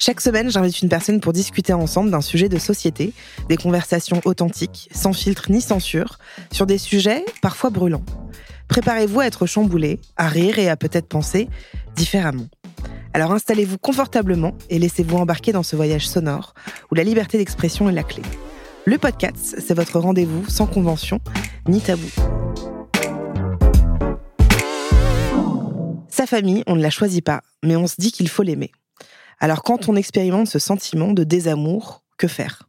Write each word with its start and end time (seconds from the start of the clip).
Chaque 0.00 0.20
semaine, 0.20 0.48
j'invite 0.48 0.80
une 0.80 0.88
personne 0.88 1.18
pour 1.18 1.32
discuter 1.32 1.72
ensemble 1.72 2.12
d'un 2.12 2.20
sujet 2.20 2.48
de 2.48 2.56
société, 2.56 3.12
des 3.48 3.56
conversations 3.56 4.20
authentiques, 4.24 4.88
sans 4.92 5.12
filtre 5.12 5.50
ni 5.50 5.60
censure, 5.60 6.18
sur 6.52 6.66
des 6.66 6.78
sujets 6.78 7.24
parfois 7.42 7.70
brûlants. 7.70 8.04
Préparez-vous 8.68 9.18
à 9.18 9.26
être 9.26 9.46
chamboulé, 9.46 9.98
à 10.16 10.28
rire 10.28 10.60
et 10.60 10.68
à 10.68 10.76
peut-être 10.76 11.08
penser 11.08 11.48
différemment. 11.96 12.46
Alors 13.12 13.32
installez-vous 13.32 13.78
confortablement 13.78 14.52
et 14.70 14.78
laissez-vous 14.78 15.16
embarquer 15.16 15.50
dans 15.50 15.64
ce 15.64 15.74
voyage 15.74 16.06
sonore 16.06 16.54
où 16.92 16.94
la 16.94 17.02
liberté 17.02 17.36
d'expression 17.36 17.88
est 17.88 17.92
la 17.92 18.04
clé. 18.04 18.22
Le 18.84 18.98
podcast, 18.98 19.56
c'est 19.58 19.74
votre 19.74 19.98
rendez-vous 19.98 20.48
sans 20.48 20.66
convention 20.66 21.18
ni 21.66 21.80
tabou. 21.80 22.08
Sa 26.08 26.26
famille, 26.26 26.62
on 26.68 26.76
ne 26.76 26.82
la 26.82 26.90
choisit 26.90 27.24
pas, 27.24 27.42
mais 27.64 27.74
on 27.74 27.88
se 27.88 27.96
dit 27.98 28.12
qu'il 28.12 28.28
faut 28.28 28.44
l'aimer. 28.44 28.70
Alors 29.40 29.62
quand 29.62 29.88
on 29.88 29.96
expérimente 29.96 30.48
ce 30.48 30.58
sentiment 30.58 31.12
de 31.12 31.24
désamour, 31.24 32.02
que 32.16 32.26
faire? 32.26 32.68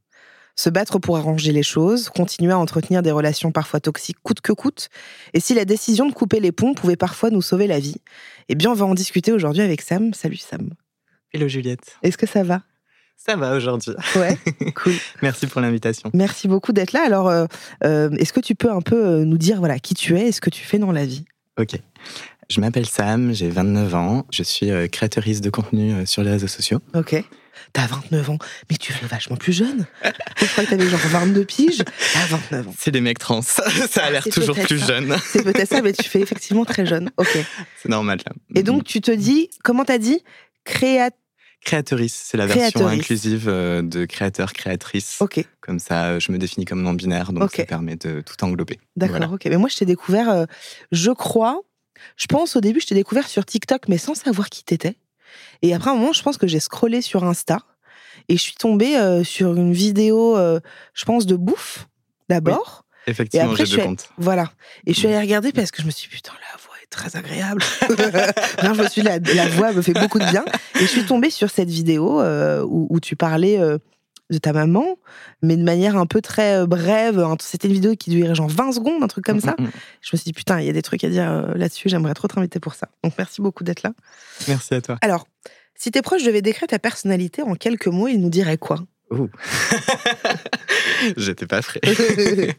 Se 0.56 0.70
battre 0.70 1.00
pour 1.00 1.18
arranger 1.18 1.52
les 1.52 1.64
choses, 1.64 2.10
continuer 2.10 2.52
à 2.52 2.60
entretenir 2.60 3.02
des 3.02 3.12
relations 3.12 3.52
parfois 3.52 3.80
toxiques 3.80 4.20
coûte 4.22 4.42
que 4.42 4.52
coûte, 4.52 4.90
et 5.34 5.40
si 5.40 5.54
la 5.54 5.66
décision 5.66 6.06
de 6.06 6.14
couper 6.14 6.40
les 6.40 6.52
ponts 6.52 6.74
pouvait 6.74 6.98
parfois 6.98 7.30
nous 7.30 7.42
sauver 7.42 7.66
la 7.66 7.80
vie? 7.80 7.96
Eh 8.50 8.56
bien 8.56 8.72
on 8.72 8.76
va 8.76 8.86
en 8.86 8.94
discuter 8.94 9.32
aujourd'hui 9.32 9.62
avec 9.62 9.82
Sam. 9.82 10.14
Salut 10.14 10.38
Sam. 10.38 10.72
Hello 11.34 11.48
Juliette. 11.48 11.98
Est-ce 12.04 12.18
que 12.18 12.28
ça 12.28 12.44
va? 12.44 12.62
Ça 13.16 13.36
va 13.36 13.56
aujourd'hui. 13.56 13.94
Ouais, 14.16 14.38
cool. 14.76 14.94
Merci 15.22 15.46
pour 15.46 15.60
l'invitation. 15.60 16.10
Merci 16.14 16.48
beaucoup 16.48 16.72
d'être 16.72 16.94
là. 16.94 17.04
Alors, 17.06 17.28
euh, 17.28 17.46
euh, 17.84 18.10
est-ce 18.12 18.32
que 18.32 18.40
tu 18.40 18.56
peux 18.56 18.72
un 18.72 18.82
peu 18.82 18.96
euh, 18.96 19.26
nous 19.26 19.38
dire 19.38 19.60
voilà 19.60 19.78
qui 19.78 19.94
tu 19.94 20.18
es 20.18 20.30
et 20.30 20.32
ce 20.32 20.40
que 20.40 20.50
tu 20.50 20.64
fais 20.64 20.80
dans 20.80 20.94
la 20.94 21.06
vie? 21.06 21.26
Ok. 21.60 21.76
Je 22.50 22.62
m'appelle 22.62 22.88
Sam, 22.88 23.32
j'ai 23.34 23.50
29 23.50 23.94
ans. 23.96 24.26
Je 24.32 24.42
suis 24.42 24.72
euh, 24.72 24.88
créatrice 24.88 25.40
de 25.40 25.52
contenu 25.52 25.94
euh, 25.94 26.06
sur 26.08 26.24
les 26.24 26.32
réseaux 26.32 26.48
sociaux. 26.48 26.80
Ok. 26.96 27.24
T'as 27.74 27.86
29 27.86 28.30
ans, 28.32 28.38
mais 28.72 28.78
tu 28.78 28.92
fais 28.92 29.06
vachement 29.06 29.36
plus 29.36 29.54
jeune. 29.54 29.86
Je 30.38 30.46
crois 30.48 30.64
que 30.64 30.72
t'avais 30.72 30.88
genre 30.90 31.00
22 31.00 31.46
piges. 31.46 31.84
T'as 32.14 32.26
29 32.26 32.68
ans. 32.70 32.74
C'est 32.76 32.90
les 32.90 33.02
mecs 33.02 33.20
trans. 33.20 33.42
ça 33.44 33.64
a 34.04 34.10
l'air 34.10 34.24
c'est 34.24 34.32
toujours 34.32 34.56
plus 34.56 34.80
ça. 34.80 34.88
jeune. 34.88 35.16
C'est 35.24 35.44
peut-être 35.44 35.70
ça, 35.70 35.82
mais 35.84 35.94
tu 35.94 36.10
fais 36.10 36.22
effectivement 36.22 36.66
très 36.66 36.88
jeune. 36.88 37.12
Ok. 37.18 37.38
C'est 37.80 37.90
normal. 37.90 38.20
là. 38.26 38.32
Et 38.56 38.64
donc, 38.64 38.84
tu 38.86 39.02
te 39.02 39.12
dis, 39.12 39.52
comment 39.64 39.86
t'as 39.86 40.00
dit? 40.00 40.24
Créa... 40.64 41.12
Créatrice, 41.64 42.20
c'est 42.26 42.38
la 42.38 42.48
version 42.48 42.88
inclusive 42.88 43.48
euh, 43.50 43.82
de 43.84 44.06
créateur, 44.06 44.54
créatrice. 44.54 45.18
Ok, 45.20 45.44
Comme 45.60 45.78
ça, 45.78 46.18
je 46.18 46.32
me 46.32 46.38
définis 46.38 46.66
comme 46.66 46.82
non-binaire, 46.82 47.34
donc 47.34 47.52
ça 47.54 47.66
permet 47.66 47.98
de 47.98 48.22
tout 48.22 48.44
englober. 48.44 48.80
d'accord. 48.96 49.18
Voilà. 49.18 49.32
Ok, 49.34 49.42
mais 49.46 49.58
moi, 49.58 49.68
je 49.70 49.78
t'ai 49.78 49.86
découvert, 49.86 50.30
euh, 50.30 50.46
je 50.94 51.12
crois, 51.12 51.60
je 52.16 52.28
pense 52.28 52.56
au 52.56 52.62
début, 52.62 52.80
je 52.80 52.88
t'ai 52.88 52.96
découvert 52.96 53.28
sur 53.28 53.46
TikTok, 53.46 53.88
mais 53.88 53.98
sans 53.98 54.16
savoir 54.16 54.50
qui 54.50 54.64
t'étais. 54.64 54.98
Et 55.62 55.74
après 55.74 55.92
un 55.92 55.96
moment, 55.96 56.14
je 56.14 56.24
pense 56.24 56.38
que 56.38 56.48
j'ai 56.48 56.60
scrollé 56.60 57.02
sur 57.02 57.24
Insta 57.24 57.60
et 58.28 58.38
je 58.38 58.42
suis 58.42 58.56
tombée 58.56 58.98
euh, 58.98 59.24
sur 59.24 59.56
une 59.56 59.74
vidéo, 59.74 60.38
euh, 60.38 60.60
je 60.94 61.06
pense, 61.06 61.26
de 61.26 61.36
bouffe 61.36 61.88
d'abord. 62.30 62.86
Effectivement, 63.08 63.52
après, 63.52 63.66
je 63.66 63.76
deux 63.76 63.82
suis-. 63.82 63.96
Voilà. 64.18 64.52
Et 64.86 64.94
je 64.94 65.00
suis 65.00 65.08
allée 65.08 65.20
regarder 65.20 65.52
parce 65.52 65.72
que 65.72 65.82
je 65.82 65.88
me 65.88 65.92
suis 65.92 66.10
dit, 66.10 66.16
putain, 66.16 66.34
la 66.52 66.58
voix 66.60 66.76
est 66.84 66.88
très 66.88 67.16
agréable. 67.16 67.64
non, 68.64 68.74
je 68.74 68.84
me 68.84 68.88
suis 68.88 69.02
dit, 69.02 69.08
la, 69.08 69.20
la 69.20 69.48
voix 69.50 69.72
me 69.72 69.82
fait 69.82 69.94
beaucoup 69.94 70.20
de 70.20 70.30
bien. 70.30 70.46
Et 70.76 70.82
je 70.82 70.86
suis 70.86 71.06
tombée 71.06 71.30
sur 71.30 71.50
cette 71.50 71.70
vidéo 71.70 72.22
euh, 72.22 72.64
où, 72.64 72.88
où 72.90 73.00
tu 73.00 73.16
parlais 73.16 73.60
de 74.30 74.38
ta 74.38 74.54
maman, 74.54 74.98
mais 75.42 75.58
de 75.58 75.64
manière 75.64 75.98
un 75.98 76.06
peu 76.06 76.22
très 76.22 76.58
euh, 76.58 76.68
brève. 76.68 77.24
C'était 77.40 77.68
une 77.68 77.74
vidéo 77.74 77.96
qui 77.96 78.10
durait 78.10 78.36
genre 78.36 78.50
20 78.50 78.74
secondes, 78.74 79.04
un 79.04 79.08
truc 79.08 79.26
comme 79.26 79.40
ça. 79.40 79.56
Mm, 79.58 79.64
mm, 79.64 79.68
mm. 79.68 79.72
Je 80.02 80.10
me 80.14 80.18
suis 80.18 80.26
dit, 80.26 80.34
putain, 80.34 80.60
il 80.60 80.68
y 80.68 80.70
a 80.70 80.74
des 80.74 80.82
trucs 80.82 81.04
à 81.04 81.10
dire 81.10 81.30
euh, 81.30 81.54
là-dessus, 81.56 81.90
j'aimerais 81.90 82.14
trop 82.14 82.28
t'inviter 82.28 82.60
pour 82.60 82.76
ça. 82.76 82.90
Donc 83.04 83.14
merci 83.18 83.42
beaucoup 83.42 83.64
d'être 83.64 83.84
là. 83.84 83.94
Merci 84.48 84.76
à 84.76 84.82
toi. 84.82 84.98
Alors, 85.02 85.28
si 85.76 85.92
tes 85.92 86.02
proches 86.02 86.24
devaient 86.24 86.42
décrire 86.42 86.68
ta 86.68 86.80
personnalité 86.80 87.42
en 87.42 87.56
quelques 87.56 87.88
mots, 87.88 88.08
ils 88.08 88.20
nous 88.20 88.30
diraient 88.30 88.58
quoi? 88.58 88.80
Ouh. 89.12 89.30
J'étais 91.18 91.48
pas 91.48 91.62
frais. 91.62 91.82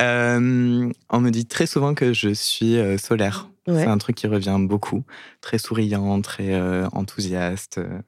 Euh, 0.00 0.88
on 1.10 1.20
me 1.20 1.30
dit 1.30 1.46
très 1.46 1.66
souvent 1.66 1.92
que 1.94 2.12
je 2.12 2.32
suis 2.32 2.76
euh, 2.78 2.98
solaire. 2.98 3.50
Ouais. 3.66 3.82
C'est 3.82 3.88
un 3.88 3.98
truc 3.98 4.16
qui 4.16 4.26
revient 4.26 4.56
beaucoup. 4.60 5.04
Très 5.40 5.58
souriant, 5.58 6.20
très 6.22 6.54
euh, 6.54 6.86
enthousiaste, 6.92 7.78
euh, 7.78 7.98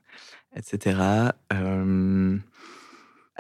etc. 0.55 1.01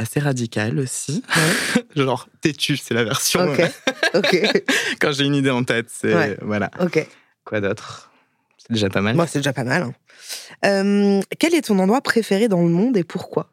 Euh, 0.00 0.02
assez 0.02 0.20
radical 0.20 0.78
aussi. 0.78 1.22
Genre 1.96 2.28
têtu, 2.40 2.76
c'est 2.76 2.94
la 2.94 3.04
version. 3.04 3.40
Ok, 3.52 3.62
ok, 4.14 4.62
Quand 5.00 5.12
j'ai 5.12 5.24
une 5.24 5.34
idée 5.34 5.50
en 5.50 5.62
tête, 5.64 5.86
c'est 5.88 6.14
Ouais. 6.14 6.36
voilà. 6.42 6.70
ok. 6.80 7.06
Quoi 7.44 7.60
d'autre? 7.60 8.10
C'est 8.58 8.72
déjà 8.72 8.88
pas 8.88 9.00
mal. 9.00 9.16
Moi, 9.16 9.26
c'est 9.26 9.38
déjà 9.40 9.52
pas 9.52 9.64
mal. 9.64 9.82
hein. 9.82 9.94
Euh, 10.64 11.20
quel 11.38 11.54
est 11.54 11.62
ton 11.62 11.78
endroit 11.78 12.00
préféré 12.00 12.48
dans 12.48 12.62
le 12.62 12.68
monde 12.68 12.96
et 12.96 13.04
pourquoi? 13.04 13.50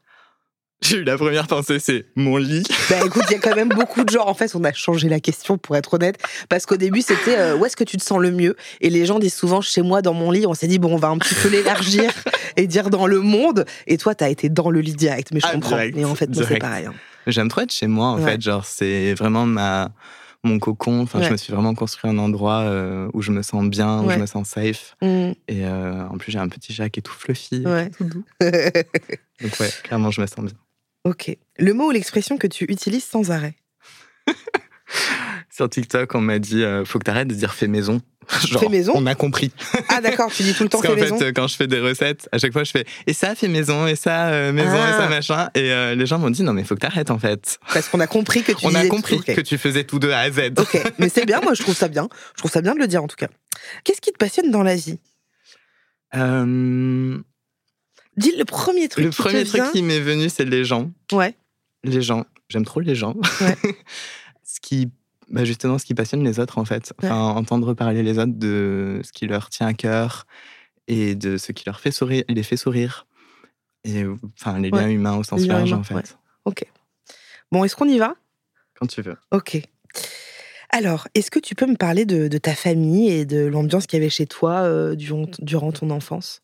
J'ai 0.81 0.97
eu 0.97 1.03
la 1.03 1.17
première 1.17 1.47
pensée, 1.47 1.79
c'est 1.79 2.05
mon 2.15 2.37
lit. 2.37 2.63
Bah 2.89 2.97
écoute, 3.03 3.23
il 3.29 3.33
y 3.33 3.35
a 3.35 3.39
quand 3.39 3.55
même 3.55 3.69
beaucoup 3.69 4.03
de 4.03 4.09
gens. 4.09 4.27
En 4.27 4.35
fait, 4.35 4.55
on 4.55 4.63
a 4.63 4.71
changé 4.73 5.09
la 5.09 5.19
question 5.19 5.57
pour 5.57 5.75
être 5.75 5.95
honnête. 5.95 6.17
Parce 6.49 6.65
qu'au 6.67 6.77
début, 6.77 7.01
c'était 7.01 7.35
euh, 7.37 7.57
où 7.57 7.65
est-ce 7.65 7.75
que 7.75 7.83
tu 7.83 7.97
te 7.97 8.03
sens 8.03 8.19
le 8.19 8.29
mieux? 8.31 8.55
Et 8.79 8.89
les 8.91 9.05
gens 9.07 9.17
disent 9.17 9.33
souvent 9.33 9.59
chez 9.59 9.81
moi, 9.81 10.03
dans 10.03 10.13
mon 10.13 10.29
lit. 10.29 10.45
On 10.45 10.53
s'est 10.53 10.67
dit, 10.67 10.77
bon, 10.77 10.93
on 10.93 10.97
va 10.97 11.07
un 11.07 11.17
petit 11.17 11.33
peu 11.35 11.49
l'élargir 11.49 12.11
et 12.57 12.67
dire 12.67 12.91
dans 12.91 13.07
le 13.07 13.21
monde. 13.21 13.65
Et 13.87 13.97
toi, 13.97 14.13
t'as 14.13 14.29
été 14.29 14.49
dans 14.49 14.69
le 14.69 14.79
lit 14.81 14.93
direct. 14.93 15.29
Mais 15.33 15.39
je 15.39 15.47
Ah, 15.49 15.53
comprends. 15.53 15.69
direct, 15.71 15.95
Mais 15.97 16.05
en 16.05 16.13
fait, 16.15 16.29
c'est 16.33 16.59
pareil. 16.59 16.85
hein. 16.85 16.93
J'aime 17.25 17.49
trop 17.49 17.61
être 17.61 17.73
chez 17.73 17.87
moi, 17.87 18.09
en 18.09 18.19
Ouais. 18.19 18.31
fait. 18.33 18.41
Genre, 18.41 18.63
c'est 18.63 19.15
vraiment 19.15 19.45
ma 19.47 19.89
mon 20.43 20.59
cocon. 20.59 21.01
Enfin, 21.01 21.19
Ouais. 21.19 21.25
je 21.25 21.31
me 21.31 21.37
suis 21.37 21.51
vraiment 21.51 21.73
construit 21.73 22.09
un 22.09 22.17
endroit 22.19 22.59
euh, 22.61 23.09
où 23.13 23.21
je 23.23 23.31
me 23.31 23.41
sens 23.41 23.65
bien, 23.65 24.01
où 24.03 24.05
Ouais. 24.07 24.13
je 24.13 24.19
me 24.19 24.25
sens 24.27 24.47
safe. 24.47 24.95
Mm, 25.01 25.31
Et 25.47 25.65
euh, 25.65 26.07
en 26.07 26.17
plus, 26.19 26.31
j'ai 26.31 26.37
un 26.39 26.47
petit 26.47 26.71
chat 26.71 26.87
qui 26.89 26.99
est 26.99 27.03
tout 27.03 27.15
fluffy, 27.17 27.63
ouais. 27.65 27.89
tout 27.89 28.03
doux. 28.05 28.23
Donc 28.39 29.59
ouais, 29.59 29.69
clairement, 29.83 30.11
je 30.11 30.21
me 30.21 30.27
sens 30.27 30.45
bien. 30.45 30.53
Ok. 31.09 31.35
Le 31.57 31.73
mot 31.73 31.87
ou 31.87 31.91
l'expression 31.91 32.37
que 32.37 32.47
tu 32.47 32.65
utilises 32.69 33.03
sans 33.05 33.31
arrêt? 33.31 33.55
Sur 35.49 35.69
TikTok, 35.69 36.13
on 36.15 36.21
m'a 36.21 36.39
dit, 36.39 36.63
euh, 36.63 36.85
faut 36.85 36.99
que 36.99 37.03
t'arrêtes 37.03 37.27
de 37.27 37.33
dire 37.33 37.53
fait 37.53 37.67
maison. 37.67 37.99
Genre, 38.47 38.61
Fait 38.61 38.69
maison? 38.69 38.91
On 38.95 39.05
a 39.05 39.15
compris. 39.15 39.51
Ah 39.89 40.01
d'accord, 40.01 40.31
tu 40.31 40.43
dis 40.43 40.53
tout 40.53 40.63
le 40.63 40.69
temps 40.69 40.81
Parce 40.81 40.93
fait 40.93 41.01
maison? 41.01 41.17
fait, 41.17 41.25
euh, 41.25 41.31
quand 41.31 41.47
je 41.47 41.55
fais 41.55 41.65
des 41.67 41.79
recettes, 41.79 42.27
à 42.31 42.37
chaque 42.37 42.51
fois, 42.53 42.63
je 42.63 42.71
fais 42.71 42.85
et 43.07 43.13
ça 43.13 43.33
fait 43.35 43.47
maison, 43.47 43.87
et 43.87 43.95
ça 43.95 44.27
euh, 44.29 44.51
maison, 44.51 44.75
et 44.75 44.79
Ah. 44.91 44.97
ça 44.97 45.07
machin. 45.09 45.49
Et 45.55 45.71
euh, 45.71 45.95
les 45.95 46.05
gens 46.05 46.19
m'ont 46.19 46.29
dit 46.29 46.43
non, 46.43 46.53
mais 46.53 46.63
faut 46.63 46.75
que 46.75 46.81
t'arrêtes 46.81 47.09
en 47.09 47.17
fait. 47.19 47.57
Parce 47.73 47.87
qu'on 47.89 47.99
a 48.01 48.07
compris 48.07 48.43
que 48.43 48.51
tu 48.51 48.65
On 48.65 48.69
a 48.75 48.79
disais 48.79 48.87
compris 48.89 49.15
tout. 49.17 49.23
Ok. 49.29 49.35
que 49.35 49.41
tu 49.41 49.57
faisais 49.57 49.83
tout 49.85 49.97
de 49.99 50.09
A 50.09 50.19
à 50.19 50.29
Z. 50.31 50.51
Ok, 50.57 50.77
mais 50.99 51.09
c'est 51.09 51.25
bien, 51.25 51.39
moi 51.41 51.53
je 51.53 51.63
trouve 51.63 51.75
ça 51.75 51.87
bien. 51.87 52.07
Je 52.35 52.39
trouve 52.39 52.51
ça 52.51 52.61
bien 52.61 52.73
de 52.75 52.79
le 52.79 52.87
dire 52.87 53.01
en 53.03 53.07
tout 53.07 53.15
cas. 53.15 53.27
Qu'est-ce 53.83 54.01
qui 54.01 54.11
te 54.11 54.17
passionne 54.17 54.51
dans 54.51 54.63
la 54.63 54.75
vie? 54.75 54.99
Euh, 56.15 57.17
Dis 58.17 58.33
le 58.35 58.45
premier 58.45 58.87
truc 58.89 59.05
le 59.05 59.11
qui 59.11 59.17
premier 59.17 59.43
te 59.43 59.49
truc 59.49 59.61
vient. 59.61 59.71
qui 59.71 59.81
m'est 59.83 59.99
venu, 59.99 60.27
c'est 60.29 60.45
les 60.45 60.65
gens. 60.65 60.91
Ouais. 61.11 61.35
Les 61.83 62.01
gens. 62.01 62.25
J'aime 62.49 62.65
trop 62.65 62.79
les 62.79 62.95
gens. 62.95 63.15
Ouais. 63.41 63.55
ce 64.43 64.59
qui, 64.59 64.89
bah 65.29 65.43
justement, 65.45 65.77
ce 65.77 65.85
qui 65.85 65.93
passionne 65.93 66.23
les 66.23 66.39
autres, 66.39 66.57
en 66.57 66.65
fait. 66.65 66.93
Enfin, 67.03 67.15
entendre 67.19 67.73
parler 67.73 68.01
les 68.03 68.17
autres 68.17 68.33
de 68.35 69.01
ce 69.03 69.11
qui 69.11 69.27
leur 69.27 69.49
tient 69.49 69.67
à 69.67 69.73
cœur 69.73 70.25
et 70.87 71.15
de 71.15 71.37
ce 71.37 71.51
qui 71.51 71.63
leur 71.65 71.79
fait 71.79 71.91
sourire, 71.91 72.23
les 72.29 72.43
fait 72.43 72.57
sourire. 72.57 73.05
Et 73.83 74.03
enfin, 74.39 74.59
les 74.59 74.69
Ouais. 74.71 74.81
liens 74.81 74.89
humains 74.89 75.17
au 75.17 75.23
sens 75.23 75.41
Les 75.41 75.47
large, 75.47 75.69
humains, 75.69 75.79
en 75.79 75.83
fait. 75.83 75.93
ouais. 75.95 76.03
Ok. 76.45 76.65
Bon, 77.51 77.63
est-ce 77.63 77.75
qu'on 77.75 77.87
y 77.87 77.97
va? 77.99 78.15
Quand 78.79 78.87
tu 78.87 79.01
veux. 79.01 79.15
Ok. 79.31 79.61
Alors, 80.69 81.07
est-ce 81.15 81.31
que 81.31 81.39
tu 81.39 81.55
peux 81.55 81.65
me 81.65 81.75
parler 81.77 82.05
de, 82.05 82.27
de 82.27 82.37
ta 82.37 82.53
famille 82.53 83.09
et 83.09 83.25
de 83.25 83.45
l'ambiance 83.45 83.87
qu'il 83.87 83.99
y 83.99 84.01
avait 84.01 84.09
chez 84.09 84.25
toi 84.27 84.61
euh, 84.63 84.95
durant, 84.95 85.25
durant 85.39 85.71
ton 85.71 85.89
enfance? 85.91 86.41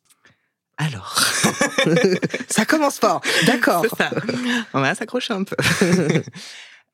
Alors. 0.78 1.20
Ça 2.50 2.66
commence 2.66 3.00
fort. 3.00 3.22
D'accord. 3.46 3.86
C'est 3.90 3.96
ça. 4.04 4.12
On 4.74 4.81
va 4.81 4.96
s'accrocher 4.96 5.34
un 5.34 5.44
peu. 5.44 5.56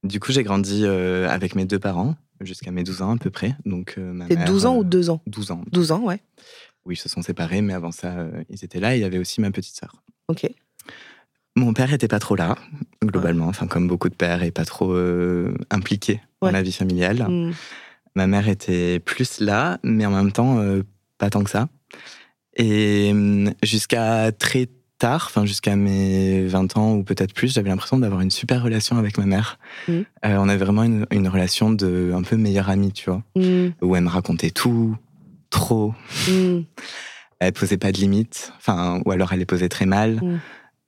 Du 0.03 0.21
coup, 0.21 0.31
j'ai 0.31 0.43
grandi 0.43 0.83
euh, 0.85 1.27
avec 1.29 1.55
mes 1.55 1.65
deux 1.65 1.77
parents 1.79 2.15
jusqu'à 2.39 2.71
mes 2.71 2.83
12 2.85 3.01
ans 3.01 3.15
à 3.15 3.17
peu 3.17 3.29
près. 3.29 3.55
Donc, 3.65 3.95
euh, 3.97 4.13
ma 4.13 4.27
T'es 4.27 4.37
mère, 4.37 4.45
12 4.45 4.65
ans 4.65 4.75
euh, 4.75 4.79
ou 4.79 4.83
2 4.85 5.09
ans 5.09 5.21
12 5.27 5.51
ans. 5.51 5.61
12 5.73 5.91
ans, 5.91 5.99
ouais. 6.03 6.21
Oui, 6.85 6.95
ils 6.95 6.97
se 6.97 7.09
sont 7.09 7.21
séparés, 7.21 7.59
mais 7.61 7.73
avant 7.73 7.91
ça, 7.91 8.07
euh, 8.17 8.31
ils 8.49 8.63
étaient 8.63 8.79
là. 8.79 8.95
Et 8.95 8.99
il 8.99 9.01
y 9.01 9.05
avait 9.05 9.17
aussi 9.17 9.41
ma 9.41 9.51
petite 9.51 9.75
sœur. 9.75 10.01
Ok. 10.29 10.49
Mon 11.57 11.73
père 11.73 11.91
était 11.93 12.07
pas 12.07 12.19
trop 12.19 12.37
là, 12.37 12.55
globalement. 13.03 13.47
Enfin, 13.47 13.67
comme 13.67 13.89
beaucoup 13.89 14.07
de 14.07 14.15
pères, 14.15 14.41
et 14.41 14.51
pas 14.51 14.63
trop 14.63 14.93
euh, 14.93 15.53
impliqué 15.69 16.21
Ouais. 16.41 16.47
dans 16.49 16.51
la 16.51 16.61
vie 16.61 16.71
familiale. 16.71 17.25
Mm. 17.27 17.51
Ma 18.15 18.27
mère 18.27 18.47
était 18.47 18.99
plus 18.99 19.41
là, 19.41 19.79
mais 19.83 20.05
en 20.05 20.11
même 20.11 20.31
temps, 20.31 20.59
euh, 20.59 20.83
pas 21.17 21.29
tant 21.29 21.43
que 21.43 21.49
ça. 21.49 21.67
Et 22.59 23.09
hum, 23.11 23.51
jusqu'à 23.63 24.31
très 24.31 24.67
tard, 24.99 25.27
enfin 25.29 25.45
jusqu'à 25.45 25.75
mes 25.77 26.45
20 26.45 26.75
ans 26.77 26.93
ou 26.95 27.03
peut-être 27.03 27.33
plus, 27.33 27.53
j'avais 27.53 27.69
l'impression 27.69 27.97
d'avoir 27.97 28.19
une 28.19 28.31
super 28.31 28.61
relation 28.61 28.97
avec 28.97 29.17
ma 29.17 29.25
mère. 29.25 29.57
Mhm. 29.87 30.03
Euh, 30.25 30.35
on 30.37 30.49
avait 30.49 30.63
vraiment 30.63 30.83
une, 30.83 31.05
une 31.11 31.27
relation 31.29 31.71
de 31.71 32.11
un 32.13 32.21
peu 32.21 32.35
meilleure 32.35 32.69
amie, 32.69 32.91
tu 32.91 33.09
vois, 33.09 33.23
Mm. 33.35 33.69
où 33.81 33.95
elle 33.95 34.03
me 34.03 34.09
racontait 34.09 34.51
tout, 34.51 34.95
trop. 35.49 35.93
Mm. 36.27 36.59
Elle 37.41 37.53
posait 37.53 37.77
pas 37.77 37.93
de 37.93 37.97
limites, 37.97 38.51
enfin, 38.57 39.01
ou 39.05 39.11
alors 39.11 39.31
elle 39.31 39.39
les 39.39 39.45
posait 39.45 39.69
très 39.69 39.85
mal. 39.85 40.15
Mhm. 40.21 40.39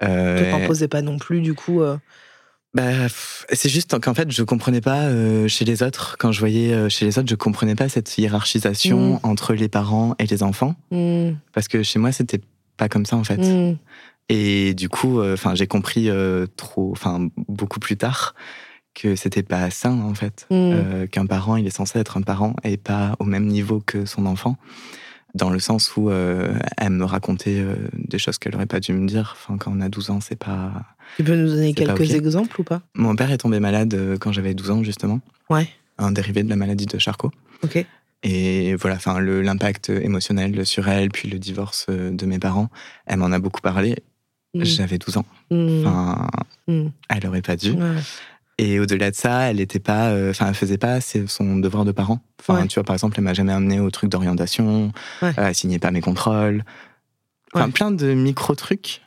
Euh, 0.04 0.44
Te 0.46 0.52
t'en 0.52 0.68
posais 0.68 0.90
pas 0.90 1.02
non 1.02 1.18
plus, 1.18 1.40
du 1.40 1.54
coup. 1.54 1.82
euh, 1.82 1.96
bah, 2.74 3.08
c'est 3.52 3.70
juste 3.70 4.00
qu'en 4.00 4.14
fait, 4.14 4.32
je 4.32 4.44
comprenais 4.44 4.82
pas 4.82 5.02
euh, 5.04 5.48
chez 5.48 5.66
les 5.66 5.84
autres. 5.84 6.16
Quand 6.20 6.32
je 6.32 6.40
voyais 6.40 6.74
euh, 6.74 6.90
chez 6.90 7.06
les 7.06 7.20
autres, 7.20 7.30
je 7.30 7.36
comprenais 7.36 7.76
pas 7.76 7.90
cette 7.90 8.18
hiérarchisation 8.18 9.16
Mm. 9.16 9.20
entre 9.24 9.54
les 9.54 9.68
parents 9.68 10.16
et 10.20 10.26
les 10.26 10.42
enfants. 10.44 10.76
mm, 10.92 11.32
Parce 11.54 11.68
que 11.68 11.84
chez 11.84 12.00
moi, 12.00 12.12
c'était 12.12 12.40
pas 12.78 12.88
comme 12.90 13.06
ça, 13.06 13.18
en 13.18 13.24
fait. 13.24 13.38
mm. 13.38 13.78
Et 14.30 14.74
du 14.74 14.88
coup, 14.88 15.20
euh, 15.20 15.36
j'ai 15.56 15.68
compris 15.68 16.10
trop, 16.56 16.92
enfin, 16.94 17.28
beaucoup 17.50 17.80
plus 17.82 17.98
tard 17.98 18.34
que 18.94 19.16
c'était 19.18 19.44
pas 19.44 19.70
sain, 19.70 20.00
en 20.02 20.14
fait. 20.14 20.48
Qu'un 21.12 21.26
parent, 21.26 21.58
il 21.58 21.68
est 21.68 21.76
censé 21.76 22.00
être 22.00 22.16
un 22.18 22.22
parent 22.22 22.56
et 22.64 22.78
pas 22.78 23.16
au 23.20 23.26
même 23.26 23.48
niveau 23.48 23.82
que 23.86 24.06
son 24.06 24.26
enfant. 24.26 24.56
Dans 25.34 25.50
le 25.50 25.60
sens 25.60 25.96
où 25.98 26.10
elle 26.12 26.90
me 26.92 27.04
racontait 27.06 27.66
des 27.94 28.20
choses 28.20 28.38
qu'elle 28.38 28.56
aurait 28.56 28.66
pas 28.66 28.80
dû 28.80 28.94
me 28.94 29.06
dire. 29.08 29.36
Enfin, 29.38 29.58
quand 29.58 29.74
on 29.76 29.82
a 29.82 29.90
12 29.90 30.10
ans, 30.12 30.20
c'est 30.22 30.38
pas. 30.38 30.72
Tu 31.18 31.24
peux 31.24 31.36
nous 31.36 31.48
donner 31.48 31.74
quelques 31.74 32.14
exemples 32.14 32.62
ou 32.62 32.64
pas 32.64 32.82
Mon 32.96 33.16
père 33.16 33.32
est 33.32 33.38
tombé 33.38 33.60
malade 33.60 33.94
euh, 33.94 34.18
quand 34.18 34.32
j'avais 34.32 34.54
12 34.54 34.72
ans, 34.72 34.84
justement. 34.84 35.20
Ouais. 35.50 35.68
Un 35.98 36.12
dérivé 36.12 36.44
de 36.44 36.50
la 36.50 36.56
maladie 36.56 36.86
de 36.86 36.98
Charcot. 36.98 37.32
Ok. 37.64 37.86
Et 38.24 38.76
voilà, 38.76 38.96
enfin, 38.98 39.20
l'impact 39.20 39.90
émotionnel 39.90 40.66
sur 40.66 40.88
elle, 40.88 41.10
puis 41.10 41.30
le 41.30 41.40
divorce 41.40 41.88
euh, 41.90 42.12
de 42.12 42.26
mes 42.26 42.40
parents, 42.40 42.70
elle 43.08 43.18
m'en 43.18 43.32
a 43.32 43.40
beaucoup 43.40 43.62
parlé. 43.62 43.96
Mm. 44.54 44.64
J'avais 44.64 44.98
12 44.98 45.18
ans. 45.18 45.26
Mm. 45.50 45.86
Enfin, 45.86 46.28
Mm. 46.68 46.88
elle 47.10 47.28
aurait 47.28 47.42
pas 47.42 47.56
dû. 47.56 47.72
Ouais. 47.72 47.96
Et 48.60 48.80
au-delà 48.80 49.10
de 49.10 49.16
ça, 49.16 49.50
elle 49.50 49.60
était 49.60 49.80
pas, 49.80 50.10
euh, 50.10 50.30
enfin, 50.30 50.48
elle 50.50 50.54
faisait 50.54 50.78
pas 50.78 51.00
son 51.02 51.58
devoir 51.58 51.84
de 51.84 51.92
parent. 51.92 52.20
Enfin, 52.40 52.62
Ouais. 52.62 52.68
tu 52.68 52.76
vois, 52.76 52.84
par 52.84 52.94
exemple, 52.94 53.16
elle 53.18 53.24
m'a 53.24 53.34
jamais 53.34 53.54
amené 53.54 53.80
au 53.80 53.90
truc 53.90 54.10
d'orientation. 54.12 54.92
Ouais. 55.24 55.30
euh, 55.40 55.48
elle 55.48 55.56
signait 55.56 55.80
pas 55.80 55.90
mes 55.90 56.02
contrôles. 56.02 56.64
Enfin, 57.54 57.70
plein 57.72 57.90
de 57.92 58.14
micro 58.14 58.54
trucs. 58.56 59.02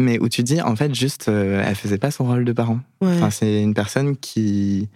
Mais 0.00 0.18
où 0.18 0.28
tu 0.28 0.42
dis, 0.42 0.60
en 0.62 0.74
fait, 0.76 0.94
juste, 0.94 1.28
euh, 1.28 1.62
elle 1.66 1.74
faisait 1.74 1.98
pas 1.98 2.10
son 2.10 2.24
rôle 2.24 2.44
de 2.44 2.52
parent. 2.52 2.80
Ouais. 3.00 3.08
Enfin, 3.14 3.30
c'est 3.30 3.60
une 3.62 3.74
personne 3.74 4.16
qui, 4.16 4.88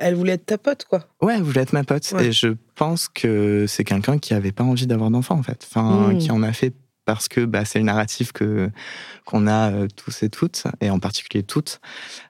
Elle 0.00 0.14
voulait 0.14 0.32
être 0.32 0.46
ta 0.46 0.58
pote, 0.58 0.84
quoi. 0.88 1.08
ouais, 1.20 1.34
elle 1.36 1.42
voulait 1.42 1.62
être 1.62 1.72
ma 1.72 1.84
pote. 1.84 2.08
Ouais. 2.12 2.26
Et 2.26 2.32
je 2.32 2.48
pense 2.74 3.08
que 3.08 3.66
c'est 3.66 3.84
quelqu'un 3.84 4.18
qui 4.18 4.34
avait 4.34 4.52
pas 4.52 4.64
envie 4.64 4.86
d'avoir 4.86 5.10
d'enfant, 5.10 5.36
en 5.38 5.42
fait. 5.42 5.66
Enfin, 5.68 6.12
Mm. 6.12 6.18
qui 6.18 6.30
en 6.30 6.42
a 6.42 6.52
fait 6.52 6.72
parce 7.04 7.26
que 7.26 7.44
bah, 7.44 7.64
c'est 7.64 7.80
le 7.80 7.84
narratif 7.84 8.30
que 8.32 8.70
qu'on 9.24 9.46
a 9.48 9.72
euh, 9.72 9.88
tous 9.96 10.22
et 10.22 10.28
toutes, 10.28 10.64
et 10.80 10.88
en 10.90 11.00
particulier 11.00 11.42
toutes, 11.42 11.80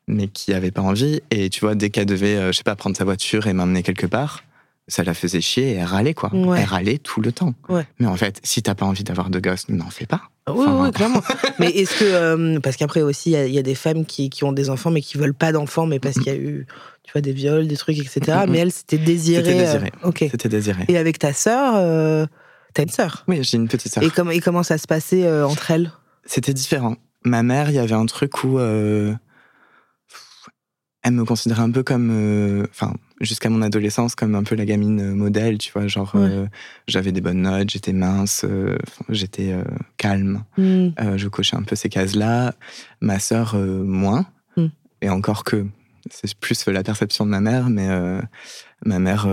mais 0.08 0.28
qui 0.28 0.54
avait 0.54 0.70
pas 0.70 0.80
envie. 0.82 1.20
Et 1.30 1.50
tu 1.50 1.60
vois, 1.60 1.74
dès 1.74 1.90
qu'elle 1.90 2.06
devait, 2.06 2.36
euh, 2.36 2.52
je 2.52 2.56
sais 2.58 2.62
pas, 2.64 2.76
prendre 2.76 2.96
sa 2.96 3.04
voiture 3.04 3.46
et 3.46 3.52
m'emmener 3.52 3.82
quelque 3.82 4.06
part, 4.06 4.44
ça 4.92 5.02
la 5.04 5.14
faisait 5.14 5.40
chier 5.40 5.70
et 5.70 5.74
elle 5.76 5.84
râlait, 5.86 6.14
quoi. 6.14 6.34
Ouais. 6.34 6.60
Elle 6.60 6.66
râlait 6.66 6.98
tout 6.98 7.20
le 7.20 7.32
temps. 7.32 7.54
Ouais. 7.68 7.86
Mais 7.98 8.06
en 8.06 8.16
fait, 8.16 8.40
si 8.42 8.62
t'as 8.62 8.74
pas 8.74 8.84
envie 8.86 9.04
d'avoir 9.04 9.30
de 9.30 9.38
gosses, 9.40 9.68
n'en 9.68 9.88
fais 9.90 10.06
pas. 10.06 10.22
Oui, 10.48 10.54
Enfin, 10.66 10.84
oui, 10.84 10.90
clairement. 10.94 11.22
mais 11.58 11.68
est-ce 11.70 11.98
que. 12.00 12.04
euh, 12.04 12.60
parce 12.60 12.76
qu'après 12.76 13.00
aussi, 13.02 13.30
il 13.30 13.32
y 13.32 13.36
a- 13.36 13.46
il 13.46 13.54
y, 13.54 13.58
a 13.58 13.62
des 13.62 13.74
femmes 13.74 14.04
qui, 14.04 14.28
qui 14.28 14.44
ont 14.44 14.52
des 14.52 14.70
enfants, 14.70 14.90
mais 14.90 15.00
qui 15.00 15.16
veulent 15.18 15.34
pas 15.34 15.52
d'enfants, 15.52 15.86
mais 15.86 15.98
parce 15.98 16.16
qu'il 16.16 16.26
y 16.26 16.30
a 16.30 16.36
eu, 16.36 16.66
tu 17.04 17.12
vois, 17.12 17.20
des 17.20 17.32
viols, 17.32 17.66
des 17.68 17.76
trucs, 17.76 17.98
etc. 17.98 18.40
Mais 18.48 18.58
elle, 18.58 18.72
c'était 18.72 18.98
désiré. 18.98 19.42
C'était 19.44 19.58
euh, 19.58 19.64
désiré. 19.64 19.92
ok. 20.04 20.18
C'était 20.30 20.48
désiré. 20.48 20.84
Et 20.88 20.98
avec 20.98 21.18
ta 21.18 21.32
sœur, 21.32 21.74
euh, 21.76 22.26
t'as 22.74 22.82
une 22.82 22.88
sœur. 22.90 23.24
Oui, 23.28 23.38
j'ai 23.42 23.56
une 23.56 23.68
petite 23.68 23.92
sœur. 23.92 24.02
Et, 24.02 24.10
comment 24.10 24.30
et 24.32 24.40
comment 24.40 24.62
ça 24.62 24.78
se 24.78 24.86
passait 24.86 25.24
euh, 25.24 25.46
entre 25.46 25.70
elles? 25.70 25.90
C'était 26.26 26.54
différent. 26.54 26.96
Ma 27.24 27.42
mère, 27.42 27.70
il 27.70 27.76
y 27.76 27.78
avait 27.78 27.94
un 27.94 28.06
truc 28.06 28.42
où 28.44 28.58
euh, 28.58 29.14
elle 31.02 31.12
me 31.12 31.24
considérait 31.24 31.62
un 31.62 31.70
peu 31.70 31.82
comme, 31.82 32.10
euh, 32.12 32.66
enfin, 32.70 32.94
jusqu'à 33.22 33.48
mon 33.48 33.62
adolescence, 33.62 34.14
comme 34.14 34.34
un 34.34 34.42
peu 34.42 34.54
la 34.54 34.64
gamine 34.66 35.00
euh, 35.00 35.14
modèle, 35.14 35.56
tu 35.58 35.72
vois, 35.72 35.86
genre 35.86 36.14
Ouais. 36.14 36.20
euh, 36.28 36.46
j'avais 36.88 37.12
des 37.12 37.20
bonnes 37.22 37.42
notes, 37.42 37.70
j'étais 37.70 37.92
mince, 37.94 38.44
euh, 38.44 38.76
j'étais 39.08 39.52
euh, 39.52 39.64
calme, 39.96 40.44
Hmm. 40.58 40.90
je 41.16 41.28
cochais 41.28 41.56
un 41.56 41.62
peu 41.62 41.76
ces 41.76 41.88
cases-là. 41.88 42.54
Ma 43.00 43.18
sœur, 43.18 43.56
moins. 43.56 44.26
Mm. 44.56 44.66
Et 45.00 45.08
encore 45.08 45.44
que, 45.44 45.66
c'est 46.10 46.34
plus 46.34 46.66
la 46.66 46.82
perception 46.82 47.24
de 47.24 47.30
ma 47.30 47.40
mère, 47.40 47.70
mais 47.70 47.88
ma 48.84 48.98
mère 48.98 49.26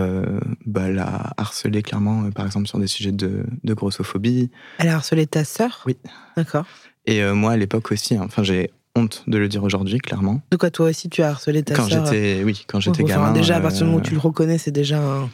bah, 0.66 0.90
l'a 0.90 1.34
harcelée 1.38 1.82
clairement, 1.82 2.30
par 2.32 2.46
exemple, 2.46 2.68
sur 2.68 2.80
des 2.80 2.88
sujets 2.88 3.12
de, 3.12 3.44
de 3.64 3.74
grossophobie. 3.74 4.50
Elle 4.78 4.88
a 4.90 4.96
harcelé 4.96 5.26
ta 5.28 5.44
sœur? 5.44 5.82
Oui. 5.86 5.98
D'accord. 6.38 6.66
Et 7.06 7.24
moi, 7.32 7.52
à 7.54 7.58
l'époque 7.58 7.92
aussi, 7.92 8.16
hein, 8.16 8.22
enfin, 8.26 8.44
j'ai 8.44 8.72
honte 9.00 9.24
de 9.28 9.38
le 9.38 9.48
dire 9.48 9.64
aujourd'hui, 9.64 9.98
clairement. 10.00 10.42
De 10.52 10.58
quoi 10.58 10.70
toi 10.72 10.90
aussi 10.90 11.10
tu 11.10 11.22
as 11.24 11.30
harcelé 11.30 11.64
ta 11.64 11.76
quand 11.76 11.88
sœur 11.90 12.06
j'étais, 12.06 12.42
oui, 12.44 12.64
quand 12.68 12.80
j'étais 12.80 13.04
Enfin, 13.04 13.14
gamin. 13.14 13.32
Déjà, 13.34 13.58
à 13.58 13.60
partir 13.62 13.80
du 13.80 13.86
moment 13.86 13.98
où 13.98 14.02
euh, 14.02 14.04
tu 14.04 14.14
le 14.14 14.20
reconnais, 14.20 14.58
c'est 14.58 14.72
déjà 14.72 15.00
un. 15.02 15.30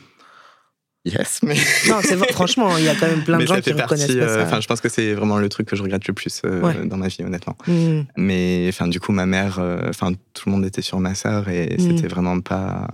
Yes, 1.06 1.42
mais. 1.44 1.54
Non, 1.90 1.98
c'est 2.02 2.16
vrai, 2.16 2.32
franchement, 2.32 2.78
il 2.78 2.84
y 2.84 2.90
a 2.90 2.96
quand 2.96 3.06
même 3.08 3.24
plein 3.24 3.38
de 3.38 3.44
mais 3.44 3.48
gens 3.48 3.62
qui 3.62 3.72
reconnaissent 3.74 4.08
partie. 4.08 4.18
pas 4.18 4.24
euh, 4.26 4.40
ça. 4.40 4.44
Enfin, 4.48 4.60
je 4.62 4.68
pense 4.68 4.82
que 4.82 4.90
c'est 4.90 5.14
vraiment 5.14 5.38
le 5.38 5.50
truc 5.50 5.68
que 5.68 5.76
je 5.76 5.84
regrette 5.84 6.08
le 6.08 6.14
plus 6.16 6.42
euh, 6.46 6.62
Ouais. 6.62 6.86
dans 6.88 6.98
ma 6.98 7.10
vie, 7.10 7.24
honnêtement. 7.24 7.56
Hmm. 7.68 8.02
Mais 8.18 8.66
enfin, 8.70 8.88
du 8.88 9.00
coup, 9.00 9.12
ma 9.12 9.28
mère, 9.28 9.60
euh, 9.60 9.88
enfin, 9.90 10.14
tout 10.34 10.50
le 10.50 10.52
monde 10.54 10.66
était 10.66 10.82
sur 10.82 11.00
ma 11.00 11.14
sœur 11.14 11.48
et 11.50 11.76
Mm. 11.78 11.80
c'était 11.98 12.08
vraiment 12.08 12.40
pas 12.42 12.88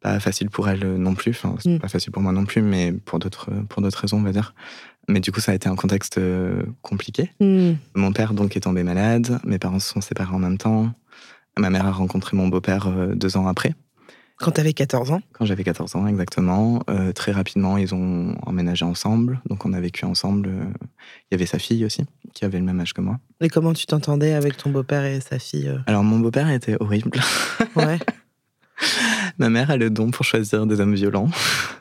pas 0.00 0.18
facile 0.20 0.48
pour 0.50 0.68
elle 0.68 0.84
euh, 0.84 0.96
non 0.96 1.14
plus. 1.14 1.32
Enfin, 1.32 1.56
c'est 1.58 1.68
Mm. 1.70 1.78
pas 1.80 1.88
facile 1.88 2.12
pour 2.12 2.22
moi 2.22 2.32
non 2.32 2.44
plus, 2.46 2.62
mais 2.62 2.92
pour 2.92 3.18
d'autres 3.18 3.50
pour 3.68 3.82
d'autres 3.82 3.98
raisons, 3.98 4.18
on 4.18 4.22
va 4.22 4.32
dire. 4.32 4.54
Mais 5.10 5.20
du 5.20 5.32
coup, 5.32 5.40
ça 5.40 5.52
a 5.52 5.54
été 5.54 5.68
un 5.68 5.76
contexte 5.76 6.18
euh, 6.18 6.62
compliqué. 6.82 7.30
Hmm. 7.40 7.72
Mon 7.94 8.12
père 8.12 8.32
donc 8.32 8.56
est 8.56 8.60
tombé 8.60 8.82
malade. 8.82 9.40
Mes 9.44 9.58
parents 9.58 9.80
se 9.80 9.88
sont 9.88 10.00
séparés 10.00 10.34
en 10.34 10.38
même 10.38 10.58
temps. 10.58 10.92
Ma 11.58 11.68
mère 11.68 11.86
a 11.86 11.92
rencontré 11.92 12.36
mon 12.36 12.48
beau-père 12.48 12.86
euh, 12.86 13.14
deux 13.14 13.36
ans 13.36 13.46
après. 13.46 13.74
Quand 14.38 14.52
t'avais 14.52 14.72
14 14.72 15.10
ans 15.10 15.20
Quand 15.32 15.44
j'avais 15.44 15.64
14 15.64 15.96
ans, 15.96 16.06
exactement. 16.06 16.82
Euh, 16.88 17.12
très 17.12 17.32
rapidement, 17.32 17.76
ils 17.76 17.94
ont 17.94 18.36
emménagé 18.46 18.86
ensemble. 18.86 19.40
Donc, 19.50 19.66
on 19.66 19.74
a 19.74 19.80
vécu 19.80 20.06
ensemble. 20.06 20.48
Il 20.48 21.32
y 21.32 21.34
avait 21.34 21.44
sa 21.44 21.58
fille 21.58 21.84
aussi, 21.84 22.06
qui 22.32 22.46
avait 22.46 22.58
le 22.58 22.64
même 22.64 22.80
âge 22.80 22.94
que 22.94 23.02
moi. 23.02 23.18
Et 23.42 23.50
comment 23.50 23.74
tu 23.74 23.84
t'entendais 23.84 24.32
avec 24.32 24.56
ton 24.56 24.70
beau-père 24.70 25.04
et 25.04 25.20
sa 25.20 25.38
fille 25.38 25.70
Alors, 25.86 26.04
mon 26.04 26.20
beau-père 26.20 26.48
était 26.48 26.76
horrible. 26.80 27.20
Ouais, 27.76 27.98
Ma 29.38 29.50
mère 29.50 29.70
a 29.70 29.76
le 29.76 29.90
don 29.90 30.10
pour 30.10 30.24
choisir 30.24 30.66
des 30.66 30.80
hommes 30.80 30.94
violents. 30.94 31.28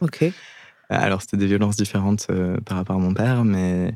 ok. 0.01 0.25
Alors, 0.89 1.21
c'était 1.21 1.37
des 1.37 1.47
violences 1.47 1.77
différentes 1.77 2.27
euh, 2.31 2.57
par 2.65 2.77
rapport 2.77 2.95
à 2.95 2.99
mon 2.99 3.13
père, 3.13 3.43
mais, 3.45 3.95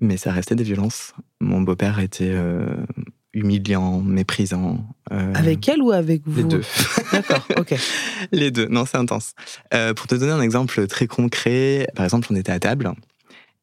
mais 0.00 0.16
ça 0.16 0.32
restait 0.32 0.54
des 0.54 0.64
violences. 0.64 1.12
Mon 1.40 1.60
beau-père 1.60 1.98
était 2.00 2.32
euh, 2.32 2.74
humiliant, 3.34 4.00
méprisant. 4.00 4.86
euh, 5.12 5.32
Avec 5.34 5.68
elle 5.68 5.82
ou 5.82 5.90
avec 5.92 6.22
vous? 6.26 6.38
les 6.38 6.44
deux. 6.44 6.62
D'accord, 7.12 7.46
ok. 7.58 7.74
Les 8.32 8.50
deux, 8.50 8.66
non, 8.66 8.84
c'est 8.86 8.96
intense. 8.96 9.34
Pour 9.96 10.06
te 10.06 10.14
donner 10.14 10.32
un 10.32 10.40
exemple 10.40 10.86
très 10.86 11.06
concret, 11.06 11.86
par 11.94 12.04
exemple, 12.04 12.28
on 12.30 12.34
était 12.36 12.52
à 12.52 12.58
table 12.58 12.92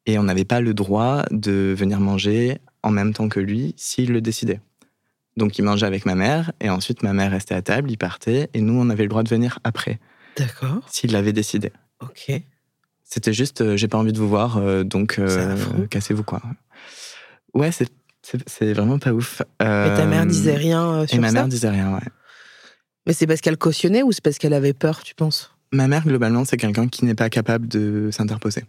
et 0.06 0.18
on 0.18 0.22
n'avait 0.22 0.44
pas 0.44 0.60
le 0.60 0.74
droit 0.74 1.24
de 1.30 1.74
venir 1.76 1.98
manger 2.00 2.58
en 2.82 2.90
même 2.90 3.12
temps 3.12 3.28
que 3.28 3.40
lui 3.40 3.74
s'il 3.76 4.12
le 4.12 4.20
décidait. 4.20 4.60
Donc 5.36 5.58
il 5.58 5.62
mangeait 5.62 5.86
avec 5.86 6.06
ma 6.06 6.14
mère 6.14 6.52
et 6.60 6.70
ensuite 6.70 7.02
ma 7.02 7.12
mère 7.12 7.30
restait 7.32 7.54
à 7.54 7.62
table, 7.62 7.90
il 7.90 7.96
partait 7.98 8.48
et 8.54 8.60
nous 8.60 8.74
on 8.80 8.88
avait 8.90 9.02
le 9.02 9.08
droit 9.08 9.22
de 9.24 9.28
venir 9.28 9.58
après 9.64 9.98
D'accord, 10.36 10.86
s'il 10.90 11.12
l'avait 11.12 11.32
décidé. 11.32 11.72
Ok. 12.10 12.42
C'était 13.04 13.32
juste 13.32 13.60
euh, 13.60 13.76
j'ai 13.76 13.88
pas 13.88 13.98
envie 13.98 14.12
de 14.12 14.18
vous 14.18 14.28
voir 14.28 14.56
euh, 14.56 14.82
donc 14.82 15.18
euh, 15.18 15.56
cassez-vous 15.90 16.24
quoi. 16.24 16.40
Ouais, 17.54 17.70
c'est 17.72 18.72
vraiment 18.72 18.98
pas 18.98 19.12
ouf. 19.12 19.42
Et 19.60 19.64
ta 19.64 20.06
mère 20.06 20.22
Euh, 20.22 20.26
disait 20.26 20.56
rien 20.56 21.06
sur 21.06 21.16
Et 21.16 21.20
ma 21.20 21.28
ça 21.28 21.34
mère 21.34 21.48
disait 21.48 21.68
rien, 21.70 21.92
ouais. 21.94 22.00
Mais 23.06 23.12
c'est 23.12 23.26
parce 23.26 23.40
qu'elle 23.42 23.58
cautionnait 23.58 24.02
ou 24.02 24.12
c'est 24.12 24.22
parce 24.24 24.38
qu'elle 24.38 24.54
avait 24.54 24.72
peur, 24.72 25.02
tu 25.02 25.14
penses? 25.14 25.54
Ma 25.72 25.88
mère, 25.88 26.04
globalement, 26.04 26.44
c'est 26.44 26.56
quelqu'un 26.56 26.88
qui 26.88 27.04
n'est 27.04 27.14
pas 27.14 27.28
capable 27.28 27.68
de 27.68 28.08
s'interposer. 28.12 28.64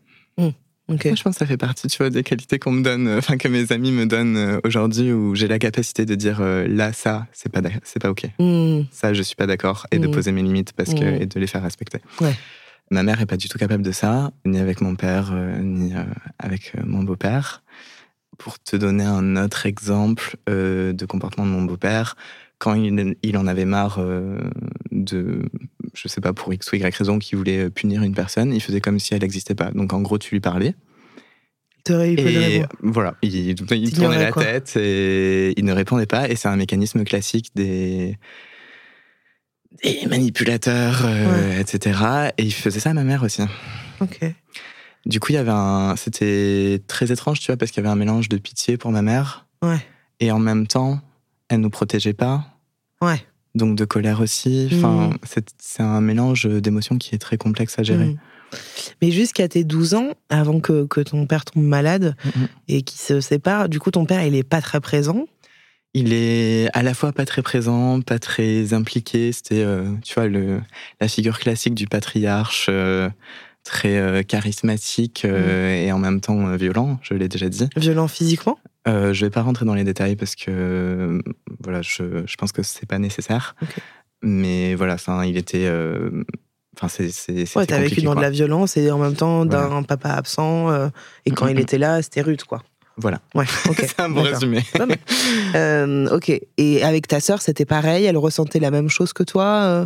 Ok. 0.87 1.01
Je 1.15 1.23
pense 1.23 1.33
que 1.35 1.39
ça 1.39 1.45
fait 1.47 1.57
partie, 1.57 1.87
tu 1.87 1.97
vois, 1.97 2.11
des 2.11 2.21
qualités 2.21 2.59
qu'on 2.59 2.71
me 2.71 2.83
donne, 2.83 3.07
enfin 3.17 3.37
que 3.37 3.47
mes 3.47 3.71
amis 3.71 3.91
me 3.91 4.05
donnent 4.05 4.59
aujourd'hui, 4.63 5.11
où 5.13 5.33
j'ai 5.33 5.47
la 5.47 5.57
capacité 5.57 6.05
de 6.05 6.13
dire 6.13 6.41
euh, 6.41 6.67
là, 6.67 6.93
ça, 6.93 7.25
c'est 7.33 7.51
pas, 7.51 7.61
c'est 7.83 7.99
pas 7.99 8.11
ok. 8.11 8.25
Hmm, 8.37 8.81
Ça, 8.91 9.11
je 9.15 9.23
suis 9.23 9.35
pas 9.35 9.47
d'accord, 9.47 9.87
et 9.91 9.97
de 9.97 10.07
Mm. 10.07 10.11
poser 10.11 10.31
mes 10.31 10.43
limites 10.43 10.73
parce 10.73 10.93
que 10.93 11.03
et 11.03 11.25
de 11.25 11.39
les 11.39 11.47
faire 11.47 11.63
respecter. 11.63 12.01
Ouais. 12.21 12.35
Ma 12.91 13.03
mère 13.03 13.19
est 13.21 13.25
pas 13.25 13.37
du 13.37 13.49
tout 13.49 13.57
capable 13.57 13.83
de 13.83 13.91
ça, 13.91 14.31
ni 14.45 14.59
avec 14.59 14.79
mon 14.81 14.95
père, 14.95 15.31
euh, 15.33 15.57
ni 15.59 15.93
euh, 15.93 16.03
avec 16.37 16.73
euh, 16.75 16.81
mon 16.85 17.03
beau-père. 17.03 17.63
Pour 18.37 18.59
te 18.59 18.75
donner 18.75 19.05
un 19.05 19.37
autre 19.37 19.65
exemple 19.65 20.35
de 20.45 21.05
comportement 21.05 21.45
de 21.45 21.51
mon 21.51 21.61
beau-père, 21.61 22.17
quand 22.57 22.73
il, 22.73 23.15
il 23.23 23.37
en 23.37 23.47
avait 23.47 23.63
marre 23.63 24.05
de, 24.91 25.45
je 25.93 26.07
sais 26.09 26.19
pas, 26.19 26.33
pour 26.33 26.53
X 26.53 26.69
ou 26.69 26.75
Y 26.75 26.93
raison, 26.97 27.17
qu'il 27.17 27.37
voulait 27.37 27.69
punir 27.69 28.03
une 28.03 28.13
personne, 28.13 28.53
il 28.53 28.59
faisait 28.59 28.81
comme 28.81 28.99
si 28.99 29.13
elle 29.13 29.21
n'existait 29.21 29.55
pas. 29.55 29.71
Donc 29.71 29.93
en 29.93 30.01
gros, 30.01 30.17
tu 30.17 30.35
lui 30.35 30.41
parlais. 30.41 30.75
Et 31.89 32.63
voilà, 32.81 33.15
il, 33.21 33.33
il 33.35 33.93
tournait 33.93 34.19
la 34.19 34.33
tête 34.33 34.75
et 34.75 35.57
il 35.57 35.63
ne 35.63 35.71
répondait 35.71 36.05
pas. 36.05 36.27
Et 36.27 36.35
c'est 36.35 36.49
un 36.49 36.57
mécanisme 36.57 37.05
classique 37.05 37.51
des, 37.55 38.17
des 39.83 40.05
manipulateurs, 40.07 41.01
euh, 41.05 41.59
etc. 41.59 42.31
Et 42.37 42.43
il 42.43 42.53
faisait 42.53 42.79
ça 42.79 42.91
à 42.91 42.93
ma 42.93 43.03
mère 43.03 43.23
aussi. 43.23 43.41
Ok. 44.01 44.19
Du 45.05 45.19
coup, 45.19 45.31
il 45.31 45.35
y 45.35 45.37
avait 45.37 45.51
un. 45.51 45.95
C'était 45.95 46.81
très 46.87 47.11
étrange, 47.11 47.39
tu 47.39 47.47
vois, 47.47 47.57
parce 47.57 47.71
qu'il 47.71 47.83
y 47.83 47.85
avait 47.85 47.93
un 47.93 47.97
mélange 47.97 48.29
de 48.29 48.37
pitié 48.37 48.77
pour 48.77 48.91
ma 48.91 49.01
mère. 49.01 49.45
Ouais. 49.61 49.79
Et 50.19 50.31
en 50.31 50.39
même 50.39 50.67
temps, 50.67 50.99
elle 51.49 51.59
nous 51.59 51.69
protégeait 51.69 52.13
pas. 52.13 52.45
Ouais. 53.01 53.21
Donc 53.53 53.77
de 53.77 53.85
colère 53.85 54.21
aussi. 54.21 54.69
Enfin, 54.73 55.09
mm. 55.09 55.41
c'est 55.59 55.83
un 55.83 56.01
mélange 56.01 56.45
d'émotions 56.45 56.97
qui 56.97 57.15
est 57.15 57.19
très 57.19 57.37
complexe 57.37 57.77
à 57.79 57.83
gérer. 57.83 58.05
Mm. 58.05 58.17
Mais 59.01 59.11
jusqu'à 59.11 59.47
tes 59.47 59.63
12 59.63 59.93
ans, 59.95 60.09
avant 60.29 60.59
que, 60.59 60.85
que 60.85 61.01
ton 61.01 61.25
père 61.25 61.45
tombe 61.45 61.63
malade 61.63 62.15
mm, 62.23 62.45
et 62.67 62.81
qu'il 62.81 62.99
se 62.99 63.21
sépare, 63.21 63.69
du 63.69 63.79
coup, 63.79 63.91
ton 63.91 64.05
père, 64.05 64.23
il 64.25 64.35
est 64.35 64.43
pas 64.43 64.61
très 64.61 64.79
présent. 64.79 65.27
Il 65.97 66.11
est 66.11 66.67
à 66.73 66.83
la 66.83 66.93
fois 66.93 67.13
pas 67.13 67.23
très 67.23 67.41
présent, 67.41 68.01
pas 68.01 68.19
très 68.19 68.73
impliqué. 68.73 69.31
C'était, 69.31 69.63
euh, 69.63 69.85
tu 70.03 70.13
vois, 70.13 70.27
le, 70.27 70.59
la 70.99 71.07
figure 71.07 71.39
classique 71.39 71.73
du 71.73 71.87
patriarche, 71.87 72.67
euh, 72.67 73.09
très 73.63 73.97
euh, 73.97 74.21
charismatique 74.21 75.23
et 75.23 75.89
en 75.93 75.97
même 75.97 76.19
temps 76.19 76.53
violent, 76.57 76.99
je 77.01 77.13
l'ai 77.13 77.29
déjà 77.29 77.47
dit. 77.47 77.69
Violent 77.77 78.09
physiquement? 78.09 78.59
Euh, 78.89 79.13
Je 79.13 79.25
vais 79.25 79.29
pas 79.29 79.41
rentrer 79.41 79.63
dans 79.63 79.73
les 79.73 79.85
détails 79.85 80.17
parce 80.17 80.35
que 80.35 81.21
voilà, 81.63 81.81
je, 81.81 82.23
je 82.27 82.35
pense 82.35 82.51
que 82.51 82.61
c'est 82.61 82.85
pas 82.85 82.99
nécessaire. 82.99 83.55
Mais 84.21 84.75
voilà, 84.75 84.97
il 85.25 85.37
était 85.37 85.71
Enfin, 86.77 86.89
c'est. 86.89 87.55
Ouais, 87.55 87.65
t'as 87.65 87.79
vécu 87.79 88.01
dans 88.01 88.15
de 88.15 88.21
la 88.21 88.31
violence 88.31 88.75
et 88.75 88.91
en 88.91 88.97
même 88.97 89.15
temps 89.15 89.45
d'un 89.45 89.81
papa 89.83 90.09
absent. 90.09 90.89
Et 91.25 91.31
quand 91.31 91.47
il 91.47 91.57
était 91.61 91.77
là, 91.77 92.01
c'était 92.01 92.21
rude, 92.21 92.43
quoi. 92.43 92.63
Voilà. 92.97 93.19
Ouais, 93.33 93.45
c'est 93.77 93.99
un 93.99 94.09
bon 94.09 94.23
résumé. 94.23 94.63
Euh, 95.55 96.07
ok. 96.15 96.31
Et 96.57 96.83
avec 96.83 97.07
ta 97.07 97.19
sœur, 97.19 97.41
c'était 97.41 97.65
pareil? 97.65 98.05
Elle 98.05 98.17
ressentait 98.17 98.59
la 98.59 98.71
même 98.71 98.89
chose 98.89 99.13
que 99.13 99.23
toi 99.23 99.43
euh? 99.43 99.85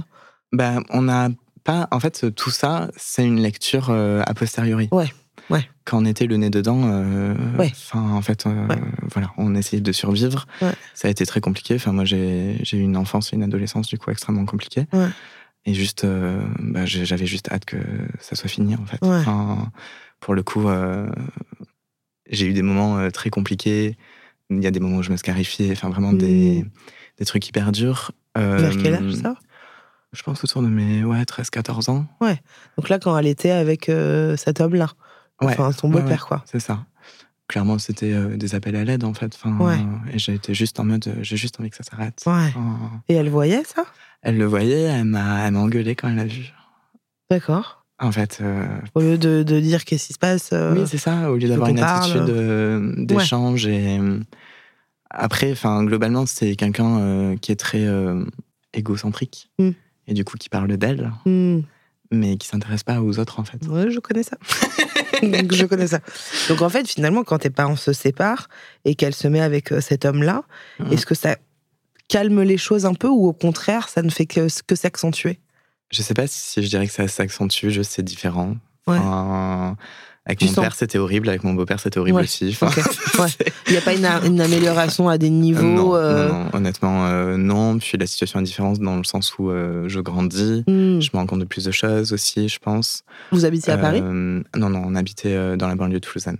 Ben, 0.52 0.84
on 0.90 1.04
n'a 1.04 1.30
pas. 1.64 1.88
En 1.92 2.00
fait, 2.00 2.34
tout 2.36 2.50
ça, 2.50 2.90
c'est 2.96 3.26
une 3.26 3.40
lecture 3.40 3.92
a 3.92 4.34
posteriori. 4.34 4.90
Ouais. 4.92 5.12
Ouais. 5.50 5.68
Quand 5.86 6.04
on 6.04 6.06
était 6.06 6.28
le 6.28 6.38
nez 6.38 6.52
dedans, 6.52 6.82
ouais. 7.58 7.72
enfin, 7.72 8.12
en 8.12 8.22
fait, 8.22 8.46
voilà, 9.12 9.32
on 9.38 9.56
essayait 9.56 9.82
de 9.82 9.92
survivre. 9.92 10.46
Ça 10.94 11.08
a 11.08 11.12
été 11.12 11.26
très 11.26 11.42
compliqué. 11.42 11.76
Enfin, 11.76 11.92
moi, 11.92 12.06
j'ai 12.06 12.58
eu 12.74 12.80
une 12.80 12.98
enfance 12.98 13.34
et 13.34 13.36
une 13.36 13.44
adolescence, 13.44 13.88
du 13.88 13.98
coup, 13.98 14.12
extrêmement 14.12 14.46
compliquées. 14.46 14.86
Et 15.66 15.74
juste, 15.74 16.04
euh, 16.04 16.42
bah, 16.60 16.86
j'avais 16.86 17.26
juste 17.26 17.52
hâte 17.52 17.66
que 17.66 17.78
ça 18.20 18.36
soit 18.36 18.50
fini, 18.50 18.76
en 18.76 18.86
fait. 18.86 19.00
pour 20.20 20.34
le 20.34 20.44
coup, 20.44 20.68
euh, 20.68 21.10
j'ai 22.30 22.48
eu 22.48 22.54
des 22.54 22.62
moments 22.62 22.98
euh, 22.98 23.10
très 23.10 23.30
compliqués. 23.30 23.98
Il 24.50 24.64
y 24.64 24.68
a 24.68 24.72
des 24.72 24.80
moments 24.80 24.98
où 24.98 25.04
je 25.04 25.12
me 25.12 25.18
scarifiais, 25.18 25.72
enfin 25.72 25.90
vraiment 25.90 26.14
des, 26.14 26.64
mmh. 26.64 26.70
des, 27.20 27.26
trucs 27.26 27.48
hyper 27.48 27.72
durs. 27.72 28.12
Vers 28.36 28.78
quel 28.78 28.96
âge 28.96 29.14
ça? 29.16 29.36
Je 30.14 30.24
pense 30.24 30.44
autour 30.44 30.62
de 30.62 30.68
mes 30.68 31.04
ouais, 31.04 31.22
13-14 31.22 31.92
ans. 31.92 32.06
Ouais. 32.22 32.40
Donc 32.78 32.90
là, 32.90 32.98
quand 32.98 33.16
elle 33.18 33.28
était 33.28 33.52
avec 33.52 33.92
cet 34.38 34.60
homme-là. 34.60 34.90
Enfin, 35.40 35.72
son 35.72 35.90
beau-père, 35.90 36.26
quoi. 36.26 36.44
C'est 36.46 36.60
ça. 36.60 36.86
Clairement, 37.48 37.78
c'était 37.78 38.38
des 38.38 38.56
appels 38.56 38.76
à 38.76 38.84
l'aide, 38.86 39.04
en 39.04 39.14
fait. 39.14 39.36
Enfin, 39.36 40.02
Et 40.12 40.18
j'ai 40.18 40.34
été 40.34 40.56
juste 40.56 40.80
en 40.80 40.86
mode, 40.86 41.14
j'ai 41.22 41.38
juste 41.38 41.60
envie 41.60 41.70
que 41.70 41.76
ça 41.76 41.84
s'arrête. 41.84 42.24
Ouais. 42.26 42.54
Et 43.08 43.14
elle 43.14 43.30
voyait 43.30 43.64
ça? 43.66 43.86
elle 44.22 44.38
le 44.38 44.46
voyait, 44.46 44.82
elle 44.82 45.06
m'a, 45.06 45.50
engueulé 45.52 45.96
quand 45.96 46.10
elle 46.10 46.16
l'a 46.16 46.26
vu. 46.26 46.54
D'accord. 47.30 47.79
En 48.00 48.12
fait. 48.12 48.40
Euh, 48.42 48.66
au 48.96 49.02
lieu 49.02 49.18
de, 49.18 49.44
dire 49.60 49.84
qu'est-ce 49.84 50.08
qui 50.08 50.14
se 50.14 50.20
passe. 50.20 50.52
Euh, 50.54 50.74
oui, 50.74 50.88
c'est 50.88 50.98
ça. 50.98 51.32
Au 51.32 51.36
lieu 51.36 51.48
d'avoir 51.48 51.70
une 51.70 51.80
attitude 51.80 52.30
euh, 52.30 52.94
d'échange 52.98 53.68
et 53.68 54.00
après, 55.10 55.52
enfin, 55.52 55.84
globalement, 55.84 56.26
c'est 56.26 56.56
quelqu'un 56.56 57.36
qui 57.42 57.52
est 57.52 57.60
très 57.60 57.88
égocentrique 58.74 59.50
hmm. 59.58 59.72
et 60.08 60.14
du 60.14 60.24
coup 60.24 60.38
qui 60.38 60.48
parle 60.48 60.78
d'elle, 60.78 61.12
hmm. 61.26 61.62
mais 62.12 62.38
qui 62.38 62.48
s'intéresse 62.48 62.84
pas 62.84 63.02
aux 63.02 63.18
autres 63.18 63.40
en 63.40 63.44
fait. 63.44 63.66
Ouais, 63.68 63.90
je 63.90 64.00
connais 64.00 64.22
ça. 64.22 64.38
je 65.24 65.66
connais 65.66 65.88
ça. 65.88 66.00
Donc 66.48 66.62
en 66.62 66.70
fait, 66.70 66.88
finalement, 66.88 67.24
quand 67.24 67.40
tes 67.40 67.50
parents 67.50 67.76
se 67.76 67.92
séparent 67.92 68.48
et 68.86 68.94
qu'elle 68.94 69.16
se 69.16 69.28
met 69.28 69.42
avec 69.42 69.74
cet 69.82 70.06
homme-là, 70.06 70.44
hmm. 70.80 70.94
est-ce 70.94 71.08
que 71.08 71.16
ça 71.16 71.38
calme 72.08 72.42
les 72.44 72.58
choses 72.58 72.86
un 72.86 72.94
peu 72.94 73.08
ou 73.08 73.28
au 73.28 73.34
contraire, 73.34 73.90
ça 73.90 74.04
ne 74.04 74.10
fait 74.10 74.28
que, 74.28 74.48
que 74.68 74.76
s'accentuer? 74.76 75.40
Je 75.92 76.02
sais 76.02 76.14
pas 76.14 76.28
si 76.28 76.62
je 76.62 76.68
dirais 76.68 76.88
que 76.88 76.94
ça 76.94 77.08
s'accentue, 77.08 77.70
juste 77.70 77.92
c'est 77.92 78.04
différent. 78.04 78.56
avec 78.88 80.42
mon 80.44 80.54
père, 80.54 80.76
c'était 80.76 81.00
horrible. 81.00 81.30
Avec 81.30 81.44
mon 81.44 81.54
beau-père, 81.54 81.80
c'était 81.80 82.00
horrible 82.00 82.22
aussi. 82.22 82.58
Il 83.68 83.72
n'y 83.72 83.78
a 83.78 83.82
pas 83.82 83.94
une, 83.94 84.40
amélioration 84.40 85.10
à 85.10 85.18
des 85.18 85.30
niveaux 85.30 85.64
non, 85.64 85.96
euh, 85.96 86.30
honnêtement, 86.54 87.08
euh, 87.08 87.38
non. 87.38 87.80
Puis 87.80 87.98
la 87.98 88.06
situation 88.06 88.40
est 88.40 88.44
différente 88.44 88.80
dans 88.80 88.98
le 88.98 89.04
sens 89.04 89.38
où 89.40 89.50
euh, 89.50 89.86
je 89.88 90.00
grandis. 90.00 90.64
Hmm. 90.68 91.00
Je 91.00 91.10
me 91.14 91.18
rends 91.18 91.26
compte 91.26 91.40
de 91.40 91.46
plus 91.46 91.66
de 91.66 91.72
choses 91.72 92.14
aussi, 92.14 92.50
je 92.50 92.60
pense. 92.60 93.04
Vous 93.32 93.46
habitez 93.46 93.72
à 93.72 93.78
Paris? 93.78 94.02
Non, 94.02 94.44
non, 94.56 94.84
on 94.86 94.96
habitait 94.96 95.58
dans 95.58 95.68
la 95.68 95.76
banlieue 95.76 96.00
de 96.00 96.06
Toulouse. 96.06 96.24
C'est 96.24 96.32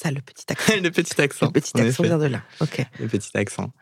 ça 0.00 0.10
le 0.10 0.20
petit 0.20 0.44
accent. 0.50 0.72
le 0.82 0.90
petit 0.90 1.20
accent. 1.20 1.46
Le 1.46 1.52
petit 1.52 1.78
accent 1.78 2.02
vient 2.02 2.18
de 2.18 2.26
là. 2.26 2.42
Ok. 2.60 2.84
Le 2.98 3.06
petit 3.06 3.36
accent. 3.36 3.72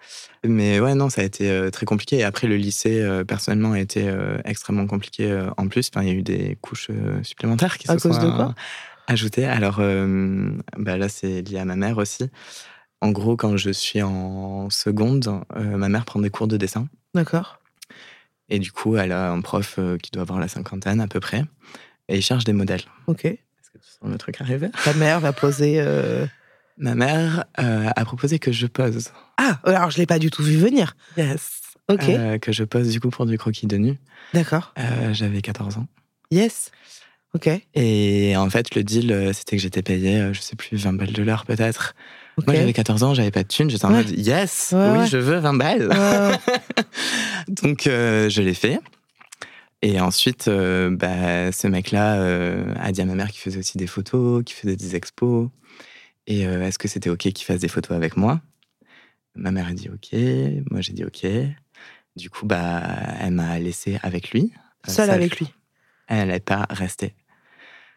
Mais 0.45 0.81
ouais, 0.81 0.95
non, 0.95 1.11
ça 1.11 1.23
a 1.23 1.25
été 1.25 1.51
euh, 1.51 1.71
très 1.71 1.87
compliqué. 1.87 2.19
Et 2.19 2.25
après, 2.25 2.47
le 2.47 2.57
lycée, 2.57 3.01
euh, 3.01 3.25
personnellement, 3.25 3.73
a 3.73 3.81
été 3.81 4.09
euh, 4.09 4.39
extrêmement 4.45 4.87
compliqué 4.87 5.49
en 5.57 5.69
plus. 5.69 5.91
Enfin, 5.93 6.03
il 6.05 6.09
y 6.09 6.11
a 6.11 6.15
eu 6.15 6.23
des 6.23 6.59
couches 6.61 6.91
supplémentaires 7.23 7.79
qui 7.79 7.91
à 7.91 7.99
se 7.99 8.09
cause 8.09 8.19
de 8.19 8.31
quoi? 8.31 8.55
ajoutées. 9.07 9.47
Alors 9.47 9.81
bah 10.77 10.97
là, 10.99 11.09
c'est 11.09 11.43
lié 11.43 11.59
à 11.59 11.65
ma 11.65 11.77
mère 11.77 11.99
aussi. 11.99 12.29
En 13.01 13.11
gros, 13.11 13.37
quand 13.37 13.57
je 13.57 13.71
suis 13.71 14.03
en 14.03 14.69
seconde, 14.71 15.43
ma 15.55 15.89
mère 15.89 16.05
prend 16.05 16.21
des 16.21 16.31
cours 16.31 16.49
de 16.49 16.57
dessin. 16.57 16.89
D'accord. 17.15 17.61
Et 18.51 18.59
du 18.59 18.73
coup, 18.73 18.97
elle 18.97 19.13
a 19.13 19.31
un 19.31 19.41
prof 19.41 19.79
qui 20.03 20.11
doit 20.11 20.23
avoir 20.23 20.41
la 20.41 20.49
cinquantaine 20.49 21.01
à 21.01 21.07
peu 21.07 21.21
près. 21.21 21.45
Et 22.09 22.17
il 22.17 22.23
cherche 22.23 22.45
des 22.45 22.53
modèles. 22.53 22.83
Ok 23.07 23.39
le 24.05 24.19
truc 24.19 24.41
arriver. 24.41 24.69
Ta 24.85 24.95
mère 24.95 25.21
va 25.21 25.33
poser. 25.33 25.77
Euh, 25.79 26.27
Ma 26.77 26.95
mère 26.95 27.45
euh, 27.59 27.89
a 27.95 28.05
proposé 28.05 28.39
que 28.39 28.53
je 28.53 28.67
pose. 28.67 29.11
Ah, 29.37 29.59
alors 29.65 29.91
je 29.91 29.99
l'ai 29.99 30.07
pas 30.07 30.21
du 30.21 30.31
tout 30.31 30.45
vu 30.45 30.57
venir. 30.57 30.95
Yes. 31.17 31.61
Ok. 31.89 32.09
Euh, 32.09 32.39
que 32.39 32.53
je 32.53 32.63
pose 32.63 32.89
du 32.91 33.01
coup 33.01 33.11
pour 33.11 33.27
du 33.27 33.37
croquis 33.37 33.67
de 33.67 33.77
nu. 33.77 33.99
D'accord. 34.33 34.73
J'avais 35.13 35.43
14 35.43 35.79
ans. 35.79 35.87
Yes. 36.31 36.71
Ok. 37.35 37.51
Et 37.75 38.37
en 38.37 38.49
fait, 38.49 38.75
le 38.75 38.85
deal, 38.85 39.33
c'était 39.35 39.57
que 39.57 39.63
j'étais 39.63 39.83
payé, 39.83 40.33
je 40.33 40.41
sais 40.41 40.55
plus, 40.55 40.77
20 40.77 40.93
balles 40.93 41.13
de 41.13 41.23
l'heure 41.23 41.47
peut-être. 41.47 41.95
Moi, 42.47 42.55
j'avais 42.55 42.73
14 42.73 43.03
ans, 43.03 43.15
j'avais 43.15 43.33
pas 43.33 43.43
de 43.43 43.49
thune. 43.49 43.69
J'étais 43.69 43.85
en 43.85 43.91
mode, 43.91 44.11
yes, 44.11 44.73
oui, 44.77 45.07
je 45.09 45.19
veux 45.19 45.39
20 45.39 45.55
balles. 45.55 45.89
Donc, 47.49 47.83
je 47.87 48.41
l'ai 48.41 48.55
fait. 48.55 48.79
Et 49.83 50.01
ensuite, 50.01 50.49
euh, 50.49 50.91
bah, 50.91 51.53
ce 51.53 51.69
mec-là 51.69 52.21
euh, 52.21 52.75
a 52.77 52.91
dit 52.91 53.01
à 53.01 53.05
ma 53.05 53.15
mère 53.15 53.29
qu'il 53.31 53.41
faisait 53.41 53.59
aussi 53.59 53.79
des 53.79 53.87
photos, 53.87 54.43
qu'il 54.45 54.57
faisait 54.57 54.77
des 54.77 54.97
expos. 54.97 55.51
Et 56.27 56.47
euh, 56.47 56.63
est-ce 56.67 56.79
que 56.79 56.89
c'était 56.89 57.11
OK 57.11 57.21
qu'il 57.21 57.45
fasse 57.45 57.61
des 57.61 57.69
photos 57.69 57.97
avec 57.97 58.17
moi? 58.17 58.41
Ma 59.37 59.53
mère 59.53 59.69
a 59.69 59.73
dit 59.73 59.89
OK. 59.89 60.19
Moi, 60.71 60.81
j'ai 60.81 60.93
dit 60.93 61.05
OK. 61.05 61.27
Du 62.17 62.29
coup, 62.29 62.45
bah, 62.45 62.83
elle 63.21 63.35
m'a 63.35 63.59
laissé 63.61 63.99
avec 64.03 64.33
lui. 64.33 64.53
Seule 64.87 65.11
avec 65.11 65.39
lui? 65.39 65.47
Elle 66.09 66.29
n'est 66.29 66.41
pas 66.41 66.67
restée. 66.71 67.15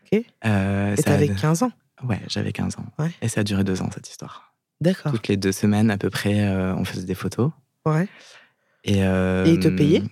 OK. 0.06 0.20
Et 0.20 1.04
t'avais 1.04 1.30
15 1.30 1.64
ans? 1.64 1.72
Ouais, 2.04 2.20
j'avais 2.28 2.52
15 2.52 2.78
ans. 2.78 2.86
Et 3.22 3.28
ça 3.28 3.42
a 3.42 3.44
duré 3.44 3.64
deux 3.64 3.82
ans, 3.82 3.90
cette 3.92 4.10
histoire. 4.10 4.54
D'accord. 4.82 5.12
Toutes 5.12 5.28
les 5.28 5.38
deux 5.38 5.52
semaines, 5.52 5.90
à 5.90 5.98
peu 5.98 6.10
près, 6.12 6.48
on 6.48 6.84
faisait 6.84 7.06
des 7.06 7.16
photos. 7.16 7.52
Ouais. 7.86 8.08
Et, 8.84 9.00
Et 9.00 9.50
il 9.50 9.60
te 9.60 9.68
payait? 9.68 10.04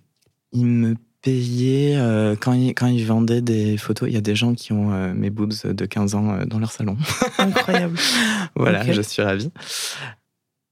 Il 0.51 0.65
me 0.65 0.95
payé 1.21 1.97
euh, 1.97 2.35
quand, 2.39 2.53
ils, 2.53 2.73
quand 2.73 2.87
ils 2.87 3.05
vendaient 3.05 3.41
des 3.41 3.77
photos. 3.77 4.09
Il 4.09 4.13
y 4.13 4.17
a 4.17 4.21
des 4.21 4.35
gens 4.35 4.53
qui 4.53 4.71
ont 4.71 4.91
euh, 4.91 5.13
mes 5.13 5.29
boobs 5.29 5.53
de 5.65 5.85
15 5.85 6.15
ans 6.15 6.31
euh, 6.31 6.45
dans 6.45 6.59
leur 6.59 6.71
salon. 6.71 6.97
Incroyable. 7.37 7.97
voilà, 8.55 8.89
je 8.91 9.01
suis 9.01 9.21
ravie. 9.21 9.51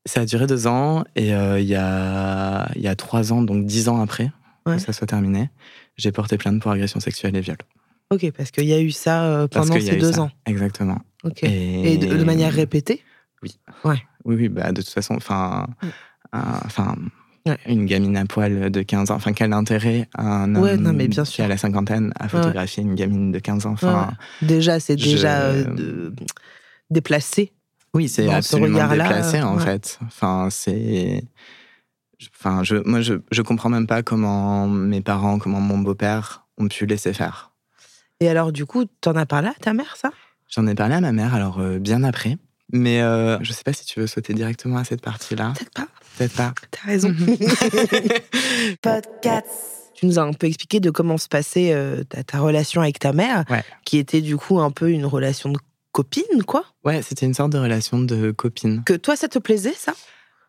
Ça 0.05 0.21
a 0.21 0.25
duré 0.25 0.47
deux 0.47 0.67
ans 0.67 1.03
et 1.17 1.31
il 1.31 1.67
y, 1.67 1.75
a, 1.75 2.71
il 2.75 2.81
y 2.81 2.87
a 2.87 2.95
trois 2.95 3.33
ans, 3.33 3.41
donc 3.41 3.65
dix 3.65 3.89
ans 3.89 4.01
après 4.01 4.31
que 4.65 4.79
ça 4.79 4.91
soit 4.91 5.07
terminé, 5.07 5.49
j'ai 5.95 6.11
porté 6.11 6.37
plainte 6.37 6.61
pour 6.61 6.71
agression 6.71 6.99
sexuelle 6.99 7.35
et 7.37 7.41
viol. 7.41 7.57
Ok, 8.09 8.29
parce 8.31 8.51
qu'il 8.51 8.65
y 8.65 8.73
a 8.73 8.81
eu 8.81 8.91
ça 8.91 9.47
pendant 9.49 9.79
ces 9.79 9.95
deux 9.95 10.19
ans. 10.19 10.29
Exactement. 10.45 10.99
Ok. 11.23 11.43
Et, 11.43 11.97
de, 11.97 12.23
manière 12.25 12.51
répétée? 12.51 13.01
Oui. 13.41 13.59
Ouais. 13.85 14.01
Oui, 14.25 14.35
oui, 14.35 14.49
bah, 14.49 14.73
de 14.73 14.81
toute 14.81 14.91
façon, 14.91 15.15
enfin, 15.15 15.67
enfin, 16.33 16.95
une 17.65 17.85
gamine 17.85 18.17
à 18.17 18.25
poil 18.25 18.71
de 18.71 18.81
15 18.81 19.11
ans. 19.11 19.15
Enfin, 19.15 19.33
quel 19.33 19.53
intérêt 19.53 20.07
un 20.17 20.55
homme 20.55 20.75
non, 20.75 20.93
mais 20.93 21.07
bien 21.07 21.25
sûr. 21.25 21.35
qui 21.35 21.41
a 21.41 21.47
la 21.47 21.57
cinquantaine 21.57 22.13
à 22.19 22.27
photographier 22.27 22.83
une 22.83 22.95
gamine 22.95 23.31
de 23.31 23.39
15 23.39 23.65
ans? 23.65 23.73
Enfin, 23.73 24.13
Déjà, 24.41 24.79
c'est 24.79 24.95
déjà 24.95 25.41
euh, 25.41 26.11
déplacé. 26.89 27.53
Oui, 27.93 28.07
c'est 28.07 28.29
absolument 28.31 28.87
déplacé, 28.87 29.41
en 29.41 29.57
fait. 29.57 29.99
Enfin, 30.05 30.49
c'est... 30.51 31.23
Enfin, 32.39 32.63
je, 32.63 32.75
moi, 32.85 33.01
je, 33.01 33.15
je 33.31 33.41
comprends 33.41 33.69
même 33.69 33.87
pas 33.87 34.01
comment 34.01 34.67
mes 34.67 35.01
parents, 35.01 35.37
comment 35.39 35.61
mon 35.61 35.77
beau-père 35.77 36.47
ont 36.57 36.67
pu 36.67 36.85
laisser 36.85 37.13
faire. 37.13 37.51
Et 38.19 38.29
alors, 38.29 38.51
du 38.51 38.65
coup, 38.65 38.85
t'en 39.01 39.15
as 39.15 39.25
parlé 39.25 39.49
à 39.49 39.53
ta 39.53 39.73
mère, 39.73 39.95
ça? 39.95 40.11
J'en 40.49 40.65
ai 40.65 40.75
parlé 40.75 40.95
à 40.95 41.01
ma 41.01 41.11
mère, 41.11 41.35
alors 41.35 41.59
euh, 41.59 41.77
bien 41.77 42.03
après. 42.03 42.37
Mais 42.71 43.01
euh, 43.01 43.37
je 43.41 43.53
sais 43.53 43.63
pas 43.63 43.73
si 43.73 43.85
tu 43.85 43.99
veux 43.99 44.07
sauter 44.07 44.33
directement 44.33 44.77
à 44.77 44.83
cette 44.83 45.01
partie-là. 45.01 45.53
Peut-être 45.57 45.73
pas. 45.73 45.87
Peut-être 46.17 46.33
pas. 46.33 46.53
T'as 46.71 46.87
raison. 46.87 47.13
Podcast. 48.81 49.47
Tu 49.95 50.05
nous 50.05 50.19
as 50.19 50.23
un 50.23 50.33
peu 50.33 50.47
expliqué 50.47 50.79
de 50.79 50.89
comment 50.91 51.17
se 51.17 51.27
passait 51.27 51.73
euh, 51.73 52.03
ta, 52.03 52.23
ta 52.23 52.39
relation 52.39 52.81
avec 52.81 52.99
ta 52.99 53.13
mère, 53.13 53.45
Ouais. 53.49 53.63
qui 53.85 53.97
était 53.97 54.21
du 54.21 54.37
coup 54.37 54.59
un 54.59 54.69
peu 54.71 54.91
une 54.91 55.05
relation 55.05 55.49
de 55.51 55.57
copine, 55.91 56.43
quoi. 56.45 56.63
Ouais, 56.85 57.01
c'était 57.01 57.25
une 57.25 57.33
sorte 57.33 57.51
de 57.51 57.57
relation 57.57 57.97
de 57.99 58.31
copine. 58.31 58.83
Que 58.85 58.93
toi, 58.93 59.15
ça 59.15 59.27
te 59.27 59.39
plaisait, 59.39 59.73
ça? 59.75 59.93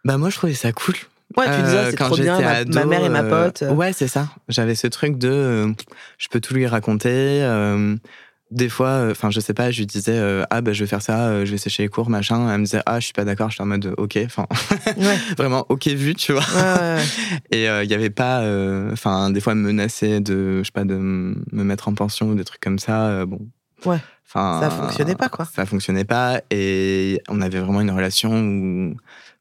Bah 0.05 0.19
moi, 0.19 0.29
je 0.31 0.37
trouvais 0.37 0.55
ça 0.55 0.73
cool. 0.73 0.95
Ouais, 1.37 1.45
tu 1.47 1.63
disais, 1.63 1.77
Euh, 1.77 1.91
c'est 1.91 1.97
quand 1.97 2.07
trop 2.07 2.17
bien, 2.17 2.37
j'étais 2.37 2.45
ma, 2.49 2.57
ado, 2.57 2.73
ma 2.75 2.85
mère 2.85 3.05
et 3.05 3.09
ma 3.09 3.23
euh, 3.23 3.51
pote. 3.51 3.65
Ouais, 3.75 3.93
c'est 3.93 4.09
ça. 4.09 4.29
J'avais 4.49 4.75
ce 4.75 4.87
truc 4.87 5.17
de, 5.19 5.29
euh, 5.31 5.73
je 6.19 6.29
peux 6.29 6.41
tout 6.41 6.55
lui 6.55 6.67
raconter. 6.67 7.41
Euh, 8.51 8.55
des 8.57 8.69
fois, 8.69 9.09
enfin, 9.11 9.31
je 9.31 9.41
sais 9.41 9.55
pas, 9.55 9.71
je 9.71 9.79
lui 9.81 9.87
disais, 9.87 10.17
euh, 10.17 10.45
ah 10.51 10.61
bah 10.61 10.73
je 10.73 10.83
vais 10.85 10.87
faire 10.89 11.03
ça, 11.03 11.29
euh, 11.29 11.45
je 11.45 11.51
vais 11.51 11.59
sécher 11.59 11.83
les 11.83 11.89
cours, 11.89 12.09
machin. 12.11 12.51
Elle 12.51 12.59
me 12.61 12.65
disait, 12.65 12.83
ah 12.87 12.99
je 13.01 13.05
suis 13.05 13.13
pas 13.13 13.25
d'accord. 13.25 13.51
J'étais 13.51 13.63
en 13.63 13.67
mode, 13.67 13.95
ok, 13.99 14.19
enfin, 14.25 14.47
Ouais. 14.97 15.19
vraiment 15.37 15.67
ok 15.69 15.87
vu, 15.89 16.15
tu 16.15 16.33
vois. 16.33 16.43
Ouais, 16.55 16.81
ouais, 16.81 16.95
ouais. 16.97 17.05
Et 17.51 17.65
il 17.85 17.91
y 17.91 17.95
avait 17.95 18.11
pas, 18.11 18.41
euh, 18.41 18.91
enfin, 18.93 19.31
des 19.31 19.41
fois 19.41 19.53
elle 19.53 19.59
me 19.59 19.67
menaçait 19.69 20.21
de, 20.21 20.59
je 20.61 20.65
sais 20.65 20.73
pas, 20.73 20.85
de 20.85 20.95
me 20.97 21.35
mettre 21.65 21.89
en 21.89 21.95
pension 21.95 22.29
ou 22.31 22.35
des 22.35 22.45
trucs 22.45 22.61
comme 22.61 22.79
ça. 22.79 23.07
euh, 23.09 23.27
bon. 23.27 23.41
Ouais. 23.85 23.99
Enfin, 24.27 24.61
Ça 24.63 24.71
fonctionnait 24.71 25.15
pas, 25.15 25.29
quoi. 25.31 25.47
Ça 25.47 25.65
fonctionnait 25.65 26.05
pas 26.05 26.43
et 26.51 27.21
on 27.29 27.41
avait 27.41 27.61
vraiment 27.61 27.81
une 27.81 27.91
relation 27.91 28.31
où, 28.39 28.95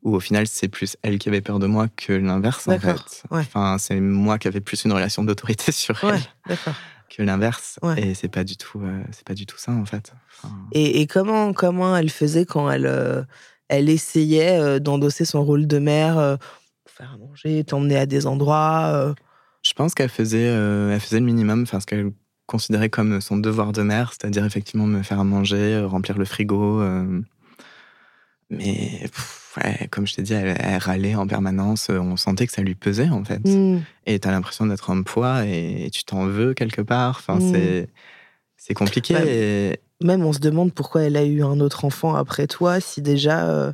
où 0.04 0.16
au 0.16 0.20
final 0.22 0.48
c'est 0.48 0.70
plus 0.70 0.96
elle 1.02 1.18
qui 1.18 1.28
avait 1.28 1.42
peur 1.42 1.60
de 1.60 1.68
moi 1.68 1.88
que 1.98 2.14
l'inverse 2.14 2.70
en 2.70 2.80
fait. 2.80 3.24
Enfin, 3.30 3.78
c'est 3.80 4.00
moi 4.00 4.38
qui 4.38 4.48
avais 4.48 4.62
plus 4.62 4.86
une 4.86 4.94
relation 4.94 5.24
d'autorité 5.26 5.72
sur 5.74 6.02
elle 6.06 6.22
d'accord. 6.48 6.74
Que 7.10 7.24
l'inverse. 7.24 7.80
Ouais. 7.82 8.00
Et 8.02 8.14
c'est 8.14 8.28
pas 8.28 8.44
du 8.44 8.58
tout, 8.58 8.82
euh, 8.82 9.04
c'est 9.12 9.26
pas 9.26 9.34
du 9.34 9.46
tout 9.46 9.58
ça 9.58 9.72
en 9.72 9.86
fait. 9.86 10.14
Enfin, 10.44 10.56
Et, 10.72 11.02
et 11.02 11.08
comment, 11.08 11.54
comment 11.54 11.96
elle 11.96 12.10
faisait 12.10 12.46
quand 12.46 12.70
elle, 12.70 12.86
euh, 12.86 13.24
elle 13.70 13.90
essayait 13.90 14.60
euh, 14.60 14.80
d'endosser 14.80 15.26
son 15.26 15.44
rôle 15.44 15.68
de 15.68 15.80
mère, 15.80 16.38
faire 16.86 17.14
à 17.14 17.18
manger, 17.18 17.64
t'emmener 17.64 17.98
à 17.98 18.06
des 18.06 18.28
endroits 18.28 19.14
Je 19.64 19.74
pense 19.74 19.94
qu'elle 19.94 20.10
faisait, 20.10 20.46
elle 20.46 21.00
faisait 21.00 21.20
le 21.20 21.26
minimum, 21.26 21.64
enfin 21.64 21.80
ce 21.80 21.86
qu'elle 21.86 22.12
considérait 22.46 22.90
comme 22.90 23.20
son 23.22 23.38
devoir 23.38 23.74
de 23.74 23.82
mère, 23.82 24.14
c'est-à-dire 24.14 24.46
effectivement 24.46 24.86
me 24.86 25.04
faire 25.04 25.20
à 25.20 25.24
manger, 25.24 25.80
remplir 25.86 26.18
le 26.18 26.26
frigo. 26.26 26.82
mais 28.50 29.00
pff, 29.04 29.47
comme 29.92 30.06
je 30.08 30.16
t'ai 30.16 30.22
dit, 30.22 30.34
elle, 30.34 30.56
elle 30.60 30.78
râlait 30.78 31.16
en 31.16 31.28
permanence. 31.28 31.90
euh, 31.90 32.00
On 32.00 32.18
sentait 32.18 32.48
que 32.48 32.54
ça 32.54 32.62
lui 32.62 32.76
pesait 32.76 33.10
en 33.10 33.24
fait. 33.24 33.40
hmm, 33.44 33.80
Et 34.06 34.20
t'as 34.20 34.32
l'impression 34.32 34.66
d'être 34.66 34.90
un 34.90 35.02
poids 35.04 35.46
et, 35.46 35.90
tu 35.92 36.04
t'en 36.04 36.26
veux 36.26 36.54
quelque 36.54 36.82
part. 36.82 37.18
Enfin, 37.20 37.40
Mm. 37.40 37.86
c'est 38.58 38.74
compliqué. 38.74 39.14
Bah, 39.14 39.26
et- 39.26 39.80
Même 40.04 40.24
on 40.24 40.34
se 40.34 40.40
demande 40.40 40.74
pourquoi 40.74 41.04
elle 41.04 41.18
a 41.18 41.24
eu 41.24 41.42
un 41.44 41.60
autre 41.60 41.86
enfant 41.86 42.16
après 42.16 42.48
toi, 42.48 42.80
si 42.80 43.02
déjà. 43.02 43.48
euh, 43.50 43.72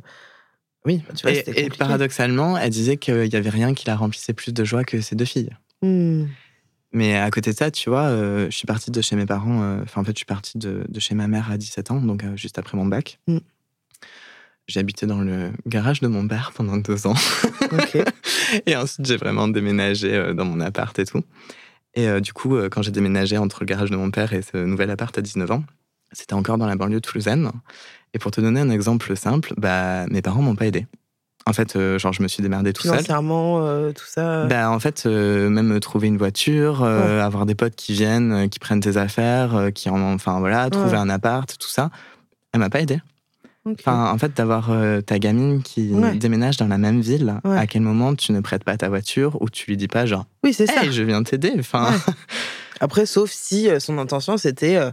Oui. 0.86 1.02
tu 1.16 1.22
vois, 1.22 1.32
et, 1.32 1.64
et 1.64 1.68
paradoxalement, 1.70 2.56
elle 2.58 2.70
disait 2.70 2.96
qu'il 2.96 3.26
y 3.32 3.36
avait 3.36 3.50
rien 3.50 3.74
qui 3.74 3.86
la 3.86 3.96
remplissait 3.96 4.32
plus 4.34 4.52
de 4.52 4.64
joie 4.64 4.84
que 4.84 5.00
ses 5.00 5.16
deux 5.16 5.24
filles. 5.24 5.50
hmm, 5.82 6.24
Mais 6.92 7.16
à 7.16 7.30
côté 7.30 7.50
de 7.52 7.56
ça, 7.56 7.70
tu 7.70 7.88
vois, 7.90 8.04
euh, 8.04 8.46
je 8.50 8.56
suis 8.56 8.66
partie 8.66 8.90
de 8.90 9.00
chez 9.02 9.16
mes 9.16 9.26
parents. 9.26 9.62
euh, 9.62 9.82
Enfin, 9.82 10.00
en 10.00 10.04
fait, 10.04 10.12
je 10.12 10.18
suis 10.18 10.26
partie 10.26 10.58
de, 10.58 10.84
de 10.88 11.00
chez 11.00 11.14
ma 11.14 11.26
mère 11.26 11.50
à 11.50 11.56
17 11.58 11.90
ans, 11.90 12.00
donc 12.00 12.22
euh, 12.24 12.36
juste 12.36 12.58
après 12.58 12.76
mon 12.76 12.86
bac. 12.86 13.18
Mm. 13.26 13.38
J'ai 14.66 14.80
habité 14.80 15.06
dans 15.06 15.20
le 15.20 15.50
garage 15.66 16.00
de 16.00 16.08
mon 16.08 16.26
père 16.26 16.52
pendant 16.54 16.76
deux 16.78 17.06
ans. 17.06 17.14
et 18.66 18.76
ensuite, 18.76 19.06
j'ai 19.06 19.16
vraiment 19.16 19.46
déménagé 19.48 20.14
euh, 20.14 20.32
dans 20.34 20.44
mon 20.44 20.60
appart 20.60 20.98
et 20.98 21.04
tout. 21.04 21.22
Et 21.94 22.08
euh, 22.08 22.20
du 22.20 22.32
coup, 22.32 22.56
euh, 22.56 22.68
quand 22.68 22.82
j'ai 22.82 22.90
déménagé 22.90 23.36
entre 23.38 23.58
le 23.60 23.66
garage 23.66 23.90
de 23.90 23.96
mon 23.96 24.10
père 24.10 24.32
et 24.32 24.42
ce 24.42 24.56
nouvel 24.56 24.90
appart 24.90 25.16
à 25.16 25.20
19 25.22 25.50
ans, 25.50 25.64
c'était 26.12 26.34
encore 26.34 26.58
dans 26.58 26.66
la 26.66 26.76
banlieue 26.76 27.00
toulousaine. 27.00 27.50
Et 28.14 28.18
pour 28.18 28.30
te 28.30 28.40
donner 28.40 28.60
un 28.60 28.70
exemple 28.70 29.14
simple, 29.16 29.52
bah, 29.56 30.06
mes 30.08 30.22
parents 30.22 30.42
m'ont 30.42 30.56
pas 30.56 30.66
aidé. 30.66 30.86
En 31.46 31.52
fait, 31.52 31.76
euh, 31.76 31.98
genre, 31.98 32.14
je 32.14 32.22
me 32.22 32.28
suis 32.28 32.42
démerdé 32.42 32.72
tout 32.72 32.82
seul. 32.82 32.92
Financièrement, 32.92 33.66
euh, 33.66 33.92
tout 33.92 34.06
ça. 34.06 34.46
Bah, 34.46 34.70
en 34.70 34.80
fait, 34.80 35.02
euh, 35.04 35.50
même 35.50 35.78
trouver 35.78 36.08
une 36.08 36.16
voiture, 36.16 36.82
avoir 36.84 37.44
des 37.44 37.54
potes 37.54 37.74
qui 37.76 37.92
viennent, 37.92 38.48
qui 38.48 38.58
prennent 38.58 38.80
tes 38.80 38.96
affaires, 38.96 39.68
qui 39.74 39.90
en, 39.90 40.00
enfin 40.14 40.38
voilà, 40.38 40.70
trouver 40.70 40.92
Ouais. 40.92 40.96
un 40.96 41.10
appart, 41.10 41.54
tout 41.58 41.68
ça, 41.68 41.90
elle 42.52 42.60
m'a 42.60 42.70
pas 42.70 42.80
aidé. 42.80 42.98
Enfin, 43.66 44.10
en 44.12 44.18
fait, 44.18 44.36
d'avoir 44.36 44.70
euh, 44.70 45.00
ta 45.00 45.18
gamine 45.18 45.62
qui 45.62 45.90
Ouais. 45.92 46.14
déménage 46.16 46.58
dans 46.58 46.68
la 46.68 46.76
même 46.78 47.00
ville, 47.00 47.40
Ouais. 47.44 47.56
à 47.56 47.66
quel 47.66 47.80
moment 47.82 48.14
tu 48.14 48.32
ne 48.32 48.40
prêtes 48.40 48.62
pas 48.64 48.76
ta 48.76 48.88
voiture 48.90 49.40
ou 49.40 49.48
tu 49.48 49.70
lui 49.70 49.76
dis 49.78 49.88
pas 49.88 50.04
genre, 50.04 50.26
oui, 50.42 50.52
c'est 50.52 50.66
ça. 50.66 50.82
hey, 50.84 50.92
je 50.92 51.02
viens 51.02 51.22
t'aider. 51.22 51.52
Enfin, 51.58 51.90
Ouais. 51.90 51.98
Après, 52.80 53.06
sauf 53.06 53.30
si 53.30 53.68
euh, 53.70 53.80
son 53.80 53.98
intention 53.98 54.36
c'était. 54.36 54.76
euh, 54.76 54.90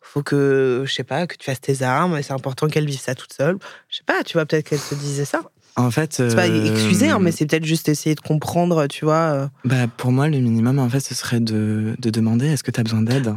faut 0.00 0.22
que, 0.22 0.84
je 0.86 0.92
sais 0.94 1.02
pas, 1.02 1.26
que 1.26 1.34
tu 1.36 1.44
fasses 1.44 1.60
tes 1.60 1.82
armes, 1.82 2.16
et 2.16 2.22
c'est 2.22 2.32
important 2.34 2.68
qu'elle 2.68 2.86
vive 2.86 3.00
ça 3.00 3.14
toute 3.14 3.32
seule. 3.32 3.56
Je 3.88 3.96
sais 3.96 4.04
pas, 4.06 4.22
tu 4.22 4.34
vois, 4.34 4.46
peut-être 4.46 4.68
qu'elle 4.68 4.78
te 4.80 4.94
disait 4.94 5.24
ça. 5.24 5.40
en 5.76 5.90
fait, 5.90 6.12
C'est 6.14 6.36
pas 6.36 6.46
excusé, 6.46 7.08
hein, 7.10 7.18
mais 7.20 7.32
c'est 7.32 7.46
peut-être 7.46 7.64
juste 7.64 7.88
essayer 7.88 8.14
de 8.14 8.20
comprendre, 8.20 8.86
tu 8.86 9.04
vois. 9.06 9.50
bah, 9.64 9.88
pour 9.88 10.12
moi, 10.12 10.28
le 10.28 10.38
minimum, 10.38 10.78
en 10.78 10.88
fait, 10.88 11.00
ce 11.00 11.14
serait 11.14 11.40
de, 11.40 11.96
de 11.98 12.10
demander 12.10 12.46
est-ce 12.46 12.62
que 12.62 12.70
tu 12.70 12.78
as 12.80 12.84
besoin 12.84 13.02
d'aide? 13.02 13.34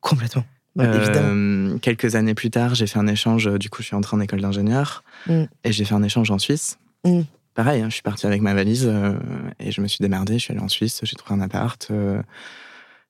Complètement. 0.00 0.44
Ouais. 0.76 0.84
Euh, 0.86 1.78
quelques 1.78 2.14
années 2.14 2.34
plus 2.34 2.50
tard, 2.50 2.74
j'ai 2.74 2.86
fait 2.86 2.98
un 2.98 3.06
échange. 3.08 3.48
euh, 3.48 3.58
Du 3.58 3.68
coup, 3.70 3.82
je 3.82 3.88
suis 3.88 3.96
entrée 3.96 4.16
en 4.16 4.20
école 4.20 4.40
d'ingénieur 4.40 5.02
Mm. 5.26 5.44
et 5.64 5.72
j'ai 5.72 5.84
fait 5.84 5.94
un 5.94 6.02
échange 6.02 6.30
en 6.30 6.38
Suisse. 6.38 6.78
Mm. 7.04 7.22
Pareil, 7.54 7.82
hein, 7.82 7.88
je 7.88 7.94
suis 7.94 8.02
partie 8.02 8.26
avec 8.26 8.40
ma 8.40 8.54
valise 8.54 8.86
euh, 8.86 9.14
et 9.58 9.72
je 9.72 9.80
me 9.80 9.88
suis 9.88 9.98
démerdée. 10.00 10.34
Je 10.34 10.44
suis 10.44 10.52
allée 10.52 10.62
en 10.62 10.68
Suisse, 10.68 11.00
j'ai 11.02 11.16
trouvé 11.16 11.40
un 11.40 11.42
appart. 11.42 11.88
euh, 11.90 12.22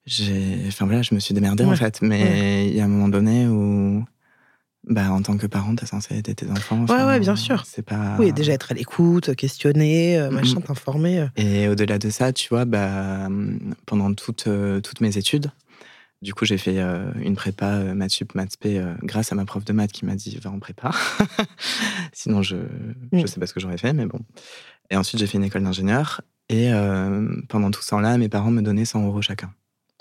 j'ai, 0.06 0.58
enfin 0.68 0.86
voilà, 0.86 1.02
je 1.02 1.14
me 1.14 1.20
suis 1.20 1.34
démerdée 1.34 1.64
en 1.64 1.70
Ouais. 1.70 1.76
fait. 1.76 2.00
Mais 2.00 2.68
il 2.68 2.74
y 2.74 2.80
a 2.80 2.84
un 2.84 2.88
moment 2.88 3.08
donné 3.08 3.46
où, 3.46 4.02
bah, 4.88 5.10
en 5.12 5.20
tant 5.20 5.36
que 5.36 5.46
parent, 5.46 5.74
t'es 5.74 5.84
censé 5.84 6.16
aider 6.16 6.34
tes 6.34 6.50
enfants. 6.50 6.78
Ouais, 6.78 6.84
enfin, 6.88 7.06
ouais, 7.08 7.20
bien 7.20 7.36
sûr. 7.36 7.64
C'est 7.66 7.82
pas. 7.82 8.16
Oui, 8.18 8.32
déjà 8.32 8.54
être 8.54 8.72
à 8.72 8.74
l'écoute, 8.74 9.34
questionner, 9.36 10.18
Mm. 10.30 10.34
machin, 10.34 10.60
t'informer. 10.62 11.26
Et 11.36 11.68
au-delà 11.68 11.98
de 11.98 12.08
ça, 12.08 12.32
tu 12.32 12.48
vois, 12.48 12.64
bah, 12.64 13.28
pendant 13.84 14.14
toutes, 14.14 14.48
toutes 14.82 15.00
mes 15.02 15.18
études, 15.18 15.50
du 16.22 16.34
coup, 16.34 16.44
j'ai 16.44 16.58
fait 16.58 16.78
euh, 16.78 17.10
une 17.20 17.36
prépa 17.36 17.66
euh, 17.74 17.94
maths 17.94 18.10
sup, 18.10 18.34
maths 18.34 18.54
euh, 18.66 18.94
grâce 19.02 19.30
à 19.32 19.34
ma 19.34 19.44
prof 19.44 19.64
de 19.64 19.72
maths 19.72 19.92
qui 19.92 20.04
m'a 20.04 20.14
dit 20.16 20.36
va 20.42 20.50
en 20.50 20.58
prépa. 20.58 20.90
Sinon, 22.12 22.42
je 22.42 22.56
je 23.12 23.18
Mm. 23.18 23.26
sais 23.26 23.40
pas 23.40 23.46
ce 23.46 23.54
que 23.54 23.60
j'aurais 23.60 23.78
fait, 23.78 23.92
mais 23.92 24.06
bon. 24.06 24.20
Et 24.90 24.96
ensuite, 24.96 25.20
j'ai 25.20 25.26
fait 25.26 25.38
une 25.38 25.44
école 25.44 25.62
d'ingénieur. 25.62 26.20
Et 26.48 26.72
euh, 26.72 27.28
pendant 27.48 27.70
tout 27.70 27.82
ce 27.82 27.90
temps-là, 27.90 28.16
mes 28.18 28.28
parents 28.28 28.50
me 28.50 28.62
donnaient 28.62 28.84
100 28.86 29.04
euros 29.06 29.20
chacun. 29.22 29.52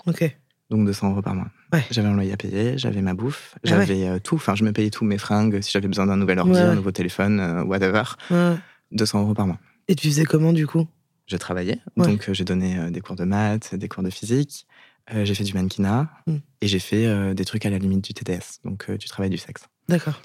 Ok. 0.06 0.34
Donc 0.70 0.84
200 0.86 1.10
euros 1.10 1.22
par 1.22 1.34
mois. 1.34 1.48
Ouais. 1.72 1.84
J'avais 1.90 2.08
un 2.08 2.14
loyer 2.14 2.32
à 2.32 2.36
payer, 2.36 2.76
j'avais 2.78 3.00
ma 3.02 3.14
bouffe, 3.14 3.54
Ah 3.56 3.60
j'avais 3.64 4.20
tout. 4.20 4.34
Enfin, 4.36 4.54
je 4.54 4.64
me 4.64 4.72
payais 4.72 4.90
tout, 4.90 5.04
mes 5.04 5.18
fringues, 5.18 5.60
si 5.60 5.70
j'avais 5.72 5.88
besoin 5.88 6.06
d'un 6.06 6.16
nouvel 6.16 6.38
ordi, 6.38 6.52
Ouais, 6.52 6.58
un 6.60 6.74
nouveau 6.74 6.90
téléphone, 6.92 7.62
whatever. 7.66 8.02
Ouais. 8.30 8.54
200 8.92 9.22
euros 9.22 9.34
par 9.34 9.46
mois. 9.46 9.58
Et 9.88 9.94
tu 9.94 10.08
faisais 10.08 10.24
comment 10.24 10.52
du 10.52 10.66
coup? 10.66 10.86
Je 11.26 11.36
travaillais. 11.36 11.78
Donc, 11.98 12.30
j'ai 12.32 12.44
donné 12.44 12.90
des 12.90 13.00
cours 13.02 13.16
de 13.16 13.24
maths, 13.24 13.74
des 13.74 13.88
cours 13.88 14.02
de 14.02 14.08
physique. 14.10 14.66
Euh, 15.14 15.24
j'ai 15.24 15.34
fait 15.34 15.44
du 15.44 15.54
mannequinat 15.54 16.08
Mm. 16.26 16.36
et 16.60 16.68
j'ai 16.68 16.78
fait 16.78 17.06
euh, 17.06 17.34
des 17.34 17.44
trucs 17.44 17.64
à 17.66 17.70
la 17.70 17.78
limite 17.78 18.04
du 18.04 18.12
TDS, 18.14 18.60
donc 18.64 18.86
euh, 18.90 18.96
du 18.98 19.06
travail 19.08 19.30
du 19.30 19.38
sexe. 19.38 19.62
D'accord. 19.88 20.20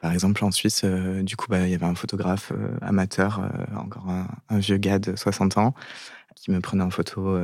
Par 0.00 0.12
exemple, 0.12 0.44
en 0.44 0.52
Suisse, 0.52 0.84
du 0.84 1.34
coup, 1.34 1.46
bah, 1.48 1.66
il 1.66 1.70
y 1.70 1.74
avait 1.74 1.84
un 1.86 1.96
photographe 1.96 2.52
amateur, 2.82 3.40
encore 3.76 4.08
un, 4.08 4.28
un 4.48 4.58
vieux 4.58 4.76
gars 4.76 5.00
de 5.00 5.16
60 5.16 5.58
ans, 5.58 5.74
qui 6.36 6.52
me 6.52 6.60
prenait 6.60 6.84
en 6.84 6.90
photo 6.90 7.36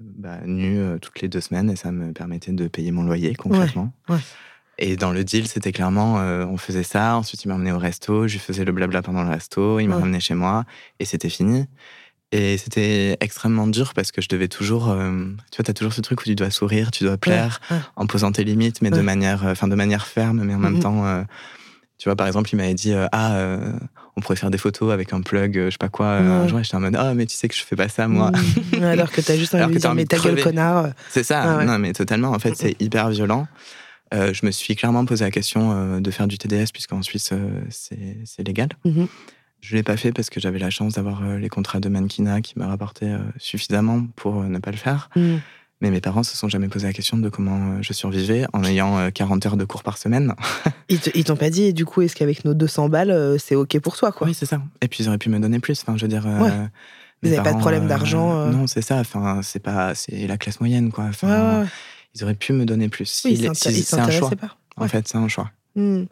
bah, 0.00 0.38
nu 0.46 0.78
euh, 0.78 0.98
toutes 0.98 1.20
les 1.20 1.28
deux 1.28 1.42
semaines 1.42 1.68
et 1.68 1.76
ça 1.76 1.92
me 1.92 2.12
permettait 2.14 2.52
de 2.52 2.66
payer 2.66 2.92
mon 2.92 3.02
loyer 3.02 3.34
concrètement. 3.34 3.92
ouais. 4.08 4.16
Et 4.78 4.96
dans 4.96 5.10
le 5.10 5.22
deal, 5.24 5.48
c'était 5.48 5.72
clairement, 5.72 6.18
euh, 6.20 6.46
on 6.46 6.56
faisait 6.56 6.82
ça, 6.84 7.16
ensuite 7.16 7.44
il 7.44 7.48
m'emmenait 7.48 7.72
au 7.72 7.78
resto, 7.78 8.26
je 8.28 8.34
lui 8.34 8.38
faisais 8.40 8.64
le 8.64 8.72
blabla 8.72 9.02
pendant 9.02 9.22
le 9.24 9.28
resto, 9.28 9.78
il 9.80 9.88
m'a 9.88 9.96
Ouais. 9.96 10.00
ramené 10.02 10.20
chez 10.20 10.34
moi 10.34 10.64
et 11.00 11.04
c'était 11.04 11.28
fini. 11.28 11.66
Et 12.30 12.58
c'était 12.58 13.16
extrêmement 13.20 13.66
dur 13.66 13.94
parce 13.94 14.12
que 14.12 14.20
je 14.20 14.28
devais 14.28 14.48
toujours, 14.48 14.90
euh, 14.90 15.24
tu 15.50 15.56
vois, 15.56 15.64
t'as 15.64 15.72
toujours 15.72 15.94
ce 15.94 16.02
truc 16.02 16.20
où 16.20 16.24
tu 16.24 16.34
dois 16.34 16.50
sourire, 16.50 16.90
tu 16.90 17.04
dois 17.04 17.16
plaire, 17.16 17.60
ouais. 17.70 17.78
en 17.96 18.06
posant 18.06 18.32
tes 18.32 18.44
limites, 18.44 18.82
mais 18.82 18.90
de 18.90 19.00
manière, 19.00 19.46
euh, 19.46 19.54
de 19.68 19.74
manière 19.74 20.06
ferme, 20.06 20.42
mais 20.44 20.54
en 20.54 20.58
même 20.58 20.74
Mhm. 20.74 20.80
temps, 20.80 21.06
euh, 21.06 21.22
tu 21.96 22.08
vois, 22.10 22.16
par 22.16 22.26
exemple, 22.26 22.50
il 22.52 22.56
m'avait 22.56 22.74
dit, 22.74 22.92
ah, 23.12 23.38
on 24.16 24.20
pourrait 24.20 24.36
faire 24.36 24.50
des 24.50 24.58
photos 24.58 24.92
avec 24.92 25.12
un 25.14 25.22
plug, 25.22 25.54
je 25.66 25.70
sais 25.70 25.78
pas 25.78 25.88
quoi. 25.88 26.08
Un 26.16 26.46
jour, 26.48 26.58
et 26.60 26.64
j'étais 26.64 26.76
en 26.76 26.80
mode, 26.80 26.96
ah, 26.96 27.14
mais 27.14 27.24
tu 27.24 27.34
sais 27.34 27.48
que 27.48 27.54
je 27.56 27.62
fais 27.64 27.76
pas 27.76 27.88
ça, 27.88 28.08
moi. 28.08 28.30
Mm. 28.76 28.82
Alors 28.82 29.10
que 29.10 29.20
t'as 29.22 29.36
juste 29.36 29.54
envie 29.54 29.62
Alors 29.62 29.70
de 29.70 29.74
que 29.76 29.80
t'as 29.80 29.88
dire, 29.88 29.94
mais 29.94 30.02
de 30.04 30.08
ta 30.08 30.18
gueule, 30.18 30.42
connard. 30.42 30.88
C'est 31.08 31.22
ça, 31.24 31.60
Ah 31.60 31.64
non, 31.64 31.78
mais 31.78 31.92
totalement. 31.94 32.30
En 32.32 32.38
fait, 32.38 32.54
c'est 32.56 32.76
hyper 32.80 33.08
violent. 33.08 33.48
Je 34.12 34.44
me 34.44 34.50
suis 34.50 34.76
clairement 34.76 35.04
posé 35.06 35.24
la 35.24 35.30
question 35.30 35.98
de 35.98 36.10
faire 36.10 36.26
du 36.28 36.36
TDS, 36.36 36.72
puisqu'en 36.72 37.00
Suisse, 37.02 37.32
c'est 37.70 38.42
légal. 38.46 38.68
Mhm. 38.84 39.08
Je 39.60 39.74
l'ai 39.76 39.82
pas 39.82 39.96
fait 39.96 40.12
parce 40.12 40.30
que 40.30 40.40
j'avais 40.40 40.58
la 40.58 40.70
chance 40.70 40.94
d'avoir 40.94 41.22
euh, 41.24 41.36
les 41.38 41.48
contrats 41.48 41.80
de 41.80 41.88
mannequinat 41.88 42.40
qui 42.40 42.58
me 42.58 42.64
rapportaient 42.64 43.06
euh, 43.12 43.18
suffisamment 43.38 44.06
pour 44.16 44.40
euh, 44.42 44.46
ne 44.46 44.58
pas 44.58 44.70
le 44.70 44.76
faire. 44.76 45.10
Mm. 45.16 45.36
Mais 45.80 45.90
mes 45.90 46.00
parents 46.00 46.22
se 46.24 46.36
sont 46.36 46.48
jamais 46.48 46.68
posé 46.68 46.86
la 46.88 46.92
question 46.92 47.16
de 47.18 47.28
comment 47.28 47.80
je 47.82 47.92
survivais 47.92 48.46
en 48.52 48.64
ayant 48.64 48.98
euh, 48.98 49.10
40 49.10 49.46
heures 49.46 49.56
de 49.56 49.64
cours 49.64 49.82
par 49.82 49.96
semaine. 49.98 50.34
Ils 50.88 51.24
t'ont 51.24 51.36
pas 51.36 51.50
dit, 51.50 51.72
du 51.72 51.84
coup, 51.84 52.02
est-ce 52.02 52.16
qu'avec 52.16 52.44
nos 52.44 52.54
200 52.54 52.88
balles, 52.88 53.36
c'est 53.38 53.54
OK 53.54 53.78
pour 53.80 53.96
toi, 53.96 54.10
quoi? 54.10 54.26
Oui, 54.26 54.34
c'est 54.34 54.46
ça. 54.46 54.60
Et 54.80 54.88
puis 54.88 55.04
ils 55.04 55.08
auraient 55.08 55.18
pu 55.18 55.28
me 55.28 55.38
donner 55.38 55.58
plus. 55.60 55.80
Enfin, 55.82 55.96
je 55.96 56.02
veux 56.02 56.08
dire, 56.08 56.24
Ouais. 56.26 56.50
Mes 57.22 57.30
n'avaient 57.30 57.42
pas 57.42 57.52
de 57.52 57.58
problème 57.58 57.88
d'argent. 57.88 58.32
euh. 58.38 58.50
Non, 58.50 58.66
c'est 58.68 58.80
ça. 58.82 58.96
Enfin, 58.98 59.40
c'est 59.42 59.58
pas, 59.58 59.92
c'est 59.96 60.26
la 60.28 60.36
classe 60.38 60.60
moyenne, 60.60 60.92
quoi. 60.92 61.04
Enfin, 61.04 61.26
Ouais, 61.28 61.34
ouais, 61.56 61.62
ouais. 61.62 61.68
ils 62.14 62.22
auraient 62.22 62.34
pu 62.36 62.52
me 62.52 62.64
donner 62.64 62.88
plus. 62.88 63.22
Oui, 63.24 63.32
ils 63.32 63.54
si- 63.56 63.68
ils 63.70 63.82
c'est 63.82 63.94
un 63.96 64.02
choix. 64.04 64.12
s'intéressaient 64.12 64.36
pas. 64.36 64.56
En 64.76 64.86
fait, 64.86 65.08
c'est 65.08 65.18
un 65.18 65.26
choix. 65.26 65.50
Hmm. 65.74 66.04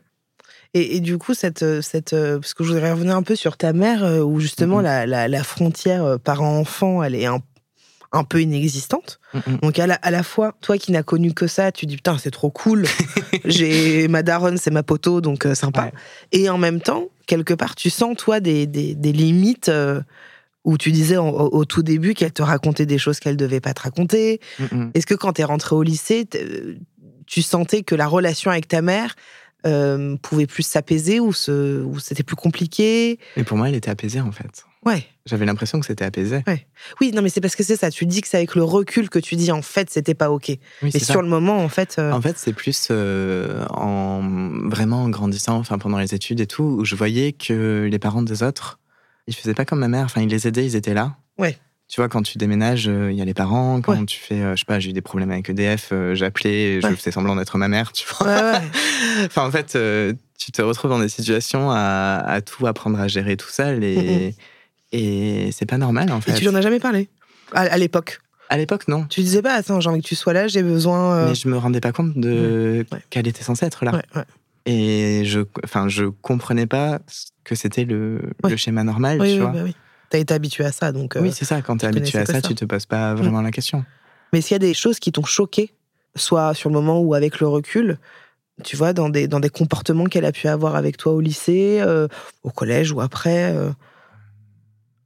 Et, 0.75 0.97
et 0.97 1.01
du 1.01 1.19
coup, 1.19 1.35
cette, 1.35 1.63
euh, 1.63 1.83
cette, 1.83 2.13
euh, 2.13 2.39
parce 2.39 2.55
que 2.55 2.65
je 2.65 2.73
voudrais 2.73 2.93
revenir 2.93 3.17
un 3.17 3.23
peu 3.23 3.37
sur 3.37 3.57
ta 3.57 3.73
mère, 3.73 4.05
euh, 4.05 4.21
où 4.21 4.41
justement 4.41 4.81
la, 4.81 5.07
la, 5.07 5.29
la 5.29 5.43
frontière 5.43 6.19
parent-enfant, 6.21 7.03
elle 7.03 7.15
est 7.15 7.27
un, 7.27 7.41
un 8.13 8.25
peu 8.25 8.41
inexistante. 8.41 9.21
Donc 9.63 9.79
à 9.79 9.87
la, 9.87 9.95
à 9.97 10.11
la 10.11 10.23
fois, 10.23 10.55
toi 10.61 10.79
qui 10.79 10.93
n'as 10.93 11.03
connu 11.03 11.35
que 11.35 11.47
ça, 11.47 11.73
tu 11.73 11.87
dis 11.87 11.97
putain, 11.97 12.17
c'est 12.19 12.31
trop 12.31 12.51
cool. 12.51 12.87
J'ai 13.45 14.09
ma 14.09 14.23
daronne, 14.23 14.57
c'est 14.57 14.71
ma 14.71 14.83
poteau, 14.83 15.21
donc 15.21 15.47
euh, 15.47 15.55
sympa. 15.55 15.85
Ouais. 15.85 15.93
Et 16.33 16.49
en 16.49 16.59
même 16.59 16.81
temps, 16.81 17.09
quelque 17.27 17.55
part, 17.55 17.75
tu 17.75 17.91
sens 17.91 18.17
toi 18.17 18.41
des, 18.41 18.67
des, 18.67 18.95
des 18.95 19.13
limites 19.13 19.69
euh, 19.69 20.01
où 20.65 20.79
tu 20.79 20.91
disais 20.91 21.17
au, 21.17 21.27
au 21.27 21.65
tout 21.65 21.83
début 21.83 22.15
qu'elle 22.15 22.33
te 22.33 22.43
racontait 22.43 22.87
des 22.87 22.99
choses 22.99 23.21
qu'elle 23.21 23.37
devait 23.37 23.61
pas 23.61 23.75
te 23.75 23.83
raconter. 23.83 24.41
Est-ce 24.95 25.07
que 25.07 25.15
quand 25.15 25.35
tu 25.35 25.43
es 25.43 25.45
rentré 25.45 25.77
au 25.77 25.83
lycée, 25.83 26.27
tu 27.27 27.43
sentais 27.43 27.83
que 27.83 27.95
la 27.95 28.09
relation 28.09 28.51
avec 28.51 28.67
ta 28.67 28.83
mère 28.83 29.15
euh, 29.67 30.17
pouvait 30.23 30.47
plus 30.47 30.63
s'apaiser 30.63 31.21
ou, 31.21 31.33
se, 31.33 31.83
ou 31.83 31.99
c'était 31.99 32.23
plus 32.23 32.37
compliqué? 32.37 33.19
Mais 33.37 33.45
pour 33.45 33.57
moi, 33.57 33.69
elle 33.69 33.75
était 33.75 33.91
apaisée, 33.91 34.21
en 34.21 34.33
fait. 34.33 34.65
Ouais. 34.85 35.05
J'avais 35.27 35.45
l'impression 35.47 35.81
que 35.81 35.87
c'était 35.87 36.05
apaisé. 36.05 36.45
Oui, 37.01 37.11
non, 37.13 37.21
mais 37.21 37.29
c'est 37.29 37.41
parce 37.41 37.57
que 37.57 37.65
c'est 37.65 37.75
ça. 37.77 37.91
Tu 37.91 38.07
dis 38.07 38.21
que 38.21 38.29
c'est 38.29 38.37
avec 38.37 38.55
le 38.55 38.63
recul 38.63 39.11
que 39.11 39.19
tu 39.19 39.35
dis 39.35 39.51
en 39.51 39.61
fait, 39.63 39.91
c'était 39.91 40.15
pas 40.15 40.31
OK. 40.31 40.45
Oui, 40.49 40.59
Mais 40.83 40.91
ça. 41.01 41.13
sur 41.13 41.23
le 41.23 41.29
moment, 41.29 41.59
en 41.59 41.69
fait. 41.69 41.97
euh, 41.99 42.13
En 42.13 42.21
fait, 42.23 42.39
c'est 42.39 42.53
plus 42.53 42.89
euh, 42.93 43.67
en 43.71 44.23
vraiment 44.69 45.03
en 45.03 45.09
grandissant, 45.09 45.57
enfin 45.57 45.79
pendant 45.79 45.99
les 45.99 46.15
études 46.15 46.39
et 46.41 46.47
tout, 46.47 46.63
où 46.63 46.85
je 46.85 46.95
voyais 46.95 47.33
que 47.33 47.89
les 47.91 47.99
parents 47.99 48.23
des 48.23 48.45
autres, 48.45 48.79
ils 49.27 49.35
faisaient 49.35 49.55
pas 49.55 49.65
comme 49.65 49.81
ma 49.81 49.89
mère. 49.89 50.05
Enfin, 50.05 50.23
ils 50.23 50.29
les 50.29 50.47
aidaient, 50.47 50.65
ils 50.65 50.77
étaient 50.77 50.95
là. 50.95 51.17
Ouais. 51.39 51.59
Tu 51.89 52.01
vois, 52.01 52.09
quand 52.09 52.23
tu 52.23 52.37
déménages, 52.37 52.89
euh, 52.89 53.13
il 53.13 53.17
y 53.17 53.23
a 53.23 53.25
les 53.25 53.35
parents. 53.35 53.81
Quand 53.81 53.93
Ouais. 53.93 54.05
tu 54.07 54.19
fais, 54.19 54.43
euh, 54.43 54.57
je 54.57 54.61
sais 54.61 54.65
pas, 54.65 54.81
j'ai 54.81 54.91
eu 54.91 54.93
des 54.93 55.01
problèmes 55.03 55.31
avec 55.31 55.49
EDF, 55.49 55.91
euh, 55.93 56.15
j'appelais, 56.17 56.81
je 56.81 56.89
faisais 56.95 57.13
semblant 57.13 57.37
d'être 57.37 57.57
ma 57.59 57.69
mère, 57.69 57.93
tu 57.93 58.05
vois. 58.09 58.27
enfin, 59.27 59.47
en 59.47 59.51
fait, 59.53 59.79
tu 60.39 60.53
te 60.53 60.63
retrouves 60.63 60.91
dans 60.91 60.99
des 60.99 61.09
situations 61.09 61.71
à, 61.71 62.23
à 62.27 62.41
tout 62.41 62.67
apprendre 62.67 62.99
à 62.99 63.07
gérer 63.09 63.37
tout 63.37 63.49
seul 63.49 63.85
et, 63.85 64.35
et 64.93 65.51
c'est 65.53 65.67
pas 65.67 65.79
normal 65.79 66.11
en 66.13 66.19
Et 66.19 66.23
fait. 66.23 66.35
tu 66.35 66.41
lui 66.43 66.49
en 66.49 66.55
as 66.55 66.61
jamais 66.63 66.81
parlé? 66.81 67.09
À, 67.53 67.61
à 67.63 67.77
l'époque? 67.79 68.19
À 68.49 68.57
l'époque, 68.57 68.87
non. 68.89 69.07
Tu 69.09 69.21
disais 69.21 69.43
pas, 69.43 69.55
attends, 69.55 69.81
j'ai 69.81 69.89
envie 69.91 70.03
que 70.03 70.07
tu 70.07 70.15
sois 70.15 70.33
là, 70.33 70.47
j'ai 70.49 70.63
besoin. 70.63 71.17
euh, 71.17 71.29
Mais 71.29 71.35
je 71.35 71.49
me 71.49 71.57
rendais 71.57 71.81
pas 71.81 71.93
compte 71.93 72.17
de 72.17 72.85
Ouais. 72.93 72.99
qu'elle 73.11 73.27
était 73.27 73.43
censée 73.43 73.67
être 73.67 73.85
là. 73.85 73.93
ouais, 73.93 74.03
ouais. 74.15 74.25
Et 74.67 75.25
je, 75.25 75.41
enfin, 75.65 75.89
je 75.89 76.05
comprenais 76.07 76.67
pas 76.67 76.99
que 77.45 77.55
c'était 77.55 77.85
le, 77.85 78.21
schéma 78.57 78.83
normal, 78.83 79.19
tu 79.19 79.39
vois. 79.41 79.51
bah 79.51 79.61
oui. 79.63 79.77
T'as 80.11 80.19
été 80.19 80.33
habitué 80.35 80.65
à 80.65 80.73
ça, 80.73 80.93
donc. 80.93 81.17
euh, 81.17 81.21
oui, 81.21 81.33
c'est 81.33 81.45
ça. 81.45 81.63
Quand 81.63 81.77
t'es 81.77 81.91
tu 81.91 81.97
habitué 81.99 82.19
à 82.19 82.27
ça, 82.27 82.35
ça. 82.35 82.39
Mm. 82.39 82.43
tu 82.43 82.55
te 82.55 82.65
poses 82.65 82.87
pas 82.87 83.15
vraiment 83.15 83.43
la 83.43 83.51
question. 83.51 83.85
Mais 84.33 84.41
s'il 84.41 84.55
y 84.55 84.57
a 84.57 84.61
des 84.61 84.75
choses 84.75 84.99
qui 84.99 85.13
t'ont 85.13 85.25
choqué, 85.25 85.73
soit 86.15 86.55
sur 86.55 86.69
le 86.71 86.75
moment 86.75 87.01
ou 87.01 87.15
avec 87.15 87.41
le 87.41 87.49
recul, 87.49 87.99
tu 88.65 88.77
vois, 88.77 88.93
dans 88.93 89.09
des, 89.09 89.29
dans 89.29 89.41
des 89.41 89.51
comportements 89.51 90.05
qu'elle 90.05 90.25
a 90.25 90.33
pu 90.33 90.49
avoir 90.49 90.77
avec 90.77 90.97
toi 90.97 91.13
au 91.13 91.21
lycée, 91.21 91.79
euh, 91.81 92.09
au 92.43 92.51
collège 92.51 92.93
ou 92.93 93.01
après. 93.01 93.53
euh, 93.55 93.71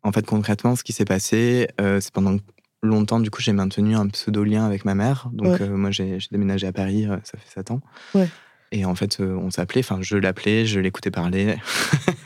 En 0.02 0.12
fait, 0.12 0.24
concrètement, 0.24 0.76
ce 0.76 0.82
qui 0.84 0.92
s'est 0.92 1.04
passé, 1.04 1.68
euh, 1.80 2.00
c'est 2.00 2.12
pendant 2.12 2.36
longtemps, 2.82 3.20
du 3.20 3.30
coup, 3.30 3.42
j'ai 3.42 3.52
maintenu 3.52 3.94
un 3.96 4.08
pseudo-lien 4.08 4.64
avec 4.64 4.84
ma 4.84 4.94
mère. 4.94 5.28
Donc, 5.32 5.48
Ouais. 5.60 5.62
euh, 5.62 5.76
moi, 5.76 5.90
j'ai 5.90 6.18
déménagé 6.30 6.66
à 6.66 6.72
Paris, 6.72 7.06
euh, 7.06 7.16
ça 7.24 7.36
fait 7.38 7.50
7 7.52 7.70
ans. 7.72 7.80
Ouais. 8.14 8.28
Et 8.72 8.84
en 8.84 8.94
fait, 8.94 9.18
euh, 9.20 9.34
on 9.34 9.50
s'appelait, 9.50 9.80
enfin, 9.80 9.98
je 10.00 10.16
l'appelais, 10.16 10.64
je 10.64 10.78
l'écoutais 10.78 11.10
parler. 11.10 11.56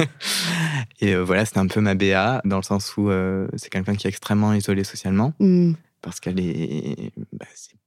et 1.01 1.15
euh, 1.15 1.25
voilà, 1.25 1.45
c'était 1.45 1.59
un 1.59 1.67
peu 1.67 1.81
ma 1.81 1.95
BA, 1.95 2.43
dans 2.45 2.57
le 2.59 2.63
sens 2.63 2.97
où 2.97 3.09
euh, 3.11 3.49
c'est 3.57 3.71
quelqu'un 3.71 3.95
qui 3.95 4.07
est 4.07 4.11
extrêmement 4.11 4.53
isolé 4.53 4.85
socialement, 4.85 5.33
hmm. 5.41 5.73
parce 6.03 6.21
qu'elle 6.21 6.39
est. 6.41 7.13
bah, 7.33 7.47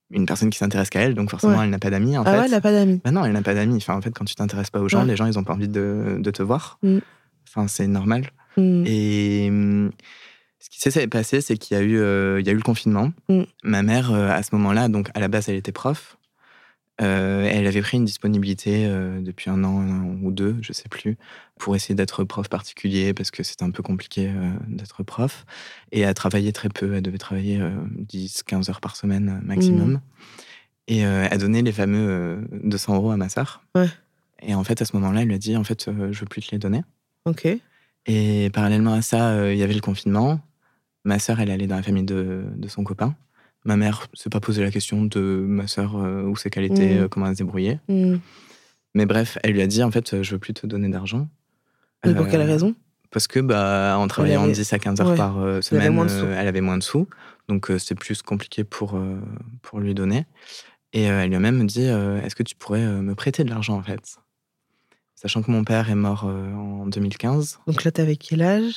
une 0.09 0.25
personne 0.25 0.49
qui 0.49 0.57
s'intéresse 0.57 0.89
qu'à 0.89 1.01
elle, 1.01 1.15
donc 1.15 1.29
forcément, 1.29 1.57
Ouais. 1.57 1.65
elle 1.65 1.69
n'a 1.69 1.79
pas 1.79 1.89
d'amis, 1.89 2.17
en 2.17 2.23
Ah 2.25 2.31
fait. 2.31 2.37
ouais, 2.39 2.45
elle 2.45 2.51
n'a 2.51 2.61
pas 2.61 2.71
d'amis. 2.71 3.01
Bah 3.03 3.11
non, 3.11 3.25
elle 3.25 3.33
n'a 3.33 3.41
pas 3.41 3.53
d'amis. 3.53 3.75
Enfin, 3.75 3.95
en 3.95 4.01
fait, 4.01 4.11
quand 4.11 4.23
tu 4.25 4.35
t'intéresses 4.35 4.69
pas 4.69 4.79
aux 4.79 4.87
gens, 4.87 5.01
Ouais. 5.01 5.07
les 5.07 5.15
gens, 5.17 5.25
ils 5.25 5.37
ont 5.37 5.43
pas 5.43 5.53
envie 5.53 5.67
de, 5.67 6.15
de 6.17 6.31
te 6.31 6.41
voir. 6.41 6.79
Mm. 6.81 6.99
Enfin, 7.47 7.67
c'est 7.67 7.87
normal. 7.87 8.31
Hmm. 8.55 8.83
Et 8.87 9.51
ce 10.59 10.69
qui 10.69 10.79
s'est 10.79 11.07
passé, 11.07 11.41
c'est 11.41 11.57
qu'il 11.57 11.77
y, 11.77 11.79
a 11.79 11.83
eu, 11.83 11.97
euh, 11.99 12.39
il 12.39 12.47
y 12.47 12.49
a 12.49 12.53
eu 12.53 12.57
le 12.57 12.61
confinement. 12.63 13.11
Mm. 13.29 13.43
Ma 13.63 13.83
mère, 13.83 14.11
euh, 14.13 14.29
à 14.29 14.41
ce 14.43 14.55
moment-là, 14.55 14.87
donc 14.87 15.09
à 15.13 15.19
la 15.19 15.27
base, 15.27 15.49
elle 15.49 15.55
était 15.55 15.71
prof. 15.73 16.17
Euh, 16.99 17.47
elle 17.49 17.67
avait 17.67 17.81
pris 17.81 17.97
une 17.97 18.05
disponibilité 18.05 18.87
euh, 18.87 19.21
depuis 19.21 19.51
un 19.51 19.63
an, 19.63 19.81
un 19.81 20.01
an 20.01 20.17
ou 20.23 20.31
deux, 20.31 20.57
je 20.61 20.73
sais 20.73 20.89
plus, 20.89 21.17
pour 21.59 21.75
essayer 21.75 21.93
d'être 21.93 22.23
prof 22.23 22.49
particulier 22.49 23.13
parce 23.13 23.29
que 23.29 23.43
c'était 23.43 23.63
un 23.63 23.71
peu 23.71 23.83
compliqué 23.83 24.29
euh, 24.29 24.51
d'être 24.67 25.03
prof. 25.03 25.45
Et 25.91 26.01
elle 26.01 26.13
travaillait 26.13 26.51
très 26.51 26.69
peu, 26.69 26.95
elle 26.95 27.03
devait 27.03 27.19
travailler 27.19 27.61
10-15 28.11 28.69
heures 28.69 28.81
par 28.81 28.95
semaine 28.95 29.41
maximum. 29.43 29.93
Mm. 29.93 30.01
Et 30.89 30.99
elle 30.99 31.37
donnait 31.39 31.61
les 31.61 31.73
fameux 31.73 32.07
euh, 32.09 32.41
200 32.63 32.95
euros 32.95 33.11
à 33.11 33.17
ma 33.17 33.29
sœur. 33.29 33.61
Ouais. 33.75 33.89
Et 34.41 34.55
en 34.55 34.63
fait, 34.63 34.81
à 34.81 34.85
ce 34.85 34.95
moment-là, 34.95 35.21
elle 35.21 35.27
lui 35.27 35.35
a 35.35 35.39
dit 35.39 35.57
en 35.57 35.63
fait, 35.63 35.89
je 36.11 36.19
veux 36.19 36.25
plus 36.25 36.41
te 36.41 36.51
les 36.51 36.59
donner. 36.59 36.83
Ok. 37.25 37.47
Et 38.05 38.49
parallèlement 38.51 38.93
à 38.93 39.01
ça, 39.01 39.51
il 39.51 39.57
y 39.57 39.63
avait 39.63 39.73
le 39.73 39.81
confinement. 39.81 40.39
Ma 41.03 41.19
sœur, 41.19 41.39
elle 41.41 41.51
allait 41.51 41.67
dans 41.67 41.75
la 41.75 41.83
famille 41.83 42.05
de, 42.05 42.45
de 42.55 42.67
son 42.67 42.83
copain. 42.83 43.15
Ma 43.67 43.75
mère 43.75 44.07
s'est 44.13 44.29
pas 44.29 44.39
posé 44.39 44.63
la 44.63 44.71
question 44.71 45.03
de 45.03 45.19
ma 45.47 45.67
sœur, 45.67 45.97
euh, 45.97 46.23
où 46.23 46.35
c'est 46.37 46.49
qu'elle 46.49 46.63
était, 46.63 46.95
Mhm. 46.95 47.01
euh, 47.03 47.07
comment 47.09 47.27
elle 47.27 47.33
se 47.33 47.37
débrouillait. 47.43 47.79
Hmm. 47.89 48.15
Mais 48.95 49.05
bref, 49.05 49.37
elle 49.43 49.51
lui 49.51 49.61
a 49.61 49.67
dit 49.67 49.83
en 49.83 49.91
fait, 49.91 50.13
euh, 50.13 50.23
je 50.23 50.31
veux 50.31 50.39
plus 50.39 50.53
te 50.53 50.65
donner 50.65 50.87
d'argent. 50.89 51.27
Mais 52.05 52.15
pour 52.15 52.25
Euh, 52.25 52.29
quelle 52.31 52.41
raison? 52.43 52.73
Parce 53.11 53.27
que 53.27 53.39
bah, 53.41 53.97
en 53.99 54.07
travaillant 54.07 54.43
avait- 54.45 54.53
10 54.53 54.71
à 54.73 54.79
15 54.79 54.99
heures 55.01 55.09
ouais, 55.09 55.15
par 55.17 55.37
euh, 55.39 55.61
semaine, 55.61 55.99
euh, 55.99 56.35
elle 56.39 56.47
avait 56.47 56.61
moins 56.61 56.77
de 56.77 56.83
sous. 56.83 57.07
Donc 57.49 57.69
euh, 57.69 57.77
c'était 57.77 57.95
plus 57.95 58.21
compliqué 58.21 58.63
pour, 58.63 58.95
euh, 58.95 59.19
pour 59.61 59.79
lui 59.81 59.93
donner. 59.93 60.25
Et 60.93 61.09
euh, 61.11 61.21
elle 61.23 61.29
lui 61.29 61.35
a 61.35 61.39
même 61.39 61.65
dit 61.67 61.85
euh, 61.87 62.21
Est-ce 62.21 62.35
que 62.35 62.43
tu 62.43 62.55
pourrais 62.55 62.83
euh, 62.83 63.01
me 63.01 63.15
prêter 63.15 63.43
de 63.43 63.49
l'argent 63.49 63.75
en 63.77 63.83
fait? 63.83 64.15
Sachant 65.15 65.41
que 65.41 65.51
mon 65.51 65.63
père 65.65 65.89
est 65.89 65.95
mort 65.95 66.25
euh, 66.25 66.53
en 66.53 66.85
2015. 66.87 67.59
Donc 67.67 67.83
là, 67.83 67.91
t'avais 67.91 68.15
quel 68.15 68.41
âge? 68.41 68.75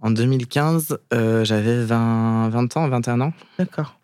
En 0.00 0.10
2015, 0.12 0.96
euh, 1.12 1.44
j'avais 1.44 1.82
20, 1.84 2.50
20 2.50 2.76
ans, 2.76 2.88
21 2.88 3.20
ans. 3.20 3.32
D'accord. 3.58 3.97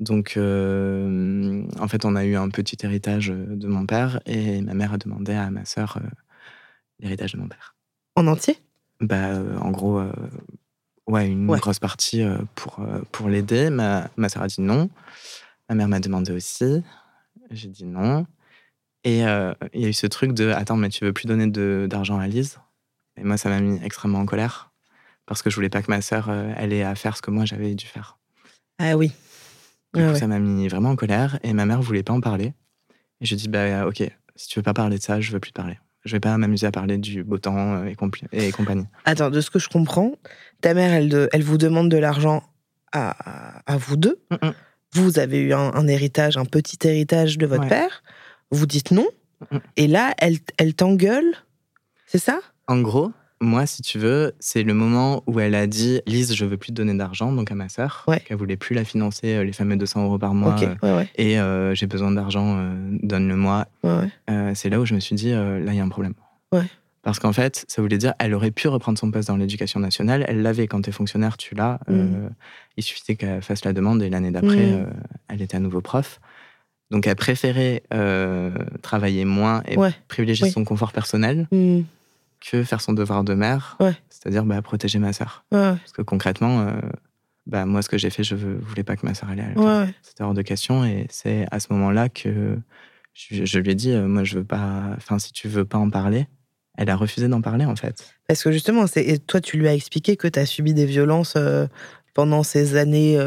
Donc, 0.00 0.38
euh, 0.38 1.62
en 1.78 1.86
fait, 1.86 2.04
on 2.06 2.16
a 2.16 2.24
eu 2.24 2.34
un 2.34 2.48
petit 2.48 2.78
héritage 2.82 3.30
euh, 3.30 3.44
de 3.50 3.68
mon 3.68 3.84
père 3.84 4.20
et 4.24 4.62
ma 4.62 4.72
mère 4.72 4.94
a 4.94 4.98
demandé 4.98 5.34
à 5.34 5.50
ma 5.50 5.66
sœur 5.66 5.98
euh, 5.98 6.08
l'héritage 7.00 7.34
de 7.34 7.38
mon 7.38 7.48
père. 7.48 7.76
En 8.16 8.26
entier? 8.26 8.56
Bah, 9.00 9.28
euh, 9.34 9.56
en 9.58 9.70
gros, 9.70 10.02
ouais, 11.06 11.28
une 11.28 11.48
Ouais. 11.48 11.58
grosse 11.58 11.78
partie 11.78 12.22
pour, 12.54 12.80
pour 13.12 13.28
l'aider. 13.28 13.70
Ma, 13.70 14.08
ma 14.16 14.28
sœur 14.28 14.42
a 14.42 14.46
dit 14.46 14.60
non. 14.62 14.88
Ma 15.68 15.74
mère 15.74 15.88
m'a 15.88 16.00
demandé 16.00 16.32
aussi. 16.32 16.82
J'ai 17.50 17.68
dit 17.68 17.84
non. 17.84 18.26
Et 19.04 19.20
il 19.20 19.80
y 19.80 19.84
a 19.84 19.88
eu 19.88 19.92
ce 19.94 20.06
truc 20.06 20.32
de 20.32 20.48
Attends, 20.48 20.76
mais 20.76 20.88
tu 20.90 21.04
veux 21.04 21.12
plus 21.12 21.26
donner 21.26 21.46
d'argent 21.88 22.18
à 22.18 22.26
Lise? 22.26 22.58
Et 23.16 23.24
moi, 23.24 23.36
ça 23.38 23.48
m'a 23.48 23.60
mis 23.60 23.82
extrêmement 23.82 24.18
en 24.20 24.26
colère 24.26 24.70
parce 25.24 25.42
que 25.42 25.48
je 25.50 25.54
voulais 25.54 25.70
pas 25.70 25.80
que 25.82 25.90
ma 25.90 26.02
sœur 26.02 26.30
elle 26.30 26.72
ait 26.72 26.82
à 26.82 26.94
faire 26.94 27.16
ce 27.16 27.22
que 27.22 27.30
moi 27.30 27.44
j'avais 27.44 27.74
dû 27.74 27.86
faire. 27.86 28.18
Ah 28.78 28.96
oui. 28.96 29.12
Du 29.94 30.02
coup, 30.06 30.14
ça 30.14 30.26
m'a 30.26 30.38
mis 30.38 30.68
vraiment 30.68 30.90
en 30.90 30.96
colère 30.96 31.38
et 31.42 31.52
ma 31.52 31.66
mère 31.66 31.82
voulait 31.82 32.02
pas 32.02 32.12
en 32.12 32.20
parler. 32.20 32.54
Et 33.20 33.26
j'ai 33.26 33.36
dit 33.36 33.48
bah 33.48 33.86
ok, 33.86 34.02
si 34.36 34.48
tu 34.48 34.58
veux 34.58 34.62
pas 34.62 34.74
parler 34.74 34.98
de 34.98 35.02
ça, 35.02 35.20
je 35.20 35.32
veux 35.32 35.40
plus 35.40 35.50
te 35.52 35.60
parler. 35.60 35.78
Je 36.04 36.12
vais 36.12 36.20
pas 36.20 36.36
m'amuser 36.38 36.66
à 36.66 36.70
parler 36.72 36.96
du 36.96 37.24
beau 37.24 37.36
temps 37.38 37.74
euh, 37.74 37.84
et, 37.86 37.94
compli- 37.94 38.26
et 38.32 38.52
compagnie. 38.52 38.86
Attends, 39.04 39.28
de 39.30 39.40
ce 39.42 39.50
que 39.50 39.58
je 39.58 39.68
comprends, 39.68 40.12
ta 40.62 40.72
mère, 40.72 40.92
elle, 40.94 41.08
de- 41.10 41.28
elle 41.32 41.42
vous 41.42 41.58
demande 41.58 41.90
de 41.90 41.98
l'argent 41.98 42.42
à, 42.92 43.60
à 43.70 43.76
vous 43.76 43.96
deux. 43.96 44.18
Mm-mm. 44.30 44.52
Vous 44.94 45.18
avez 45.18 45.40
eu 45.40 45.52
un, 45.52 45.72
un 45.74 45.86
héritage, 45.88 46.36
un 46.38 46.46
petit 46.46 46.78
héritage 46.88 47.36
de 47.36 47.44
votre 47.46 47.62
Ouais. 47.64 47.68
père. 47.68 48.02
Vous 48.50 48.64
dites 48.66 48.92
non. 48.92 49.06
Mm-mm. 49.52 49.60
Et 49.76 49.86
là, 49.88 50.14
elle, 50.18 50.38
elle 50.56 50.74
t'engueule. 50.74 51.34
C'est 52.06 52.18
ça? 52.18 52.40
En 52.66 52.80
gros, 52.80 53.12
moi, 53.40 53.64
si 53.66 53.80
tu 53.82 53.98
veux, 53.98 54.32
c'est 54.38 54.62
le 54.62 54.74
moment 54.74 55.22
où 55.26 55.40
elle 55.40 55.54
a 55.54 55.66
dit 55.66 56.00
Lise, 56.06 56.34
je 56.34 56.44
veux 56.44 56.56
plus 56.58 56.68
te 56.68 56.74
donner 56.74 56.94
d'argent, 56.94 57.32
donc 57.32 57.50
à 57.50 57.54
ma 57.54 57.68
sœur, 57.68 58.04
Ouais. 58.06 58.20
qu'elle 58.20 58.36
voulait 58.36 58.56
plus 58.56 58.74
la 58.74 58.84
financer, 58.84 59.34
euh, 59.34 59.44
les 59.44 59.52
fameux 59.52 59.76
200 59.76 60.04
euros 60.04 60.18
par 60.18 60.34
mois. 60.34 60.56
Euh, 60.62 60.74
Ouais, 60.82 60.94
ouais. 60.96 61.08
et 61.16 61.40
euh, 61.40 61.74
j'ai 61.74 61.86
besoin 61.86 62.10
d'argent, 62.10 62.58
euh, 62.58 62.74
donne-le-moi. 63.02 63.66
c'est 64.54 64.68
là 64.68 64.78
où 64.80 64.84
je 64.84 64.94
me 64.94 65.00
suis 65.00 65.14
dit, 65.16 65.30
là, 65.32 65.58
il 65.68 65.74
y 65.74 65.80
a 65.80 65.84
un 65.84 65.88
problème. 65.88 66.14
Parce 67.02 67.18
qu'en 67.18 67.32
fait, 67.32 67.64
ça 67.66 67.80
voulait 67.80 67.96
dire, 67.96 68.12
elle 68.18 68.34
aurait 68.34 68.50
pu 68.50 68.68
reprendre 68.68 68.98
son 68.98 69.10
poste 69.10 69.28
dans 69.28 69.36
l'éducation 69.38 69.80
nationale. 69.80 70.22
Elle 70.28 70.42
l'avait 70.42 70.66
quand 70.66 70.82
tu 70.82 70.90
es 70.90 70.92
fonctionnaire, 70.92 71.38
tu 71.38 71.54
l'as. 71.54 71.80
Euh, 71.88 72.28
il 72.76 72.82
suffisait 72.82 73.16
qu'elle 73.16 73.40
fasse 73.40 73.64
la 73.64 73.72
demande 73.72 74.02
et 74.02 74.10
l'année 74.10 74.30
d'après, 74.30 74.66
Mm. 74.66 74.86
elle 75.28 75.40
était 75.40 75.56
à 75.56 75.60
nouveau 75.60 75.80
prof. 75.80 76.20
Donc, 76.90 77.06
elle 77.06 77.16
préférait 77.16 77.84
travailler 78.82 79.24
moins 79.24 79.62
et 79.66 79.76
privilégier 80.08 80.46
Oui. 80.48 80.52
son 80.52 80.64
confort 80.64 80.92
personnel 80.92 81.46
Hmm. 81.50 81.80
Que 82.40 82.62
faire 82.64 82.80
son 82.80 82.92
devoir 82.92 83.22
de 83.24 83.34
mère, 83.34 83.76
Ouais. 83.80 83.94
c'est-à-dire 84.08 84.44
bah, 84.44 84.60
protéger 84.62 84.98
ma 84.98 85.12
sœur. 85.12 85.44
Ouais. 85.52 85.74
Parce 85.76 85.92
que 85.92 86.02
concrètement, 86.02 86.60
euh, 86.60 86.72
bah, 87.46 87.66
moi, 87.66 87.82
ce 87.82 87.88
que 87.88 87.98
j'ai 87.98 88.10
fait, 88.10 88.24
je 88.24 88.34
ne 88.34 88.54
voulais 88.58 88.82
pas 88.84 88.96
que 88.96 89.04
ma 89.06 89.14
sœur 89.14 89.28
allait 89.30 89.42
à 89.42 89.48
l'école. 89.48 89.64
Ouais. 89.64 89.94
C'était 90.02 90.22
hors 90.24 90.34
de 90.34 90.42
question. 90.42 90.84
Et 90.84 91.06
c'est 91.10 91.46
à 91.50 91.60
ce 91.60 91.66
moment-là 91.72 92.08
que 92.08 92.56
je, 93.12 93.44
je 93.44 93.58
lui 93.58 93.72
ai 93.72 93.74
dit, 93.74 93.92
euh, 93.92 94.06
moi, 94.08 94.24
je 94.24 94.38
veux 94.38 94.44
pas. 94.44 94.84
Enfin, 94.96 95.18
si 95.18 95.32
tu 95.32 95.48
veux 95.48 95.64
pas 95.64 95.78
en 95.78 95.90
parler, 95.90 96.26
elle 96.78 96.88
a 96.88 96.96
refusé 96.96 97.28
d'en 97.28 97.42
parler 97.42 97.64
en 97.66 97.76
fait. 97.76 98.14
Parce 98.28 98.42
que 98.42 98.52
justement, 98.52 98.86
c'est 98.86 99.18
toi, 99.26 99.40
tu 99.40 99.58
lui 99.58 99.68
as 99.68 99.74
expliqué 99.74 100.16
que 100.16 100.28
tu 100.28 100.38
as 100.38 100.46
subi 100.46 100.72
des 100.72 100.86
violences 100.86 101.34
euh, 101.36 101.66
pendant 102.14 102.42
ces 102.42 102.76
années, 102.76 103.18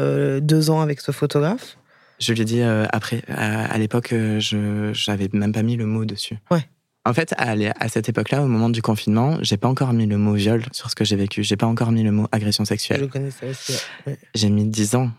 deux 0.42 0.70
ans 0.70 0.80
avec 0.80 1.00
ce 1.00 1.12
photographe. 1.12 1.76
Je 2.20 2.32
lui 2.32 2.42
ai 2.42 2.44
dit 2.44 2.62
après, 2.62 3.22
à, 3.28 3.66
à 3.66 3.78
l'époque, 3.78 4.10
je 4.12 4.90
j'avais 4.92 5.28
même 5.32 5.52
pas 5.52 5.62
mis 5.62 5.76
le 5.76 5.84
mot 5.86 6.04
dessus. 6.04 6.36
Ouais. 6.50 6.66
En 7.06 7.12
fait, 7.12 7.34
à, 7.36 7.88
cette 7.88 8.08
époque-là, 8.08 8.42
au 8.42 8.46
moment 8.46 8.70
du 8.70 8.80
confinement, 8.80 9.36
j'ai 9.42 9.56
pas 9.58 9.68
encore 9.68 9.92
mis 9.92 10.06
le 10.06 10.16
mot 10.16 10.32
viol 10.34 10.64
sur 10.72 10.88
ce 10.90 10.94
que 10.94 11.04
j'ai 11.04 11.16
vécu. 11.16 11.42
J'ai 11.44 11.56
pas 11.56 11.66
encore 11.66 11.92
mis 11.92 12.02
le 12.02 12.10
mot 12.12 12.26
agression 12.32 12.64
Je 12.64 12.68
sexuelle. 12.68 13.08
connais 13.08 13.30
ça 13.30 13.46
aussi. 13.46 13.72
ouais. 14.06 14.12
Ouais. 14.12 14.18
J'ai 14.34 14.48
mis 14.48 14.64
10 14.64 14.94
ans. 14.94 15.10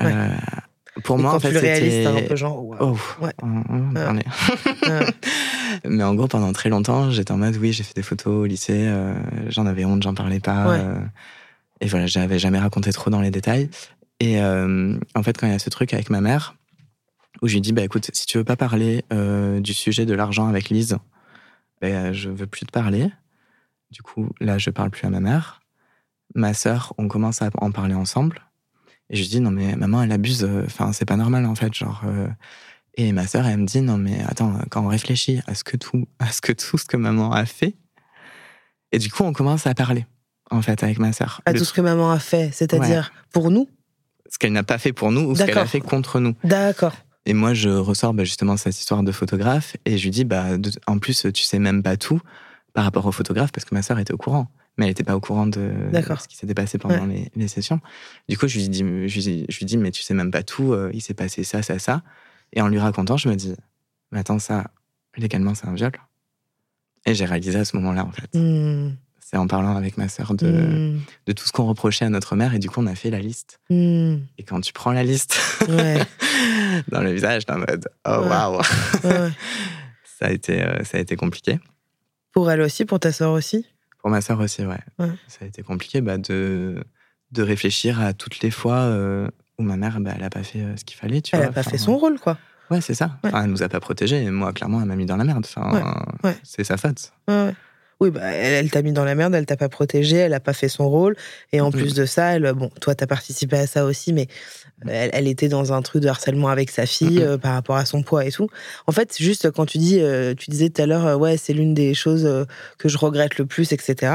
Euh, 0.00 0.28
pour 1.02 1.18
Et 1.18 1.22
moi, 1.22 1.30
quand 1.32 1.36
en 1.38 1.40
fait, 1.40 1.52
c'était. 1.54 2.06
un 2.06 2.22
peu 2.28 2.36
genre. 2.36 2.64
Oh, 2.80 2.96
Ouais. 3.20 3.32
on- 3.42 3.64
on. 3.68 3.92
Mais 5.88 6.04
en 6.04 6.14
gros, 6.14 6.28
pendant 6.28 6.52
très 6.52 6.68
longtemps, 6.68 7.10
j'étais 7.10 7.32
en 7.32 7.38
mode 7.38 7.56
oui, 7.56 7.72
j'ai 7.72 7.82
fait 7.82 7.94
des 7.94 8.02
photos 8.02 8.42
au 8.42 8.44
lycée, 8.46 8.86
euh, 8.86 9.14
j'en 9.48 9.66
avais 9.66 9.84
honte, 9.84 10.02
j'en 10.02 10.14
parlais 10.14 10.38
pas. 10.40 10.68
Euh, 10.74 10.94
et 11.80 11.88
voilà, 11.88 12.06
j'avais 12.06 12.38
jamais 12.38 12.58
raconté 12.60 12.92
trop 12.92 13.10
dans 13.10 13.20
les 13.20 13.30
détails. 13.30 13.68
Et 14.20 14.40
en 14.40 15.22
fait, 15.24 15.36
quand 15.36 15.48
il 15.48 15.52
y 15.52 15.56
a 15.56 15.58
ce 15.58 15.70
truc 15.70 15.92
avec 15.94 16.08
ma 16.10 16.20
mère, 16.20 16.54
où 17.40 17.48
je 17.48 17.54
lui 17.54 17.60
dis 17.60 17.72
bah 17.72 17.82
écoute, 17.82 18.10
si 18.12 18.26
tu 18.26 18.38
veux 18.38 18.44
pas 18.44 18.54
parler 18.56 19.02
du 19.60 19.74
sujet 19.74 20.06
de 20.06 20.14
l'argent 20.14 20.46
avec 20.46 20.68
Lise, 20.70 20.98
ben, 21.82 22.12
je 22.14 22.30
veux 22.30 22.46
plus 22.46 22.64
te 22.64 22.70
parler. 22.72 23.10
Du 23.90 24.00
coup, 24.02 24.30
là, 24.40 24.56
je 24.56 24.70
parle 24.70 24.88
plus 24.90 25.04
à 25.06 25.10
ma 25.10 25.20
mère. 25.20 25.60
Ma 26.34 26.54
sœur, 26.54 26.94
on 26.96 27.08
commence 27.08 27.42
à 27.42 27.50
en 27.58 27.70
parler 27.72 27.94
ensemble. 27.94 28.40
Et 29.10 29.16
je 29.16 29.20
lui 29.22 29.28
dis 29.28 29.40
non 29.40 29.50
mais 29.50 29.76
maman, 29.76 30.02
elle 30.02 30.12
abuse. 30.12 30.44
euh, 30.44 30.62
Enfin, 30.64 30.92
c'est 30.94 31.04
pas 31.04 31.16
normal 31.16 31.44
en 31.44 31.54
fait, 31.54 31.74
genre. 31.74 32.00
euh, 32.06 32.28
et 32.94 33.12
ma 33.12 33.26
sœur, 33.26 33.46
elle 33.46 33.58
me 33.58 33.66
dit 33.66 33.82
non 33.82 33.98
mais 33.98 34.22
attends, 34.22 34.58
quand 34.70 34.82
on 34.84 34.88
réfléchit 34.88 35.40
à 35.46 35.54
ce 35.54 35.64
que 35.64 35.76
tout, 35.76 36.06
à 36.18 36.30
ce 36.30 36.40
que 36.40 36.52
tout 36.52 36.78
ce 36.78 36.84
que 36.86 36.96
maman 36.96 37.32
a 37.32 37.44
fait, 37.44 37.74
et 38.92 38.98
du 38.98 39.10
coup 39.10 39.24
on 39.24 39.32
commence 39.34 39.66
à 39.66 39.74
parler 39.74 40.06
en 40.50 40.62
fait 40.62 40.82
avec 40.82 40.98
ma 40.98 41.12
sœur. 41.12 41.42
À 41.46 41.52
Le 41.52 41.58
tout 41.58 41.64
ce 41.66 41.72
que 41.74 41.80
maman 41.82 42.10
a 42.12 42.18
fait, 42.18 42.50
c'est-à-dire 42.52 43.12
pour 43.32 43.50
nous? 43.50 43.68
ce 44.30 44.38
qu'elle 44.38 44.52
n'a 44.52 44.62
pas 44.62 44.78
fait 44.78 44.94
pour 44.94 45.10
nous 45.12 45.22
ou 45.22 45.34
ce 45.36 45.44
qu'elle 45.44 45.58
a 45.58 45.66
fait 45.66 45.80
contre 45.80 46.18
nous. 46.20 46.34
D'accord. 46.44 46.94
Et 47.26 47.34
moi 47.34 47.54
je 47.54 47.68
ressors 47.68 48.14
bah, 48.14 48.24
justement 48.24 48.56
cette 48.56 48.76
histoire 48.78 49.02
de 49.02 49.12
photographe 49.12 49.76
et 49.84 49.96
je 49.98 50.02
lui 50.04 50.10
dis 50.10 50.24
bah 50.24 50.58
de- 50.58 50.70
en 50.86 50.98
plus 50.98 51.26
tu 51.32 51.44
sais 51.44 51.58
même 51.60 51.82
pas 51.82 51.96
tout 51.96 52.20
par 52.72 52.84
rapport 52.84 53.06
au 53.06 53.12
photographe 53.12 53.52
parce 53.52 53.64
que 53.64 53.74
ma 53.74 53.82
sœur 53.82 53.98
était 53.98 54.12
au 54.12 54.16
courant. 54.18 54.48
Mais 54.78 54.86
elle 54.86 54.90
n'était 54.92 55.04
pas 55.04 55.14
au 55.14 55.20
courant 55.20 55.46
de 55.46 55.70
ce 56.22 56.26
qui 56.28 56.36
s'était 56.38 56.54
passé 56.54 56.78
pendant 56.78 57.04
les, 57.06 57.30
les 57.36 57.46
sessions. 57.46 57.78
Du 58.26 58.38
coup, 58.38 58.48
je 58.48 58.58
lui 58.58 58.70
dis, 58.70 58.78
je 58.78 58.84
lui 58.84 59.20
dis, 59.20 59.44
je 59.50 59.58
lui 59.58 59.66
dis 59.66 59.76
mais 59.76 59.90
tu 59.90 60.00
sais 60.00 60.14
même 60.14 60.30
pas 60.30 60.42
tout. 60.42 60.72
euh, 60.72 60.90
il 60.94 61.02
s'est 61.02 61.12
passé 61.12 61.44
ça, 61.44 61.62
ça, 61.62 61.78
ça. 61.78 62.02
Et 62.54 62.62
en 62.62 62.68
lui 62.68 62.78
racontant, 62.78 63.18
je 63.18 63.28
me 63.28 63.34
dis, 63.36 63.54
mais 64.12 64.20
attends, 64.20 64.38
ça, 64.38 64.70
légalement, 65.18 65.54
c'est 65.54 65.66
un 65.66 65.74
viol. 65.74 65.92
Et 67.04 67.14
j'ai 67.14 67.26
réalisé 67.26 67.58
à 67.58 67.64
ce 67.66 67.76
moment-là, 67.76 68.06
en 68.06 68.12
fait. 68.12 68.30
Hmm. 68.34 68.94
C'est 69.24 69.36
en 69.38 69.46
parlant 69.46 69.76
avec 69.76 69.96
ma 69.96 70.08
sœur 70.08 70.34
de, 70.34 70.46
Hmm. 70.50 71.00
de 71.26 71.32
tout 71.32 71.46
ce 71.46 71.52
qu'on 71.52 71.64
reprochait 71.64 72.04
à 72.04 72.10
notre 72.10 72.36
mère. 72.36 72.54
Et 72.54 72.58
du 72.58 72.68
coup, 72.68 72.80
on 72.82 72.86
a 72.86 72.94
fait 72.94 73.08
la 73.10 73.20
liste. 73.20 73.60
Hmm. 73.70 74.16
Et 74.36 74.42
quand 74.42 74.60
tu 74.60 74.72
prends 74.72 74.92
la 74.92 75.04
liste 75.04 75.38
Ouais. 75.68 76.02
dans 76.88 77.00
le 77.00 77.12
visage, 77.12 77.46
t'es 77.46 77.52
en 77.52 77.58
mode, 77.58 77.88
oh 78.06 78.10
waouh, 78.28 78.58
ouais. 79.04 79.30
ça, 80.18 80.26
a 80.26 80.30
été, 80.30 80.62
euh, 80.62 80.84
ça 80.84 80.98
a 80.98 81.00
été 81.00 81.16
compliqué. 81.16 81.58
Pour 82.32 82.50
elle 82.50 82.60
aussi, 82.60 82.84
pour 82.84 83.00
ta 83.00 83.12
sœur 83.12 83.32
aussi? 83.32 83.64
Pour 84.00 84.10
ma 84.10 84.20
sœur 84.20 84.38
aussi, 84.40 84.64
ouais. 84.66 84.80
Ouais. 84.98 85.10
Ça 85.28 85.38
a 85.42 85.44
été 85.46 85.62
compliqué 85.62 86.00
bah, 86.00 86.18
de, 86.18 86.82
de 87.30 87.42
réfléchir 87.42 88.00
à 88.00 88.12
toutes 88.12 88.40
les 88.40 88.50
fois 88.50 88.76
euh, 88.78 89.28
où 89.58 89.62
ma 89.62 89.76
mère, 89.76 90.00
bah, 90.00 90.12
elle 90.16 90.24
a 90.24 90.30
pas 90.30 90.42
fait 90.42 90.60
euh, 90.60 90.76
ce 90.76 90.84
qu'il 90.84 90.96
fallait. 90.98 91.22
Tu 91.22 91.36
Elle 91.36 91.42
vois. 91.42 91.50
a 91.50 91.52
pas 91.52 91.62
fait 91.62 91.78
son 91.78 91.96
rôle, 91.96 92.18
quoi. 92.18 92.36
Ouais, 92.70 92.80
c'est 92.80 92.94
ça. 92.94 93.18
Enfin, 93.22 93.44
elle 93.44 93.50
nous 93.50 93.62
a 93.62 93.68
pas 93.68 93.80
protégés. 93.80 94.22
Et 94.22 94.30
moi, 94.30 94.52
clairement, 94.52 94.80
elle 94.80 94.88
m'a 94.88 94.96
mis 94.96 95.06
dans 95.06 95.16
la 95.16 95.24
merde. 95.24 95.46
Enfin, 95.56 96.04
c'est 96.42 96.64
sa 96.64 96.76
faute. 96.76 97.12
Oui, 98.02 98.10
bah, 98.10 98.20
elle, 98.32 98.52
elle 98.64 98.70
t'a 98.70 98.82
mis 98.82 98.92
dans 98.92 99.04
la 99.04 99.14
merde, 99.14 99.34
elle 99.34 99.46
t'a 99.46 99.56
pas 99.56 99.68
protégé, 99.68 100.16
elle 100.16 100.34
a 100.34 100.40
pas 100.40 100.52
fait 100.52 100.68
son 100.68 100.88
rôle. 100.90 101.16
Et 101.52 101.60
en 101.60 101.66
Mhm. 101.66 101.72
plus 101.72 101.94
de 101.94 102.04
ça, 102.04 102.34
elle, 102.34 102.52
bon, 102.52 102.68
toi, 102.80 102.94
t'as 102.94 103.06
participé 103.06 103.56
à 103.56 103.66
ça 103.66 103.84
aussi, 103.84 104.12
mais 104.12 104.26
elle, 104.88 105.10
elle 105.12 105.28
était 105.28 105.48
dans 105.48 105.72
un 105.72 105.80
truc 105.82 106.02
de 106.02 106.08
harcèlement 106.08 106.48
avec 106.48 106.70
sa 106.70 106.84
fille 106.86 107.22
euh, 107.22 107.38
par 107.38 107.54
rapport 107.54 107.76
à 107.76 107.84
son 107.84 108.02
poids 108.02 108.24
et 108.26 108.30
tout. 108.32 108.48
En 108.86 108.92
fait, 108.92 109.16
juste 109.18 109.50
quand 109.52 109.66
tu 109.66 109.78
dis, 109.78 110.00
euh, 110.00 110.34
tu 110.34 110.50
disais 110.50 110.68
tout 110.70 110.82
à 110.82 110.86
l'heure, 110.86 111.06
euh, 111.06 111.16
ouais, 111.16 111.36
c'est 111.36 111.52
l'une 111.52 111.74
des 111.74 111.94
choses 111.94 112.28
que 112.78 112.88
je 112.88 112.98
regrette 112.98 113.38
le 113.38 113.46
plus, 113.46 113.72
etc. 113.72 114.12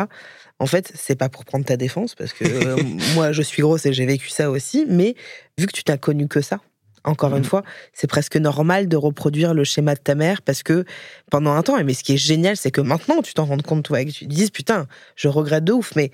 En 0.59 0.65
fait, 0.65 0.91
c'est 0.95 1.15
pas 1.15 1.29
pour 1.29 1.45
prendre 1.45 1.63
ta 1.65 1.77
défense, 1.77 2.15
parce 2.15 2.33
que 2.33 2.75
moi, 3.15 3.31
je 3.31 3.41
suis 3.41 3.61
grosse 3.61 3.85
et 3.85 3.93
j'ai 3.93 4.05
vécu 4.05 4.29
ça 4.29 4.49
aussi, 4.51 4.85
mais 4.89 5.15
vu 5.57 5.65
que 5.67 5.71
tu 5.73 5.83
t'as 5.83 5.97
connu 5.97 6.27
que 6.27 6.41
ça, 6.41 6.59
encore 7.07 7.31
une 7.31 7.39
Mhm. 7.39 7.43
fois, 7.45 7.63
c'est 7.93 8.07
presque 8.07 8.35
normal 8.37 8.87
de 8.87 8.97
reproduire 8.97 9.53
le 9.53 9.63
schéma 9.63 9.95
de 9.95 9.99
ta 9.99 10.13
mère 10.15 10.41
parce 10.41 10.61
que 10.63 10.85
pendant 11.31 11.53
un 11.53 11.63
temps, 11.63 11.81
mais 11.83 11.93
ce 11.93 12.03
qui 12.03 12.13
est 12.13 12.17
génial, 12.17 12.57
c'est 12.57 12.71
que 12.71 12.81
maintenant 12.81 13.21
tu 13.21 13.33
t'en 13.33 13.45
rends 13.45 13.57
compte, 13.57 13.83
toi, 13.85 14.01
et 14.01 14.05
que 14.05 14.11
tu 14.11 14.25
te 14.27 14.33
dises, 14.33 14.51
putain, 14.51 14.87
je 15.15 15.27
regrette 15.27 15.63
de 15.63 15.73
ouf, 15.73 15.93
mais 15.95 16.11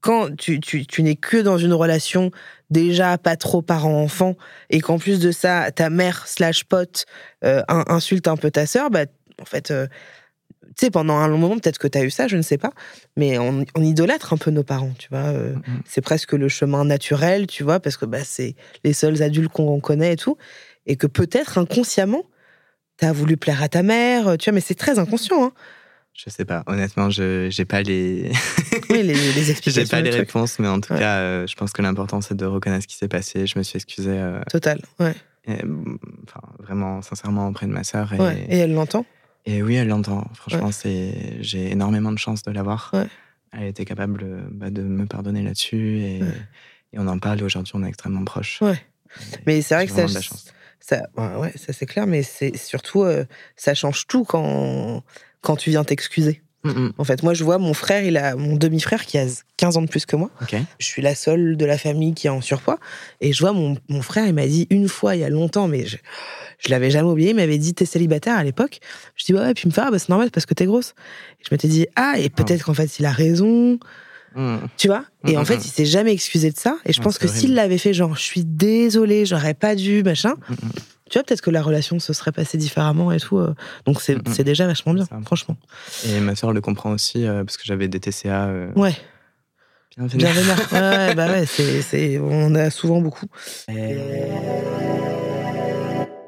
quand 0.00 0.34
tu, 0.36 0.58
tu, 0.58 0.84
tu 0.86 1.02
n'es 1.02 1.14
que 1.16 1.36
dans 1.36 1.58
une 1.58 1.72
relation 1.74 2.30
déjà 2.70 3.18
pas 3.18 3.36
trop 3.36 3.62
parent-enfant 3.62 4.34
et 4.70 4.80
qu'en 4.80 4.98
plus 4.98 5.20
de 5.20 5.30
ça, 5.30 5.70
ta 5.70 5.90
mère 5.90 6.26
slash 6.26 6.64
pote 6.64 7.04
euh, 7.44 7.62
in- 7.68 7.84
insulte 7.88 8.26
un 8.26 8.36
peu 8.36 8.50
ta 8.50 8.66
sœur, 8.66 8.90
bah, 8.90 9.04
en 9.40 9.44
fait, 9.44 9.70
euh, 9.70 9.86
tu 10.76 10.86
sais, 10.86 10.90
pendant 10.90 11.16
un 11.18 11.28
long 11.28 11.38
moment, 11.38 11.54
peut-être 11.58 11.78
que 11.78 11.88
tu 11.88 11.98
as 11.98 12.04
eu 12.04 12.10
ça, 12.10 12.28
je 12.28 12.36
ne 12.36 12.42
sais 12.42 12.58
pas, 12.58 12.70
mais 13.16 13.38
on, 13.38 13.64
on 13.74 13.82
idolâtre 13.82 14.32
un 14.32 14.36
peu 14.36 14.50
nos 14.50 14.62
parents, 14.64 14.92
tu 14.98 15.08
vois. 15.10 15.18
euh, 15.30 15.54
Mhm. 15.54 15.82
c'est 15.84 16.00
presque 16.00 16.32
le 16.32 16.48
chemin 16.48 16.84
naturel, 16.84 17.46
tu 17.46 17.62
vois, 17.64 17.80
parce 17.80 17.96
que 17.96 18.04
bah, 18.06 18.24
c'est 18.24 18.54
les 18.84 18.92
seuls 18.92 19.22
adultes 19.22 19.52
qu'on 19.52 19.80
connaît 19.80 20.12
et 20.14 20.16
tout, 20.16 20.36
et 20.86 20.96
que 20.96 21.06
peut-être 21.06 21.58
inconsciemment, 21.58 22.24
tu 22.98 23.04
as 23.06 23.12
voulu 23.12 23.36
plaire 23.36 23.62
à 23.62 23.68
ta 23.68 23.82
mère, 23.82 24.36
tu 24.38 24.50
vois, 24.50 24.54
mais 24.54 24.60
c'est 24.60 24.74
très 24.74 24.98
inconscient, 24.98 25.44
hein. 25.44 25.52
Je 26.14 26.28
sais 26.28 26.44
pas. 26.44 26.62
Honnêtement, 26.66 27.08
je 27.08 27.48
j'ai 27.50 27.64
pas 27.64 27.80
les. 27.82 28.30
Oui, 28.90 29.02
les, 29.02 29.14
les 29.14 29.50
explications. 29.50 29.82
J'ai 29.82 29.86
pas 29.88 29.98
le 30.00 30.04
les 30.04 30.10
truc. 30.10 30.26
réponses, 30.28 30.58
mais 30.58 30.68
en 30.68 30.78
tout 30.78 30.92
Ouais. 30.92 30.98
cas, 30.98 31.20
euh, 31.20 31.46
je 31.46 31.54
pense 31.56 31.72
que 31.72 31.80
l'important 31.80 32.20
c'est 32.20 32.34
de 32.34 32.44
reconnaître 32.44 32.82
ce 32.82 32.88
qui 32.88 32.96
s'est 32.96 33.08
passé. 33.08 33.46
Je 33.46 33.58
me 33.58 33.62
suis 33.62 33.76
excusé, 33.78 34.10
euh, 34.10 34.40
Total, 34.50 34.78
ouais. 35.00 35.14
et, 35.46 35.64
mm, 35.64 35.98
enfin, 36.28 36.40
vraiment 36.58 37.00
sincèrement 37.00 37.48
auprès 37.48 37.66
de 37.66 37.72
ma 37.72 37.82
sœur. 37.82 38.12
Et, 38.12 38.18
ouais. 38.20 38.46
Et 38.50 38.58
elle 38.58 38.74
l'entend 38.74 39.06
et 39.46 39.62
oui, 39.62 39.74
elle 39.76 39.88
l'entend. 39.88 40.26
Franchement, 40.34 40.70
c'est 40.72 41.36
j'ai 41.40 41.70
énormément 41.72 42.12
de 42.12 42.18
chance 42.18 42.42
de 42.42 42.50
l'avoir. 42.50 42.90
Ouais. 42.92 43.06
Elle 43.52 43.64
était 43.68 43.84
capable 43.84 44.46
bah, 44.50 44.70
de 44.70 44.82
me 44.82 45.06
pardonner 45.06 45.42
là-dessus 45.42 45.98
et, 46.00 46.22
Ouais. 46.22 46.28
et 46.94 46.98
on 46.98 47.06
en 47.06 47.18
parle. 47.18 47.40
et 47.40 47.42
Aujourd'hui, 47.42 47.72
on 47.76 47.84
est 47.84 47.88
extrêmement 47.88 48.24
proches. 48.24 48.60
Ouais. 48.62 48.80
Et 49.34 49.36
Mais 49.46 49.62
c'est 49.62 49.74
vrai 49.74 49.86
que 49.86 49.92
ça, 49.92 50.06
ça, 50.80 51.02
ouais, 51.38 51.52
ça 51.56 51.72
c'est 51.72 51.86
clair, 51.86 52.06
mais 52.06 52.22
c'est 52.22 52.56
surtout, 52.56 53.02
euh, 53.02 53.24
ça 53.56 53.74
change 53.74 54.06
tout 54.06 54.24
quand, 54.24 55.02
quand 55.42 55.56
tu 55.56 55.70
viens 55.70 55.84
t'excuser. 55.84 56.42
Mm, 56.64 56.70
mm. 56.70 56.92
En 56.98 57.04
fait, 57.04 57.22
moi, 57.22 57.34
je 57.34 57.42
vois 57.44 57.58
mon 57.58 57.74
frère, 57.74 58.04
il 58.04 58.16
a 58.16 58.36
mon 58.36 58.56
demi-frère 58.56 59.04
qui 59.04 59.18
a 59.18 59.26
15 59.56 59.76
ans 59.76 59.82
de 59.82 59.88
plus 59.88 60.06
que 60.06 60.14
moi. 60.16 60.30
Je 60.78 60.86
suis 60.86 61.02
la 61.02 61.14
seule 61.14 61.56
de 61.56 61.64
la 61.64 61.76
famille 61.78 62.14
qui 62.14 62.28
est 62.28 62.30
en 62.30 62.40
surpoids. 62.40 62.78
Et 63.20 63.32
je 63.32 63.40
vois 63.40 63.52
mon, 63.52 63.76
mon 63.88 64.02
frère, 64.02 64.26
il 64.26 64.34
m'a 64.34 64.46
dit 64.46 64.66
une 64.70 64.88
fois, 64.88 65.16
il 65.16 65.20
y 65.20 65.24
a 65.24 65.28
longtemps, 65.30 65.66
mais 65.68 65.86
je, 65.86 65.96
je 66.58 66.70
l'avais 66.70 66.90
jamais 66.90 67.08
oublié, 67.08 67.30
il 67.30 67.36
m'avait 67.36 67.58
dit 67.58 67.74
T'es 67.74 67.84
célibataire 67.86 68.36
à 68.36 68.44
l'époque 68.44 68.78
Je 69.16 69.24
dis 69.24 69.34
Ouais, 69.34 69.50
et 69.50 69.54
puis 69.54 69.64
il 69.64 69.68
me 69.68 69.72
fait 69.72 69.82
Ah, 69.84 69.90
bah, 69.90 69.98
c'est 69.98 70.08
normal 70.10 70.30
parce 70.30 70.46
que 70.46 70.54
t'es 70.54 70.66
grosse. 70.66 70.94
Et 71.40 71.44
je 71.48 71.54
m'étais 71.54 71.68
dit 71.68 71.86
Ah, 71.96 72.14
et 72.18 72.30
peut-être 72.30 72.64
qu'en 72.64 72.74
fait, 72.74 72.98
il 72.98 73.06
a 73.06 73.12
raison. 73.12 73.78
Mm. 74.36 74.56
Tu 74.78 74.86
vois? 74.86 75.04
Et 75.26 75.36
en 75.36 75.44
fait, 75.44 75.56
il 75.64 75.68
s'est 75.70 75.84
jamais 75.84 76.12
excusé 76.12 76.50
de 76.50 76.56
ça. 76.58 76.78
Et 76.86 76.92
je 76.92 77.00
Ah, 77.00 77.04
pense 77.04 77.18
que 77.18 77.26
s'il 77.28 77.54
l'avait 77.54 77.76
fait, 77.78 77.92
genre, 77.92 78.16
je 78.16 78.22
suis 78.22 78.44
désolée, 78.44 79.26
j'aurais 79.26 79.54
pas 79.54 79.74
dû, 79.74 80.02
machin. 80.02 80.34
Tu 81.12 81.18
vois, 81.18 81.24
peut-être 81.24 81.42
que 81.42 81.50
la 81.50 81.60
relation 81.60 81.98
se 81.98 82.14
serait 82.14 82.32
passée 82.32 82.56
différemment 82.56 83.12
et 83.12 83.20
tout. 83.20 83.36
euh. 83.36 83.54
Donc 83.84 84.00
c'est 84.00 84.44
déjà 84.44 84.66
vachement 84.66 84.94
bien, 84.94 85.06
franchement. 85.26 85.58
Et 86.06 86.20
ma 86.20 86.34
sœur 86.34 86.54
le 86.54 86.62
comprend 86.62 86.90
aussi 86.90 87.26
euh, 87.26 87.44
parce 87.44 87.58
que 87.58 87.64
j'avais 87.66 87.86
des 87.86 88.00
TCA 88.00 88.46
euh, 88.46 88.72
Ouais, 88.76 88.96
bien 89.94 90.06
vénère. 90.06 90.58
Ouais, 90.72 90.78
ouais, 90.80 91.14
bah 91.14 91.26
ouais, 91.28 91.44
c'est, 91.44 91.82
c'est, 91.82 92.18
on 92.18 92.46
en 92.46 92.54
a 92.54 92.70
souvent 92.70 93.02
beaucoup. 93.02 93.26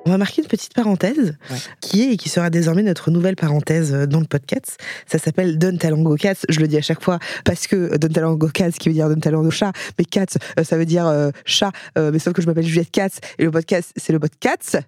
On 0.06 0.10
va 0.10 0.18
marquer 0.18 0.42
une 0.42 0.48
petite 0.48 0.74
parenthèse 0.74 1.36
Ouais. 1.50 1.56
qui 1.80 2.02
est 2.02 2.12
et 2.12 2.16
qui 2.16 2.28
sera 2.28 2.50
désormais 2.50 2.82
notre 2.82 3.10
nouvelle 3.10 3.36
parenthèse 3.36 3.92
euh, 3.94 4.06
dans 4.06 4.20
le 4.20 4.26
podcast. 4.26 4.78
Ça 5.06 5.18
s'appelle 5.18 5.58
Don 5.58 5.76
Talango 5.76 6.16
Cats. 6.16 6.44
Je 6.48 6.60
le 6.60 6.68
dis 6.68 6.76
à 6.76 6.82
chaque 6.82 7.02
fois 7.02 7.18
parce 7.44 7.66
que 7.66 7.96
Don 7.96 8.08
Talango 8.08 8.48
Cats, 8.48 8.72
qui 8.72 8.88
veut 8.90 8.94
dire 8.94 9.08
Don 9.08 9.18
Talango 9.18 9.50
chat, 9.50 9.72
mais 9.98 10.04
Cats, 10.04 10.38
euh, 10.58 10.64
ça 10.64 10.76
veut 10.76 10.84
dire 10.86 11.06
euh, 11.06 11.30
chat, 11.46 11.72
euh, 11.96 12.10
mais 12.12 12.18
sauf 12.18 12.34
que 12.34 12.42
je 12.42 12.46
m'appelle 12.46 12.66
Juliette 12.66 12.90
Katz 12.90 13.18
et 13.38 13.44
le 13.44 13.50
podcast, 13.50 13.92
c'est 13.96 14.12
le 14.12 14.18
podcast. 14.20 14.78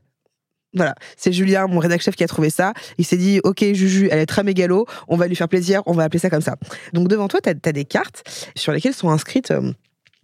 Voilà, 0.75 0.95
c'est 1.17 1.33
Julien, 1.33 1.67
mon 1.69 1.79
rédac 1.79 2.03
chef, 2.03 2.17
qui 2.17 2.25
a 2.25 2.29
trouvé 2.29 2.51
ça. 2.51 2.75
Il 2.99 3.07
s'est 3.07 3.17
dit, 3.17 3.41
ok, 3.43 3.65
Juju, 3.73 4.09
elle 4.11 4.19
est 4.19 4.27
très 4.27 4.43
mégalo, 4.43 4.85
on 5.09 5.17
va 5.17 5.27
lui 5.27 5.35
faire 5.35 5.49
plaisir, 5.49 5.83
on 5.87 5.93
va 5.93 6.03
appeler 6.05 6.19
ça 6.19 6.29
comme 6.29 6.43
ça. 6.43 6.57
Donc 6.93 7.09
devant 7.09 7.29
toi, 7.29 7.41
tu 7.41 7.49
as, 7.49 7.73
des 7.73 7.85
cartes 7.87 8.23
sur 8.55 8.73
lesquelles 8.73 8.93
sont 8.93 9.09
inscrites 9.09 9.53
euh, 9.53 9.73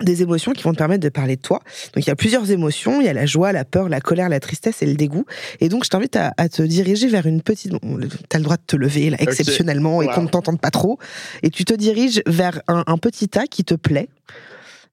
des 0.02 0.22
émotions 0.22 0.52
qui 0.52 0.62
vont 0.62 0.72
te 0.72 0.78
permettre 0.78 1.02
de 1.02 1.08
parler 1.08 1.36
de 1.36 1.40
toi. 1.40 1.60
Donc 1.94 2.04
il 2.04 2.08
y 2.08 2.10
a 2.10 2.16
plusieurs 2.16 2.50
émotions, 2.50 3.00
il 3.00 3.06
y 3.06 3.08
a 3.08 3.12
la 3.12 3.26
joie, 3.26 3.52
la 3.52 3.64
peur, 3.64 3.88
la 3.88 4.00
colère, 4.00 4.28
la 4.28 4.40
tristesse 4.40 4.82
et 4.82 4.86
le 4.86 4.94
dégoût. 4.94 5.24
Et 5.60 5.68
donc 5.68 5.84
je 5.84 5.90
t'invite 5.90 6.16
à, 6.16 6.32
à 6.36 6.48
te 6.48 6.62
diriger 6.62 7.08
vers 7.08 7.26
une 7.26 7.42
petite... 7.42 7.72
Tu 7.72 8.36
as 8.36 8.38
le 8.38 8.44
droit 8.44 8.56
de 8.56 8.62
te 8.66 8.76
lever 8.76 9.10
là, 9.10 9.16
exceptionnellement 9.20 10.02
et 10.02 10.08
qu'on 10.08 10.22
ne 10.22 10.28
t'entende 10.28 10.60
pas 10.60 10.70
trop. 10.70 10.98
Et 11.42 11.50
tu 11.50 11.64
te 11.64 11.74
diriges 11.74 12.22
vers 12.26 12.60
un, 12.68 12.84
un 12.86 12.98
petit 12.98 13.28
tas 13.28 13.46
qui 13.46 13.64
te 13.64 13.74
plaît. 13.74 14.08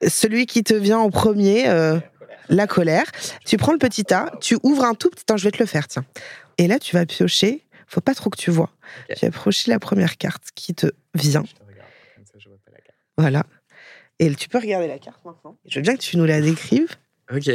Celui 0.08 0.45
qui 0.45 0.63
te 0.63 0.74
vient 0.74 1.00
en 1.00 1.10
premier, 1.10 1.67
euh, 1.67 2.00
la 2.50 2.67
colère. 2.67 3.06
Tu 3.45 3.58
prends 3.58 3.74
le 3.74 3.80
petit 3.80 4.06
tas, 4.06 4.32
tu 4.41 4.58
ouvres 4.63 4.86
un 4.86 4.93
tout 4.93 5.10
petit... 5.10 5.24
Attends, 5.28 5.38
je 5.38 5.43
vais 5.43 5.52
te 5.52 5.60
le 5.60 5.65
faire, 5.65 5.88
tiens. 5.88 6.06
Et 6.58 6.67
là, 6.67 6.80
tu 6.80 6.95
vas 6.95 7.06
piocher 7.06 7.63
faut 7.89 8.02
pas 8.02 8.13
trop 8.13 8.30
que 8.30 8.38
tu 8.38 8.52
vois. 8.52 8.69
J'ai 9.19 9.28
approché 9.28 9.72
la 9.72 9.80
première 9.80 10.17
carte 10.17 10.43
qui 10.56 10.74
te 10.76 10.88
vient. 11.15 11.43
Je 11.45 11.54
te 11.54 11.63
regarde, 11.67 11.89
comme 12.15 12.26
ça 12.26 12.34
je 12.38 12.48
vois 12.48 12.58
pas 12.63 12.72
la 12.72 12.82
carte. 12.82 12.98
Voilà. 13.17 13.43
Et 14.19 14.34
tu 14.36 14.49
peux 14.49 14.60
regarder 14.60 14.88
la 14.88 14.99
carte 14.99 15.23
maintenant. 15.25 15.58
Je 15.65 15.79
veux 15.79 15.82
bien 15.82 15.95
que 15.95 16.01
tu 16.01 16.17
nous 16.17 16.25
la 16.25 16.41
décrives. 16.41 16.95
Ok. 17.34 17.49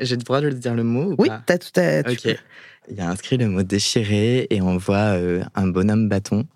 J'ai 0.00 0.16
le 0.16 0.22
droit 0.22 0.40
de 0.40 0.50
dire 0.50 0.74
le 0.74 0.82
mot 0.82 1.12
ou 1.12 1.16
Oui, 1.18 1.28
pas 1.28 1.42
t'as 1.46 1.58
tout 1.58 1.70
à. 1.76 2.00
Ok. 2.00 2.22
peux. 2.22 2.36
Il 2.90 2.96
y 2.96 3.00
a 3.00 3.08
inscrit 3.08 3.38
le 3.38 3.48
mot 3.48 3.62
déchiré 3.62 4.46
et 4.50 4.60
on 4.60 4.76
voit 4.76 5.16
euh, 5.16 5.42
un 5.54 5.66
bonhomme 5.68 6.08
bâton 6.08 6.46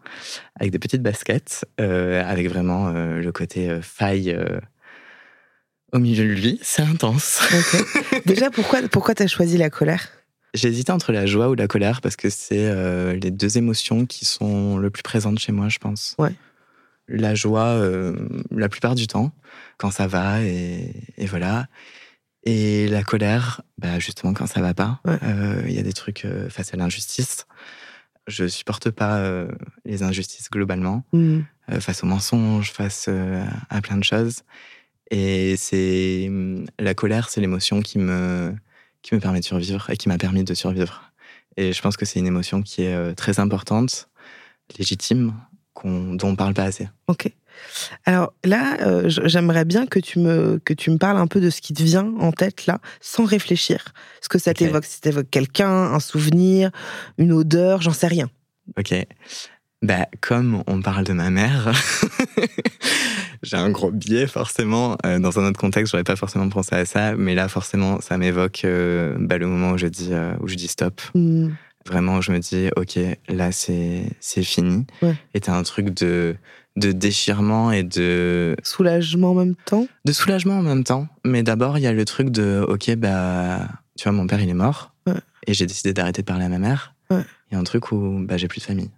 avec 0.57 0.73
des 0.73 0.79
petites 0.79 1.03
baskets, 1.03 1.65
euh, 1.81 2.23
avec 2.23 2.49
vraiment 2.49 2.89
euh, 2.89 3.21
le 3.21 3.33
côté 3.33 3.79
faille 3.81 4.37
au 5.93 5.99
milieu 5.99 6.25
de 6.25 6.33
lui. 6.33 6.59
C'est 6.63 6.83
intense. 6.83 7.41
Ok. 7.53 8.25
Déjà, 8.27 8.51
pourquoi, 8.51 8.81
pourquoi 8.89 9.15
t'as 9.15 9.27
choisi 9.27 9.57
la 9.57 9.71
colère? 9.71 10.09
Hésité 10.53 10.93
entre 10.93 11.13
la 11.13 11.25
joie 11.25 11.49
ou 11.49 11.55
la 11.55 11.69
colère 11.69 12.01
parce 12.01 12.17
que 12.17 12.29
c'est 12.29 12.75
les 13.15 13.31
deux 13.31 13.57
émotions 13.57 14.05
qui 14.05 14.25
sont 14.25 14.77
le 14.77 14.91
plus 14.91 15.03
présentes 15.03 15.39
chez 15.39 15.53
moi, 15.53 15.69
je 15.69 15.79
pense. 15.79 16.15
Ouais. 16.19 16.33
La 17.09 17.35
joie, 17.35 17.69
euh, 17.69 18.15
la 18.51 18.69
plupart 18.69 18.95
du 18.95 19.07
temps, 19.07 19.33
quand 19.79 19.91
ça 19.91 20.07
va, 20.07 20.43
et, 20.43 20.95
et 21.17 21.27
voilà. 21.27 21.67
Et 22.45 22.89
la 22.89 23.03
colère, 23.03 23.63
bah, 23.79 23.99
justement, 23.99 24.33
quand 24.33 24.47
ça 24.47 24.61
va 24.61 24.75
pas. 24.75 25.01
Ouais. 25.05 25.19
Euh, 25.23 25.63
Il 25.67 25.75
y 25.75 25.79
a 25.79 25.83
des 25.83 25.93
trucs 25.93 26.25
euh, 26.25 26.49
face 26.49 26.73
à 26.73 26.77
l'injustice. 26.77 27.47
Je 28.27 28.47
supporte 28.47 28.91
pas 28.91 29.47
les 29.87 30.03
injustices 30.03 30.51
globalement, 30.51 31.03
euh, 31.15 31.41
face 31.81 32.03
aux 32.03 32.07
mensonges, 32.07 32.73
face 32.73 33.09
à 33.71 33.81
plein 33.81 33.97
de 33.97 34.05
choses. 34.05 34.43
Et 35.11 35.57
c'est 35.57 36.27
hum, 36.29 36.67
la 36.79 36.93
colère, 36.93 37.31
c'est 37.31 37.41
l'émotion 37.41 37.81
qui 37.81 37.99
me 37.99 38.55
qui 39.01 39.15
me 39.15 39.21
permet 39.21 39.41
de 39.41 39.45
survivre 39.47 39.89
et 39.89 39.97
qui 39.97 40.11
m'a 40.11 40.19
permis 40.19 40.45
de 40.45 40.53
survivre. 40.53 41.11
Et 41.57 41.73
je 41.73 41.81
pense 41.81 41.97
que 41.97 42.05
c'est 42.05 42.19
une 42.19 42.27
émotion 42.27 42.61
qui 42.61 42.83
est 42.83 43.15
très 43.15 43.41
importante, 43.41 44.11
légitime, 44.79 45.33
dont 45.85 46.29
on 46.29 46.37
parle 46.37 46.55
pas 46.55 46.65
assez. 46.65 46.89
Ok. 47.07 47.31
Alors 48.05 48.33
là, 48.45 48.77
euh, 48.83 49.05
j'aimerais 49.09 49.65
bien 49.65 49.87
que 49.87 49.99
tu, 49.99 50.19
me, 50.19 50.61
que 50.65 50.73
tu 50.73 50.91
me 50.91 50.99
parles 50.99 51.17
un 51.17 51.27
peu 51.27 51.41
de 51.41 51.51
ce 51.51 51.61
qui 51.61 51.75
te 51.75 51.83
vient 51.83 52.13
en 52.21 52.33
tête 52.33 52.67
là, 52.67 52.81
sans 53.01 53.25
réfléchir. 53.25 53.93
Ce 54.21 54.29
que 54.29 54.39
ça 54.39 54.55
t'évoque. 54.55 54.85
Si 54.85 54.95
ça 54.95 55.01
t'évoque 55.03 55.31
quelqu'un, 55.31 55.71
un 55.71 56.01
souvenir, 56.01 56.71
une 57.19 57.33
odeur, 57.33 57.83
j'en 57.83 57.93
sais 57.93 58.07
rien. 58.07 58.29
Ok. 58.79 58.95
Bah, 59.81 60.07
comme 60.21 60.63
on 60.67 60.83
parle 60.83 61.05
de 61.05 61.13
ma 61.13 61.31
mère, 61.31 61.73
j'ai 63.43 63.57
un 63.57 63.71
gros 63.71 63.93
biais 63.93 64.27
forcément. 64.27 64.97
Euh, 65.07 65.21
dans 65.21 65.39
un 65.39 65.49
autre 65.49 65.61
contexte, 65.61 65.93
j'aurais 65.93 66.05
pas 66.05 66.17
forcément 66.17 66.49
pensé 66.49 66.75
à 66.75 66.85
ça, 66.85 67.15
mais 67.15 67.35
là, 67.35 67.49
forcément, 67.49 68.01
ça 68.01 68.19
m'évoque 68.19 68.63
euh, 68.65 69.17
bah, 69.21 69.39
le 69.39 69.47
moment 69.47 69.73
où 69.73 69.79
je 69.79 69.87
dis, 69.87 70.11
où 70.41 70.49
je 70.49 70.57
dis 70.57 70.69
stop. 70.69 71.01
Hmm. 71.15 71.51
Vraiment, 71.89 72.21
je 72.21 72.33
me 72.33 72.39
dis, 72.39 72.69
ok, 72.77 72.99
là, 73.29 73.51
c'est, 73.53 74.11
c'est 74.21 74.43
fini. 74.43 74.87
Ouais. 75.03 75.15
Et 75.35 75.41
t'as 75.41 75.55
un 75.57 75.63
truc 75.63 75.91
de, 75.91 76.37
de 76.77 76.93
déchirement 76.93 77.73
et 77.73 77.83
de, 77.83 78.57
Soulagement 78.63 79.31
en 79.31 79.35
même 79.35 79.55
temps? 79.65 79.87
de 80.05 80.13
soulagement 80.13 80.59
en 80.59 80.63
même 80.63 80.85
temps. 80.85 81.09
Mais 81.25 81.43
d'abord, 81.43 81.79
il 81.79 81.83
y 81.83 81.87
a 81.87 81.93
le 81.93 82.05
truc 82.05 82.31
de, 82.31 82.65
ok, 82.69 82.95
bah, 82.97 83.67
tu 83.97 84.05
vois, 84.05 84.13
mon 84.13 84.27
père, 84.27 84.41
il 84.41 84.49
est 84.49 84.55
mort. 84.55 84.93
Ouais. 85.07 85.15
Et 85.47 85.55
j'ai 85.55 85.67
décidé 85.67 85.93
d'arrêter 85.95 86.23
de 86.23 86.27
parler 86.27 86.45
à 86.45 86.49
ma 86.51 86.59
mère. 86.59 86.95
Ouais. 87.11 87.25
Il 87.51 87.55
y 87.55 87.57
a 87.57 87.61
un 87.61 87.65
truc 87.65 87.91
où, 87.91 88.19
bah, 88.27 88.37
j'ai 88.37 88.49
plus 88.49 88.61
de 88.61 88.65
famille. 88.67 88.91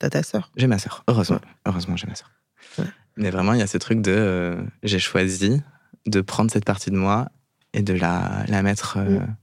T'as 0.00 0.10
ta 0.10 0.22
sœur. 0.22 0.52
J'ai 0.56 0.68
ma 0.68 0.78
sœur, 0.78 1.02
heureusement. 1.08 1.36
Ouais. 1.38 1.50
Heureusement, 1.66 1.96
j'ai 1.96 2.06
ma 2.06 2.14
sœur. 2.14 2.30
Ouais. 2.78 2.84
Mais 3.16 3.30
vraiment, 3.30 3.52
il 3.54 3.58
y 3.58 3.62
a 3.62 3.66
ce 3.66 3.78
truc 3.78 4.00
de. 4.00 4.12
euh, 4.16 4.62
j'ai 4.84 5.00
choisi 5.00 5.60
de 6.06 6.20
prendre 6.20 6.52
cette 6.52 6.64
partie 6.64 6.92
de 6.92 6.96
moi 6.96 7.30
et 7.72 7.82
de 7.82 7.94
la, 7.94 8.44
la, 8.46 8.62
mettre, 8.62 8.98
euh, 8.98 9.18
Mm. 9.18 9.36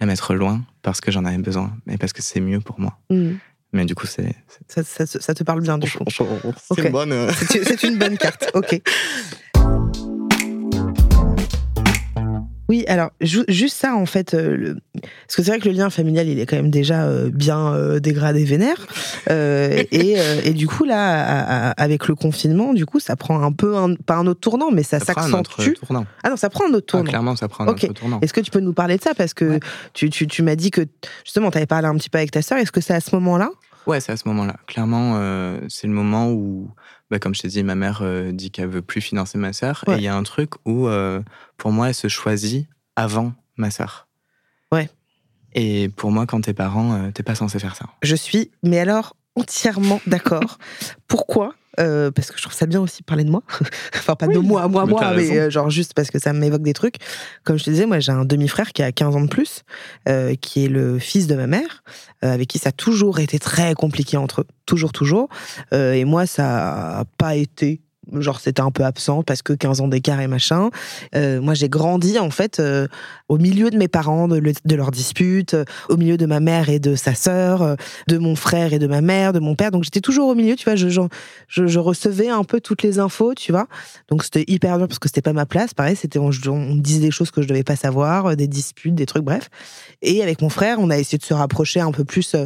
La 0.00 0.06
mettre 0.06 0.34
loin 0.34 0.62
parce 0.82 1.00
que 1.00 1.10
j'en 1.10 1.24
avais 1.24 1.38
besoin 1.38 1.72
et 1.90 1.98
parce 1.98 2.12
que 2.12 2.22
c'est 2.22 2.40
mieux 2.40 2.60
pour 2.60 2.78
moi. 2.80 2.98
Hmm. 3.10 3.32
Mais 3.72 3.84
du 3.84 3.94
coup, 3.94 4.06
c'est. 4.06 4.34
Ça, 4.66 4.82
ça- 4.84 5.06
ça 5.06 5.34
te 5.34 5.44
parle 5.44 5.60
bien 5.60 5.76
du 5.78 5.90
coup. 5.90 6.04
C'est 6.08 6.82
une 6.84 6.90
bonne. 6.90 7.12
euh, 7.12 7.30
une 7.82 7.98
bonne 7.98 8.16
carte, 8.16 8.50
ok. 8.54 8.80
Oui, 12.68 12.84
alors 12.86 13.10
ju- 13.20 13.44
juste 13.48 13.76
ça 13.76 13.94
en 13.94 14.04
fait, 14.06 14.34
euh, 14.34 14.56
le- 14.56 14.76
parce 15.24 15.36
que 15.36 15.42
c'est 15.42 15.50
vrai 15.50 15.58
que 15.58 15.68
le 15.68 15.74
lien 15.74 15.88
familial 15.90 16.28
il 16.28 16.38
est 16.38 16.44
quand 16.46 16.56
même 16.56 16.70
déjà 16.70 17.04
euh, 17.04 17.30
bien 17.30 17.72
euh, 17.72 17.98
dégradé 17.98 18.44
vénère, 18.44 18.86
et, 19.30 20.16
et 20.44 20.52
du 20.52 20.66
coup 20.66 20.84
là 20.84 21.20
à- 21.24 21.68
à- 21.68 21.70
avec 21.72 22.08
le 22.08 22.14
confinement 22.14 22.74
du 22.74 22.84
coup 22.86 23.00
ça 23.00 23.16
prend 23.16 23.42
un 23.42 23.52
peu 23.52 23.76
un, 23.76 23.94
pas 23.94 24.16
un 24.16 24.26
autre 24.26 24.40
tournant 24.40 24.70
mais 24.70 24.82
ça, 24.82 24.98
ça 24.98 25.14
s'accentue. 25.14 25.72
Ah 26.22 26.30
non 26.30 26.36
ça 26.36 26.50
prend 26.50 26.64
un 26.68 26.74
autre 26.74 26.84
Ah, 26.88 26.90
tournant. 26.92 27.04
clairement, 27.08 27.36
ça 27.36 27.48
prend 27.48 27.64
un 27.64 27.68
autre 27.68 27.86
tournant. 27.92 28.20
Est-ce 28.20 28.32
que 28.32 28.40
tu 28.40 28.50
peux 28.50 28.60
nous 28.60 28.72
parler 28.74 28.96
de 28.96 29.02
ça? 29.02 29.14
Parce 29.14 29.34
que 29.34 29.44
Ouais. 29.44 29.60
tu, 29.94 30.10
tu, 30.10 30.26
tu 30.26 30.42
m'as 30.42 30.56
dit 30.56 30.70
que 30.70 30.82
justement 31.24 31.50
tu 31.50 31.56
avais 31.58 31.66
parlé 31.66 31.86
un 31.88 31.96
petit 31.96 32.10
peu 32.10 32.18
avec 32.18 32.30
ta 32.30 32.42
sœur. 32.42 32.58
Est-ce 32.58 32.72
que 32.72 32.80
c'est 32.80 32.94
à 32.94 33.00
ce 33.00 33.14
moment-là? 33.16 33.50
Ouais, 33.86 34.00
c'est 34.00 34.12
à 34.12 34.16
ce 34.18 34.28
moment-là. 34.28 34.56
Clairement, 34.66 35.18
c'est 35.68 35.86
le 35.86 35.92
moment 35.94 36.30
où, 36.30 36.70
bah, 37.10 37.18
comme 37.18 37.34
je 37.34 37.40
t'ai 37.40 37.48
dit, 37.48 37.62
ma 37.62 37.74
mère 37.74 38.02
dit 38.32 38.50
qu'elle 38.50 38.68
veut 38.68 38.82
plus 38.82 39.00
financer 39.00 39.38
ma 39.38 39.52
sœur. 39.54 39.82
Ouais. 39.86 39.94
Et 39.94 39.98
il 39.98 40.02
y 40.04 40.08
a 40.08 40.14
un 40.14 40.22
truc 40.24 40.50
où, 40.66 40.88
pour 41.58 41.70
moi, 41.72 41.88
elle 41.88 41.94
se 41.94 42.08
choisit 42.08 42.66
avant 42.96 43.34
ma 43.56 43.70
sœur. 43.70 44.08
Ouais. 44.72 44.88
Et 45.54 45.88
pour 45.90 46.10
moi, 46.10 46.24
quand 46.26 46.40
t'es 46.40 46.54
parent, 46.54 46.94
euh, 46.94 47.10
t'es 47.12 47.22
pas 47.22 47.34
censé 47.34 47.58
faire 47.58 47.76
ça. 47.76 47.86
Je 48.02 48.16
suis, 48.16 48.50
mais 48.62 48.78
alors, 48.78 49.16
entièrement 49.36 50.00
d'accord. 50.06 50.58
Pourquoi 51.06 51.54
Euh, 51.80 52.10
Parce 52.10 52.30
que 52.30 52.36
je 52.38 52.42
trouve 52.42 52.54
ça 52.54 52.66
bien 52.66 52.80
aussi 52.80 53.00
de 53.02 53.04
parler 53.04 53.24
de 53.24 53.30
moi. 53.30 53.42
enfin, 53.94 54.14
pas 54.16 54.26
de 54.26 54.38
moi, 54.38 54.66
moi, 54.68 54.84
mais 54.84 54.90
moi, 54.92 55.12
mais 55.14 55.38
euh, 55.38 55.50
genre 55.50 55.70
juste 55.70 55.94
parce 55.94 56.10
que 56.10 56.18
ça 56.18 56.32
m'évoque 56.32 56.62
des 56.62 56.72
trucs. 56.74 56.96
Comme 57.44 57.56
je 57.58 57.64
te 57.64 57.70
disais, 57.70 57.86
moi, 57.86 58.00
j'ai 58.00 58.12
un 58.12 58.24
demi-frère 58.24 58.72
qui 58.72 58.82
a 58.82 58.90
15 58.90 59.14
ans 59.16 59.20
de 59.20 59.28
plus, 59.28 59.62
euh, 60.08 60.34
qui 60.34 60.64
est 60.64 60.68
le 60.68 60.98
fils 60.98 61.28
de 61.28 61.34
ma 61.36 61.46
mère, 61.46 61.82
euh, 62.24 62.32
avec 62.32 62.48
qui 62.48 62.58
ça 62.58 62.70
a 62.70 62.72
toujours 62.72 63.20
été 63.20 63.38
très 63.38 63.74
compliqué 63.74 64.16
entre 64.16 64.40
eux. 64.42 64.46
Toujours, 64.66 64.92
toujours. 64.92 65.28
Euh, 65.72 65.92
et 65.92 66.04
moi, 66.04 66.26
ça 66.26 66.98
a 66.98 67.04
pas 67.16 67.36
été. 67.36 67.80
Genre, 68.12 68.40
c'était 68.40 68.60
un 68.60 68.70
peu 68.70 68.84
absent 68.84 69.22
parce 69.22 69.42
que 69.42 69.52
15 69.52 69.80
ans 69.80 69.88
d'écart 69.88 70.20
et 70.20 70.26
machin. 70.26 70.70
Euh, 71.14 71.40
moi, 71.40 71.54
j'ai 71.54 71.68
grandi, 71.68 72.18
en 72.18 72.30
fait, 72.30 72.58
euh, 72.60 72.86
au 73.28 73.38
milieu 73.38 73.70
de 73.70 73.76
mes 73.76 73.88
parents, 73.88 74.28
de, 74.28 74.36
le- 74.36 74.52
de 74.64 74.74
leurs 74.74 74.90
disputes, 74.90 75.54
euh, 75.54 75.64
au 75.88 75.96
milieu 75.96 76.16
de 76.16 76.26
ma 76.26 76.40
mère 76.40 76.68
et 76.68 76.78
de 76.78 76.94
sa 76.96 77.14
sœur, 77.14 77.76
de 78.06 78.18
mon 78.18 78.34
frère 78.36 78.72
et 78.72 78.78
de 78.78 78.86
ma 78.86 79.00
mère, 79.00 79.32
de 79.32 79.38
mon 79.40 79.54
père. 79.54 79.70
Donc, 79.70 79.84
j'étais 79.84 80.00
toujours 80.00 80.28
au 80.28 80.34
milieu, 80.34 80.56
tu 80.56 80.64
vois. 80.64 80.76
Je, 80.76 80.88
je, 80.88 81.78
recevais 81.78 82.28
un 82.28 82.44
peu 82.44 82.60
toutes 82.60 82.82
les 82.82 82.98
infos, 82.98 83.34
tu 83.34 83.52
vois. 83.52 83.66
Donc, 84.08 84.24
c'était 84.24 84.44
hyper 84.48 84.78
dur 84.78 84.88
parce 84.88 84.98
que 84.98 85.08
c'était 85.08 85.22
pas 85.22 85.32
ma 85.32 85.46
place. 85.46 85.74
Pareil, 85.74 85.96
c'était, 85.96 86.18
on, 86.18 86.30
on 86.46 86.74
me 86.74 86.80
disait 86.80 87.00
des 87.00 87.10
choses 87.10 87.30
que 87.30 87.42
je 87.42 87.48
devais 87.48 87.64
pas 87.64 87.76
savoir, 87.76 88.36
des 88.36 88.46
disputes, 88.48 88.94
des 88.94 89.06
trucs, 89.06 89.24
bref. 89.24 89.48
Et 90.02 90.22
avec 90.22 90.40
mon 90.42 90.48
frère, 90.48 90.78
on 90.80 90.90
a 90.90 90.98
essayé 90.98 91.18
de 91.18 91.24
se 91.24 91.34
rapprocher 91.34 91.80
un 91.80 91.92
peu 91.92 92.04
plus. 92.04 92.36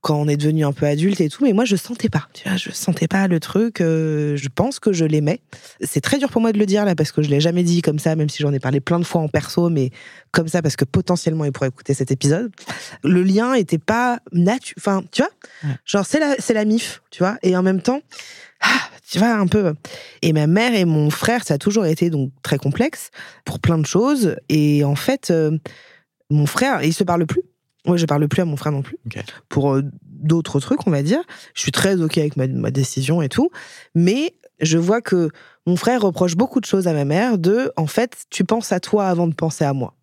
Quand 0.00 0.14
on 0.16 0.28
est 0.28 0.36
devenu 0.36 0.64
un 0.64 0.72
peu 0.72 0.86
adulte 0.86 1.20
et 1.20 1.28
tout, 1.28 1.42
mais 1.44 1.52
moi 1.52 1.64
je 1.64 1.74
sentais 1.74 2.08
pas, 2.08 2.28
tu 2.32 2.48
vois, 2.48 2.56
je 2.56 2.70
sentais 2.70 3.08
pas 3.08 3.26
le 3.26 3.40
truc. 3.40 3.80
euh, 3.80 4.36
je 4.36 4.48
pense 4.48 4.78
que 4.78 4.92
je 4.92 5.04
l'aimais. 5.04 5.40
C'est 5.82 6.00
très 6.00 6.18
dur 6.18 6.30
pour 6.30 6.40
moi 6.40 6.52
de 6.52 6.58
le 6.58 6.66
dire 6.66 6.84
là 6.84 6.94
parce 6.94 7.10
que 7.10 7.20
je 7.20 7.28
l'ai 7.28 7.40
jamais 7.40 7.64
dit 7.64 7.82
comme 7.82 7.98
ça, 7.98 8.14
même 8.14 8.28
si 8.28 8.42
j'en 8.42 8.52
ai 8.52 8.60
parlé 8.60 8.80
plein 8.80 9.00
de 9.00 9.04
fois 9.04 9.20
en 9.20 9.28
perso, 9.28 9.70
mais 9.70 9.90
comme 10.30 10.46
ça 10.46 10.62
parce 10.62 10.76
que 10.76 10.84
potentiellement 10.84 11.44
il 11.44 11.52
pourrait 11.52 11.68
écouter 11.68 11.94
cet 11.94 12.12
épisode. 12.12 12.52
Le 13.02 13.22
lien 13.24 13.54
était 13.54 13.78
pas 13.78 14.20
naturel, 14.32 14.74
enfin, 14.78 15.02
tu 15.10 15.22
vois, 15.22 15.30
Ouais. 15.64 15.76
genre 15.84 16.06
c'est 16.06 16.20
la 16.20 16.36
c'est 16.38 16.54
la 16.54 16.64
mif, 16.64 17.02
tu 17.10 17.18
vois, 17.24 17.36
et 17.42 17.56
en 17.56 17.62
même 17.64 17.82
temps, 17.82 18.00
ah, 18.60 18.80
tu 19.10 19.18
vois 19.18 19.34
un 19.34 19.46
peu. 19.48 19.74
Et 20.22 20.32
ma 20.32 20.46
mère 20.46 20.74
et 20.74 20.84
mon 20.84 21.10
frère, 21.10 21.42
ça 21.44 21.54
a 21.54 21.58
toujours 21.58 21.86
été 21.86 22.08
donc 22.10 22.30
très 22.42 22.58
complexe 22.58 23.10
pour 23.44 23.58
plein 23.58 23.78
de 23.78 23.86
choses. 23.86 24.36
Et 24.48 24.84
en 24.84 24.94
fait, 24.94 25.30
euh, 25.30 25.58
mon 26.30 26.46
frère, 26.46 26.84
il 26.84 26.92
se 26.94 27.02
parle 27.04 27.26
plus. 27.26 27.42
Moi, 27.88 27.96
je 27.96 28.06
parle 28.06 28.28
plus 28.28 28.42
à 28.42 28.44
mon 28.44 28.56
frère 28.56 28.72
non 28.72 28.82
plus. 28.82 28.98
Pour 29.48 29.74
euh, 29.74 29.82
d'autres 30.04 30.60
trucs, 30.60 30.86
on 30.86 30.90
va 30.90 31.02
dire. 31.02 31.20
Je 31.54 31.62
suis 31.62 31.72
très 31.72 32.00
OK 32.00 32.18
avec 32.18 32.36
ma, 32.36 32.46
ma 32.46 32.70
décision 32.70 33.22
et 33.22 33.28
tout. 33.28 33.50
Mais 33.94 34.34
je 34.60 34.78
vois 34.78 35.00
que 35.00 35.30
mon 35.66 35.76
frère 35.76 36.02
reproche 36.02 36.36
beaucoup 36.36 36.60
de 36.60 36.66
choses 36.66 36.86
à 36.86 36.92
ma 36.92 37.04
mère 37.04 37.38
de, 37.38 37.72
en 37.76 37.86
fait, 37.86 38.24
tu 38.30 38.44
penses 38.44 38.72
à 38.72 38.80
toi 38.80 39.08
avant 39.08 39.26
de 39.26 39.34
penser 39.34 39.64
à 39.64 39.72
moi. 39.72 39.94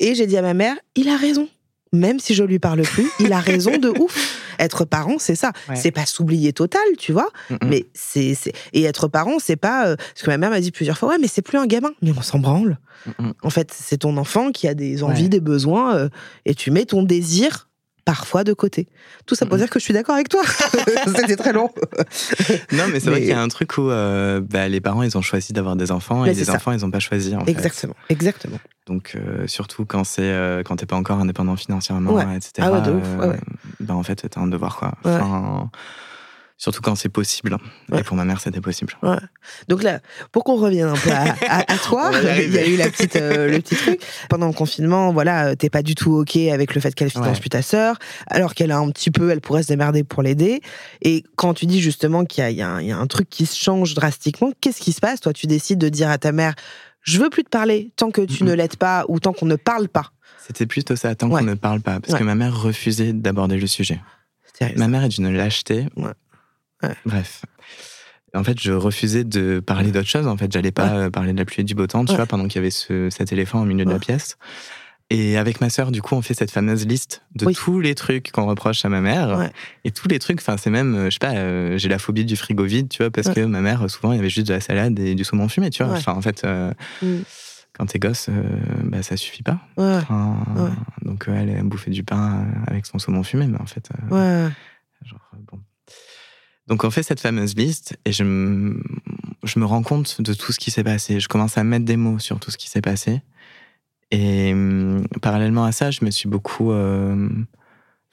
Et 0.00 0.14
j'ai 0.14 0.26
dit 0.26 0.36
à 0.36 0.42
ma 0.42 0.54
mère, 0.54 0.76
il 0.96 1.08
a 1.08 1.16
raison. 1.16 1.48
Même 1.94 2.18
si 2.20 2.34
je 2.34 2.44
lui 2.44 2.58
parle 2.58 2.82
plus, 2.82 3.08
il 3.20 3.32
a 3.32 3.40
raison 3.40 3.78
de 3.78 3.88
ouf. 3.88 4.40
Être 4.58 4.84
parent, 4.84 5.16
c'est 5.18 5.34
ça. 5.34 5.52
Ouais. 5.68 5.74
C'est 5.76 5.90
pas 5.90 6.06
s'oublier 6.06 6.52
total, 6.52 6.82
tu 6.98 7.12
vois. 7.12 7.28
Mm, 7.50 7.54
mm. 7.54 7.58
Mais 7.68 7.86
c'est 7.92 8.34
c'est- 8.34 8.52
et 8.72 8.82
être 8.84 9.08
parent, 9.08 9.38
c'est 9.40 9.56
pas 9.56 9.86
euh, 9.88 9.96
parce 9.96 10.22
que 10.22 10.30
ma 10.30 10.38
mère 10.38 10.50
m'a 10.50 10.60
dit 10.60 10.70
plusieurs 10.70 10.96
fois, 10.96 11.08
ouais, 11.08 11.18
mais 11.20 11.26
c'est 11.26 11.42
plus 11.42 11.58
un 11.58 11.66
gamin. 11.66 11.90
Mais 12.02 12.12
on 12.16 12.22
s'en 12.22 12.38
branle. 12.38 12.78
Mm. 13.18 13.30
En 13.42 13.50
fait, 13.50 13.72
c'est 13.76 13.98
ton 13.98 14.16
enfant 14.16 14.52
qui 14.52 14.68
a 14.68 14.74
des 14.74 15.02
envies, 15.02 15.24
Ouais. 15.24 15.28
des 15.28 15.40
besoins, 15.40 15.96
euh, 15.96 16.08
et 16.46 16.54
tu 16.54 16.70
mets 16.70 16.84
ton 16.84 17.02
désir 17.02 17.68
parfois 18.04 18.44
de 18.44 18.52
côté. 18.52 18.88
Tout 19.26 19.34
ça 19.34 19.46
pour 19.46 19.54
Mhm. 19.56 19.60
dire 19.62 19.70
que 19.70 19.78
je 19.78 19.84
suis 19.84 19.94
d'accord 19.94 20.14
avec 20.14 20.28
toi. 20.28 20.42
C'était 21.16 21.36
très 21.36 21.52
long. 21.52 21.70
Non, 22.72 22.84
mais 22.92 23.00
c'est 23.00 23.10
vrai 23.10 23.20
qu'il 23.20 23.28
y 23.30 23.32
a 23.32 23.40
un 23.40 23.48
truc 23.48 23.78
où 23.78 23.90
euh, 23.90 24.40
bah, 24.40 24.68
les 24.68 24.80
parents, 24.80 25.02
ils 25.02 25.16
ont 25.16 25.22
choisi 25.22 25.52
d'avoir 25.52 25.76
des 25.76 25.90
enfants 25.90 26.22
Mais 26.22 26.32
et 26.32 26.34
les 26.34 26.44
ça. 26.44 26.54
enfants, 26.54 26.72
ils 26.72 26.80
n'ont 26.80 26.90
pas 26.90 27.00
choisi. 27.00 27.34
En 27.34 27.44
fait. 27.44 27.50
Exactement, 27.50 27.94
exactement. 28.08 28.58
Donc, 28.86 29.12
euh, 29.16 29.46
surtout 29.46 29.86
quand 29.86 30.04
c'est 30.04 30.22
euh, 30.22 30.62
quand 30.62 30.76
t'es 30.76 30.84
pas 30.86 30.96
encore 30.96 31.18
indépendant 31.18 31.56
financièrement, 31.56 32.12
Ouais. 32.12 32.36
etc. 32.36 32.52
Ah 32.60 32.70
ouais, 32.72 32.82
de 32.82 32.90
ouf, 32.92 33.08
ouais, 33.18 33.26
euh, 33.28 33.36
bah, 33.80 33.94
en 33.94 34.02
fait, 34.02 34.16
t'as 34.28 34.40
un 34.40 34.46
devoir, 34.46 34.76
quoi. 34.76 34.92
Enfin, 35.04 35.70
Surtout 36.56 36.80
quand 36.82 36.94
c'est 36.94 37.08
possible. 37.08 37.56
Ouais. 37.90 38.00
Et 38.00 38.02
pour 38.04 38.16
ma 38.16 38.24
mère, 38.24 38.40
c'était 38.40 38.60
possible. 38.60 38.94
Ouais. 39.02 39.16
Donc 39.68 39.82
là, 39.82 39.98
pour 40.30 40.44
qu'on 40.44 40.54
revienne 40.54 40.86
un 40.86 40.94
peu 40.94 41.10
à, 41.10 41.34
à- 41.48 41.72
à 41.72 41.76
toi, 41.78 42.12
il 42.38 42.52
y 42.52 42.58
a 42.58 42.66
eu 42.66 42.76
la 42.76 42.88
petite, 42.88 43.16
euh, 43.16 43.50
le 43.50 43.58
petit 43.60 43.74
truc. 43.74 44.00
Pendant 44.30 44.46
le 44.46 44.52
confinement, 44.52 45.12
voilà, 45.12 45.48
euh, 45.48 45.54
t'es 45.56 45.68
pas 45.68 45.82
du 45.82 45.96
tout 45.96 46.12
ok 46.12 46.36
avec 46.36 46.74
le 46.76 46.80
fait 46.80 46.94
qu'elle 46.94 47.10
finance 47.10 47.34
Ouais. 47.34 47.40
plus 47.40 47.50
ta 47.50 47.60
sœur, 47.60 47.98
alors 48.28 48.54
qu'elle 48.54 48.70
a 48.70 48.78
un 48.78 48.88
petit 48.92 49.10
peu, 49.10 49.30
elle 49.30 49.40
pourrait 49.40 49.64
se 49.64 49.68
démerder 49.68 50.04
pour 50.04 50.22
l'aider. 50.22 50.60
Et 51.02 51.24
quand 51.36 51.54
tu 51.54 51.66
dis 51.66 51.80
justement 51.80 52.24
qu'il 52.24 52.48
y 52.48 52.52
y 52.52 52.56
y 52.58 52.62
a 52.62 52.96
un 52.98 53.06
truc 53.08 53.28
qui 53.28 53.46
se 53.46 53.56
change 53.56 53.94
drastiquement, 53.94 54.52
qu'est-ce 54.60 54.80
qui 54.80 54.92
se 54.92 55.00
passe? 55.00 55.20
Toi, 55.20 55.32
tu 55.32 55.46
décides 55.48 55.78
de 55.78 55.88
dire 55.88 56.08
à 56.08 56.18
ta 56.18 56.30
mère, 56.30 56.54
je 57.02 57.18
veux 57.18 57.30
plus 57.30 57.42
te 57.44 57.50
parler 57.50 57.90
tant 57.96 58.10
que 58.12 58.22
tu 58.22 58.44
ne 58.44 58.52
l'aides 58.52 58.76
pas 58.76 59.04
ou 59.08 59.18
tant 59.18 59.32
qu'on 59.32 59.46
ne 59.46 59.56
parle 59.56 59.88
pas. 59.88 60.12
C'était 60.46 60.66
plutôt 60.66 60.94
ça, 60.94 61.14
tant 61.16 61.28
qu'on 61.28 61.42
ne 61.42 61.54
parle 61.54 61.80
pas. 61.80 61.98
Parce 62.00 62.16
que 62.16 62.24
ma 62.24 62.36
mère 62.36 62.56
refusait 62.58 63.12
d'aborder 63.12 63.58
le 63.58 63.66
sujet. 63.66 64.00
Ma 64.76 64.86
mère 64.86 65.02
est 65.02 65.08
d'une 65.08 65.30
lâcheté. 65.36 65.88
Ouais. 65.96 66.12
Ouais. 66.88 66.94
Bref. 67.06 67.44
En 68.34 68.42
fait, 68.42 68.60
je 68.60 68.72
refusais 68.72 69.22
de 69.24 69.60
parler 69.60 69.92
d'autre 69.92 70.08
chose. 70.08 70.26
En 70.26 70.36
fait, 70.36 70.50
j'allais 70.52 70.72
pas 70.72 70.92
euh, 70.94 71.10
parler 71.10 71.32
de 71.32 71.38
la 71.38 71.44
pluie 71.44 71.60
et 71.60 71.64
du 71.64 71.74
beau 71.74 71.86
temps, 71.86 72.04
tu 72.04 72.10
Ouais. 72.12 72.16
vois, 72.16 72.26
pendant 72.26 72.44
qu'il 72.48 72.56
y 72.56 72.58
avait 72.58 72.70
ce- 72.70 73.08
cet 73.10 73.32
éléphant 73.32 73.62
au 73.62 73.64
milieu 73.64 73.84
de 73.84 73.90
la 73.90 73.98
pièce. 74.00 74.36
Et 75.10 75.36
avec 75.36 75.60
ma 75.60 75.68
sœur, 75.70 75.92
du 75.92 76.02
coup, 76.02 76.14
on 76.16 76.22
fait 76.22 76.34
cette 76.34 76.50
fameuse 76.50 76.86
liste 76.86 77.22
de 77.36 77.44
Oui. 77.46 77.54
tous 77.54 77.78
les 77.78 77.94
trucs 77.94 78.32
qu'on 78.32 78.46
reproche 78.46 78.84
à 78.84 78.88
ma 78.88 79.00
mère. 79.00 79.38
Ouais. 79.38 79.50
Et 79.84 79.90
tous 79.92 80.08
les 80.08 80.18
trucs, 80.18 80.40
enfin, 80.40 80.56
c'est 80.56 80.70
même, 80.70 80.94
euh, 80.96 81.04
je 81.06 81.10
sais 81.10 81.18
pas, 81.20 81.34
euh, 81.34 81.76
j'ai 81.78 81.88
la 81.88 81.98
phobie 81.98 82.24
du 82.24 82.34
frigo 82.36 82.64
vide, 82.64 82.88
tu 82.88 83.02
vois, 83.02 83.10
parce 83.10 83.28
Ouais. 83.28 83.34
que 83.34 83.40
ma 83.42 83.60
mère, 83.60 83.88
souvent, 83.90 84.12
il 84.12 84.16
y 84.16 84.18
avait 84.18 84.30
juste 84.30 84.48
de 84.48 84.54
la 84.54 84.60
salade 84.60 84.98
et 84.98 85.14
du 85.14 85.22
saumon 85.22 85.48
fumé, 85.48 85.70
tu 85.70 85.84
vois. 85.84 85.92
Ouais. 85.92 85.98
Enfin, 85.98 86.14
en 86.14 86.22
fait, 86.22 86.42
euh, 86.44 86.72
Mm. 87.02 87.18
quand 87.74 87.86
t'es 87.86 87.98
gosse, 88.00 88.28
euh, 88.30 88.42
bah, 88.82 89.02
ça 89.02 89.16
suffit 89.16 89.42
pas. 89.44 89.58
Ouais, 89.76 89.98
Enfin. 89.98 90.38
Donc, 91.02 91.26
elle, 91.28 91.50
elle 91.50 91.62
bouffait 91.64 91.90
du 91.92 92.02
pain 92.02 92.46
avec 92.66 92.86
son 92.86 92.98
saumon 92.98 93.22
fumé, 93.22 93.46
mais 93.46 93.60
en 93.60 93.66
fait, 93.66 93.88
Genre, 94.10 95.20
bon. 95.52 95.60
Donc 96.66 96.84
on 96.84 96.90
fait 96.90 97.02
cette 97.02 97.20
fameuse 97.20 97.54
liste 97.56 97.98
et 98.04 98.12
je 98.12 98.24
me, 98.24 98.82
je 99.42 99.58
me 99.58 99.64
rends 99.66 99.82
compte 99.82 100.20
de 100.22 100.32
tout 100.32 100.52
ce 100.52 100.58
qui 100.58 100.70
s'est 100.70 100.84
passé. 100.84 101.20
Je 101.20 101.28
commence 101.28 101.58
à 101.58 101.64
mettre 101.64 101.84
des 101.84 101.96
mots 101.96 102.18
sur 102.18 102.40
tout 102.40 102.50
ce 102.50 102.56
qui 102.56 102.68
s'est 102.70 102.80
passé. 102.80 103.20
Et 104.10 104.52
hum, 104.52 105.06
parallèlement 105.20 105.64
à 105.64 105.72
ça, 105.72 105.90
je 105.90 106.04
me 106.04 106.10
suis 106.10 106.28
beaucoup... 106.28 106.70
euh, 106.72 107.28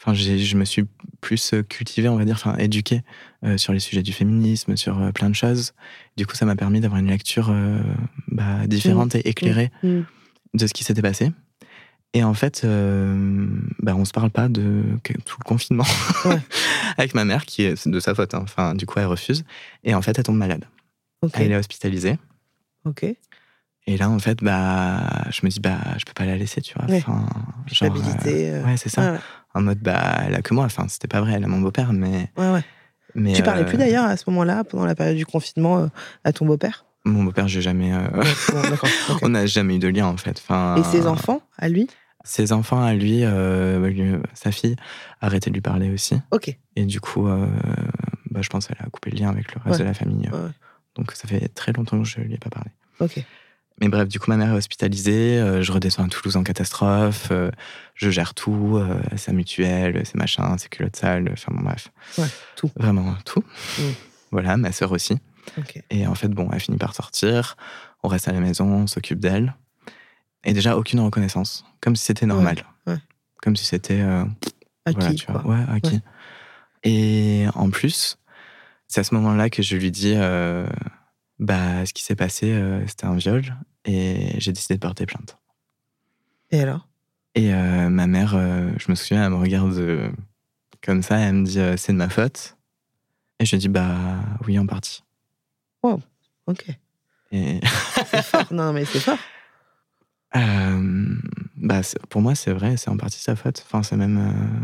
Enfin, 0.03 0.15
je 0.15 0.55
me 0.57 0.65
suis 0.65 0.85
plus 1.21 1.53
cultivé, 1.69 2.09
on 2.09 2.15
va 2.17 2.25
dire, 2.25 2.33
enfin, 2.33 2.57
éduqué 2.57 3.03
euh, 3.45 3.55
sur 3.59 3.71
les 3.71 3.79
sujets 3.79 4.01
du 4.01 4.13
féminisme, 4.13 4.75
sur 4.75 4.99
euh, 4.99 5.11
plein 5.11 5.29
de 5.29 5.35
choses. 5.35 5.73
Du 6.17 6.25
coup, 6.25 6.33
ça 6.35 6.43
m'a 6.47 6.55
permis 6.55 6.79
d'avoir 6.79 6.99
une 6.99 7.07
lecture 7.09 7.53
bah, 8.27 8.65
différente 8.65 9.13
et 9.13 9.29
éclairée 9.29 9.69
Mm. 9.83 9.99
de 10.55 10.65
ce 10.67 10.73
qui 10.73 10.83
s'était 10.83 11.03
passé. 11.03 11.31
Et 12.13 12.23
en 12.25 12.33
fait, 12.33 12.63
euh, 12.65 13.47
bah, 13.79 13.95
on 13.95 14.03
se 14.03 14.11
parle 14.11 14.29
pas 14.31 14.49
de 14.49 14.83
tout 15.03 15.37
le 15.39 15.43
confinement 15.45 15.85
Ouais. 16.25 16.39
avec 16.97 17.13
ma 17.15 17.23
mère, 17.23 17.45
qui 17.45 17.63
est 17.63 17.87
de 17.87 17.99
sa 18.01 18.13
faute. 18.13 18.33
hein. 18.33 18.41
Enfin, 18.43 18.75
du 18.75 18.85
coup, 18.85 18.99
elle 18.99 19.05
refuse. 19.05 19.45
Et 19.85 19.95
en 19.95 20.01
fait, 20.01 20.17
elle 20.17 20.25
tombe 20.25 20.35
malade. 20.37 20.65
Ok. 21.21 21.31
Elle 21.35 21.51
est 21.53 21.57
hospitalisée. 21.57 22.17
Ok. 22.85 23.05
Et 23.87 23.97
là, 23.97 24.09
en 24.09 24.19
fait, 24.19 24.43
bah, 24.43 25.07
je 25.31 25.39
me 25.43 25.49
dis, 25.49 25.59
bah, 25.61 25.77
je 25.97 26.03
peux 26.05 26.13
pas 26.13 26.25
la 26.25 26.35
laisser, 26.35 26.61
tu 26.61 26.73
vois. 26.77 26.85
Ouais. 26.89 26.97
Enfin, 26.97 27.25
genre, 27.67 27.95
euh, 27.95 28.27
euh, 28.27 28.63
ouais, 28.65 28.77
c'est 28.77 28.89
ça. 28.89 29.13
Ouais, 29.13 29.19
En 29.55 29.61
mode, 29.61 29.79
bah, 29.79 30.17
elle 30.25 30.35
a 30.35 30.41
que 30.41 30.53
moi. 30.53 30.65
Enfin, 30.65 30.87
c'était 30.89 31.07
pas 31.07 31.21
vrai, 31.21 31.33
elle 31.35 31.43
a 31.45 31.47
mon 31.47 31.61
beau-père, 31.61 31.93
mais. 31.93 32.29
ouais, 32.37 32.51
ouais. 32.51 32.63
mais 33.15 33.33
Tu 33.33 33.41
parlais 33.41 33.61
euh, 33.63 33.65
plus 33.65 33.77
d'ailleurs 33.77 34.05
à 34.05 34.17
ce 34.17 34.29
moment-là, 34.29 34.63
pendant 34.65 34.85
la 34.85 34.95
période 34.95 35.15
du 35.17 35.25
confinement, 35.25 35.89
à 36.25 36.33
ton 36.33 36.45
beau-père? 36.45 36.85
Mon 37.05 37.23
beau-père, 37.23 37.47
j'ai 37.47 37.61
jamais. 37.61 37.91
euh, 37.93 38.07
Bon. 38.51 38.61
On 39.23 39.29
n'a 39.29 39.45
jamais 39.47 39.77
eu 39.77 39.79
de 39.79 39.87
lien, 39.87 40.05
en 40.05 40.17
fait. 40.17 40.37
Enfin, 40.43 40.75
Et 40.77 40.83
ses 40.83 41.07
enfants, 41.07 41.41
à 41.57 41.67
lui? 41.69 41.87
Ses 42.23 42.51
enfants, 42.51 42.81
à 42.83 42.93
lui, 42.93 43.23
euh, 43.23 43.87
lui, 43.89 44.13
sa 44.33 44.51
fille, 44.51 44.75
a 45.21 45.25
arrêté 45.27 45.49
de 45.49 45.55
lui 45.55 45.61
parler 45.61 45.89
aussi. 45.91 46.15
Ok. 46.31 46.55
Et 46.75 46.85
du 46.85 46.99
coup, 47.01 47.27
euh, 47.27 47.47
bah, 48.29 48.41
je 48.41 48.49
pense 48.49 48.67
qu'elle 48.67 48.77
a 48.79 48.89
coupé 48.89 49.09
le 49.11 49.17
lien 49.17 49.29
avec 49.29 49.53
le 49.55 49.61
reste 49.63 49.79
Ouais. 49.79 49.83
de 49.85 49.87
la 49.89 49.93
famille. 49.93 50.29
Ouais. 50.29 50.49
Donc 50.95 51.11
ça 51.13 51.27
fait 51.27 51.47
très 51.49 51.71
longtemps 51.73 51.97
que 51.99 52.07
je 52.07 52.19
lui 52.21 52.33
ai 52.33 52.37
pas 52.37 52.49
parlé. 52.49 52.69
Ok. 52.99 53.23
Mais 53.79 53.87
bref, 53.87 54.07
du 54.07 54.19
coup, 54.19 54.29
ma 54.29 54.37
mère 54.37 54.49
est 54.53 54.57
hospitalisée, 54.57 55.39
euh, 55.39 55.63
je 55.63 55.71
redescends 55.71 56.03
à 56.05 56.07
Toulouse 56.07 56.37
en 56.37 56.43
catastrophe, 56.43 57.29
euh, 57.31 57.49
je 57.95 58.11
gère 58.11 58.35
tout, 58.35 58.77
euh, 58.77 58.99
sa 59.17 59.31
mutuelle, 59.33 60.05
ses 60.05 60.19
machins, 60.19 60.55
ses 60.59 60.69
culottes 60.69 60.97
sales, 60.97 61.29
enfin 61.33 61.51
bon, 61.55 61.63
bref. 61.63 61.89
Ouais, 62.19 62.27
tout. 62.55 62.69
Vraiment 62.75 63.15
tout. 63.25 63.43
Mm. 63.79 63.81
Voilà, 64.31 64.57
ma 64.57 64.71
sœur 64.71 64.91
aussi. 64.91 65.17
Ok. 65.57 65.81
Et 65.89 66.05
en 66.05 66.13
fait, 66.13 66.27
bon, 66.27 66.47
elle 66.53 66.59
finit 66.59 66.77
par 66.77 66.93
sortir, 66.93 67.57
on 68.03 68.07
reste 68.07 68.27
à 68.27 68.33
la 68.33 68.39
maison, 68.39 68.65
on 68.71 68.85
s'occupe 68.87 69.19
d'elle. 69.19 69.55
Et 70.43 70.53
déjà, 70.53 70.77
aucune 70.77 70.99
reconnaissance, 70.99 71.65
comme 71.81 71.95
si 71.95 72.05
c'était 72.05 72.25
normal. 72.25 72.65
ouais. 72.87 72.97
Comme 73.41 73.55
si 73.55 73.65
c'était... 73.65 74.01
euh, 74.01 74.23
À 74.85 74.91
voilà, 74.91 75.09
qui 75.09 75.15
tu 75.15 75.31
vois. 75.31 75.45
Ouais, 75.45 75.63
acquis. 75.69 75.99
Et 76.83 77.45
en 77.55 77.69
plus, 77.69 78.17
c'est 78.87 79.01
à 79.01 79.03
ce 79.03 79.13
moment-là 79.15 79.49
que 79.49 79.61
je 79.63 79.75
lui 79.75 79.91
dis 79.91 80.13
euh, 80.15 80.65
bah, 81.39 81.85
ce 81.85 81.93
qui 81.93 82.03
s'est 82.03 82.15
passé, 82.15 82.51
euh, 82.51 82.85
c'était 82.87 83.05
un 83.05 83.15
viol, 83.15 83.43
et 83.85 84.33
j'ai 84.39 84.51
décidé 84.51 84.75
de 84.75 84.79
porter 84.79 85.05
plainte. 85.05 85.37
Et 86.51 86.59
alors? 86.61 86.87
Et 87.35 87.53
euh, 87.53 87.89
ma 87.89 88.07
mère, 88.07 88.31
je 88.31 88.89
me 88.91 88.95
souviens, 88.95 89.23
elle 89.23 89.31
me 89.31 89.37
regarde 89.37 90.11
comme 90.83 91.01
ça, 91.03 91.17
elle 91.19 91.35
me 91.35 91.45
dit 91.45 91.59
c'est 91.77 91.93
de 91.93 91.97
ma 91.97 92.09
faute. 92.09 92.57
Et 93.39 93.45
je 93.45 93.55
dis 93.55 93.69
bah 93.69 94.19
oui, 94.45 94.59
en 94.59 94.65
partie. 94.65 95.03
Ok. 96.47 96.65
Et 97.31 97.59
C'est 98.05 98.23
fort. 98.23 98.51
Non, 98.51 98.73
mais 98.73 98.85
c'est 98.85 98.99
fort. 98.99 99.17
euh, 100.35 101.15
bah, 101.57 101.83
c'est- 101.83 101.99
pour 102.07 102.21
moi, 102.21 102.35
c'est 102.35 102.51
vrai, 102.53 102.77
c'est 102.77 102.89
en 102.89 102.97
partie 102.97 103.19
sa 103.19 103.35
faute. 103.35 103.63
Enfin, 103.65 103.83
c'est 103.83 103.97
même. 103.97 104.17
euh, 104.17 104.63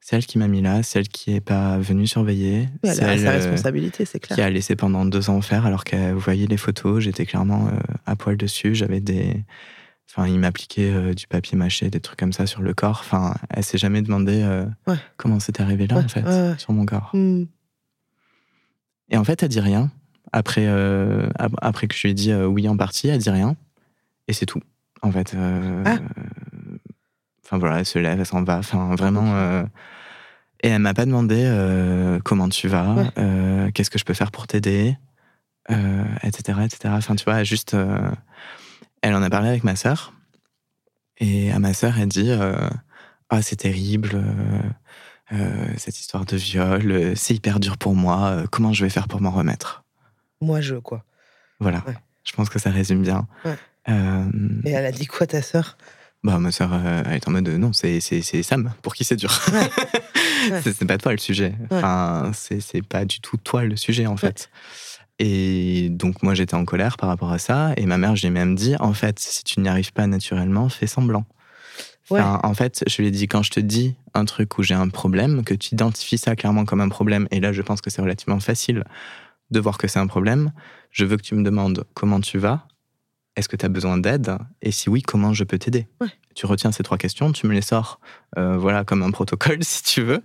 c'est 0.00 0.16
elle 0.16 0.26
qui 0.26 0.38
m'a 0.38 0.48
mis 0.48 0.62
là, 0.62 0.82
c'est 0.82 1.00
elle 1.00 1.08
qui 1.08 1.34
est 1.34 1.40
pas 1.40 1.76
venue 1.78 2.06
surveiller. 2.06 2.68
Oui, 2.82 2.90
elle 2.90 2.94
c'est 2.96 3.04
a 3.04 3.12
elle, 3.12 3.20
sa 3.20 3.28
euh, 3.30 3.32
responsabilité, 3.32 4.04
c'est 4.06 4.20
clair. 4.20 4.36
qui 4.36 4.42
a 4.42 4.48
laissé 4.48 4.74
pendant 4.76 5.04
deux 5.04 5.28
ans 5.28 5.40
faire, 5.42 5.66
alors 5.66 5.84
que 5.84 6.12
vous 6.12 6.18
voyez 6.20 6.46
les 6.46 6.56
photos, 6.56 7.00
j'étais 7.02 7.26
clairement 7.26 7.66
euh, 7.68 7.78
à 8.06 8.16
poil 8.16 8.36
dessus, 8.36 8.74
j'avais 8.74 9.00
des... 9.00 9.44
Enfin, 10.10 10.26
il 10.26 10.38
m'appliquait 10.38 10.90
euh, 10.90 11.12
du 11.12 11.26
papier 11.26 11.58
mâché, 11.58 11.90
des 11.90 12.00
trucs 12.00 12.18
comme 12.18 12.32
ça 12.32 12.46
sur 12.46 12.62
le 12.62 12.72
corps. 12.72 13.00
Enfin, 13.04 13.34
elle 13.50 13.62
s'est 13.64 13.76
jamais 13.76 14.00
demandé 14.00 14.40
euh, 14.42 14.64
Ouais. 14.86 14.96
comment 15.18 15.38
c'était 15.40 15.60
arrivé 15.62 15.86
là, 15.86 15.96
Ouais, 15.96 16.04
en 16.04 16.08
fait, 16.08 16.22
ouais, 16.24 16.54
sur 16.56 16.72
mon 16.72 16.86
corps. 16.86 17.10
Hmm. 17.12 17.44
Et 19.10 19.18
en 19.18 19.24
fait, 19.24 19.42
elle 19.42 19.50
dit 19.50 19.60
rien. 19.60 19.90
Après, 20.32 20.64
euh, 20.66 21.28
ap- 21.38 21.52
après 21.60 21.86
que 21.88 21.94
je 21.94 22.02
lui 22.02 22.10
ai 22.10 22.14
dit 22.14 22.30
euh, 22.32 22.46
oui 22.46 22.66
en 22.68 22.76
partie, 22.78 23.08
elle 23.08 23.18
dit 23.20 23.28
rien. 23.30 23.56
Et 24.28 24.32
c'est 24.32 24.46
tout. 24.46 24.60
En 25.02 25.10
fait. 25.10 25.34
euh, 25.34 25.82
Ah. 25.86 25.98
Enfin 27.44 27.58
voilà, 27.58 27.78
elle 27.78 27.86
se 27.86 27.98
lève, 27.98 28.18
elle 28.20 28.26
s'en 28.26 28.42
va. 28.44 28.58
Enfin 28.58 28.94
vraiment. 28.94 29.34
euh, 29.34 29.64
et 30.62 30.68
elle 30.68 30.82
m'a 30.82 30.92
pas 30.94 31.06
demandé 31.06 31.42
euh, 31.46 32.18
comment 32.24 32.48
tu 32.48 32.68
vas, 32.68 32.94
Ouais. 32.94 33.72
qu'est-ce 33.72 33.90
que 33.90 33.98
je 33.98 34.04
peux 34.04 34.14
faire 34.14 34.30
pour 34.32 34.46
t'aider, 34.46 34.96
etc., 35.70 36.58
etc. 36.64 36.94
Enfin 36.96 37.14
tu 37.14 37.24
vois, 37.24 37.42
juste. 37.44 37.74
elle 39.02 39.14
en 39.14 39.22
a 39.22 39.30
parlé 39.30 39.48
avec 39.48 39.64
ma 39.64 39.76
sœur. 39.76 40.12
Et 41.18 41.50
à 41.52 41.58
ma 41.58 41.72
sœur, 41.74 41.98
elle 41.98 42.08
dit 42.08 42.30
euh, 42.30 42.68
Ah, 43.30 43.40
c'est 43.42 43.56
terrible. 43.56 44.10
euh, 44.14 44.62
euh, 45.32 45.66
cette 45.76 45.98
histoire 46.00 46.24
de 46.24 46.36
viol, 46.36 47.12
c'est 47.16 47.34
hyper 47.34 47.60
dur 47.60 47.76
pour 47.76 47.94
moi. 47.94 48.44
comment 48.50 48.72
je 48.72 48.84
vais 48.84 48.90
faire 48.90 49.08
pour 49.08 49.20
m'en 49.20 49.30
remettre? 49.30 49.84
Moi, 50.40 50.60
je, 50.60 50.74
quoi. 50.76 51.04
Voilà. 51.60 51.82
Ouais. 51.86 51.96
Je 52.24 52.32
pense 52.32 52.48
que 52.48 52.58
ça 52.58 52.70
résume 52.70 53.02
bien. 53.02 53.26
Ouais. 53.44 53.56
Euh, 53.88 54.24
Et 54.64 54.70
elle 54.70 54.86
a 54.86 54.92
dit 54.92 55.06
quoi, 55.06 55.26
ta 55.26 55.42
sœur? 55.42 55.76
Bah, 56.24 56.38
ma 56.38 56.50
sœur, 56.50 56.70
euh, 56.72 57.02
elle 57.06 57.14
est 57.14 57.28
en 57.28 57.30
mode 57.30 57.48
non, 57.48 57.72
c'est, 57.72 58.00
c'est, 58.00 58.22
c'est 58.22 58.42
Sam, 58.42 58.72
pour 58.82 58.94
qui 58.94 59.04
c'est 59.04 59.16
dur. 59.16 59.40
Ouais. 59.52 59.58
Ouais. 60.50 60.60
c'est, 60.62 60.72
c'est 60.72 60.84
pas 60.84 60.98
toi 60.98 61.12
le 61.12 61.18
sujet. 61.18 61.54
Enfin, 61.70 62.32
c'est, 62.34 62.82
pas 62.86 63.04
du 63.04 63.20
tout 63.20 63.36
toi 63.36 63.64
le 63.64 63.76
sujet, 63.76 64.06
en 64.06 64.16
fait. 64.16 64.50
Et 65.20 65.88
donc, 65.90 66.22
moi, 66.22 66.34
j'étais 66.34 66.54
en 66.54 66.64
colère 66.64 66.96
par 66.96 67.08
rapport 67.08 67.32
à 67.32 67.38
ça. 67.38 67.72
Et 67.76 67.86
ma 67.86 67.98
mère, 67.98 68.16
je 68.16 68.22
lui 68.22 68.28
ai 68.28 68.30
même 68.30 68.54
dit 68.54 68.74
en 68.78 68.94
fait, 68.94 69.18
si 69.18 69.44
tu 69.44 69.60
n'y 69.60 69.68
arrives 69.68 69.92
pas 69.92 70.06
naturellement, 70.06 70.68
fais 70.68 70.86
semblant. 70.86 71.24
Enfin, 72.10 72.40
En 72.42 72.54
fait, 72.54 72.84
je 72.86 73.02
lui 73.02 73.08
ai 73.08 73.10
dit 73.10 73.28
quand 73.28 73.42
je 73.42 73.50
te 73.50 73.60
dis 73.60 73.94
un 74.14 74.24
truc 74.24 74.58
où 74.58 74.62
j'ai 74.62 74.74
un 74.74 74.88
problème, 74.88 75.44
que 75.44 75.54
tu 75.54 75.74
identifies 75.74 76.18
ça 76.18 76.36
clairement 76.36 76.64
comme 76.64 76.80
un 76.80 76.88
problème, 76.88 77.28
et 77.30 77.40
là, 77.40 77.52
je 77.52 77.62
pense 77.62 77.80
que 77.80 77.90
c'est 77.90 78.00
relativement 78.00 78.40
facile 78.40 78.84
de 79.50 79.60
voir 79.60 79.76
que 79.78 79.88
c'est 79.88 79.98
un 79.98 80.06
problème, 80.06 80.52
je 80.90 81.04
veux 81.04 81.16
que 81.16 81.22
tu 81.22 81.34
me 81.34 81.42
demandes 81.42 81.84
comment 81.94 82.20
tu 82.20 82.38
vas, 82.38 82.66
est-ce 83.38 83.48
que 83.48 83.56
tu 83.56 83.64
as 83.64 83.68
besoin 83.68 83.96
d'aide, 83.98 84.36
et 84.62 84.70
si 84.70 84.90
oui, 84.90 85.00
comment 85.02 85.32
je 85.32 85.44
peux 85.44 85.58
t'aider. 85.58 85.86
Ouais. 86.00 86.08
Tu 86.34 86.46
retiens 86.46 86.72
ces 86.72 86.82
trois 86.82 86.98
questions, 86.98 87.32
tu 87.32 87.46
me 87.46 87.52
les 87.54 87.62
sors, 87.62 88.00
euh, 88.36 88.56
voilà, 88.58 88.84
comme 88.84 89.02
un 89.02 89.10
protocole, 89.10 89.58
si 89.62 89.82
tu 89.82 90.02
veux, 90.02 90.20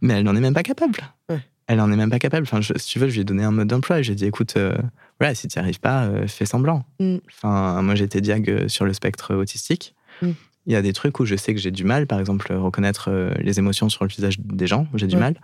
mais 0.00 0.14
elle 0.14 0.24
n'en 0.24 0.36
est 0.36 0.40
même 0.40 0.54
pas 0.54 0.62
capable. 0.62 0.98
Ouais. 1.28 1.40
Elle 1.66 1.78
n'en 1.78 1.90
est 1.92 1.96
même 1.96 2.10
pas 2.10 2.18
capable. 2.18 2.44
Enfin, 2.44 2.60
je- 2.60 2.72
si 2.76 2.86
tu 2.88 2.98
veux, 2.98 3.08
je 3.08 3.14
lui 3.14 3.20
ai 3.20 3.24
donné 3.24 3.44
un 3.44 3.50
mode 3.50 3.68
d'emploi. 3.68 4.00
J'ai 4.02 4.14
dit, 4.14 4.24
écoute, 4.24 4.54
euh, 4.56 4.74
voilà, 5.20 5.34
si 5.34 5.48
tu 5.48 5.58
n'y 5.58 5.62
arrives 5.62 5.80
pas, 5.80 6.04
euh, 6.04 6.26
fais 6.26 6.46
semblant. 6.46 6.84
Mm. 7.00 7.16
Enfin, 7.28 7.82
moi, 7.82 7.94
j'étais 7.94 8.20
diag 8.22 8.68
sur 8.68 8.84
le 8.86 8.92
spectre 8.94 9.34
autistique. 9.34 9.94
Mm. 10.22 10.30
Il 10.66 10.72
y 10.72 10.76
a 10.76 10.82
des 10.82 10.92
trucs 10.92 11.18
où 11.20 11.24
je 11.26 11.34
sais 11.36 11.54
que 11.54 11.60
j'ai 11.60 11.70
du 11.70 11.84
mal, 11.84 12.06
par 12.06 12.20
exemple, 12.20 12.52
reconnaître 12.54 13.10
les 13.40 13.58
émotions 13.58 13.88
sur 13.88 14.04
le 14.04 14.08
visage 14.10 14.38
des 14.40 14.66
gens, 14.66 14.86
j'ai 14.94 15.06
du 15.06 15.14
Ouais. 15.16 15.20
mal. 15.20 15.40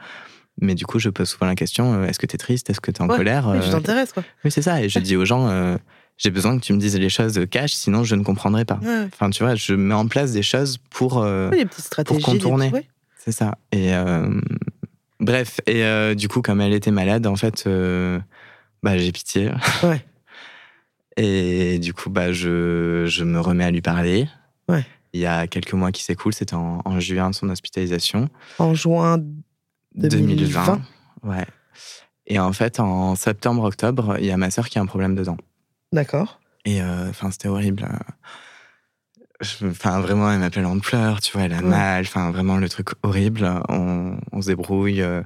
Mais 0.60 0.74
du 0.74 0.86
coup, 0.86 0.98
je 1.00 1.08
pose 1.10 1.28
souvent 1.28 1.46
la 1.46 1.56
question 1.56 1.94
euh, 1.94 2.06
est-ce 2.06 2.18
que 2.18 2.26
tu 2.26 2.34
es 2.36 2.38
triste? 2.38 2.70
Est-ce 2.70 2.80
que 2.80 2.90
tu 2.92 2.98
es 3.00 3.02
en 3.04 3.08
Ouais, 3.08 3.16
colère? 3.16 3.48
Euh, 3.48 3.58
tu 3.60 3.70
t'intéresses, 3.70 4.12
quoi. 4.12 4.22
Oui, 4.44 4.50
c'est 4.52 4.62
ça. 4.62 4.82
Et 4.82 4.88
je 4.88 4.98
dis 5.00 5.16
aux 5.16 5.24
gens 5.24 5.48
euh, 5.48 5.76
j'ai 6.16 6.30
besoin 6.30 6.56
que 6.58 6.64
tu 6.64 6.72
me 6.72 6.78
dises 6.78 6.96
les 6.98 7.08
choses 7.08 7.40
cash, 7.50 7.72
sinon 7.72 8.04
je 8.04 8.14
ne 8.14 8.22
comprendrai 8.22 8.64
pas. 8.64 8.78
Ouais. 8.82 9.04
Enfin, 9.12 9.30
tu 9.30 9.42
vois, 9.42 9.54
je 9.54 9.74
mets 9.74 9.94
en 9.94 10.06
place 10.06 10.32
des 10.32 10.42
choses 10.42 10.78
pour. 10.90 11.18
euh, 11.18 11.50
Oui, 11.52 11.66
contourner. 12.22 12.70
ouais. 12.70 12.86
c'est 13.18 13.32
ça. 13.32 13.56
Et 13.72 13.94
euh, 13.94 14.40
Bref, 15.20 15.60
et 15.66 15.84
euh, 15.84 16.14
du 16.14 16.28
coup, 16.28 16.42
comme 16.42 16.60
elle 16.60 16.72
était 16.74 16.90
malade, 16.90 17.26
en 17.26 17.36
fait, 17.36 17.66
bah, 18.82 18.98
j'ai 18.98 19.12
pitié. 19.12 19.50
Ouais. 19.82 20.04
Et 21.16 21.78
du 21.78 21.94
coup, 21.94 22.10
bah, 22.10 22.32
je, 22.32 23.04
je 23.06 23.22
me 23.22 23.38
remets 23.40 23.64
à 23.64 23.70
lui 23.70 23.82
parler. 23.82 24.28
Ouais. 24.68 24.84
Il 25.12 25.20
y 25.20 25.26
a 25.26 25.46
quelques 25.46 25.72
mois 25.74 25.92
qui 25.92 26.02
s'écoulent, 26.02 26.34
c'était 26.34 26.54
en, 26.56 26.82
en 26.84 26.98
juin 26.98 27.30
de 27.30 27.34
son 27.36 27.48
hospitalisation. 27.50 28.28
En 28.58 28.74
juin 28.74 29.18
2020. 29.94 30.80
Ouais. 31.22 31.46
Et 32.26 32.40
en 32.40 32.52
fait, 32.52 32.80
en 32.80 33.14
septembre-octobre, 33.14 34.16
il 34.18 34.26
y 34.26 34.32
a 34.32 34.36
ma 34.36 34.50
sœur 34.50 34.68
qui 34.68 34.78
a 34.78 34.82
un 34.82 34.86
problème 34.86 35.14
dedans. 35.14 35.36
D'accord. 35.94 36.40
Et 36.66 36.82
euh, 36.82 37.08
enfin, 37.08 37.30
c'était 37.30 37.48
horrible. 37.48 37.88
Je- 39.40 39.66
Enfin, 39.66 40.00
vraiment, 40.00 40.30
elle 40.30 40.40
m'appelle 40.40 40.66
en 40.66 40.78
pleurs, 40.78 41.20
tu 41.20 41.32
vois, 41.32 41.42
elle 41.42 41.52
a 41.52 41.56
Ouais. 41.58 41.62
mal. 41.62 42.04
Enfin, 42.04 42.30
vraiment, 42.30 42.56
le 42.56 42.68
truc 42.68 42.88
horrible. 43.02 43.48
On, 43.68 44.16
on 44.32 44.42
se 44.42 44.46
débrouille. 44.48 45.02
euh, 45.02 45.22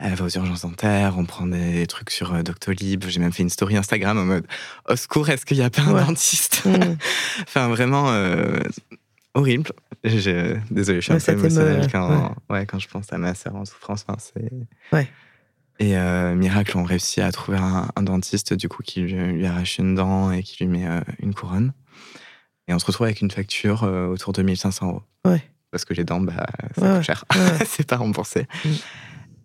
Elle 0.00 0.14
va 0.14 0.24
aux 0.24 0.28
urgences 0.28 0.62
dentaires, 0.62 1.14
on 1.18 1.24
prend 1.24 1.46
des 1.46 1.86
trucs 1.86 2.10
sur 2.10 2.34
euh, 2.34 2.42
Doctolib. 2.42 3.04
J'ai 3.06 3.20
même 3.20 3.32
fait 3.32 3.44
une 3.44 3.50
story 3.50 3.76
Instagram 3.76 4.18
en 4.18 4.24
mode 4.24 4.46
Au 4.88 4.96
secours, 4.96 5.28
est-ce 5.30 5.46
qu'il 5.46 5.56
n'y 5.58 5.62
a 5.62 5.70
pas 5.70 5.82
un 5.82 5.92
dentiste 6.06 6.62
Mm. 6.66 6.96
Enfin, 7.42 7.68
vraiment 7.68 8.10
euh, 8.10 8.58
horrible. 9.34 9.70
Je, 10.02 10.56
désolé, 10.70 11.00
je 11.00 11.04
suis 11.04 11.12
Ouais, 11.12 11.22
un 11.22 11.34
peu 11.34 11.38
émotionnelle 11.46 11.86
quand, 11.92 12.34
ouais, 12.50 12.66
quand 12.66 12.78
je 12.80 12.88
pense 12.88 13.12
à 13.12 13.18
ma 13.18 13.34
sœur 13.34 13.54
en 13.54 13.64
souffrance. 13.64 14.04
Enfin, 14.08 14.18
c'est... 14.18 14.50
Et 15.80 15.96
euh, 15.96 16.34
miracle, 16.34 16.76
on 16.78 16.84
réussit 16.84 17.18
à 17.22 17.32
trouver 17.32 17.58
un, 17.58 17.88
un 17.96 18.02
dentiste 18.02 18.54
du 18.54 18.68
coup 18.68 18.82
qui 18.82 19.00
lui, 19.00 19.14
lui 19.14 19.46
arrache 19.46 19.78
une 19.78 19.94
dent 19.94 20.30
et 20.30 20.42
qui 20.42 20.62
lui 20.64 20.70
met 20.70 20.86
euh, 20.86 21.00
une 21.18 21.34
couronne. 21.34 21.72
Et 22.68 22.74
on 22.74 22.78
se 22.78 22.86
retrouve 22.86 23.06
avec 23.06 23.20
une 23.20 23.30
facture 23.30 23.82
euh, 23.84 24.06
autour 24.06 24.32
de 24.32 24.42
1500 24.42 24.86
euros. 24.86 25.02
Ouais. 25.26 25.42
Parce 25.70 25.84
que 25.84 25.92
les 25.92 26.04
dents, 26.04 26.20
bah, 26.20 26.46
ça 26.76 26.82
Ouais, 26.82 26.94
coûte 26.96 27.02
cher. 27.02 27.24
Ouais. 27.34 27.64
c'est 27.66 27.86
pas 27.86 27.96
remboursé. 27.96 28.46
Mm. 28.64 28.68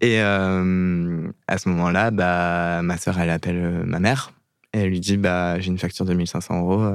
Et 0.01 0.19
à 0.21 1.57
ce 1.57 1.67
moment-là, 1.69 2.11
bah, 2.11 2.81
ma 2.83 2.97
sœur, 2.97 3.19
elle 3.19 3.31
appelle 3.31 3.83
ma 3.85 3.99
mère. 3.99 4.31
Et 4.73 4.79
elle 4.79 4.89
lui 4.89 5.01
dit 5.01 5.17
bah, 5.17 5.59
J'ai 5.59 5.67
une 5.67 5.79
facture 5.79 6.05
de 6.05 6.13
1500 6.13 6.57
euros. 6.61 6.93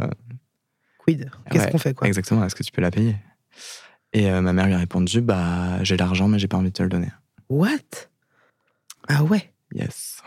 Quid? 1.04 1.28
Qu'est-ce 1.50 1.68
qu'on 1.68 1.76
fait, 1.76 1.92
quoi? 1.92 2.06
Exactement, 2.06 2.42
est-ce 2.46 2.54
que 2.54 2.62
tu 2.62 2.72
peux 2.72 2.80
la 2.80 2.90
payer? 2.90 3.16
Et 4.14 4.30
ma 4.30 4.54
mère 4.54 4.66
lui 4.68 4.72
a 4.72 4.78
répondu 4.78 5.20
Bah, 5.20 5.82
j'ai 5.82 5.98
l'argent, 5.98 6.28
mais 6.28 6.38
j'ai 6.38 6.48
pas 6.48 6.56
envie 6.56 6.68
de 6.70 6.72
te 6.72 6.82
le 6.82 6.88
donner. 6.88 7.10
What? 7.50 8.08
Ah 9.08 9.22
ouais? 9.24 9.52
Yes. 9.74 10.22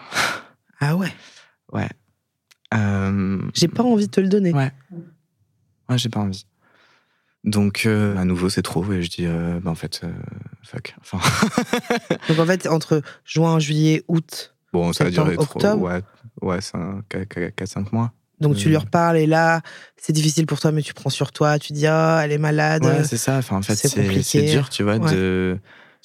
Ah 0.80 0.96
ouais? 0.96 1.12
Ouais. 1.74 1.90
Euh, 2.74 3.42
J'ai 3.54 3.68
pas 3.68 3.84
envie 3.84 4.08
de 4.08 4.12
te 4.12 4.20
le 4.22 4.28
donner. 4.28 4.54
Ouais. 4.54 4.72
Ouais, 5.90 5.98
j'ai 5.98 6.10
pas 6.10 6.20
envie. 6.20 6.46
Donc, 7.44 7.84
euh, 7.86 8.18
à 8.18 8.26
nouveau, 8.26 8.50
c'est 8.50 8.62
trop. 8.62 8.84
Et 8.92 9.02
je 9.02 9.10
dis 9.10 9.26
euh, 9.26 9.60
Bah, 9.62 9.72
en 9.72 9.76
fait, 9.76 10.02
euh, 10.04 10.12
fuck. 10.64 10.96
Enfin, 11.00 11.20
Donc 12.30 12.40
en 12.40 12.46
fait, 12.46 12.68
entre 12.68 13.02
juin, 13.26 13.58
juillet, 13.60 14.04
août, 14.08 14.54
bon, 14.74 14.92
ça 14.94 15.06
a 15.06 15.10
duré 15.10 15.36
trop. 15.36 15.44
octobre. 15.44 15.82
Ouais, 15.82 16.02
ouais 16.42 16.60
c'est 16.62 16.78
4-5 16.78 17.88
mois. 17.94 18.12
donc 18.42 18.58
tu 18.58 18.68
lui 18.68 18.76
reparles 18.78 19.18
et 19.18 19.28
là, 19.28 19.62
c'est 19.96 20.14
difficile 20.14 20.46
pour 20.46 20.60
toi, 20.60 20.72
mais 20.74 20.82
tu 20.82 20.94
prends 20.94 21.10
sur 21.10 21.32
toi, 21.32 21.58
tu 21.58 21.72
dis, 21.74 21.88
ah, 21.88 22.20
elle 22.24 22.34
est 22.34 22.38
malade. 22.38 22.84
Ouais, 22.84 23.04
c'est 23.06 23.18
ça. 23.18 23.38
Enfin, 23.38 23.58
en 23.58 23.62
fait, 23.62 23.76
c'est 23.76 23.88
c'est 23.88 24.02
compliqué. 24.02 24.24
c'est 24.24 24.52
dur, 24.52 24.70
tu 24.70 24.84
vois, 24.84 24.98
Ouais. 24.98 25.12
de. 25.14 25.58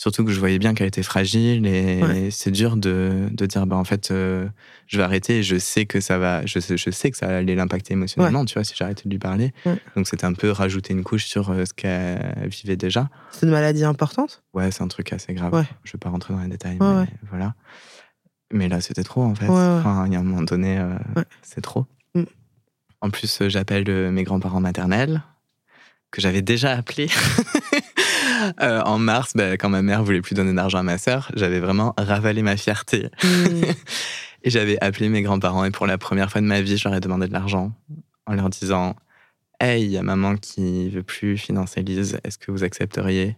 Surtout 0.02 0.24
que 0.24 0.32
je 0.32 0.40
voyais 0.40 0.58
bien 0.58 0.74
qu'elle 0.74 0.88
était 0.88 1.04
fragile 1.04 1.64
et 1.64 2.02
Ouais. 2.02 2.28
c'est 2.32 2.50
dur 2.50 2.76
de, 2.76 3.28
de 3.30 3.46
dire 3.46 3.68
bah 3.68 3.76
en 3.76 3.84
fait 3.84 4.10
euh, 4.10 4.48
je 4.88 4.96
vais 4.96 5.04
arrêter 5.04 5.38
et 5.38 5.42
je 5.44 5.56
sais 5.60 5.86
que 5.86 6.00
ça 6.00 6.18
va 6.18 6.44
je 6.44 6.58
sais, 6.58 6.76
je 6.76 6.90
sais 6.90 7.12
que 7.12 7.16
ça 7.16 7.28
allait 7.28 7.54
l'impacter 7.54 7.92
émotionnellement 7.92 8.44
tu 8.44 8.54
vois 8.54 8.64
si 8.64 8.74
j'arrêtais 8.76 9.04
de 9.04 9.10
lui 9.10 9.20
parler. 9.20 9.52
Ouais. 9.64 9.76
donc 9.94 10.08
c'était 10.08 10.24
un 10.24 10.32
peu 10.32 10.50
rajouter 10.50 10.92
une 10.92 11.04
couche 11.04 11.26
sur 11.26 11.50
euh, 11.50 11.64
ce 11.66 11.72
qu'elle 11.72 12.48
vivait 12.48 12.74
déjà. 12.74 13.10
C'est 13.30 13.46
une 13.46 13.52
maladie 13.52 13.84
importante? 13.84 14.42
Ouais 14.54 14.72
c'est 14.72 14.82
un 14.82 14.88
truc 14.88 15.12
assez 15.12 15.34
grave. 15.34 15.64
Je 15.84 15.92
vais 15.92 15.98
pas 16.00 16.08
rentrer 16.10 16.34
dans 16.34 16.40
les 16.40 16.48
détails 16.48 16.78
mais 16.80 17.06
voilà. 17.30 17.54
Mais 18.52 18.68
là 18.68 18.80
c'était 18.80 19.04
trop 19.04 19.22
en 19.22 19.36
fait. 19.36 19.46
Enfin 19.48 20.04
il 20.08 20.14
y 20.14 20.16
a 20.16 20.18
un 20.18 20.24
moment 20.24 20.42
donné 20.42 20.78
euh, 20.80 20.96
c'est 21.42 21.60
trop. 21.60 21.86
Mm. 22.16 22.24
en 23.02 23.10
plus 23.10 23.42
j'appelle 23.46 24.10
mes 24.10 24.24
grands-parents 24.24 24.58
maternels 24.60 25.22
que 26.10 26.20
j'avais 26.20 26.42
déjà 26.42 26.72
appelé 26.72 27.06
Euh, 28.60 28.80
en 28.82 28.98
mars, 28.98 29.32
bah, 29.34 29.52
quand 29.56 29.68
ma 29.68 29.82
mère 29.82 30.02
voulait 30.04 30.20
plus 30.22 30.34
donner 30.34 30.52
d'argent 30.52 30.78
à 30.78 30.82
ma 30.82 30.98
sœur, 30.98 31.30
j'avais 31.34 31.60
vraiment 31.60 31.94
ravalé 31.98 32.42
ma 32.42 32.56
fierté. 32.56 33.08
Mm. 33.24 33.62
Et 34.44 34.50
j'avais 34.50 34.76
appelé 34.82 35.08
mes 35.08 35.22
grands-parents 35.22 35.64
et 35.64 35.70
pour 35.70 35.86
la 35.86 35.98
première 35.98 36.28
fois 36.30 36.40
de 36.40 36.46
ma 36.46 36.60
vie, 36.60 36.76
je 36.76 36.88
leur 36.88 36.96
ai 36.96 37.00
demandé 37.00 37.28
de 37.28 37.32
l'argent 37.32 37.72
en 38.26 38.34
leur 38.34 38.50
disant 38.50 38.96
Hey, 39.60 39.84
il 39.84 39.90
y 39.90 39.96
a 39.96 40.02
maman 40.02 40.36
qui 40.36 40.88
veut 40.90 41.04
plus 41.04 41.38
financer 41.38 41.82
Lise, 41.82 42.18
est-ce 42.24 42.38
que 42.38 42.50
vous 42.50 42.64
accepteriez 42.64 43.36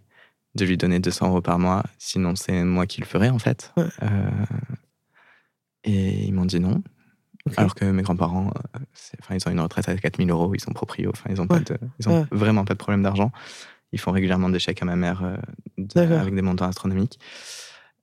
de 0.54 0.64
lui 0.64 0.78
donner 0.78 1.00
200 1.00 1.28
euros 1.28 1.42
par 1.42 1.58
mois? 1.58 1.82
Sinon, 1.98 2.36
c'est 2.36 2.64
moi 2.64 2.86
qui 2.86 3.02
le 3.02 3.06
ferai 3.06 3.28
en 3.28 3.38
fait. 3.38 3.70
Ouais. 3.76 3.84
Euh, 4.02 4.30
et 5.84 6.24
ils 6.24 6.32
m'ont 6.32 6.46
dit 6.46 6.60
non. 6.60 6.82
Alors 7.58 7.74
que 7.74 7.84
mes 7.84 8.02
grands-parents, 8.02 8.50
euh, 8.74 8.78
enfin, 9.20 9.34
ils 9.34 9.46
ont 9.46 9.52
une 9.52 9.60
retraite 9.60 9.86
à 9.90 9.96
4000 9.98 10.30
euros, 10.30 10.54
ils 10.54 10.60
sont 10.60 10.72
proprios, 10.72 11.10
enfin, 11.10 11.28
ils 11.28 11.42
ont, 11.42 11.46
pas 11.46 11.56
Ouais. 11.56 11.60
de, 11.60 11.76
ils 12.00 12.08
ont 12.08 12.20
Ouais. 12.22 12.26
vraiment 12.30 12.64
pas 12.64 12.72
de 12.72 12.78
problème 12.78 13.02
d'argent. 13.02 13.30
Ils 13.94 14.00
font 14.00 14.10
régulièrement 14.10 14.48
des 14.50 14.58
chèques 14.58 14.82
à 14.82 14.84
ma 14.84 14.96
mère 14.96 15.22
euh, 15.22 15.36
de- 15.78 16.00
avec 16.14 16.34
des 16.34 16.42
montants 16.42 16.66
astronomiques. 16.66 17.18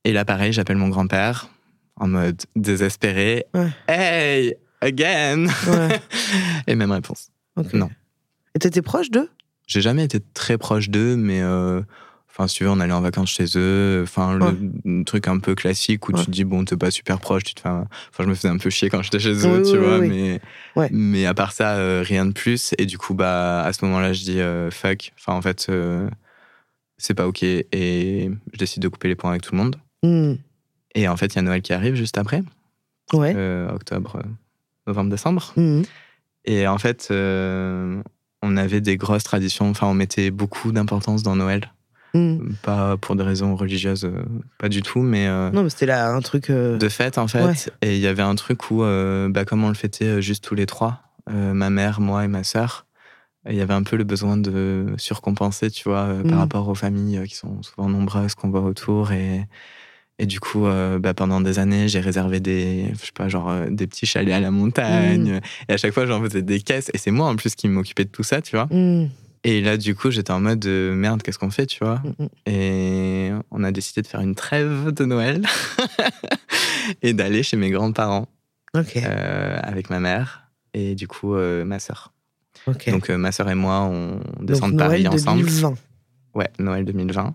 Et 0.04 0.12
là, 0.12 0.24
pareil, 0.24 0.52
j'appelle 0.54 0.78
mon 0.78 0.88
grand-père 0.88 1.48
en 1.96 2.08
mode 2.08 2.40
désespéré. 2.56 3.44
Ouais. 3.54 3.68
Hey, 3.88 4.54
again 4.80 5.46
Ouais. 5.68 6.00
Et 6.66 6.74
même 6.74 6.90
réponse. 6.92 7.28
Non. 7.74 7.90
Et 8.54 8.58
t'étais 8.58 8.80
proche 8.82 9.10
d'eux? 9.10 9.28
J'ai 9.66 9.82
jamais 9.82 10.04
été 10.04 10.18
très 10.34 10.56
proche 10.56 10.88
d'eux, 10.88 11.14
mais 11.16 11.42
euh, 11.42 11.82
enfin, 12.32 12.48
si 12.48 12.56
tu 12.56 12.64
veux, 12.64 12.70
on 12.70 12.80
allait 12.80 12.92
en 12.92 13.00
vacances 13.00 13.30
chez 13.30 13.44
eux. 13.56 14.00
Enfin, 14.02 14.38
le 14.84 15.04
truc 15.04 15.28
un 15.28 15.38
peu 15.38 15.54
classique 15.54 16.08
où 16.08 16.12
Ouais. 16.12 16.18
tu 16.20 16.26
te 16.26 16.30
dis, 16.30 16.44
bon, 16.44 16.64
t'es 16.64 16.76
pas 16.76 16.90
super 16.90 17.20
proche, 17.20 17.44
tu 17.44 17.54
te 17.54 17.60
fais. 17.60 17.68
un- 17.68 17.86
Enfin, 18.10 18.24
je 18.24 18.28
me 18.28 18.34
faisais 18.34 18.48
un 18.48 18.56
peu 18.58 18.70
chier 18.70 18.88
quand 18.90 19.02
j'étais 19.02 19.18
chez 19.20 19.32
eux, 19.46 19.58
oui, 19.58 19.62
tu 19.70 19.78
oui, 19.78 19.84
vois, 19.84 19.98
oui. 19.98 20.08
mais. 20.08 20.88
Mais 20.90 21.26
à 21.26 21.34
part 21.34 21.52
ça, 21.52 21.76
euh, 21.76 22.02
rien 22.06 22.24
de 22.26 22.32
plus. 22.32 22.74
Et 22.78 22.86
du 22.86 22.96
coup, 22.98 23.14
bah, 23.14 23.62
à 23.62 23.72
ce 23.72 23.84
moment-là, 23.84 24.12
je 24.12 24.22
dis, 24.24 24.40
euh, 24.40 24.70
fuck. 24.70 25.12
Enfin, 25.18 25.34
en 25.36 25.42
fait, 25.42 25.66
euh, 25.68 26.08
c'est 26.96 27.14
pas 27.14 27.26
OK. 27.28 27.42
Et 27.42 28.30
je 28.52 28.58
décide 28.58 28.82
de 28.82 28.88
couper 28.88 29.08
les 29.08 29.14
ponts 29.14 29.28
avec 29.28 29.42
tout 29.42 29.54
le 29.54 29.58
monde. 29.62 29.76
Mm. 30.02 30.34
Et 30.94 31.08
en 31.08 31.16
fait, 31.16 31.26
il 31.34 31.36
y 31.36 31.38
a 31.38 31.42
Noël 31.42 31.62
qui 31.62 31.72
arrive 31.72 31.94
juste 31.94 32.16
après, 32.18 32.42
Ouais. 33.12 33.34
octobre, 33.72 34.22
novembre, 34.86 35.10
décembre. 35.10 35.52
Mm. 35.56 35.82
Et 36.44 36.66
en 36.66 36.78
fait, 36.78 37.08
on 37.10 38.56
avait 38.56 38.80
des 38.80 38.96
grosses 38.96 39.22
traditions. 39.24 39.68
Enfin, 39.70 39.86
on 39.86 39.94
mettait 39.94 40.30
beaucoup 40.30 40.72
d'importance 40.72 41.22
dans 41.22 41.36
Noël. 41.36 41.72
Mm. 42.14 42.54
Pas 42.62 42.96
pour 42.98 43.16
des 43.16 43.22
raisons 43.22 43.56
religieuses, 43.56 44.04
euh, 44.04 44.22
pas 44.58 44.68
du 44.68 44.82
tout, 44.82 45.00
mais 45.00 45.26
euh, 45.26 45.50
Non, 45.50 45.62
mais 45.62 45.70
c'était 45.70 45.86
là 45.86 46.10
un 46.12 46.20
truc. 46.20 46.50
euh, 46.50 46.76
de 46.76 46.88
fête 46.88 47.16
en 47.18 47.26
fait. 47.28 47.42
Ouais. 47.44 47.54
Et 47.80 47.94
il 47.96 48.00
y 48.02 48.06
avait 48.06 48.22
un 48.22 48.34
truc 48.34 48.70
où, 48.70 48.82
bah, 49.30 49.44
comme 49.44 49.64
on 49.64 49.68
le 49.68 49.74
fêtait 49.74 50.20
juste 50.22 50.44
tous 50.44 50.54
les 50.54 50.66
trois, 50.66 51.00
ma 51.30 51.70
mère, 51.70 52.00
moi 52.00 52.24
et 52.24 52.28
ma 52.28 52.44
sœur, 52.44 52.86
il 53.48 53.56
y 53.56 53.60
avait 53.60 53.74
un 53.74 53.82
peu 53.82 53.96
le 53.96 54.04
besoin 54.04 54.36
de 54.36 54.86
surcompenser, 54.98 55.70
tu 55.70 55.88
vois, 55.88 56.02
euh, 56.04 56.22
Mm. 56.22 56.28
par 56.30 56.38
rapport 56.38 56.68
aux 56.68 56.74
familles 56.76 57.22
qui 57.26 57.34
sont 57.34 57.60
souvent 57.62 57.88
nombreuses 57.88 58.34
qu'on 58.36 58.50
voit 58.50 58.60
autour. 58.60 59.10
Et, 59.12 59.46
et 60.18 60.26
du 60.26 60.38
coup, 60.38 60.66
euh, 60.66 60.98
bah, 61.00 61.12
pendant 61.14 61.40
des 61.40 61.58
années, 61.58 61.88
j'ai 61.88 61.98
réservé 61.98 62.38
des, 62.38 62.92
je 62.94 63.06
sais 63.06 63.12
pas, 63.14 63.28
genre 63.28 63.52
des 63.68 63.86
petits 63.88 64.06
chalets 64.06 64.32
à 64.34 64.38
la 64.40 64.50
montagne. 64.52 65.40
Et 65.68 65.72
à 65.72 65.76
chaque 65.76 65.92
fois, 65.92 66.06
j'en 66.06 66.22
faisais 66.22 66.42
des 66.42 66.60
caisses. 66.60 66.90
Et 66.94 66.98
c'est 66.98 67.10
moi 67.10 67.26
en 67.28 67.34
plus 67.34 67.54
qui 67.56 67.66
m'occupais 67.68 68.04
de 68.04 68.10
tout 68.10 68.22
ça, 68.22 68.40
tu 68.42 68.54
vois. 68.54 68.66
mm, 68.66 69.08
Et 69.44 69.60
là, 69.60 69.76
du 69.76 69.94
coup, 69.96 70.10
j'étais 70.10 70.30
en 70.30 70.40
mode 70.40 70.60
de, 70.60 70.92
merde, 70.94 71.22
qu'est-ce 71.22 71.38
qu'on 71.38 71.50
fait, 71.50 71.66
tu 71.66 71.84
vois 71.84 72.00
mm, 72.04 72.22
mm. 72.24 72.28
Et 72.46 73.30
on 73.50 73.64
a 73.64 73.72
décidé 73.72 74.02
de 74.02 74.06
faire 74.06 74.20
une 74.20 74.34
trêve 74.34 74.92
de 74.92 75.04
Noël 75.04 75.44
et 77.02 77.12
d'aller 77.12 77.42
chez 77.42 77.56
mes 77.56 77.70
grands-parents 77.70 78.28
euh, 78.76 79.58
avec 79.62 79.90
ma 79.90 80.00
mère 80.00 80.48
et 80.74 80.94
du 80.94 81.06
coup 81.08 81.34
euh, 81.34 81.64
ma 81.64 81.78
sœur. 81.78 82.12
Donc 82.86 83.10
euh, 83.10 83.18
ma 83.18 83.32
sœur 83.32 83.50
et 83.50 83.54
moi, 83.54 83.80
on 83.80 84.16
Donc, 84.16 84.44
descend 84.44 84.72
de 84.72 84.76
Noël 84.76 85.02
Paris 85.02 85.08
ensemble. 85.08 85.40
2020. 85.40 85.74
Ouais, 86.34 86.50
Noël 86.58 86.84
2020. 86.84 87.34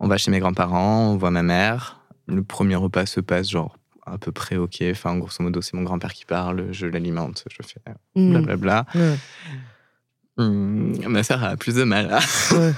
On 0.00 0.08
va 0.08 0.16
chez 0.18 0.30
mes 0.32 0.40
grands-parents, 0.40 1.12
on 1.12 1.16
voit 1.16 1.30
ma 1.30 1.42
mère. 1.44 2.00
Le 2.26 2.42
premier 2.42 2.74
repas 2.74 3.06
se 3.06 3.20
passe 3.20 3.48
genre 3.48 3.78
à 4.04 4.18
peu 4.18 4.32
près 4.32 4.56
ok. 4.56 4.82
Enfin, 4.90 5.16
grosso 5.16 5.42
modo, 5.44 5.62
c'est 5.62 5.74
mon 5.74 5.84
grand-père 5.84 6.12
qui 6.12 6.24
parle, 6.24 6.72
je 6.72 6.86
l'alimente, 6.86 7.44
je 7.48 7.64
fais 7.64 7.80
Mm. 8.16 8.30
blablabla. 8.32 8.86
Hum, 10.46 10.92
ma 11.08 11.22
sœur 11.22 11.42
a 11.44 11.56
plus 11.56 11.74
de 11.76 11.84
mal. 11.84 12.10
Ouais. 12.52 12.72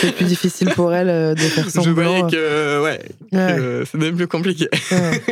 C'est 0.00 0.12
plus 0.14 0.26
difficile 0.26 0.68
pour 0.74 0.92
elle 0.92 1.08
euh, 1.08 1.34
de 1.34 1.40
faire 1.40 1.64
je 1.64 1.70
semblant. 1.70 1.92
voyais 1.94 2.22
que, 2.30 2.82
ouais, 2.82 3.00
Ouais. 3.32 3.54
que 3.56 3.84
c'était 3.90 4.12
plus 4.12 4.26
compliqué. 4.28 4.68
Ouais. 4.90 5.22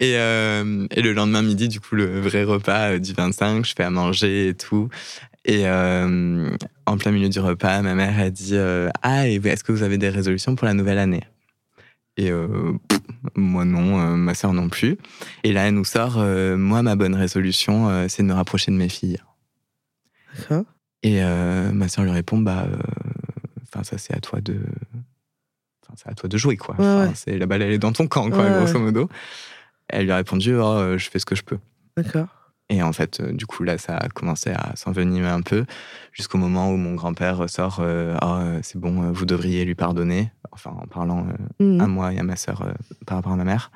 et, 0.00 0.16
euh, 0.18 0.86
et 0.90 1.00
le 1.00 1.12
lendemain 1.14 1.40
midi, 1.40 1.68
du 1.68 1.80
coup, 1.80 1.94
le 1.94 2.20
vrai 2.20 2.44
repas 2.44 2.90
euh, 2.92 2.98
du 2.98 3.14
25, 3.14 3.64
je 3.64 3.72
fais 3.74 3.84
à 3.84 3.90
manger 3.90 4.48
et 4.48 4.54
tout. 4.54 4.90
Et 5.46 5.62
euh, 5.66 6.50
en 6.86 6.96
plein 6.98 7.10
milieu 7.10 7.28
du 7.30 7.40
repas, 7.40 7.80
ma 7.80 7.94
mère 7.94 8.18
a 8.18 8.28
dit 8.30 8.50
euh, 8.52 8.90
Ah, 9.02 9.26
est-ce 9.28 9.64
que 9.64 9.72
vous 9.72 9.82
avez 9.82 9.96
des 9.98 10.10
résolutions 10.10 10.54
pour 10.56 10.66
la 10.66 10.74
nouvelle 10.74 10.98
année? 10.98 11.22
Et 12.16 12.30
pff, 12.30 13.00
moi 13.34 13.64
non, 13.64 13.98
ma 14.16 14.34
soeur 14.34 14.52
non 14.52 14.68
plus. 14.68 14.98
Et 15.42 15.52
là, 15.52 15.66
elle 15.66 15.74
nous 15.74 15.84
sort 15.84 16.18
Moi, 16.18 16.82
ma 16.82 16.94
bonne 16.96 17.14
résolution, 17.16 18.06
c'est 18.08 18.22
de 18.22 18.28
me 18.28 18.34
rapprocher 18.34 18.70
de 18.70 18.76
mes 18.76 18.88
filles. 18.88 19.18
D'accord. 20.36 20.64
Et 21.02 21.22
euh, 21.22 21.70
ma 21.72 21.88
soeur 21.88 22.04
lui 22.04 22.10
répond 22.12 22.38
Bah, 22.38 22.66
euh, 22.70 22.76
enfin, 23.62 23.84
ça, 23.84 23.98
c'est 23.98 24.14
à 24.14 24.20
toi 24.20 24.40
de. 24.40 24.58
Enfin, 25.84 25.94
c'est 25.96 26.08
à 26.08 26.14
toi 26.14 26.28
de 26.28 26.36
jouer, 26.38 26.56
quoi. 26.56 26.74
Ouais, 26.76 26.80
Enfin, 26.84 27.06
ouais. 27.08 27.12
C'est 27.14 27.36
la 27.38 27.46
balle, 27.46 27.62
elle 27.62 27.72
est 27.72 27.78
dans 27.78 27.92
ton 27.92 28.06
camp, 28.06 28.30
quoi, 28.30 28.44
Ouais, 28.44 28.50
grosso 28.64 28.78
modo. 28.78 29.08
Elle 29.88 30.04
lui 30.06 30.12
a 30.12 30.16
répondu, 30.16 30.54
oh, 30.56 30.62
euh, 30.64 30.98
je 30.98 31.10
fais 31.10 31.18
ce 31.18 31.26
que 31.26 31.34
je 31.34 31.42
peux. 31.42 31.58
D'accord. 31.96 32.26
Et 32.70 32.82
en 32.82 32.94
fait, 32.94 33.20
du 33.20 33.44
coup, 33.44 33.62
là, 33.62 33.76
ça 33.76 33.98
a 33.98 34.08
commencé 34.08 34.48
à 34.50 34.72
s'envenimer 34.74 35.26
un 35.28 35.42
peu, 35.42 35.66
jusqu'au 36.12 36.38
moment 36.38 36.70
où 36.72 36.78
mon 36.78 36.94
grand-père 36.94 37.50
sort, 37.50 37.80
euh, 37.80 38.16
euh, 38.22 38.58
c'est 38.62 38.78
bon, 38.78 39.12
vous 39.12 39.26
devriez 39.26 39.66
lui 39.66 39.74
pardonner, 39.74 40.32
enfin, 40.50 40.70
en 40.70 40.86
parlant 40.86 41.26
euh, 41.60 41.64
Mhm. 41.64 41.80
à 41.82 41.86
moi 41.86 42.12
et 42.14 42.18
à 42.18 42.22
ma 42.22 42.36
sœur 42.36 42.62
euh, 42.62 42.72
par 43.06 43.18
rapport 43.18 43.32
à 43.32 43.36
ma 43.36 43.44
mère. 43.44 43.70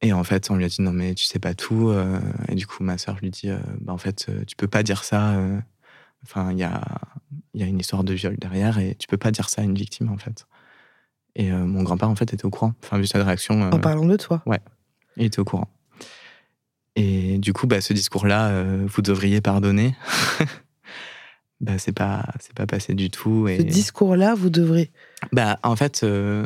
Et 0.00 0.12
en 0.12 0.22
fait, 0.22 0.50
on 0.50 0.56
lui 0.56 0.64
a 0.64 0.68
dit 0.68 0.80
non 0.80 0.92
mais 0.92 1.14
tu 1.14 1.24
sais 1.24 1.38
pas 1.38 1.54
tout. 1.54 1.88
euh, 1.88 2.20
et 2.48 2.54
du 2.54 2.66
coup, 2.66 2.84
ma 2.84 2.98
sœur 2.98 3.16
lui 3.20 3.30
dit 3.30 3.50
euh, 3.50 3.58
bah 3.80 3.92
en 3.92 3.98
fait 3.98 4.26
euh, 4.28 4.44
tu 4.46 4.54
peux 4.56 4.68
pas 4.68 4.82
dire 4.82 5.04
ça. 5.04 5.34
Enfin, 6.24 6.52
il 6.52 6.58
y 6.58 6.64
a 6.64 6.82
il 7.54 7.60
y 7.60 7.64
a 7.64 7.66
une 7.66 7.78
histoire 7.78 8.04
de 8.04 8.14
viol 8.14 8.36
derrière 8.36 8.78
et 8.78 8.94
tu 8.94 9.06
peux 9.06 9.16
pas 9.16 9.30
dire 9.30 9.48
ça 9.48 9.62
à 9.62 9.64
une 9.64 9.74
victime 9.74 10.10
en 10.10 10.18
fait. 10.18 10.46
Et 11.34 11.52
mon 11.52 11.84
grand-père 11.84 12.08
en 12.08 12.16
fait 12.16 12.32
était 12.32 12.44
au 12.44 12.50
courant. 12.50 12.74
Enfin, 12.82 12.98
vu 12.98 13.06
sa 13.06 13.22
réaction, 13.22 13.70
En 13.70 13.78
parlant 13.78 14.04
de 14.04 14.16
toi. 14.16 14.42
il 15.16 15.24
était 15.24 15.38
au 15.38 15.44
courant. 15.44 15.68
Et 16.96 17.38
du 17.38 17.52
coup, 17.52 17.68
bah, 17.68 17.80
ce 17.80 17.92
discours-là, 17.92 18.64
vous 18.86 19.02
devriez 19.02 19.40
pardonner. 19.40 19.94
bah, 21.60 21.78
c'est 21.78 21.92
pas 21.92 22.24
c'est 22.40 22.54
pas 22.54 22.66
passé 22.66 22.94
du 22.94 23.10
tout. 23.10 23.48
Et... 23.48 23.58
Ce 23.58 23.62
discours-là, 23.62 24.34
vous 24.34 24.50
devrez. 24.50 24.90
Bah, 25.32 25.58
en 25.62 25.76
fait, 25.76 26.02
euh, 26.02 26.44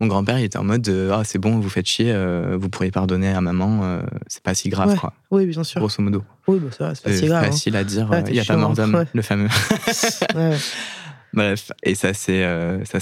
mon 0.00 0.06
grand-père, 0.06 0.38
il 0.38 0.44
était 0.44 0.58
en 0.58 0.64
mode 0.64 0.88
Ah, 1.12 1.22
c'est 1.24 1.38
bon, 1.38 1.58
vous 1.58 1.68
faites 1.68 1.86
chier, 1.86 2.12
euh, 2.12 2.56
vous 2.60 2.68
pourriez 2.68 2.90
pardonner 2.90 3.28
à 3.28 3.40
maman, 3.40 3.80
euh, 3.82 4.00
c'est 4.28 4.42
pas 4.42 4.54
si 4.54 4.68
grave, 4.68 4.90
Ouais. 4.90 4.96
quoi. 4.96 5.12
Oui, 5.30 5.46
bien 5.46 5.64
sûr. 5.64 5.80
Grosso 5.80 6.00
modo. 6.02 6.22
Oui, 6.46 6.58
bah, 6.60 6.68
ça 6.70 6.94
c'est 6.94 7.02
pas 7.04 7.10
C'est 7.10 7.18
si 7.18 7.26
grave. 7.26 7.44
hein. 7.44 7.46
facile 7.50 7.76
à 7.76 7.84
dire, 7.84 8.08
Ah, 8.12 8.16
euh, 8.16 8.22
il 8.28 8.32
n'y 8.34 8.40
a 8.40 8.44
pas 8.44 8.56
mort 8.56 8.74
d'homme, 8.74 8.94
ouais. 8.94 9.06
le 9.12 9.22
fameux. 9.22 9.48
Bref, 11.34 11.72
et 11.82 11.94
ça 11.94 12.14
s'est 12.14 12.46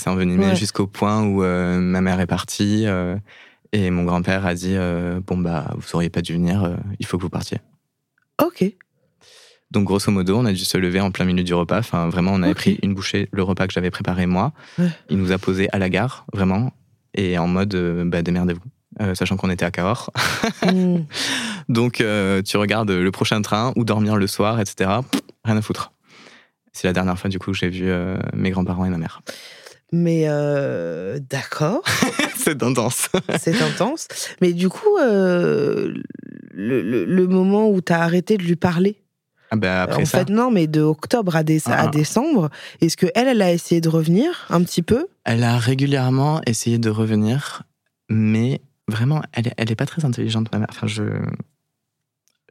envenimé 0.07 0.57
jusqu'au 0.57 0.87
point 0.87 1.23
où 1.23 1.43
ma 1.43 2.01
mère 2.01 2.19
est 2.21 2.27
partie 2.27 2.87
et 3.73 3.91
mon 3.91 4.05
grand-père 4.05 4.45
a 4.47 4.55
dit 4.55 4.77
Bon, 5.27 5.39
bah, 5.39 5.73
vous 5.77 5.87
auriez 5.95 6.11
pas 6.11 6.23
dû 6.23 6.33
venir, 6.33 6.77
il 6.99 7.07
faut 7.07 7.19
que 7.19 7.23
vous 7.23 7.31
partiez. 7.31 7.59
Ok. 8.43 8.65
Donc, 9.71 9.85
grosso 9.85 10.11
modo, 10.13 10.37
on 10.39 10.45
a 10.45 10.53
dû 10.53 10.65
se 10.65 10.79
lever 10.79 11.01
en 11.01 11.11
plein 11.11 11.25
milieu 11.25 11.43
du 11.43 11.53
repas. 11.55 11.79
Enfin, 11.79 12.09
vraiment, 12.09 12.33
on 12.33 12.43
avait 12.43 12.55
pris 12.55 12.79
une 12.83 12.95
bouchée, 12.95 13.29
le 13.33 13.43
repas 13.43 13.67
que 13.67 13.73
j'avais 13.73 13.91
préparé 13.91 14.27
moi. 14.27 14.53
Ouais. 14.79 14.89
Il 15.11 15.19
nous 15.19 15.33
a 15.33 15.39
posé 15.39 15.69
à 15.73 15.79
la 15.79 15.89
gare, 15.89 16.25
vraiment, 16.33 16.73
et 17.17 17.39
en 17.39 17.47
mode 17.49 17.75
euh, 17.75 18.05
bah, 18.05 18.23
démerdez-vous. 18.23 18.61
Euh, 19.03 19.15
sachant 19.15 19.37
qu'on 19.37 19.51
était 19.51 19.65
à 19.65 19.71
Cahors. 19.71 20.11
Hmm. 20.63 21.01
Donc, 21.69 22.01
euh, 22.01 22.41
tu 22.41 22.57
regardes 22.57 22.91
le 22.91 23.11
prochain 23.11 23.43
train 23.43 23.73
ou 23.77 23.85
dormir 23.85 24.17
le 24.17 24.27
soir, 24.27 24.59
etc. 24.61 24.91
Pff, 25.11 25.21
Rien 25.45 25.57
à 25.57 25.61
foutre. 25.63 25.93
C'est 26.73 26.87
la 26.89 26.93
dernière 26.95 27.19
fois, 27.19 27.29
du 27.29 27.39
coup, 27.39 27.51
que 27.53 27.57
j'ai 27.59 27.69
vu 27.69 27.91
euh, 27.91 28.17
mes 28.35 28.51
grands-parents 28.51 28.85
et 28.87 28.91
ma 28.91 28.97
mère. 28.99 29.21
Mais 29.93 30.27
d'accord, 31.31 31.83
C'est 32.37 32.63
intense. 32.63 33.09
c'est 33.39 33.61
intense. 33.61 34.09
Mais 34.41 34.53
du 34.53 34.69
coup, 34.69 34.97
le, 34.99 36.03
le- 36.53 37.05
le 37.05 37.27
moment 37.27 37.69
où 37.69 37.81
tu 37.81 37.93
as 37.93 38.01
arrêté 38.01 38.37
de 38.37 38.43
lui 38.45 38.57
parler, 38.57 39.01
Ah 39.51 39.57
bah, 39.57 39.83
après 39.83 40.03
en 40.03 40.07
ça, 40.07 40.19
fait, 40.25 40.31
non, 40.31 40.51
mais 40.51 40.67
de 40.67 40.81
octobre 40.83 41.37
à, 41.37 41.41
à 41.41 41.43
Ah. 41.67 41.87
décembre, 41.89 42.51
est-ce 42.81 42.97
que 42.97 43.07
elle, 43.15 43.29
elle 43.29 43.43
a 43.43 43.53
essayé 43.53 43.81
de 43.81 43.89
revenir 43.89 44.47
un 44.51 44.63
petit 44.63 44.83
peu? 44.83 45.07
Elle 45.25 45.45
a 45.45 45.57
régulièrement 45.59 46.41
essayé 46.47 46.79
de 46.79 46.91
revenir, 46.91 47.63
mais 48.09 48.61
vraiment, 48.89 49.23
elle, 49.33 49.53
elle 49.57 49.71
est 49.71 49.77
pas 49.77 49.87
très 49.87 50.05
intelligente, 50.05 50.51
ma 50.53 50.59
mère. 50.59 50.69
Enfin, 50.71 50.87
je, 50.87 51.03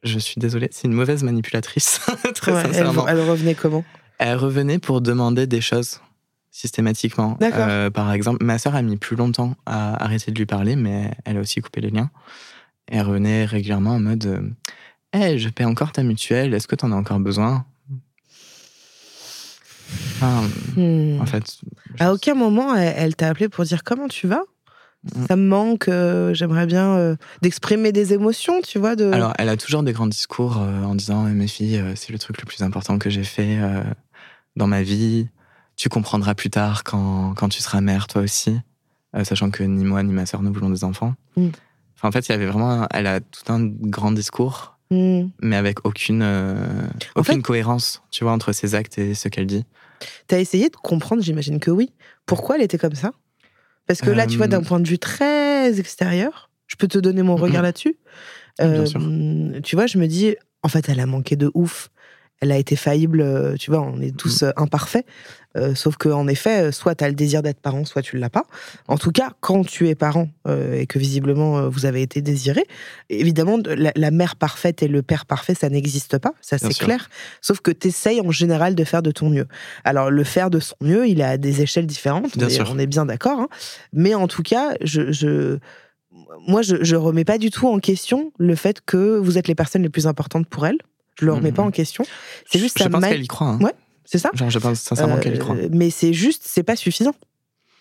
je 0.03 0.19
suis 0.19 0.39
désolée, 0.39 0.69
c'est 0.71 0.87
une 0.87 0.93
mauvaise 0.93 1.23
manipulatrice, 1.23 1.99
très 2.35 2.51
Ouais, 2.53 2.61
elle, 2.63 2.67
sincèrement. 2.67 3.07
elle 3.07 3.19
revenait 3.21 3.55
comment? 3.55 3.83
Elle 4.17 4.37
revenait 4.37 4.79
pour 4.79 5.01
demander 5.01 5.47
des 5.47 5.61
choses 5.61 5.99
systématiquement. 6.51 7.35
D'accord. 7.39 7.65
Euh, 7.67 7.89
par 7.89 8.13
exemple, 8.13 8.43
ma 8.45 8.57
sœur 8.57 8.75
a 8.75 8.81
mis 8.81 8.95
plus 8.95 9.17
longtemps 9.17 9.55
à 9.65 10.01
arrêter 10.01 10.31
de 10.31 10.37
lui 10.37 10.45
parler, 10.45 10.75
mais 10.77 11.11
elle 11.25 11.35
a 11.37 11.41
aussi 11.41 11.59
coupé 11.59 11.81
les 11.81 11.89
liens. 11.89 12.09
Et 12.89 12.95
elle 12.97 13.05
revenait 13.05 13.43
régulièrement 13.45 13.95
en 13.95 13.99
mode 13.99 14.25
euh, 14.25 14.41
Hey, 15.16 15.39
je 15.39 15.47
paie 15.47 15.63
encore 15.63 15.93
ta 15.93 16.03
mutuelle, 16.03 16.53
est-ce 16.53 16.68
que 16.68 16.76
tu 16.76 16.84
en 16.84 16.91
as 16.91 16.95
encore 16.95 17.20
besoin? 17.20 17.66
Hmm. 20.22 21.22
En 21.22 21.26
fait. 21.26 21.43
À 21.99 22.11
aucun 22.11 22.34
moment, 22.34 22.76
elle, 22.76 22.93
elle 22.97 23.16
t'a 23.16 23.30
appelé 23.30 23.47
pour 23.47 23.63
dire 23.63 23.84
comment 23.86 24.09
tu 24.09 24.28
vas? 24.28 24.41
Mm. 25.05 25.26
Ça 25.28 25.36
me 25.38 25.47
manque, 25.47 25.88
euh, 25.88 26.34
j'aimerais 26.34 26.66
bien 26.66 26.95
euh, 26.95 27.16
d'exprimer 27.41 27.93
des 27.93 28.13
émotions, 28.13 28.61
tu 28.61 28.78
vois. 28.78 28.97
De... 28.97 29.09
Alors, 29.11 29.34
elle 29.38 29.47
a 29.47 29.55
toujours 29.55 29.84
des 29.84 29.93
grands 29.93 30.07
discours 30.07 30.57
euh, 30.59 30.84
en 30.84 30.95
disant 30.95 31.24
Mes 31.24 31.47
filles, 31.47 31.82
c'est 31.95 32.11
le 32.11 32.20
truc 32.20 32.41
le 32.41 32.45
plus 32.45 32.61
important 32.61 32.97
que 32.97 33.09
j'ai 33.09 33.24
fait 33.24 33.59
dans 34.57 34.68
ma 34.68 34.84
vie. 34.84 35.30
Tu 35.78 35.88
comprendras 35.88 36.36
plus 36.36 36.49
tard 36.49 36.84
quand, 36.84 37.34
quand 37.36 37.47
tu 37.47 37.61
seras 37.61 37.80
mère, 37.80 38.07
toi 38.07 38.22
aussi. 38.22 38.59
Sachant 39.24 39.49
que 39.49 39.63
ni 39.63 39.86
moi 39.86 40.03
ni 40.03 40.11
ma 40.11 40.26
sœur 40.26 40.41
ne 40.41 40.49
voulons 40.49 40.70
des 40.70 40.84
enfants. 40.84 41.13
Mm. 41.38 41.49
Enfin, 41.95 42.09
en 42.09 42.11
fait, 42.11 42.28
il 42.28 42.32
y 42.34 42.36
avait 42.36 42.47
vraiment. 42.47 42.86
elle 42.91 43.07
a 43.07 43.22
tout 43.22 43.49
un 43.51 43.66
grand 43.66 44.11
discours, 44.11 44.74
Hmm. 44.95 45.29
mais 45.41 45.55
avec 45.55 45.85
aucune, 45.85 46.21
euh, 46.23 46.55
aucune 47.15 47.35
fait- 47.35 47.41
cohérence, 47.41 48.01
tu 48.11 48.23
vois, 48.23 48.33
entre 48.33 48.51
ses 48.53 48.75
actes 48.75 48.97
et 48.97 49.13
ce 49.13 49.27
qu'elle 49.29 49.45
dit. 49.47 49.65
T'as 50.27 50.39
essayé 50.39 50.69
de 50.69 50.75
comprendre, 50.75 51.21
j'imagine 51.23 51.59
que 51.59 51.71
oui. 51.71 51.91
Pourquoi 52.25 52.55
elle 52.55 52.61
était 52.63 52.77
comme 52.77 52.95
ça? 52.95 53.11
Parce 53.87 54.01
que 54.01 54.09
là, 54.09 54.25
tu 54.27 54.37
vois, 54.37 54.45
Euh, 54.47 54.49
d'un 54.49 54.61
point 54.63 54.79
de 54.79 54.87
vue 54.87 54.97
très 54.99 55.79
extérieur, 55.79 56.49
je 56.67 56.75
peux 56.75 56.87
te 56.87 56.97
donner 56.97 57.21
mon 57.23 57.35
regard 57.35 57.57
Mhm. 57.61 57.63
là-dessus. 57.63 57.95
Euh. 58.61 59.59
Tu 59.63 59.75
vois, 59.75 59.85
je 59.87 59.97
me 59.97 60.07
dis, 60.07 60.35
en 60.63 60.67
fait, 60.69 60.89
elle 60.89 60.99
a 60.99 61.05
manqué 61.05 61.35
de 61.35 61.51
ouf. 61.53 61.89
Elle 62.45 62.51
a 62.51 62.57
été 62.59 62.75
faillible, 62.75 63.21
euh, 63.21 63.55
tu 63.55 63.71
vois, 63.71 63.81
on 63.81 63.99
est 63.99 64.15
tous 64.15 64.43
Mhm. 64.43 64.49
euh, 64.49 64.53
imparfaits. 64.57 65.03
Euh, 65.57 65.73
sauf 65.73 65.95
que 65.97 66.09
en 66.09 66.27
effet, 66.27 66.71
soit 66.71 66.93
tu 66.95 67.03
as 67.05 67.07
le 67.09 67.15
désir 67.15 67.41
d'être 67.41 67.59
parent, 67.59 67.85
soit 67.85 68.03
tu 68.03 68.17
ne 68.17 68.21
l'as 68.21 68.29
pas. 68.29 68.43
En 68.87 68.97
tout 68.99 69.11
cas, 69.11 69.31
quand 69.39 69.65
tu 69.65 69.87
es 69.89 69.95
parent 69.95 70.27
euh, 70.47 70.73
et 70.79 70.85
que 70.85 70.99
visiblement 70.99 71.57
euh, 71.57 71.69
vous 71.69 71.85
avez 71.87 72.03
été 72.03 72.21
désiré, 72.21 72.65
évidemment, 73.09 73.57
de- 73.57 73.71
la, 73.71 73.91
la 73.95 74.11
mère 74.11 74.35
parfaite 74.35 74.83
et 74.83 74.87
le 74.87 75.01
père 75.01 75.25
parfait, 75.25 75.55
ça 75.55 75.69
n'existe 75.69 76.17
pas, 76.19 76.33
ça 76.41 76.57
c'est 76.59 76.67
clair. 76.77 77.09
Sauf 77.41 77.61
que 77.61 77.71
tu 77.71 77.87
essayes 77.87 78.21
en 78.21 78.29
général 78.31 78.75
de 78.75 78.83
faire 78.83 79.01
de 79.01 79.09
ton 79.11 79.29
mieux. 79.31 79.47
Alors, 79.85 80.11
le 80.11 80.23
faire 80.23 80.51
de 80.51 80.59
son 80.59 80.75
mieux, 80.81 81.07
il 81.07 81.19
est 81.21 81.23
à 81.23 81.37
des 81.37 81.61
échelles 81.63 81.87
différentes, 81.87 82.37
Bien 82.37 82.45
mais 82.47 82.53
sûr. 82.53 82.69
on 82.71 82.77
est 82.77 82.85
bien 82.87 83.05
d'accord. 83.07 83.39
hein. 83.39 83.47
Mais 83.93 84.13
en 84.13 84.27
tout 84.27 84.43
cas, 84.43 84.73
je, 84.81 85.11
je- 85.11 85.57
moi, 86.47 86.61
je, 86.63 86.75
je 86.83 86.95
remets 86.97 87.25
pas 87.25 87.37
du 87.37 87.49
tout 87.49 87.67
en 87.69 87.79
question 87.79 88.31
le 88.37 88.55
fait 88.55 88.81
que 88.85 89.17
vous 89.17 89.37
êtes 89.37 89.47
les 89.47 89.55
personnes 89.55 89.83
les 89.83 89.89
plus 89.89 90.05
importantes 90.05 90.47
pour 90.47 90.65
elle. 90.67 90.77
Je 91.20 91.26
le 91.26 91.34
remets 91.34 91.49
Mhm. 91.49 91.55
pas 91.55 91.63
en 91.63 91.72
question. 91.72 92.05
C'est 92.49 92.59
juste 92.59 92.78
je 92.78 92.84
ça 92.84 92.89
pense 92.89 93.01
m'a- 93.01 93.09
qu'elle 93.09 93.24
y 93.24 93.28
croit. 93.28 93.47
hein. 93.47 93.59
Ouais, 93.61 93.74
c'est 94.05 94.18
ça 94.18 94.30
Genre, 94.34 94.49
je 94.49 94.59
pense 94.59 94.80
sincèrement 94.80 95.16
Euh, 95.16 95.20
qu'elle 95.20 95.36
y 95.36 95.39
croit. 95.39 95.55
Mais 95.72 95.89
c'est 95.89 96.13
juste, 96.13 96.43
c'est 96.45 96.63
pas 96.63 96.76
suffisant 96.76 97.16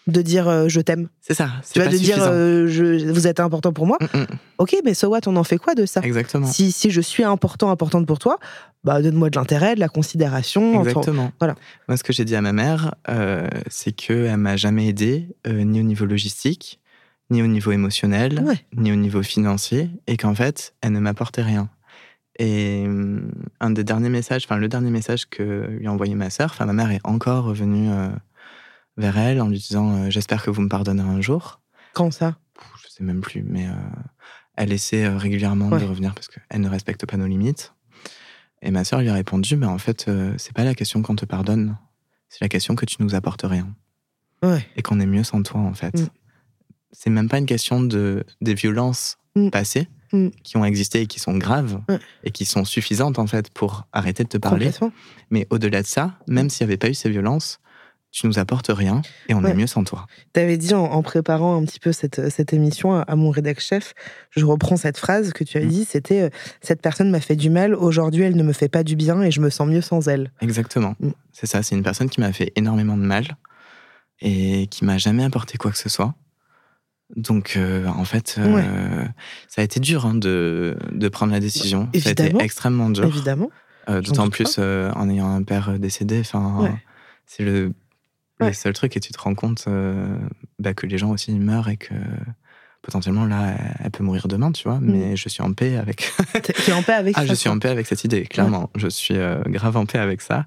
de 0.06 0.20
dire 0.20 0.48
euh, 0.48 0.68
je 0.68 0.80
t'aime. 0.80 1.08
C'est 1.22 1.32
ça. 1.34 1.46
Tu 1.62 1.80
C'est 1.80 1.80
vas 1.80 1.90
de 1.90 1.96
dire 1.96 2.18
euh, 2.20 2.66
je, 2.66 3.10
vous 3.10 3.26
êtes 3.26 3.40
important 3.40 3.72
pour 3.72 3.86
moi. 3.86 3.96
Mm, 4.12 4.18
mm, 4.18 4.26
Ok, 4.58 4.76
mais 4.84 4.92
so 4.94 5.08
what, 5.08 5.20
on 5.26 5.34
en 5.36 5.44
fait 5.44 5.56
quoi 5.58 5.74
de 5.74 5.86
ça? 5.86 6.00
Exactement. 6.02 6.46
si, 6.46 6.70
si 6.72 6.90
je 6.90 7.00
suis 7.00 7.24
important, 7.24 7.70
importante 7.70 8.06
pour 8.06 8.18
toi, 8.18 8.38
bah 8.84 9.00
donne-moi 9.00 9.30
de 9.30 9.36
l'intérêt, 9.38 9.74
de 9.74 9.80
la 9.80 9.88
considération. 9.88 10.78
Exactement. 10.84 11.32
voilà. 11.40 11.54
Moi, 11.88 11.96
ce 11.96 12.04
que 12.04 12.12
j'ai 12.12 12.26
dit 12.26 12.36
à 12.36 12.42
ma 12.42 12.52
mère, 12.52 12.94
euh, 13.08 13.48
c'est 13.70 13.92
qu'elle 13.92 14.36
m'a 14.36 14.56
jamais 14.56 14.86
aidé, 14.88 15.26
euh, 15.46 15.62
ni 15.64 15.80
au 15.80 15.84
niveau 15.84 16.04
logistique, 16.04 16.80
ni 17.30 17.42
au 17.42 17.46
niveau 17.46 17.72
émotionnel, 17.72 18.40
Ouais. 18.44 18.62
ni 18.76 18.92
au 18.92 18.96
niveau 18.96 19.22
financier, 19.22 19.88
et 20.06 20.18
qu'en 20.18 20.34
fait, 20.34 20.74
elle 20.82 20.92
ne 20.92 21.00
m'apportait 21.00 21.42
rien. 21.42 21.70
Et 22.38 22.84
hum, 22.86 23.30
un 23.60 23.70
des 23.70 23.84
derniers 23.84 24.08
messages, 24.08 24.44
enfin 24.44 24.56
le 24.56 24.68
dernier 24.68 24.90
message 24.90 25.26
que 25.28 25.66
lui 25.70 25.86
a 25.86 25.92
envoyé 25.92 26.14
ma 26.14 26.30
sœur, 26.30 26.50
enfin 26.52 26.66
ma 26.66 26.72
mère 26.72 26.90
est 26.90 27.00
encore 27.04 27.44
revenue 27.44 27.90
euh, 27.90 28.08
vers 28.96 29.16
elle 29.18 29.40
en 29.40 29.48
lui 29.48 29.58
disant 29.58 29.94
euh, 29.94 30.10
j'espère 30.10 30.42
que 30.42 30.50
vous 30.50 30.62
me 30.62 30.68
pardonnerez 30.68 31.08
un 31.08 31.20
jour. 31.20 31.60
Quand 31.92 32.10
ça? 32.10 32.36
Je 32.82 32.88
sais 32.90 33.04
même 33.04 33.20
plus, 33.20 33.42
mais 33.44 33.66
euh, 33.68 33.72
elle 34.56 34.72
essaie 34.72 35.08
régulièrement 35.08 35.68
Ouais. 35.68 35.80
de 35.80 35.84
revenir 35.84 36.14
parce 36.14 36.28
qu'elle 36.28 36.60
ne 36.60 36.68
respecte 36.68 37.06
pas 37.06 37.16
nos 37.16 37.26
limites. 37.26 37.72
Et 38.62 38.70
ma 38.70 38.82
sœur 38.84 39.00
lui 39.00 39.08
a 39.10 39.14
répondu, 39.14 39.56
mais 39.56 39.66
en 39.66 39.78
fait, 39.78 40.10
c'est 40.38 40.54
pas 40.54 40.64
la 40.64 40.74
question 40.74 41.02
qu'on 41.02 41.16
te 41.16 41.26
pardonne, 41.26 41.76
c'est 42.30 42.40
la 42.40 42.48
question 42.48 42.74
que 42.74 42.86
tu 42.86 42.96
nous 43.00 43.14
apportes 43.14 43.42
rien 43.44 43.68
Ouais. 44.42 44.66
et 44.76 44.82
qu'on 44.82 45.00
est 45.00 45.06
mieux 45.06 45.22
sans 45.24 45.42
toi, 45.42 45.60
en 45.60 45.74
fait. 45.74 45.94
Mm. 46.00 46.06
C'est 46.90 47.10
même 47.10 47.28
pas 47.28 47.38
une 47.38 47.46
question 47.46 47.82
de 47.82 48.24
des 48.40 48.54
violences 48.54 49.18
Mm. 49.36 49.50
passées 49.50 49.88
Mm. 50.14 50.30
qui 50.42 50.56
ont 50.56 50.64
existé 50.64 51.02
et 51.02 51.06
qui 51.06 51.18
sont 51.20 51.36
graves 51.36 51.80
Ouais. 51.88 51.98
et 52.24 52.30
qui 52.30 52.44
sont 52.44 52.64
suffisantes 52.64 53.18
en 53.18 53.26
fait 53.26 53.50
pour 53.50 53.86
arrêter 53.92 54.22
de 54.24 54.28
te 54.28 54.38
parler. 54.38 54.70
Mais 55.30 55.46
au-delà 55.50 55.82
de 55.82 55.86
ça, 55.86 56.12
même 56.26 56.48
s'il 56.50 56.66
n'y 56.66 56.70
avait 56.72 56.76
pas 56.78 56.88
eu 56.88 56.94
ces 56.94 57.10
violences, 57.10 57.58
tu 58.12 58.28
nous 58.28 58.38
apportes 58.38 58.68
rien 58.68 59.02
et 59.28 59.34
on 59.34 59.42
Ouais. 59.42 59.50
est 59.50 59.54
mieux 59.54 59.66
sans 59.66 59.82
toi. 59.82 60.06
T'avais 60.32 60.56
dit 60.56 60.72
en, 60.72 60.84
en 60.84 61.02
préparant 61.02 61.60
un 61.60 61.64
petit 61.64 61.80
peu 61.80 61.90
cette, 61.90 62.30
cette 62.30 62.52
émission 62.52 62.94
à, 62.94 63.00
à 63.00 63.16
mon 63.16 63.30
rédac 63.30 63.58
chef, 63.58 63.92
je 64.30 64.44
reprends 64.44 64.76
cette 64.76 64.98
phrase 64.98 65.32
que 65.32 65.42
tu 65.42 65.58
as 65.58 65.64
Mm. 65.64 65.68
dit, 65.68 65.84
c'était 65.84 66.20
euh, 66.22 66.28
cette 66.60 66.80
personne 66.80 67.10
m'a 67.10 67.18
fait 67.20 67.34
du 67.34 67.50
mal, 67.50 67.74
aujourd'hui 67.74 68.22
elle 68.22 68.36
ne 68.36 68.44
me 68.44 68.52
fait 68.52 68.68
pas 68.68 68.84
du 68.84 68.94
bien 68.94 69.20
et 69.22 69.32
je 69.32 69.40
me 69.40 69.50
sens 69.50 69.66
mieux 69.68 69.80
sans 69.80 70.06
elle. 70.06 70.30
Exactement. 70.40 70.94
Mm. 71.00 71.10
C'est 71.32 71.46
ça. 71.46 71.64
C'est 71.64 71.74
une 71.74 71.82
personne 71.82 72.08
qui 72.08 72.20
m'a 72.20 72.32
fait 72.32 72.52
énormément 72.54 72.96
de 72.96 73.02
mal 73.02 73.36
et 74.20 74.68
qui 74.68 74.84
m'a 74.84 74.96
jamais 74.96 75.24
apporté 75.24 75.58
quoi 75.58 75.72
que 75.72 75.78
ce 75.78 75.88
soit. 75.88 76.14
Donc, 77.16 77.54
euh, 77.56 77.86
en 77.86 78.04
fait, 78.04 78.36
euh, 78.38 79.04
ça 79.48 79.60
a 79.60 79.64
été 79.64 79.78
dur 79.78 80.06
hein, 80.06 80.14
de, 80.14 80.76
de 80.90 81.08
prendre 81.08 81.32
la 81.32 81.40
décision. 81.40 81.88
Ça 81.94 82.08
a 82.08 82.12
été 82.12 82.22
Évidemment. 82.24 82.44
extrêmement 82.44 82.90
dur. 82.90 83.04
Évidemment. 83.04 83.50
Euh, 83.88 84.00
D'autant 84.00 84.30
plus 84.30 84.58
en 84.58 85.10
ayant 85.10 85.30
un 85.34 85.42
père 85.42 85.78
décédé. 85.78 86.20
Enfin, 86.20 86.58
Ouais. 86.62 86.74
c'est 87.26 87.44
le 87.44 87.72
seul 88.52 88.72
truc 88.72 88.96
et 88.96 89.00
tu 89.00 89.12
te 89.12 89.20
rends 89.20 89.34
compte 89.34 89.68
bah, 90.58 90.74
que 90.74 90.86
les 90.86 90.98
gens 90.98 91.10
aussi 91.10 91.32
meurent 91.32 91.68
et 91.68 91.76
que 91.76 91.94
potentiellement 92.82 93.26
là, 93.26 93.54
elle 93.82 93.90
peut 93.90 94.02
mourir 94.02 94.26
demain, 94.26 94.52
tu 94.52 94.66
vois. 94.68 94.78
Mais 94.80 95.16
je 95.16 95.28
suis 95.28 95.42
en 95.42 95.52
paix 95.52 95.76
avec. 95.76 96.10
T'es 96.32 96.52
t'es 96.52 96.72
en 96.72 96.82
paix 96.82 96.94
avec 96.94 97.14
ah, 97.16 97.20
ça 97.20 97.26
je 97.26 97.34
suis 97.34 97.48
en 97.48 97.58
paix 97.58 97.68
avec 97.68 97.86
cette 97.86 98.04
idée, 98.04 98.24
clairement. 98.24 98.70
Je 98.74 98.88
suis 98.88 99.14
grave 99.46 99.76
en 99.76 99.84
paix 99.86 99.98
avec 99.98 100.22
ça 100.22 100.46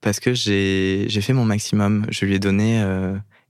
parce 0.00 0.20
que 0.20 0.32
j'ai 0.34 1.06
j'ai 1.08 1.20
fait 1.20 1.32
mon 1.32 1.44
maximum. 1.44 2.06
Je 2.10 2.24
lui 2.24 2.34
ai 2.34 2.38
donné 2.38 2.80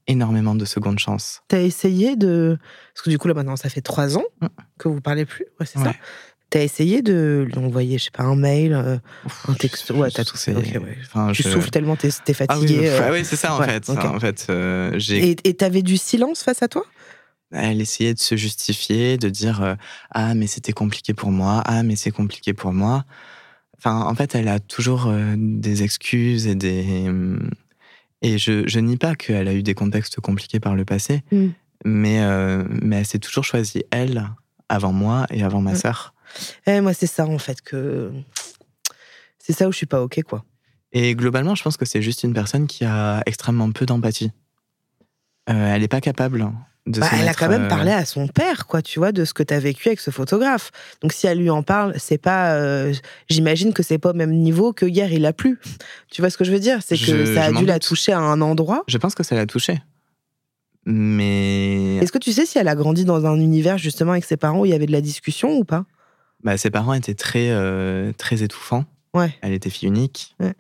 énormément 0.08 0.54
de 0.54 0.64
secondes 0.64 0.98
chances. 0.98 1.42
T'as 1.48 1.60
essayé 1.62 2.16
de. 2.16 2.58
Parce 2.94 3.04
que 3.04 3.10
du 3.10 3.18
coup, 3.18 3.28
là, 3.28 3.34
maintenant, 3.34 3.56
ça 3.56 3.68
fait 3.68 3.80
trois 3.80 4.16
ans 4.16 4.24
Mm. 4.40 4.46
que 4.78 4.88
vous 4.88 5.00
parlez 5.00 5.24
plus. 5.24 5.46
Ouais, 5.60 5.66
c'est 5.66 5.78
ça. 5.78 5.92
T'as 6.48 6.62
essayé 6.62 7.02
de 7.02 7.44
lui 7.48 7.58
envoyer, 7.58 7.98
je 7.98 8.04
sais 8.04 8.10
pas, 8.12 8.22
un 8.22 8.36
mail, 8.36 8.72
euh, 8.72 8.98
un 9.48 9.54
texto? 9.54 9.94
Ouais, 9.94 10.10
t'as 10.12 10.24
tout 10.24 10.36
c'est- 10.36 10.54
fait. 10.54 10.78
Ok, 10.78 10.84
ouais. 10.84 10.96
enfin, 11.02 11.32
Tu 11.32 11.42
je- 11.42 11.48
souffles 11.48 11.70
tellement, 11.70 11.96
t'es 11.96 12.08
t'es 12.24 12.34
Ah 12.48 12.54
oui, 12.58 12.66
fatigué. 12.68 12.88
euh, 12.88 13.00
ah 13.02 13.10
oui, 13.12 13.24
c'est 13.24 13.34
ça 13.34 13.54
en 13.56 13.58
ouais, 13.58 13.66
fait. 13.66 13.90
En 13.90 14.20
fait, 14.20 14.46
euh, 14.48 14.96
Et 15.10 15.54
t'avais 15.54 15.82
du 15.82 15.96
silence 15.96 16.44
face 16.44 16.62
à 16.62 16.68
toi? 16.68 16.84
Elle 17.50 17.80
essayait 17.80 18.14
de 18.14 18.18
se 18.20 18.36
justifier, 18.36 19.18
de 19.18 19.28
dire 19.28 19.60
euh, 19.62 19.74
ah 20.12 20.34
mais 20.34 20.46
c'était 20.46 20.72
compliqué 20.72 21.14
pour 21.14 21.30
moi, 21.32 21.62
ah 21.64 21.82
mais 21.82 21.96
c'est 21.96 22.10
compliqué 22.12 22.54
pour 22.54 22.72
moi. 22.72 23.04
Enfin, 23.78 24.02
en 24.02 24.14
fait, 24.14 24.34
elle 24.34 24.48
a 24.48 24.58
toujours 24.60 25.10
des 25.36 25.82
excuses 25.82 26.46
et 26.46 26.54
des 26.54 27.04
hum, 27.08 27.50
et 28.26 28.38
je, 28.38 28.66
je 28.66 28.78
nie 28.80 28.96
pas 28.96 29.14
qu'elle 29.14 29.48
a 29.48 29.54
eu 29.54 29.62
des 29.62 29.74
contextes 29.74 30.20
compliqués 30.20 30.60
par 30.60 30.74
le 30.74 30.84
passé, 30.84 31.22
Mm. 31.32 31.48
mais 31.84 32.20
euh, 32.22 32.64
mais 32.82 32.96
elle 32.96 33.06
s'est 33.06 33.18
toujours 33.18 33.44
choisie 33.44 33.84
elle 33.90 34.28
avant 34.68 34.92
moi 34.92 35.26
et 35.30 35.42
avant 35.42 35.60
ma 35.60 35.72
Mm. 35.72 35.76
sœur. 35.76 36.14
Eh, 36.66 36.80
Moi, 36.80 36.92
c'est 36.92 37.06
ça, 37.06 37.24
en 37.26 37.38
fait, 37.38 37.60
que. 37.62 38.12
C'est 39.38 39.52
ça 39.52 39.68
où 39.68 39.72
je 39.72 39.76
suis 39.76 39.86
pas 39.86 40.02
OK, 40.02 40.20
quoi. 40.24 40.44
Et 40.92 41.14
globalement, 41.14 41.54
je 41.54 41.62
pense 41.62 41.76
que 41.76 41.84
c'est 41.84 42.02
juste 42.02 42.24
une 42.24 42.32
personne 42.34 42.66
qui 42.66 42.84
a 42.84 43.22
extrêmement 43.26 43.70
peu 43.70 43.86
d'empathie. 43.86 44.32
Euh, 45.48 45.74
elle 45.74 45.82
n'est 45.82 45.88
pas 45.88 46.00
capable 46.00 46.48
de 46.86 47.00
Bah, 47.00 47.08
elle 47.12 47.28
a 47.28 47.34
quand 47.34 47.48
même 47.48 47.64
euh, 47.64 47.68
parlé 47.68 47.90
à 47.90 48.04
son 48.04 48.28
père, 48.28 48.66
quoi, 48.66 48.80
tu 48.82 48.98
vois, 49.00 49.10
de 49.12 49.24
ce 49.24 49.34
que 49.34 49.42
t'as 49.42 49.58
vécu 49.58 49.88
avec 49.88 49.98
ce 50.00 50.10
photographe. 50.10 50.70
Donc 51.02 51.12
si 51.12 51.26
elle 51.26 51.38
lui 51.38 51.50
en 51.50 51.62
parle, 51.62 51.94
c'est 51.98 52.18
pas. 52.18 52.54
euh, 52.54 52.94
J'imagine 53.28 53.72
que 53.72 53.82
c'est 53.82 53.98
pas 53.98 54.10
au 54.10 54.14
même 54.14 54.32
niveau 54.32 54.72
que 54.72 54.86
hier 54.86 55.12
il 55.12 55.26
a 55.26 55.32
plu. 55.32 55.58
Tu 56.10 56.22
vois 56.22 56.30
ce 56.30 56.36
que 56.38 56.44
je 56.44 56.52
veux 56.52 56.60
dire? 56.60 56.78
C'est 56.84 56.96
que 56.96 57.04
Je- 57.04 57.34
ça 57.34 57.44
a 57.46 57.52
dû 57.52 57.66
la 57.66 57.78
toucher 57.80 58.12
à 58.12 58.18
un 58.20 58.40
endroit. 58.40 58.84
Je 58.86 58.98
pense 58.98 59.14
que 59.14 59.22
ça 59.24 59.34
l'a 59.34 59.46
touchée. 59.46 59.78
Mais 60.84 61.96
Est-ce 61.96 62.12
que 62.12 62.18
tu 62.18 62.32
sais 62.32 62.46
si 62.46 62.58
elle 62.58 62.68
a 62.68 62.76
grandi 62.76 63.04
dans 63.04 63.26
un 63.26 63.36
univers 63.40 63.76
justement 63.78 64.12
avec 64.12 64.24
ses 64.24 64.36
parents 64.36 64.60
où 64.60 64.66
il 64.66 64.70
y 64.70 64.74
avait 64.74 64.86
de 64.86 64.92
la 64.92 65.00
discussion 65.00 65.56
ou 65.58 65.64
pas? 65.64 65.84
Bah, 66.44 66.56
ses 66.56 66.70
parents 66.70 66.92
étaient 66.94 67.14
très, 67.14 67.50
euh, 67.50 68.12
très 68.16 68.42
étouffants. 68.44 68.84
Ouais. 69.14 69.34
Elle 69.42 69.52
était 69.52 69.70
fille 69.70 69.88
unique. 69.88 70.36
Ouais. 70.38 70.54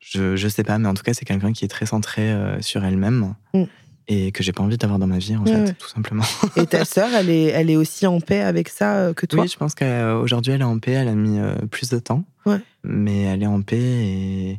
Je, 0.00 0.36
je 0.36 0.46
sais 0.48 0.62
pas, 0.62 0.78
mais 0.78 0.86
en 0.88 0.94
tout 0.94 1.02
cas, 1.02 1.14
c'est 1.14 1.24
quelqu'un 1.24 1.52
qui 1.52 1.64
est 1.64 1.68
très 1.68 1.86
centré 1.86 2.30
euh, 2.30 2.60
sur 2.60 2.84
elle-même 2.84 3.34
Mm. 3.54 3.64
Et 4.08 4.30
que 4.32 4.42
j'ai 4.42 4.52
pas 4.52 4.62
envie 4.62 4.76
d'avoir 4.76 4.98
dans 4.98 5.06
ma 5.06 5.18
vie, 5.18 5.36
en 5.36 5.44
Ouais, 5.44 5.52
fait, 5.52 5.58
ouais. 5.64 5.72
tout 5.74 5.88
simplement. 5.88 6.24
Et 6.56 6.66
ta 6.66 6.84
sœur, 6.86 7.08
elle 7.14 7.28
est, 7.30 7.44
elle 7.46 7.70
est 7.70 7.76
aussi 7.76 8.06
en 8.06 8.20
paix 8.20 8.40
avec 8.40 8.68
ça 8.68 8.96
euh, 8.96 9.14
que 9.14 9.26
toi? 9.26 9.42
Oui, 9.42 9.48
je 9.48 9.56
pense 9.56 9.74
qu'aujourd'hui, 9.74 10.52
elle 10.52 10.60
est 10.60 10.64
en 10.64 10.78
paix. 10.78 10.92
Elle 10.92 11.08
a 11.08 11.14
mis 11.14 11.38
euh, 11.40 11.54
plus 11.70 11.88
de 11.88 11.98
temps. 11.98 12.24
Ouais. 12.44 12.60
Mais 12.84 13.22
elle 13.24 13.42
est 13.42 13.46
en 13.48 13.62
paix 13.62 13.76
et, 13.80 14.50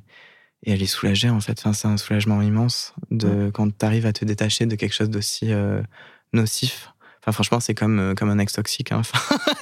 et 0.64 0.72
elle 0.72 0.82
est 0.84 0.86
soulagée, 0.88 1.30
en 1.30 1.40
fait. 1.40 1.60
Enfin, 1.60 1.72
c'est 1.74 1.88
un 1.88 1.96
soulagement 1.98 2.42
immense 2.42 2.94
de, 3.12 3.50
quand 3.54 3.70
tu 3.78 3.86
arrives 3.86 4.06
à 4.06 4.12
te 4.14 4.26
détacher 4.26 4.66
de 4.66 4.76
quelque 4.76 4.94
chose 4.94 5.10
d'aussi 5.10 5.54
euh, 5.54 5.82
nocif. 6.34 6.92
Enfin, 7.22 7.32
franchement, 7.32 7.60
c'est 7.60 7.74
comme, 7.74 8.16
comme 8.18 8.30
un 8.30 8.40
ex 8.40 8.54
toxique. 8.54 8.92
hein. 8.92 8.98
Enfin, 9.00 9.20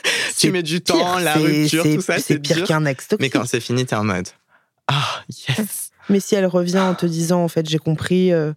tu 0.37 0.51
mets 0.51 0.63
du 0.63 0.79
pire, 0.81 0.95
temps, 0.95 1.19
la 1.19 1.35
rupture, 1.35 1.83
tout 1.83 2.01
ça, 2.01 2.17
C'est 2.19 2.39
pire 2.39 2.63
qu'un 2.63 2.85
ex 2.85 3.07
toxique. 3.07 3.21
Mais 3.21 3.29
quand 3.29 3.45
c'est 3.45 3.59
fini, 3.59 3.85
t'es 3.85 3.95
en 3.95 4.03
mode 4.03 4.27
Ah, 4.87 5.21
yes 5.47 5.91
Mais 6.09 6.19
si 6.19 6.35
elle 6.35 6.45
revient 6.45 6.79
en 6.79 6.95
te 6.95 7.05
disant, 7.05 7.43
en 7.43 7.47
fait, 7.47 7.67
j'ai 7.69 7.79
compris, 7.79 8.31
euh, 8.31 8.53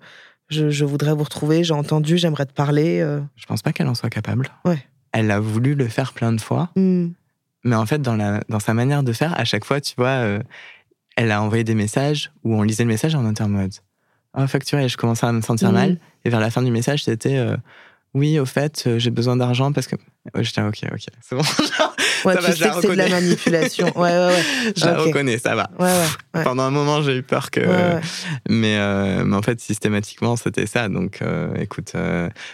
je, 0.49 0.71
je 0.71 0.85
voudrais 0.85 1.13
vous 1.15 1.25
retrouver, 1.25 1.65
j'ai 1.65 1.75
entendu, 1.75 2.17
j'aimerais 2.19 2.47
te 2.47 2.53
parler. 2.53 3.01
euh, 3.01 3.21
Je 3.37 3.47
pense 3.47 3.63
pas 3.63 3.73
qu'elle 3.73 3.89
en 3.89 3.95
soit 3.95 4.11
capable. 4.11 4.49
Ouais. 4.65 4.79
Elle 5.13 5.31
a 5.31 5.41
voulu 5.41 5.75
le 5.75 5.89
faire 5.89 6.13
plein 6.13 6.33
de 6.33 6.41
fois, 6.41 6.71
hmm. 6.77 7.09
mais 7.65 7.77
en 7.77 7.87
fait, 7.87 8.01
dans, 8.03 8.17
la, 8.17 8.41
dans 8.49 8.61
sa 8.61 8.75
manière 8.75 9.03
de 9.03 9.13
faire, 9.13 9.39
à 9.39 9.45
chaque 9.45 9.65
fois, 9.65 9.81
tu 9.81 9.95
vois, 9.97 10.09
euh, 10.09 10.41
elle 11.17 11.31
a 11.33 11.43
envoyé 11.43 11.65
des 11.65 11.75
messages 11.75 12.31
où 12.45 12.55
on 12.55 12.63
lisait 12.63 12.85
le 12.85 12.89
message 12.89 13.15
en 13.15 13.23
mode 13.23 13.73
Ah, 14.35 14.47
facturé, 14.47 14.89
je 14.89 14.97
commençais 14.97 15.27
à 15.27 15.33
me 15.33 15.41
sentir 15.41 15.69
Mhm. 15.69 15.75
mal. 15.75 15.99
Et 16.25 16.31
vers 16.31 16.41
la 16.41 16.51
fin 16.51 16.63
du 16.63 16.71
message, 16.71 17.05
c'était 17.05 17.37
euh, 17.39 17.57
Oui, 18.15 18.39
au 18.39 18.47
fait, 18.47 18.85
euh, 18.87 18.99
j'ai 18.99 19.11
besoin 19.11 19.37
d'argent 19.37 19.73
parce 19.73 19.87
que. 19.87 19.97
Ouais, 20.35 20.43
J'étais 20.43 20.63
ok, 20.63 20.81
ok, 20.93 21.07
c'est 21.21 21.37
bon. 21.37 21.43
Ouais, 22.25 22.35
Ça 22.35 22.41
tu 22.41 22.45
va, 22.47 22.51
je 22.51 22.57
sais 22.57 22.69
que 22.71 22.81
c'est 22.81 22.89
de 22.89 22.93
la 22.95 23.09
manipulation. 23.09 23.87
Ouais, 23.97 24.11
ouais, 24.11 24.27
ouais. 24.27 24.73
je 24.77 24.85
la 24.85 24.99
reconnais, 24.99 25.39
ça 25.39 25.55
va. 25.55 25.71
Ouais, 25.79 25.87
ouais, 25.87 26.07
ouais. 26.35 26.45
Pendant 26.45 26.65
un 26.65 26.71
moment, 26.71 27.03
j'ai 27.03 27.17
eu 27.17 27.23
peur 27.23 27.51
que. 27.51 27.61
Mais, 28.49 28.77
euh, 28.79 29.25
mais 29.25 29.37
en 29.37 29.43
fait, 29.43 29.61
systématiquement, 29.61 30.37
c'était 30.37 30.67
ça. 30.67 30.89
Donc, 30.89 31.23
euh, 31.23 31.55
écoute, 31.57 31.93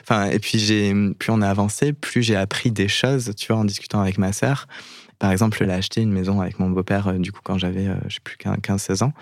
enfin, 0.02 0.26
et 0.26 0.38
puis 0.38 0.58
j'ai, 0.58 0.92
plus 1.18 1.30
on 1.30 1.40
a 1.40 1.48
avancé, 1.48 1.92
plus 1.92 2.22
j'ai 2.22 2.36
appris 2.36 2.70
des 2.70 2.88
choses, 2.88 3.32
tu 3.36 3.52
vois, 3.52 3.56
en 3.56 3.64
discutant 3.64 4.00
avec 4.00 4.18
ma 4.18 4.32
sœur. 4.32 4.66
Par 5.18 5.30
exemple, 5.30 5.62
elle 5.62 5.70
a 5.70 5.76
acheté 5.76 6.02
une 6.02 6.12
maison 6.12 6.40
avec 6.40 6.58
mon 6.58 6.68
beau-père, 6.68 7.12
du 7.14 7.32
coup, 7.32 7.40
quand 7.42 7.56
j'avais, 7.56 7.86
je 8.08 8.14
sais 8.14 8.20
plus, 8.22 8.36
15-16 8.36 9.04
ans. 9.04 9.12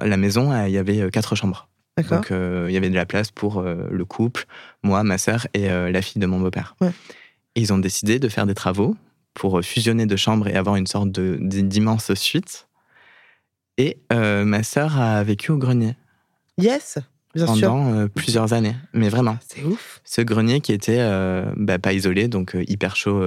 La 0.00 0.16
maison, 0.16 0.54
il 0.66 0.72
y 0.72 0.78
avait 0.78 1.10
quatre 1.10 1.34
chambres. 1.34 1.68
Donc, 2.16 2.30
euh, 2.30 2.66
il 2.68 2.74
y 2.74 2.76
avait 2.76 2.88
de 2.90 2.94
la 2.94 3.04
place 3.06 3.30
pour 3.30 3.58
euh, 3.58 3.86
le 3.90 4.04
couple, 4.04 4.46
moi, 4.82 5.02
ma 5.04 5.18
sœur 5.18 5.46
et 5.54 5.70
euh, 5.70 5.90
la 5.90 6.00
fille 6.02 6.20
de 6.20 6.26
mon 6.26 6.40
beau-père. 6.40 6.74
Ouais. 6.80 6.90
Ils 7.54 7.72
ont 7.72 7.78
décidé 7.78 8.18
de 8.18 8.28
faire 8.28 8.46
des 8.46 8.54
travaux 8.54 8.96
pour 9.34 9.60
fusionner 9.62 10.06
deux 10.06 10.16
chambres 10.16 10.48
et 10.48 10.54
avoir 10.54 10.76
une 10.76 10.86
sorte 10.86 11.10
d'immense 11.10 12.14
suite. 12.14 12.66
Et 13.78 13.98
euh, 14.12 14.44
ma 14.44 14.62
sœur 14.62 14.98
a 14.98 15.22
vécu 15.22 15.50
au 15.52 15.58
grenier 15.58 15.94
Yes, 16.58 16.98
bien 17.34 17.46
sûr. 17.54 17.68
pendant 17.68 17.92
euh, 17.94 18.08
plusieurs 18.08 18.52
années. 18.54 18.74
Mais 18.94 19.08
vraiment, 19.10 19.36
C'est 19.46 19.62
ouf. 19.64 20.00
ce 20.04 20.20
grenier 20.22 20.60
qui 20.60 20.72
était 20.72 20.98
euh, 21.00 21.50
bah, 21.56 21.78
pas 21.78 21.92
isolé, 21.92 22.28
donc 22.28 22.56
hyper 22.68 22.96
chaud 22.96 23.22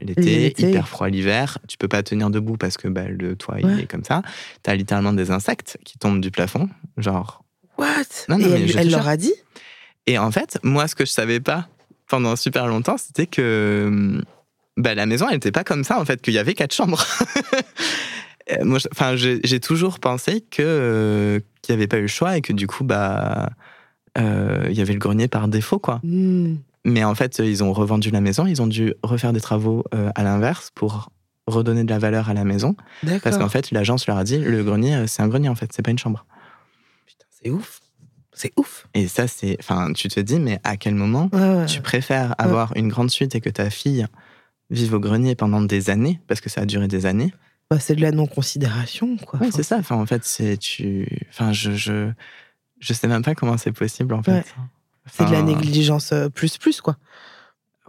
l'été, 0.00 0.52
hyper 0.60 0.88
froid 0.88 1.08
l'hiver. 1.08 1.58
Tu 1.68 1.76
peux 1.78 1.88
pas 1.88 2.02
tenir 2.02 2.30
debout 2.30 2.56
parce 2.56 2.76
que 2.76 2.88
bah, 2.88 3.06
le 3.08 3.36
toit 3.36 3.60
il 3.60 3.80
est 3.80 3.86
comme 3.86 4.04
ça. 4.04 4.22
T'as 4.64 4.74
littéralement 4.74 5.12
des 5.12 5.30
insectes 5.30 5.78
qui 5.84 5.96
tombent 5.98 6.20
du 6.20 6.30
plafond, 6.32 6.68
genre. 6.96 7.43
What? 7.78 7.86
Non, 8.28 8.38
non, 8.38 8.46
Et 8.54 8.70
elle, 8.76 8.90
leur 8.90 9.08
a 9.08 9.16
dit? 9.16 9.34
Et 10.06 10.18
en 10.18 10.30
fait, 10.30 10.58
moi, 10.62 10.86
ce 10.88 10.94
que 10.94 11.04
je 11.04 11.10
savais 11.10 11.40
pas 11.40 11.68
pendant 12.08 12.36
super 12.36 12.66
longtemps, 12.66 12.96
c'était 12.98 13.26
que 13.26 13.84
hum, 13.88 14.22
bah, 14.76 14.94
la 14.94 15.06
maison, 15.06 15.28
elle 15.28 15.36
était 15.36 15.52
pas 15.52 15.64
comme 15.64 15.84
ça, 15.84 16.00
en 16.00 16.04
fait, 16.04 16.20
qu'il 16.20 16.34
y 16.34 16.38
avait 16.38 16.54
quatre 16.54 16.74
chambres. 16.74 17.04
Euh, 18.52 18.62
moi, 18.62 18.78
enfin, 18.92 19.16
j'ai 19.16 19.58
toujours 19.58 19.98
pensé 20.00 20.42
que 20.42 20.60
euh, 20.60 21.40
qu'il 21.62 21.74
n'y 21.74 21.80
avait 21.80 21.86
pas 21.86 21.96
eu 21.96 22.02
le 22.02 22.08
choix 22.08 22.36
et 22.36 22.42
que 22.42 22.52
du 22.52 22.66
coup, 22.66 22.84
bah, 22.84 23.48
euh, 24.18 24.66
il 24.68 24.76
y 24.76 24.82
avait 24.82 24.92
le 24.92 24.98
grenier 24.98 25.28
par 25.28 25.48
défaut, 25.48 25.78
quoi. 25.78 26.00
Hmm. 26.02 26.56
Mais 26.84 27.04
en 27.04 27.14
fait, 27.14 27.38
ils 27.38 27.64
ont 27.64 27.72
revendu 27.72 28.10
la 28.10 28.20
maison, 28.20 28.46
ils 28.46 28.60
ont 28.60 28.66
dû 28.66 28.92
refaire 29.02 29.32
des 29.32 29.40
travaux 29.40 29.84
euh, 29.94 30.10
à 30.14 30.22
l'inverse 30.22 30.70
pour 30.74 31.08
redonner 31.46 31.84
de 31.84 31.90
la 31.90 31.98
valeur 31.98 32.28
à 32.28 32.34
la 32.34 32.44
maison. 32.44 32.76
Parce 33.22 33.38
qu'en 33.38 33.48
fait, 33.48 33.70
l'agence 33.70 34.06
leur 34.06 34.18
a 34.18 34.24
dit, 34.24 34.36
le 34.36 34.62
grenier, 34.62 35.06
c'est 35.06 35.22
un 35.22 35.28
grenier, 35.28 35.48
en 35.48 35.54
fait, 35.54 35.70
c'est 35.74 35.82
pas 35.82 35.90
une 35.90 35.98
chambre. 35.98 36.26
C'est 37.44 37.50
ouf. 37.50 37.80
C'est 38.32 38.52
ouf. 38.56 38.88
Et 38.94 39.06
ça, 39.06 39.28
c'est. 39.28 39.56
Enfin, 39.60 39.92
tu 39.92 40.08
te 40.08 40.18
dis, 40.20 40.40
mais 40.40 40.58
à 40.64 40.76
quel 40.76 40.94
moment 40.94 41.28
Ouais, 41.32 41.40
ouais. 41.40 41.66
tu 41.66 41.80
préfères 41.80 42.34
avoir 42.38 42.76
une 42.76 42.88
grande 42.88 43.10
suite 43.10 43.34
et 43.34 43.40
que 43.40 43.50
ta 43.50 43.70
fille 43.70 44.06
vive 44.70 44.94
au 44.94 45.00
grenier 45.00 45.34
pendant 45.36 45.60
des 45.62 45.90
années, 45.90 46.20
parce 46.26 46.40
que 46.40 46.48
ça 46.50 46.62
a 46.62 46.66
duré 46.66 46.88
des 46.88 47.06
années? 47.06 47.32
Bah, 47.70 47.78
c'est 47.78 47.94
de 47.94 48.00
la 48.02 48.10
non-considération, 48.10 49.16
quoi. 49.18 49.38
Ouais, 49.40 49.46
Enfin, 49.48 49.56
c'est 49.56 49.62
ça. 49.62 49.76
Enfin, 49.78 49.96
en 49.96 50.06
fait, 50.06 50.24
c'est 50.24 50.56
tu. 50.56 51.06
Enfin, 51.30 51.52
je, 51.52 51.72
je, 51.72 52.10
je 52.80 52.92
sais 52.92 53.06
même 53.08 53.22
pas 53.22 53.34
comment 53.34 53.56
c'est 53.56 53.72
possible, 53.72 54.14
en 54.14 54.22
fait. 54.22 54.44
C'est 55.06 55.26
de 55.26 55.32
la 55.32 55.42
négligence 55.42 56.12
euh, 56.12 56.28
plus 56.28 56.58
plus, 56.58 56.80
quoi. 56.80 56.96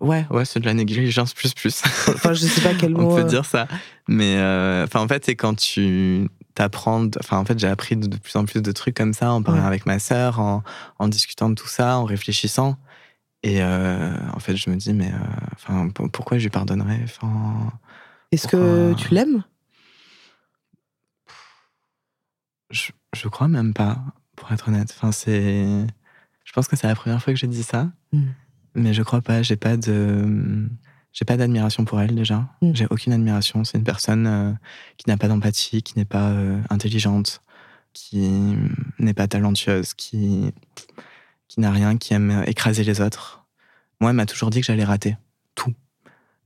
Ouais, 0.01 0.25
ouais, 0.29 0.43
c'est 0.43 0.59
de 0.59 0.65
la 0.65 0.73
négligence 0.73 1.33
plus 1.33 1.53
plus. 1.53 1.81
Enfin, 2.09 2.33
je 2.33 2.45
sais 2.45 2.61
pas 2.61 2.73
quel 2.77 2.91
mot. 2.93 3.11
On 3.11 3.15
peut 3.15 3.21
euh, 3.21 3.23
dire 3.23 3.45
ça. 3.45 3.67
Mais 4.09 4.35
euh, 4.37 4.83
enfin, 4.83 4.99
en 4.99 5.07
fait, 5.07 5.23
c'est 5.25 5.35
quand 5.37 5.55
tu 5.55 6.27
t'apprends. 6.55 7.03
de- 7.03 7.19
Enfin, 7.19 7.37
en 7.37 7.45
fait, 7.45 7.59
j'ai 7.59 7.67
appris 7.67 7.95
de, 7.95 8.07
de 8.07 8.17
plus 8.17 8.35
en 8.35 8.45
plus 8.45 8.61
de 8.61 8.71
trucs 8.71 8.95
comme 8.95 9.13
ça 9.13 9.31
en 9.31 9.43
parlant 9.43 9.61
Ouais. 9.61 9.67
avec 9.67 9.85
ma 9.85 9.99
sœur, 9.99 10.39
en, 10.39 10.63
en 10.99 11.07
discutant 11.07 11.49
de 11.49 11.55
tout 11.55 11.67
ça, 11.67 11.97
en 11.97 12.05
réfléchissant. 12.05 12.77
Et 13.43 13.61
euh, 13.61 14.15
en 14.33 14.39
fait, 14.39 14.55
je 14.57 14.69
me 14.71 14.75
dis, 14.75 14.91
mais 14.93 15.11
euh, 15.11 15.17
enfin, 15.53 15.87
pourquoi 16.11 16.37
je 16.39 16.43
lui 16.43 16.49
pardonnerais 16.49 17.01
enfin, 17.03 17.71
Est-ce 18.31 18.47
que 18.47 18.93
tu 18.95 19.13
l'aimes? 19.13 19.43
Je, 22.71 22.91
je 23.15 23.27
crois 23.27 23.47
même 23.47 23.73
pas, 23.73 23.99
pour 24.35 24.51
être 24.51 24.67
honnête. 24.69 24.91
Enfin, 24.97 25.11
c'est. 25.11 25.85
Je 26.43 26.53
pense 26.53 26.67
que 26.67 26.75
c'est 26.75 26.87
la 26.87 26.95
première 26.95 27.21
fois 27.21 27.33
que 27.33 27.39
j'ai 27.39 27.47
dit 27.47 27.63
ça. 27.63 27.89
Mm. 28.11 28.23
Mais 28.75 28.93
je 28.93 29.03
crois 29.03 29.21
pas. 29.21 29.41
J'ai 29.43 29.55
pas 29.55 29.77
de. 29.77 30.67
J'ai 31.15 31.23
pas 31.23 31.37
d'admiration 31.37 31.85
pour 31.85 31.99
elle 32.01 32.13
déjà. 32.13 32.45
Mm. 32.61 32.71
J'ai 32.75 32.87
aucune 32.89 33.13
admiration. 33.13 33.63
C'est 33.63 33.77
une 33.77 33.85
personne 33.85 34.27
euh, 34.27 34.51
qui 34.97 35.09
n'a 35.09 35.15
pas 35.17 35.29
d'empathie, 35.29 35.81
qui 35.81 35.97
n'est 35.97 36.05
pas 36.05 36.29
euh, 36.29 36.59
intelligente, 36.69 37.41
qui 37.93 38.29
n'est 38.99 39.13
pas 39.13 39.27
talentueuse, 39.27 39.93
qui 39.93 40.51
qui 41.47 41.61
n'a 41.61 41.71
rien, 41.71 41.95
qui 41.95 42.13
aime 42.13 42.43
écraser 42.47 42.83
les 42.83 42.99
autres. 42.99 43.45
Moi, 44.01 44.09
elle 44.09 44.17
m'a 44.17 44.25
toujours 44.25 44.49
dit 44.49 44.59
que 44.59 44.65
j'allais 44.65 44.83
rater 44.83 45.15
tout. 45.53 45.73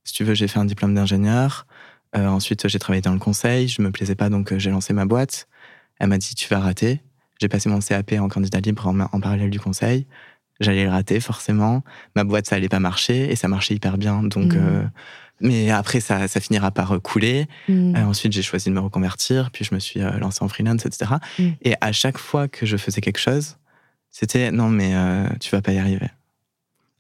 Si 0.03 0.13
tu 0.13 0.23
veux, 0.23 0.35
j'ai 0.35 0.47
fait 0.47 0.59
un 0.59 0.65
diplôme 0.65 0.93
d'ingénieur. 0.93 1.65
Euh, 2.15 2.27
ensuite, 2.27 2.67
j'ai 2.67 2.77
travaillé 2.77 3.01
dans 3.01 3.13
le 3.13 3.19
conseil. 3.19 3.67
Je 3.67 3.81
me 3.81 3.91
plaisais 3.91 4.13
pas, 4.13 4.29
donc 4.29 4.55
j'ai 4.55 4.69
lancé 4.69 4.93
ma 4.93 5.05
boîte. 5.05 5.47
Elle 5.97 6.09
m'a 6.09 6.19
dit 6.19 6.35
tu 6.35 6.47
vas 6.47 6.59
rater. 6.59 7.01
j'ai 7.41 7.47
passé 7.47 7.69
mon 7.69 7.79
CAP 7.79 8.11
en 8.19 8.27
candidat 8.27 8.59
libre 8.59 8.85
en, 8.85 8.99
en 8.99 9.19
parallèle 9.19 9.49
du 9.49 9.59
conseil. 9.59 10.05
J'allais 10.59 10.83
le 10.83 10.89
rater 10.89 11.19
forcément. 11.19 11.83
Ma 12.15 12.23
boîte, 12.23 12.47
ça 12.47 12.55
allait 12.55 12.69
pas 12.69 12.79
marcher 12.79 13.31
et 13.31 13.35
ça 13.35 13.47
marchait 13.47 13.73
hyper 13.75 13.97
bien. 13.97 14.23
Donc, 14.23 14.53
Mhm. 14.53 14.61
euh, 14.61 14.83
mais 15.41 15.69
après, 15.71 16.01
ça, 16.01 16.27
ça 16.27 16.39
finira 16.41 16.69
par 16.71 17.01
couler. 17.01 17.47
Mm. 17.69 17.95
Euh, 17.95 18.03
ensuite, 18.05 18.33
j'ai 18.33 18.41
choisi 18.41 18.69
de 18.69 18.73
me 18.75 18.81
reconvertir, 18.81 19.51
puis 19.51 19.63
je 19.63 19.73
me 19.73 19.79
suis 19.79 20.01
euh, 20.01 20.11
lancé 20.19 20.43
en 20.43 20.49
freelance, 20.49 20.85
etc. 20.85 21.11
Mm. 21.39 21.43
Et 21.61 21.75
à 21.79 21.91
chaque 21.93 22.17
fois 22.17 22.47
que 22.49 22.65
je 22.65 22.75
faisais 22.75 22.99
quelque 22.99 23.19
chose, 23.19 23.55
c'était 24.11 24.51
non, 24.51 24.67
mais 24.69 24.91
euh, 24.95 25.27
tu 25.39 25.49
vas 25.51 25.61
pas 25.61 25.71
y 25.71 25.77
arriver. 25.79 26.07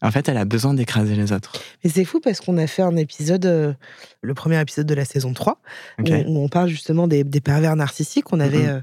En 0.01 0.11
fait, 0.11 0.29
elle 0.29 0.37
a 0.37 0.45
besoin 0.45 0.73
d'écraser 0.73 1.15
les 1.15 1.33
autres. 1.33 1.51
Mais 1.83 1.89
c'est 1.89 2.05
fou 2.05 2.21
parce 2.21 2.39
qu'on 2.39 2.57
a 2.57 2.67
fait 2.67 2.81
un 2.83 2.95
épisode, 2.95 3.45
euh, 3.45 3.73
le 4.21 4.33
premier 4.33 4.57
épisode 4.61 4.85
de 4.87 4.93
la 4.93 5.03
saison 5.03 5.33
3, 5.33 5.59
Ok. 5.99 6.09
où, 6.09 6.13
où 6.37 6.41
on 6.41 6.47
parle 6.47 6.69
justement 6.69 7.05
des, 7.09 7.25
des 7.25 7.41
pervers 7.41 7.75
narcissiques. 7.75 8.31
On 8.31 8.39
avait, 8.39 8.65
euh, 8.67 8.79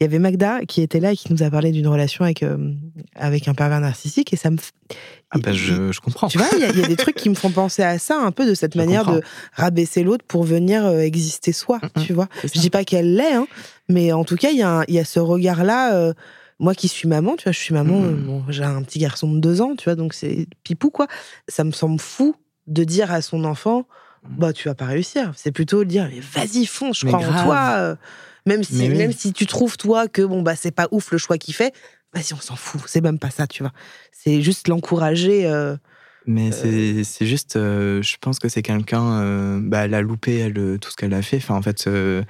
il 0.00 0.04
y 0.04 0.06
avait 0.06 0.18
Magda 0.18 0.64
qui 0.66 0.82
était 0.82 0.98
là 1.00 1.12
et 1.12 1.16
qui 1.16 1.32
nous 1.32 1.42
a 1.42 1.50
parlé 1.50 1.70
d'une 1.70 1.86
relation 1.86 2.24
avec, 2.24 2.42
euh, 2.42 2.72
avec 3.14 3.46
un 3.48 3.54
pervers 3.54 3.80
narcissique. 3.80 4.32
Et 4.32 4.36
ça 4.36 4.50
me. 4.50 4.56
Ah 5.30 5.38
bah, 5.38 5.52
je, 5.52 5.92
je 5.92 6.00
comprends. 6.00 6.28
Tu 6.28 6.36
vois, 6.38 6.48
il 6.54 6.60
y, 6.60 6.64
a- 6.64 6.70
il 6.70 6.78
y 6.78 6.82
a 6.84 6.88
des 6.88 6.96
trucs 6.96 7.14
qui 7.16 7.28
me 7.30 7.34
font 7.34 7.50
penser 7.52 7.82
à 7.82 7.98
ça, 7.98 8.18
un 8.20 8.32
peu 8.32 8.44
de 8.46 8.54
cette 8.54 8.74
Je 8.74 8.78
manière 8.78 9.04
de 9.06 9.22
rabaisser 9.52 10.02
l'autre 10.02 10.24
pour 10.26 10.42
venir 10.44 10.84
euh, 10.84 10.98
exister 11.00 11.52
soi, 11.52 11.78
Mhm. 11.96 12.04
tu 12.04 12.12
vois. 12.12 12.28
Je 12.42 12.58
dis 12.60 12.70
pas 12.70 12.84
qu'elle 12.84 13.14
l'est, 13.14 13.34
hein, 13.34 13.46
mais 13.88 14.12
en 14.12 14.24
tout 14.24 14.36
cas, 14.36 14.50
il 14.50 14.56
y, 14.56 14.92
y 14.92 14.98
a 14.98 15.04
ce 15.04 15.20
regard-là. 15.20 15.94
euh, 15.94 16.12
moi 16.60 16.74
qui 16.74 16.86
suis 16.86 17.08
maman, 17.08 17.34
tu 17.36 17.44
vois, 17.44 17.52
je 17.52 17.58
suis 17.58 17.74
maman, 17.74 18.04
euh, 18.04 18.14
bon, 18.14 18.44
j'ai 18.48 18.62
un 18.62 18.80
petit 18.82 19.00
garçon 19.00 19.32
de 19.32 19.40
deux 19.40 19.60
ans, 19.60 19.74
tu 19.76 19.84
vois, 19.84 19.96
donc 19.96 20.14
c'est 20.14 20.46
pipou, 20.62 20.90
quoi. 20.90 21.08
Ça 21.48 21.64
me 21.64 21.72
semble 21.72 21.98
fou 22.00 22.36
de 22.68 22.84
dire 22.84 23.10
à 23.12 23.22
son 23.22 23.44
enfant, 23.44 23.86
Mhm. 24.22 24.36
bah, 24.38 24.52
tu 24.52 24.68
vas 24.68 24.74
pas 24.76 24.86
réussir. 24.86 25.32
C'est 25.36 25.50
plutôt 25.52 25.82
de 25.84 25.88
dire, 25.88 26.08
vas-y, 26.32 26.64
fonce, 26.66 27.00
je 27.00 27.06
Mais 27.06 27.12
crois 27.12 27.26
en 27.26 27.44
toi. 27.44 27.96
Euh, 28.46 28.50
même, 28.50 28.62
si, 28.64 28.88
oui. 28.88 28.96
même 28.96 29.12
si 29.12 29.32
tu 29.32 29.46
trouves, 29.46 29.76
toi, 29.76 30.08
que 30.08 30.22
bon, 30.22 30.42
bah, 30.42 30.56
c'est 30.56 30.70
pas 30.70 30.88
ouf 30.90 31.10
le 31.12 31.18
choix 31.18 31.38
qu'il 31.38 31.54
fait, 31.54 31.74
vas-y, 32.12 32.32
on 32.34 32.40
s'en 32.40 32.56
fout. 32.56 32.80
C'est 32.86 33.00
même 33.00 33.18
pas 33.18 33.30
ça, 33.30 33.46
tu 33.46 33.62
vois. 33.62 33.72
C'est 34.12 34.42
juste 34.42 34.68
l'encourager. 34.68 35.46
euh, 35.46 35.76
Mais 36.26 36.52
c'est 36.52 37.04
c'est 37.04 37.26
juste, 37.26 37.56
euh, 37.56 38.00
je 38.02 38.16
pense 38.20 38.38
que 38.38 38.48
c'est 38.48 38.62
quelqu'un, 38.62 39.20
euh, 39.20 39.60
bah, 39.62 39.84
elle 39.84 39.94
a 39.94 40.00
loupé 40.02 40.38
elle, 40.38 40.58
euh, 40.58 40.78
tout 40.78 40.90
ce 40.90 40.96
qu'elle 40.96 41.14
a 41.14 41.22
fait. 41.22 41.36
Enfin, 41.38 41.54
en 41.54 41.62
fait, 41.62 41.86
euh, 41.86 42.22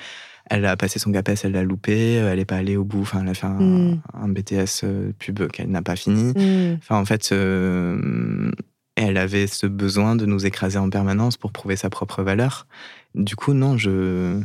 elle 0.50 0.64
a 0.66 0.76
passé 0.76 0.98
son 0.98 1.10
GAPES, 1.10 1.36
elle 1.44 1.52
l'a 1.52 1.62
loupé, 1.62 2.18
euh, 2.20 2.32
elle 2.32 2.38
est 2.38 2.44
pas 2.44 2.56
allée 2.56 2.76
au 2.76 2.84
bout. 2.84 3.00
Enfin, 3.02 3.20
elle 3.22 3.28
a 3.28 3.34
fait 3.34 3.46
un, 3.46 3.58
Mm. 3.60 4.00
un 4.14 4.28
BTS 4.28 4.82
euh, 4.84 5.12
pub 5.18 5.46
qu'elle 5.50 5.70
n'a 5.70 5.82
pas 5.82 5.96
fini. 5.96 6.32
hmm, 6.36 6.76
Enfin, 6.78 6.96
en 6.98 7.04
fait, 7.04 7.30
euh, 7.32 8.50
elle 8.96 9.16
avait 9.16 9.46
ce 9.46 9.66
besoin 9.66 10.16
de 10.16 10.26
nous 10.26 10.44
écraser 10.46 10.78
en 10.78 10.88
permanence 10.90 11.36
pour 11.36 11.50
prouver 11.52 11.76
sa 11.76 11.90
propre 11.90 12.22
valeur. 12.22 12.66
Du 13.14 13.36
coup, 13.36 13.52
non, 13.54 13.76
je 13.78 14.40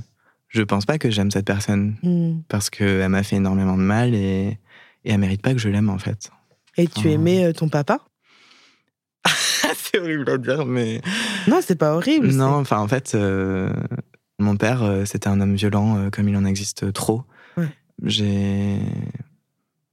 je 0.50 0.62
pense 0.62 0.86
pas 0.86 0.98
que 0.98 1.10
j'aime 1.10 1.32
cette 1.32 1.46
personne 1.46 1.96
hmm. 2.04 2.42
parce 2.48 2.70
qu'elle 2.70 3.10
m'a 3.10 3.24
fait 3.24 3.38
énormément 3.38 3.78
de 3.78 3.84
mal 3.84 4.14
et, 4.14 4.60
et 5.06 5.12
elle 5.12 5.20
mérite 5.20 5.42
pas 5.42 5.54
que 5.54 5.60
je 5.60 5.70
l'aime 5.70 5.90
en 5.90 5.98
fait. 5.98 6.32
Et 6.78 6.88
tu 6.88 7.10
aimais 7.10 7.46
euh, 7.46 7.54
ton 7.54 7.70
papa? 7.70 8.00
C'est 9.76 10.00
horrible 10.00 10.30
à 10.30 10.38
dire, 10.38 10.66
mais 10.66 11.02
Non, 11.48 11.60
c'est 11.62 11.76
pas 11.76 11.96
horrible. 11.96 12.28
non. 12.32 12.54
Enfin, 12.56 12.78
en 12.78 12.88
fait, 12.88 13.14
euh, 13.16 13.74
mon 14.40 14.56
père, 14.56 14.84
euh, 14.84 15.06
c'était 15.06 15.28
un 15.28 15.42
homme 15.42 15.56
violent, 15.56 15.98
euh, 15.98 16.10
comme 16.10 16.30
il 16.30 16.38
en 16.38 16.46
existe 16.46 16.92
trop. 16.94 17.24
Ouais. 17.58 17.68
J'ai 18.04 18.80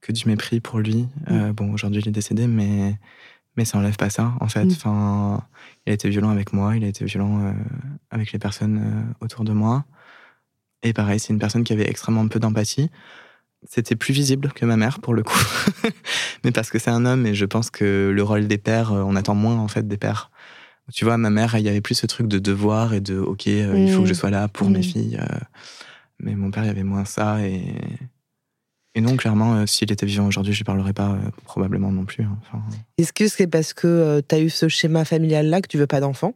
que 0.00 0.12
du 0.12 0.28
mépris 0.28 0.60
pour 0.60 0.78
lui. 0.78 1.08
Euh, 1.30 1.52
bon, 1.52 1.72
aujourd'hui, 1.72 2.00
il 2.00 2.08
est 2.08 2.12
décédé, 2.12 2.46
mais 2.46 2.96
mais 3.56 3.64
ça 3.64 3.78
enlève 3.78 3.96
pas 3.96 4.10
ça, 4.10 4.34
en 4.40 4.48
fait. 4.48 4.66
Mm. 4.66 4.72
Enfin, 4.72 5.44
il 5.86 5.90
a 5.90 5.94
été 5.94 6.08
violent 6.08 6.28
avec 6.30 6.52
moi, 6.52 6.76
il 6.76 6.84
a 6.84 6.86
été 6.86 7.04
violent 7.04 7.54
avec 8.10 8.32
les 8.32 8.38
personnes 8.38 9.14
autour 9.20 9.44
de 9.44 9.52
moi. 9.52 9.84
Et 10.86 10.92
pareil, 10.92 11.18
c'est 11.20 11.32
une 11.32 11.38
personne 11.38 11.64
qui 11.64 11.72
avait 11.72 11.88
extrêmement 11.88 12.26
peu 12.28 12.38
d'empathie. 12.38 12.90
C'était 13.68 13.96
plus 13.96 14.12
visible 14.14 14.52
que 14.54 14.64
ma 14.64 14.76
mère, 14.76 15.00
pour 15.00 15.14
le 15.14 15.22
coup. 15.24 15.38
Mais 16.44 16.52
parce 16.52 16.70
que 16.70 16.78
c'est 16.78 16.90
un 16.90 17.04
homme, 17.04 17.26
et 17.26 17.34
je 17.34 17.44
pense 17.44 17.70
que 17.70 18.12
le 18.14 18.22
rôle 18.22 18.46
des 18.46 18.58
pères, 18.58 18.92
euh, 18.92 19.02
on 19.02 19.16
attend 19.16 19.34
moins, 19.34 19.56
en 19.56 19.66
fait, 19.68 19.88
des 19.88 19.96
pères. 19.96 20.30
Tu 20.92 21.04
vois, 21.04 21.16
ma 21.16 21.30
mère, 21.30 21.56
il 21.56 21.64
y 21.64 21.68
avait 21.68 21.80
plus 21.80 21.96
ce 21.96 22.06
truc 22.06 22.28
de 22.28 22.38
devoir 22.38 22.94
et 22.94 23.00
de, 23.00 23.18
OK, 23.18 23.48
euh, 23.48 23.76
il 23.76 23.90
faut 23.90 24.02
que 24.02 24.08
je 24.08 24.14
sois 24.14 24.30
là 24.30 24.46
pour 24.46 24.70
mes 24.70 24.78
Mm. 24.80 24.82
filles. 24.84 25.18
euh. 25.20 25.38
Mais 26.20 26.34
mon 26.36 26.50
père, 26.52 26.62
il 26.62 26.68
y 26.68 26.70
avait 26.70 26.84
moins 26.84 27.04
ça. 27.04 27.40
Et, 27.44 27.64
et 28.94 29.00
non, 29.00 29.16
clairement, 29.16 29.54
euh, 29.56 29.66
s'il 29.66 29.90
était 29.90 30.06
vivant 30.06 30.26
aujourd'hui, 30.26 30.52
je 30.52 30.60
ne 30.62 30.64
parlerais 30.64 30.92
pas, 30.92 31.10
euh, 31.10 31.30
probablement 31.44 31.90
non 31.90 32.04
plus. 32.04 32.22
hein. 32.24 32.38
Enfin, 32.42 32.62
Est-ce 32.98 33.12
que 33.12 33.26
c'est 33.26 33.48
parce 33.48 33.74
que 33.74 34.22
tu 34.28 34.34
as 34.34 34.38
eu 34.38 34.48
ce 34.50 34.68
schéma 34.68 35.04
familial-là 35.04 35.60
que 35.60 35.66
tu 35.68 35.76
veux 35.78 35.88
pas 35.88 35.98
d'enfants? 36.00 36.34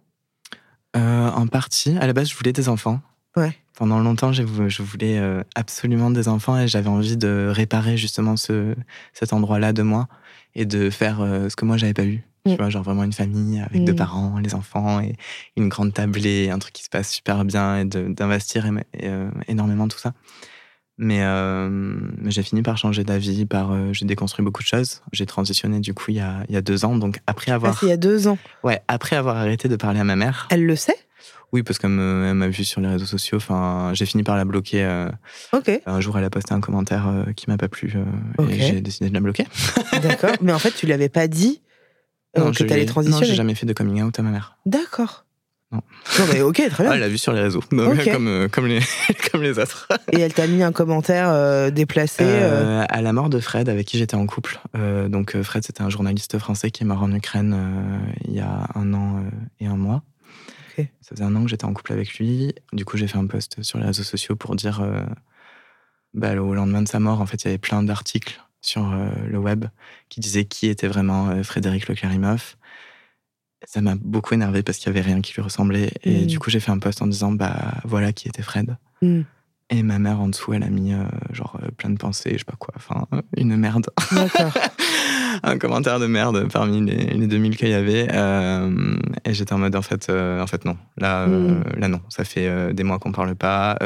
Euh, 0.97 1.31
en 1.31 1.47
partie. 1.47 1.97
À 1.99 2.07
la 2.09 2.13
base, 2.13 2.29
je 2.31 2.35
voulais 2.37 2.53
des 2.53 2.69
enfants. 2.69 3.01
Ouais. 3.37 3.53
Pendant 3.77 4.01
longtemps, 4.01 4.33
je 4.33 4.43
voulais 4.83 5.19
euh, 5.19 5.43
absolument 5.55 6.11
des 6.11 6.29
enfants 6.29 6.59
et 6.59 6.69
j'avais 6.69 6.89
envie 6.89 7.17
de 7.17 7.49
réparer 7.51 7.97
justement 7.97 8.37
ce, 8.37 8.75
cet 9.15 9.33
endroit-là 9.33 9.73
de 9.73 9.83
moi 9.83 10.09
et 10.55 10.67
de 10.67 10.91
faire 10.91 11.21
euh, 11.21 11.49
ce 11.49 11.57
que 11.57 11.65
moi, 11.65 11.77
j'avais 11.77 11.95
pas 11.95 12.05
eu. 12.05 12.23
Mm. 12.45 12.51
Tu 12.51 12.57
vois, 12.57 12.69
genre 12.71 12.83
vraiment 12.83 13.05
une 13.05 13.13
famille 13.13 13.61
avec 13.61 13.85
deux 13.85 13.93
Mm. 13.93 13.97
parents, 13.97 14.39
les 14.39 14.55
enfants 14.55 15.01
et 15.01 15.15
une 15.57 15.69
grande 15.69 15.95
tablée, 15.95 16.51
un 16.51 16.59
truc 16.59 16.73
qui 16.75 16.83
se 16.85 16.89
passe 16.91 17.11
super 17.11 17.45
bien 17.45 17.79
et 17.81 17.85
d'investir 17.85 18.69
euh, 19.03 19.31
énormément 19.49 19.89
tout 19.89 19.99
ça. 19.99 20.13
Mais, 20.99 21.21
euh, 21.23 21.69
mais 21.71 22.31
j'ai 22.31 22.43
fini 22.43 22.61
par 22.61 22.77
changer 22.77 23.05
d'avis, 23.05 23.47
par 23.47 23.73
euh, 23.73 23.93
j'ai 23.93 24.05
déconstruit 24.05 24.45
beaucoup 24.45 24.63
de 24.63 24.67
choses. 24.69 25.01
J'ai 25.13 25.25
transitionné 25.25 25.81
du 25.81 25.95
coup 25.95 26.07
il 26.11 26.17
y 26.17 26.21
a, 26.21 26.45
il 26.51 26.55
y 26.55 26.59
a 26.59 26.61
deux 26.63 26.85
ans. 26.85 26.97
Donc 26.97 27.21
après 27.27 27.53
Ah, 27.53 27.55
avoir, 27.55 27.79
c'est 27.79 27.87
il 27.87 27.89
y 27.89 27.93
a 27.93 27.97
deux 27.97 28.29
ans. 28.29 28.37
ouais, 28.65 28.83
après 28.89 29.17
avoir 29.17 29.37
arrêté 29.39 29.69
de 29.69 29.77
parler 29.77 30.01
à 30.01 30.05
ma 30.05 30.17
mère, 30.17 30.47
Elle 30.51 30.67
le 30.67 30.77
sait? 30.77 30.97
Oui, 31.53 31.63
parce 31.63 31.79
qu'elle 31.79 31.91
m'a 31.91 32.49
vu 32.49 32.65
sur 32.65 32.81
les 32.81 32.89
réseaux 32.89 33.07
sociaux. 33.07 33.37
Enfin, 33.39 33.91
j'ai 33.95 34.07
fini 34.07 34.23
par 34.23 34.37
la 34.37 34.45
bloquer. 34.45 34.85
euh, 34.85 35.09
Ok, 35.53 35.71
un 35.87 36.01
jour, 36.01 36.17
elle 36.19 36.25
a 36.25 36.31
posté 36.31 36.55
un 36.55 36.61
commentaire 36.61 37.09
euh, 37.09 37.33
qui 37.35 37.49
m'a 37.51 37.57
pas 37.57 37.69
plu 37.69 37.93
euh, 37.97 38.49
et 38.49 38.61
j'ai 38.61 38.81
décidé 38.81 39.09
de 39.09 39.15
la 39.15 39.21
bloquer. 39.21 39.47
d'accord. 40.03 40.31
Mais 40.41 40.53
en 40.53 40.59
fait, 40.59 40.71
tu 40.73 40.87
lui 40.87 40.93
avais 40.93 41.09
pas 41.09 41.27
dit 41.29 41.61
euh, 42.39 42.45
Non, 42.45 42.51
que 42.53 42.57
tu 42.59 42.63
allais 42.65 42.83
ai- 42.83 42.87
Non, 42.87 42.93
transitionner. 42.93 43.27
j'ai 43.27 43.35
jamais 43.35 43.55
fait 43.55 43.67
de 43.67 43.73
coming 43.73 44.03
out 44.03 44.19
à 44.19 44.23
ma 44.23 44.31
mère. 44.31 44.57
D'accord. 44.67 45.25
Non. 45.73 45.83
Non, 46.19 46.25
mais 46.33 46.41
ok, 46.43 46.57
très 46.69 46.83
Ah, 46.83 46.83
bien. 46.83 46.93
elle 46.95 47.01
l'a 47.01 47.09
vu 47.09 47.17
sur 47.19 47.33
les 47.33 47.41
réseaux, 47.41 47.63
donc, 47.71 48.05
comme, 48.05 48.49
comme, 48.51 48.67
les, 48.67 48.81
comme 49.31 49.41
les 49.43 49.57
autres. 49.61 49.87
Et 50.13 50.19
elle 50.21 50.35
t'a 50.35 50.49
mis 50.49 50.65
un 50.65 50.73
commentaire 50.73 51.71
déplacé. 51.71 52.25
à 52.25 53.01
la 53.03 53.13
mort 53.13 53.29
de 53.31 53.39
Fred, 53.39 53.69
avec 53.69 53.87
qui 53.87 53.97
j'étais 53.97 54.17
en 54.17 54.27
couple. 54.27 54.59
Donc, 55.09 55.41
Fred, 55.43 55.63
c'était 55.65 55.83
un 55.83 55.91
journaliste 55.91 56.39
français 56.41 56.73
qui 56.73 56.83
est 56.83 56.87
mort 56.87 57.03
en 57.05 57.13
Ukraine 57.13 57.57
il 58.27 58.35
y 58.35 58.41
a 58.41 58.67
un 58.75 58.93
an 58.95 59.23
et 59.61 59.67
un 59.67 59.77
mois. 59.77 60.03
Ça 61.01 61.11
faisait 61.15 61.25
un 61.25 61.35
an 61.37 61.43
que 61.45 61.49
j'étais 61.51 61.65
en 61.65 61.73
couple 61.73 61.93
avec 61.93 62.15
lui. 62.19 62.55
Du 62.73 62.85
coup, 62.85 62.97
j'ai 62.97 63.07
fait 63.09 63.19
un 63.19 63.27
post 63.27 63.63
sur 63.63 63.79
les 63.79 63.87
réseaux 63.87 64.03
sociaux 64.03 64.37
pour 64.37 64.55
dire, 64.57 64.81
euh, 64.81 65.03
bah, 66.15 66.35
au 66.41 66.55
lendemain 66.55 66.83
de 66.83 66.89
sa 66.89 67.01
mort, 67.01 67.21
en 67.21 67.27
fait, 67.27 67.43
il 67.43 67.47
y 67.47 67.49
avait 67.49 67.59
plein 67.59 67.83
d'articles 67.83 68.41
sur 68.61 68.91
euh, 68.93 69.09
le 69.27 69.39
web 69.39 69.65
qui 70.09 70.21
disaient 70.21 70.45
qui 70.45 70.67
était 70.69 70.89
vraiment 70.89 71.29
euh, 71.31 71.43
Frédéric 71.43 71.89
Leclerimoff. 71.89 72.57
Ça 73.67 73.81
m'a 73.83 73.95
beaucoup 73.95 74.35
énervé 74.35 74.63
parce 74.63 74.79
qu'il 74.79 74.87
y 74.87 74.91
avait 74.91 75.01
rien 75.07 75.21
qui 75.21 75.35
lui 75.35 75.43
ressemblait. 75.43 75.93
Et 76.03 76.23
Mm. 76.23 76.27
du 76.27 76.39
coup, 76.39 76.51
j'ai 76.51 76.61
fait 76.61 76.71
un 76.71 76.79
post 76.79 77.03
en 77.03 77.07
disant, 77.07 77.33
bah, 77.33 77.75
voilà 77.85 78.13
qui 78.13 78.29
était 78.29 78.43
Fred. 78.43 78.77
hmm, 79.03 79.21
Et 79.71 79.83
ma 79.83 79.99
mère 79.99 80.21
en 80.21 80.29
dessous, 80.29 80.53
elle 80.55 80.63
a 80.63 80.71
mis 80.71 80.93
genre 81.33 81.61
plein 81.77 81.91
de 81.91 81.97
pensées, 81.99 82.33
je 82.33 82.39
sais 82.39 82.45
pas 82.45 82.57
quoi, 82.59 82.73
enfin 82.77 83.07
une 83.37 83.57
merde. 83.57 83.89
D'accord. 84.13 84.53
un 85.43 85.59
commentaire 85.59 85.99
de 86.01 86.07
merde 86.07 86.49
parmi 86.53 86.85
les, 86.85 87.07
les 87.15 87.27
2000 87.27 87.57
qu'il 87.57 87.69
y 87.69 87.75
avait. 87.75 88.09
euh, 88.13 88.97
et 89.25 89.35
j'étais 89.35 89.53
en 89.53 89.59
mode 89.59 89.77
en 89.77 89.83
fait, 89.83 90.09
euh, 90.11 90.41
en 90.43 90.47
fait 90.47 90.65
non. 90.65 90.77
Là, 90.99 91.27
euh, 91.29 91.61
Mm. 91.61 91.81
là 91.81 91.89
non. 91.89 92.01
Ça 92.09 92.25
fait 92.25 92.73
des 92.75 92.83
mois 92.85 92.99
qu'on 92.99 93.13
parle 93.13 93.35
pas. 93.35 93.77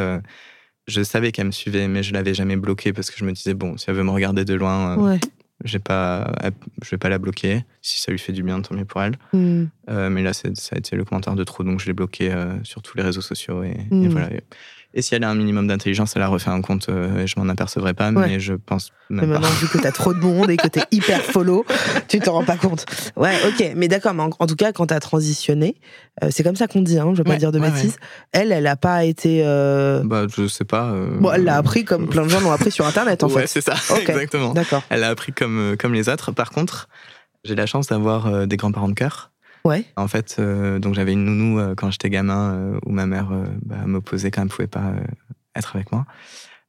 je 0.86 1.02
savais 1.02 1.32
qu'elle 1.32 1.46
me 1.46 1.50
suivait, 1.52 1.88
mais 1.88 2.02
je 2.02 2.12
l'avais 2.12 2.34
jamais 2.34 2.56
bloquée 2.56 2.92
parce 2.92 3.10
que 3.10 3.16
je 3.18 3.24
me 3.24 3.32
disais 3.32 3.54
bon, 3.54 3.76
si 3.78 3.88
elle 3.88 3.96
veut 3.96 4.02
me 4.04 4.10
regarder 4.10 4.44
de 4.44 4.54
loin, 4.54 4.96
Ouais. 4.98 5.18
j'ai 5.64 5.78
pas, 5.78 6.30
je 6.82 6.90
vais 6.90 6.98
pas 6.98 7.08
la 7.08 7.18
bloquer. 7.18 7.64
Si 7.80 8.00
ça 8.00 8.10
lui 8.12 8.18
fait 8.18 8.32
du 8.32 8.42
bien, 8.42 8.60
tant 8.60 8.74
mieux 8.74 8.84
pour 8.84 9.02
elle. 9.02 9.14
Euh, 9.34 10.10
mais 10.10 10.22
là, 10.22 10.32
ça 10.34 10.48
a 10.72 10.78
été 10.78 10.94
le 10.96 11.04
commentaire 11.04 11.34
de 11.36 11.44
trop, 11.44 11.64
donc 11.64 11.80
je 11.80 11.86
l'ai 11.86 11.94
bloqué 11.94 12.34
sur 12.64 12.82
tous 12.82 12.96
les 12.98 13.02
réseaux 13.02 13.22
sociaux. 13.22 13.62
Et, 13.64 13.70
et 13.70 13.94
Mm. 13.94 14.08
voilà. 14.08 14.28
Et 14.96 15.02
si 15.02 15.14
elle 15.16 15.24
a 15.24 15.28
un 15.28 15.34
minimum 15.34 15.66
d'intelligence, 15.66 16.12
elle 16.14 16.22
a 16.22 16.28
refait 16.28 16.50
un 16.50 16.60
compte 16.60 16.88
euh, 16.88 17.18
et 17.24 17.26
je 17.26 17.38
m'en 17.40 17.48
apercevrai 17.48 17.94
pas, 17.94 18.12
Ouais. 18.12 18.28
mais 18.28 18.38
je 18.40 18.54
pense 18.54 18.92
Mais 19.10 19.22
même 19.22 19.30
pas. 19.32 19.40
maintenant, 19.40 19.54
vu 19.56 19.66
que 19.66 19.78
t'as 19.78 19.90
trop 19.90 20.14
de 20.14 20.20
monde 20.20 20.48
et 20.50 20.56
que 20.56 20.68
t'es 20.68 20.82
hyper 20.92 21.20
follow, 21.20 21.64
tu 22.06 22.20
t'en 22.20 22.34
rends 22.34 22.44
pas 22.44 22.56
compte. 22.56 22.86
Ouais, 23.16 23.34
ok. 23.48 23.72
Mais 23.74 23.88
d'accord, 23.88 24.14
mais 24.14 24.22
en, 24.22 24.30
en 24.38 24.46
tout 24.46 24.54
cas, 24.54 24.72
quand 24.72 24.86
t'as 24.86 25.00
transitionné, 25.00 25.74
euh, 26.22 26.28
c'est 26.30 26.44
comme 26.44 26.54
ça 26.54 26.68
qu'on 26.68 26.80
dit, 26.80 26.98
hein, 27.00 27.10
je 27.12 27.18
veux 27.18 27.24
pas 27.24 27.30
Ouais, 27.30 27.38
dire 27.38 27.50
de 27.50 27.58
ouais, 27.58 27.70
bêtises. 27.72 27.96
Elle, 28.30 28.52
elle 28.52 28.68
a 28.68 28.76
pas 28.76 29.04
été. 29.04 29.42
euh, 29.44 30.02
Bah, 30.04 30.26
je 30.32 30.46
sais 30.46 30.64
pas. 30.64 30.90
euh, 30.90 31.18
Bon, 31.18 31.32
elle 31.32 31.42
l'a 31.42 31.56
appris 31.56 31.84
comme 31.84 32.08
plein 32.08 32.22
de 32.22 32.28
gens 32.28 32.40
l'ont 32.40 32.52
appris 32.52 32.70
sur 32.70 32.86
Internet, 32.86 33.24
en 33.24 33.28
ouais, 33.30 33.42
fait. 33.42 33.46
c'est 33.48 33.60
ça, 33.62 33.74
exactement. 34.00 34.52
D'accord. 34.52 34.84
Elle 34.90 35.02
a 35.02 35.08
appris 35.08 35.32
comme, 35.32 35.74
comme 35.76 35.92
les 35.92 36.08
autres. 36.08 36.30
Par 36.30 36.50
contre, 36.50 36.88
j'ai 37.44 37.56
la 37.56 37.66
chance 37.66 37.88
d'avoir 37.88 38.26
euh, 38.28 38.46
des 38.46 38.56
grands-parents 38.56 38.88
de 38.88 38.94
cœur. 38.94 39.32
Ouais. 39.66 39.84
En 39.96 40.08
fait, 40.08 40.36
euh, 40.38 40.78
donc 40.78 40.94
j'avais 40.94 41.12
une 41.12 41.24
nounou 41.24 41.58
euh, 41.58 41.74
quand 41.74 41.90
j'étais 41.90 42.10
gamin 42.10 42.52
euh, 42.54 42.78
où 42.84 42.92
ma 42.92 43.06
mère 43.06 43.30
bah, 43.62 43.86
m'opposait 43.86 44.30
quand 44.30 44.42
elle 44.42 44.48
ne 44.48 44.50
pouvait 44.52 44.66
pas 44.66 44.92
être 45.54 45.74
avec 45.76 45.90
moi. 45.92 46.04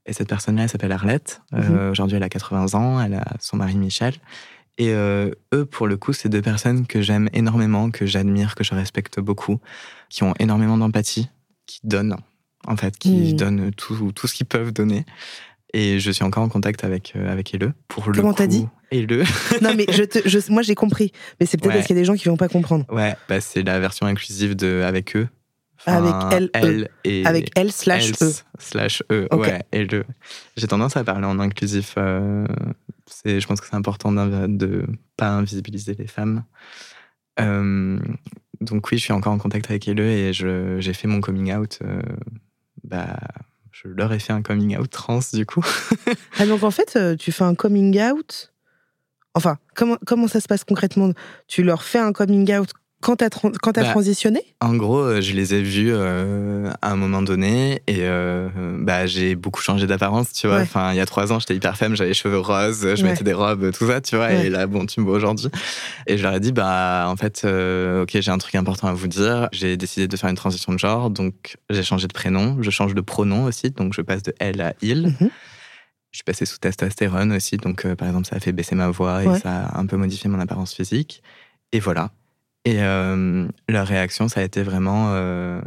Et 0.05 0.13
cette 0.13 0.29
personne-là, 0.29 0.63
elle 0.63 0.69
s'appelle 0.69 0.91
Arlette. 0.91 1.41
Euh, 1.53 1.91
Aujourd'hui, 1.91 2.17
elle 2.17 2.23
a 2.23 2.29
80 2.29 2.75
ans. 2.75 3.01
Elle 3.01 3.15
a 3.15 3.25
son 3.39 3.57
mari 3.57 3.75
Michel. 3.75 4.13
Et 4.77 4.91
eux, 4.91 5.65
pour 5.71 5.87
le 5.87 5.97
coup, 5.97 6.13
c'est 6.13 6.29
deux 6.29 6.41
personnes 6.41 6.85
que 6.85 7.01
j'aime 7.01 7.29
énormément, 7.33 7.89
que 7.91 8.05
j'admire, 8.05 8.55
que 8.55 8.63
je 8.63 8.75
respecte 8.75 9.19
beaucoup, 9.19 9.59
qui 10.09 10.23
ont 10.23 10.33
énormément 10.37 10.77
d'empathie, 10.77 11.29
qui 11.65 11.79
donnent, 11.85 12.17
en 12.67 12.75
fait, 12.77 12.97
qui 12.97 13.31
Mhm. 13.31 13.35
donnent 13.37 13.71
tout, 13.71 14.11
tout 14.11 14.27
ce 14.27 14.35
qu'ils 14.35 14.45
peuvent 14.45 14.71
donner. 14.73 15.05
Et 15.73 15.99
je 15.99 16.11
suis 16.11 16.23
encore 16.23 16.43
en 16.43 16.49
contact 16.49 16.83
avec, 16.83 17.13
euh, 17.15 17.29
avec 17.31 17.53
Ele. 17.53 17.73
Pour 17.87 18.09
le 18.09 18.13
Comment 18.15 18.33
t'as 18.33 18.47
dit 18.47 18.67
Ele. 18.91 19.23
Non, 19.61 19.73
mais 19.75 19.85
je 19.91 20.03
te, 20.03 20.19
je- 20.27 20.51
moi 20.51 20.61
j'ai 20.61 20.75
compris. 20.75 21.11
Mais 21.39 21.45
c'est 21.45 21.57
peut-être 21.57 21.69
Ouais. 21.71 21.75
parce 21.77 21.87
qu'il 21.87 21.95
y 21.95 21.99
a 21.99 22.01
des 22.01 22.05
gens 22.05 22.15
qui 22.15 22.29
vont 22.29 22.37
pas 22.37 22.47
comprendre. 22.47 22.85
Ouais, 22.93 23.15
bah, 23.27 23.41
c'est 23.41 23.63
la 23.63 23.79
version 23.79 24.05
inclusive 24.05 24.55
de 24.55 24.83
avec 24.85 25.15
eux. 25.15 25.27
Avec 25.87 26.13
elle, 26.31 26.49
elle 26.53 26.89
et 27.03 27.25
Avec 27.25 27.51
elle 27.55 27.71
slash 27.71 28.09
else 28.09 28.45
slash 28.57 29.03
eux. 29.11 29.27
Ok. 29.29 29.41
Ouais, 29.41 29.61
et 29.71 29.85
le. 29.85 30.03
J'ai 30.57 30.67
tendance 30.67 30.95
à 30.97 31.03
parler 31.03 31.25
en 31.25 31.39
inclusif. 31.39 31.95
euh, 31.97 32.45
c'est, 33.05 33.39
je 33.39 33.45
pense 33.47 33.59
que 33.61 33.67
c'est 33.67 33.75
important 33.75 34.11
de 34.13 34.85
pas 35.17 35.29
invisibiliser 35.29 35.93
les 35.93 36.07
femmes. 36.07 36.43
Euh, 37.39 37.99
donc 38.61 38.89
oui, 38.91 38.97
je 38.97 39.03
suis 39.03 39.13
encore 39.13 39.33
en 39.33 39.37
contact 39.37 39.69
avec 39.69 39.87
elle 39.87 39.99
et 39.99 40.31
je, 40.33 40.79
j'ai 40.79 40.93
fait 40.93 41.07
mon 41.07 41.21
coming 41.21 41.53
out. 41.53 41.79
euh, 41.83 42.01
bah, 42.83 43.17
je 43.83 43.89
leur 43.89 44.13
ai 44.13 44.19
fait 44.19 44.31
un 44.31 44.41
coming 44.41 44.77
out 44.77 44.89
trans 44.89 45.19
du 45.33 45.45
coup. 45.45 45.63
Ah, 46.39 46.45
donc 46.45 46.63
en 46.63 46.71
fait, 46.71 46.95
euh, 46.95 47.15
tu 47.15 47.31
fais 47.31 47.43
un 47.43 47.55
coming 47.55 48.01
out? 48.01 48.53
Enfin, 49.33 49.57
comment, 49.73 49.97
comment 50.05 50.27
ça 50.27 50.39
se 50.39 50.47
passe 50.47 50.63
concrètement? 50.63 51.11
Tu 51.47 51.63
leur 51.63 51.83
fais 51.83 51.99
un 51.99 52.13
coming 52.13 52.53
out 52.55 52.71
quand 53.05 53.17
t'as 53.17 53.29
quand 53.29 53.71
t'as 53.71 53.83
Bah, 53.83 53.91
transitionné? 53.91 54.41
En 54.61 54.73
gros, 54.75 54.97
euh, 54.99 55.21
je 55.21 55.33
les 55.33 55.53
ai 55.53 55.61
vus 55.61 55.91
euh, 55.93 56.71
à 56.81 56.91
un 56.91 56.95
moment 56.95 57.21
donné 57.21 57.83
et 57.85 57.99
euh, 57.99 58.49
bah, 58.79 59.05
j'ai 59.05 59.35
beaucoup 59.35 59.61
changé 59.61 59.85
d'apparence, 59.85 60.33
tu 60.33 60.47
vois. 60.47 60.55
Ouais. 60.57 60.61
Enfin, 60.63 60.91
il 60.91 60.97
y 60.97 60.99
a 60.99 61.05
trois 61.05 61.31
ans, 61.31 61.39
j'étais 61.39 61.55
hyper 61.55 61.77
femme, 61.77 61.95
j'avais 61.95 62.09
les 62.09 62.13
cheveux 62.15 62.39
roses, 62.39 62.81
je 62.95 63.03
Ouais. 63.03 63.11
mettais 63.11 63.23
des 63.23 63.33
robes, 63.33 63.71
tout 63.71 63.85
ça, 63.87 64.01
tu 64.01 64.15
vois. 64.15 64.25
Ouais. 64.25 64.47
Et 64.47 64.49
là, 64.49 64.65
bon, 64.65 64.87
tu 64.87 64.99
me 65.01 65.05
vois 65.05 65.17
aujourd'hui. 65.17 65.49
Et 66.07 66.17
je 66.17 66.23
leur 66.23 66.33
ai 66.33 66.39
dit, 66.39 66.51
bah, 66.51 67.05
en 67.07 67.15
fait, 67.15 67.43
euh, 67.45 68.01
ok, 68.03 68.09
j'ai 68.19 68.31
un 68.31 68.39
truc 68.39 68.55
important 68.55 68.87
à 68.87 68.93
vous 68.93 69.07
dire. 69.07 69.49
J'ai 69.51 69.77
décidé 69.77 70.07
de 70.07 70.17
faire 70.17 70.31
une 70.31 70.35
transition 70.35 70.73
de 70.73 70.79
genre, 70.79 71.11
donc 71.11 71.57
j'ai 71.69 71.83
changé 71.83 72.07
de 72.07 72.13
prénom, 72.13 72.57
je 72.61 72.71
change 72.71 72.95
de 72.95 73.01
pronom 73.01 73.43
aussi, 73.43 73.69
donc 73.69 73.93
je 73.93 74.01
passe 74.01 74.23
de 74.23 74.33
elle 74.39 74.61
à 74.61 74.73
il. 74.81 75.03
Mhm. 75.19 75.29
Je 76.11 76.17
suis 76.17 76.23
passé 76.23 76.45
sous 76.47 76.57
testostérone 76.57 77.33
aussi, 77.33 77.57
donc 77.57 77.85
par 77.95 78.07
exemple, 78.07 78.25
ça 78.25 78.37
a 78.37 78.39
fait 78.39 78.51
baisser 78.53 78.73
ma 78.73 78.87
voix 78.89 79.23
et 79.23 79.39
ça 79.39 79.65
a 79.65 79.79
un 79.79 79.85
peu 79.85 79.97
modifié 79.97 80.27
mon 80.29 80.39
apparence 80.39 80.73
physique. 80.73 81.21
Et 81.71 81.79
voilà. 81.79 82.09
Et 82.65 82.81
euh, 82.81 83.47
leur 83.69 83.87
réaction, 83.87 84.27
ça 84.27 84.39
a 84.41 84.43
été 84.43 84.63
vraiment. 84.63 85.11
euh, 85.13 85.61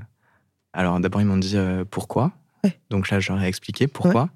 Alors 0.72 0.98
d'abord, 1.00 1.20
ils 1.20 1.26
m'ont 1.26 1.36
dit 1.36 1.56
euh, 1.56 1.84
pourquoi? 1.88 2.32
Ouais. 2.64 2.78
Donc 2.90 3.08
là, 3.10 3.20
je 3.20 3.32
leur 3.32 3.40
ai 3.42 3.46
expliqué 3.46 3.86
pourquoi. 3.86 4.28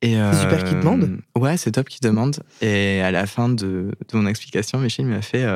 Et, 0.00 0.14
C'est 0.32 0.40
super 0.40 0.64
qu'ils 0.64 0.80
demandent. 0.80 1.18
Ouais, 1.36 1.56
c'est 1.56 1.72
top 1.72 1.88
qu'ils 1.88 2.00
demandent. 2.00 2.42
Et 2.60 3.00
à 3.02 3.12
la 3.12 3.26
fin 3.26 3.48
de, 3.48 3.92
de 4.10 4.16
mon 4.16 4.26
explication, 4.26 4.78
Michel 4.78 5.06
m'a 5.06 5.22
fait 5.22 5.46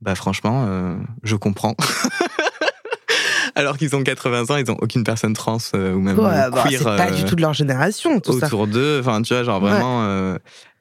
Bah, 0.00 0.14
franchement, 0.14 0.96
je 1.22 1.36
comprends. 1.36 1.74
Alors 3.56 3.76
qu'ils 3.76 3.94
ont 3.94 4.02
80 4.02 4.50
ans, 4.50 4.56
ils 4.56 4.66
n'ont 4.66 4.78
aucune 4.80 5.04
personne 5.04 5.34
trans 5.34 5.58
ou 5.74 6.00
même 6.00 6.18
Ouais, 6.18 6.50
bah, 6.50 6.64
queer. 6.66 6.78
C'est 6.78 6.84
pas 6.84 7.10
du 7.10 7.24
tout 7.24 7.36
de 7.36 7.42
leur 7.42 7.52
génération, 7.52 8.18
tout 8.18 8.32
autour 8.32 8.66
d'eux. 8.66 9.00
Enfin, 9.00 9.20
tu 9.20 9.34
vois, 9.34 9.42
genre 9.42 9.60
vraiment. 9.60 10.36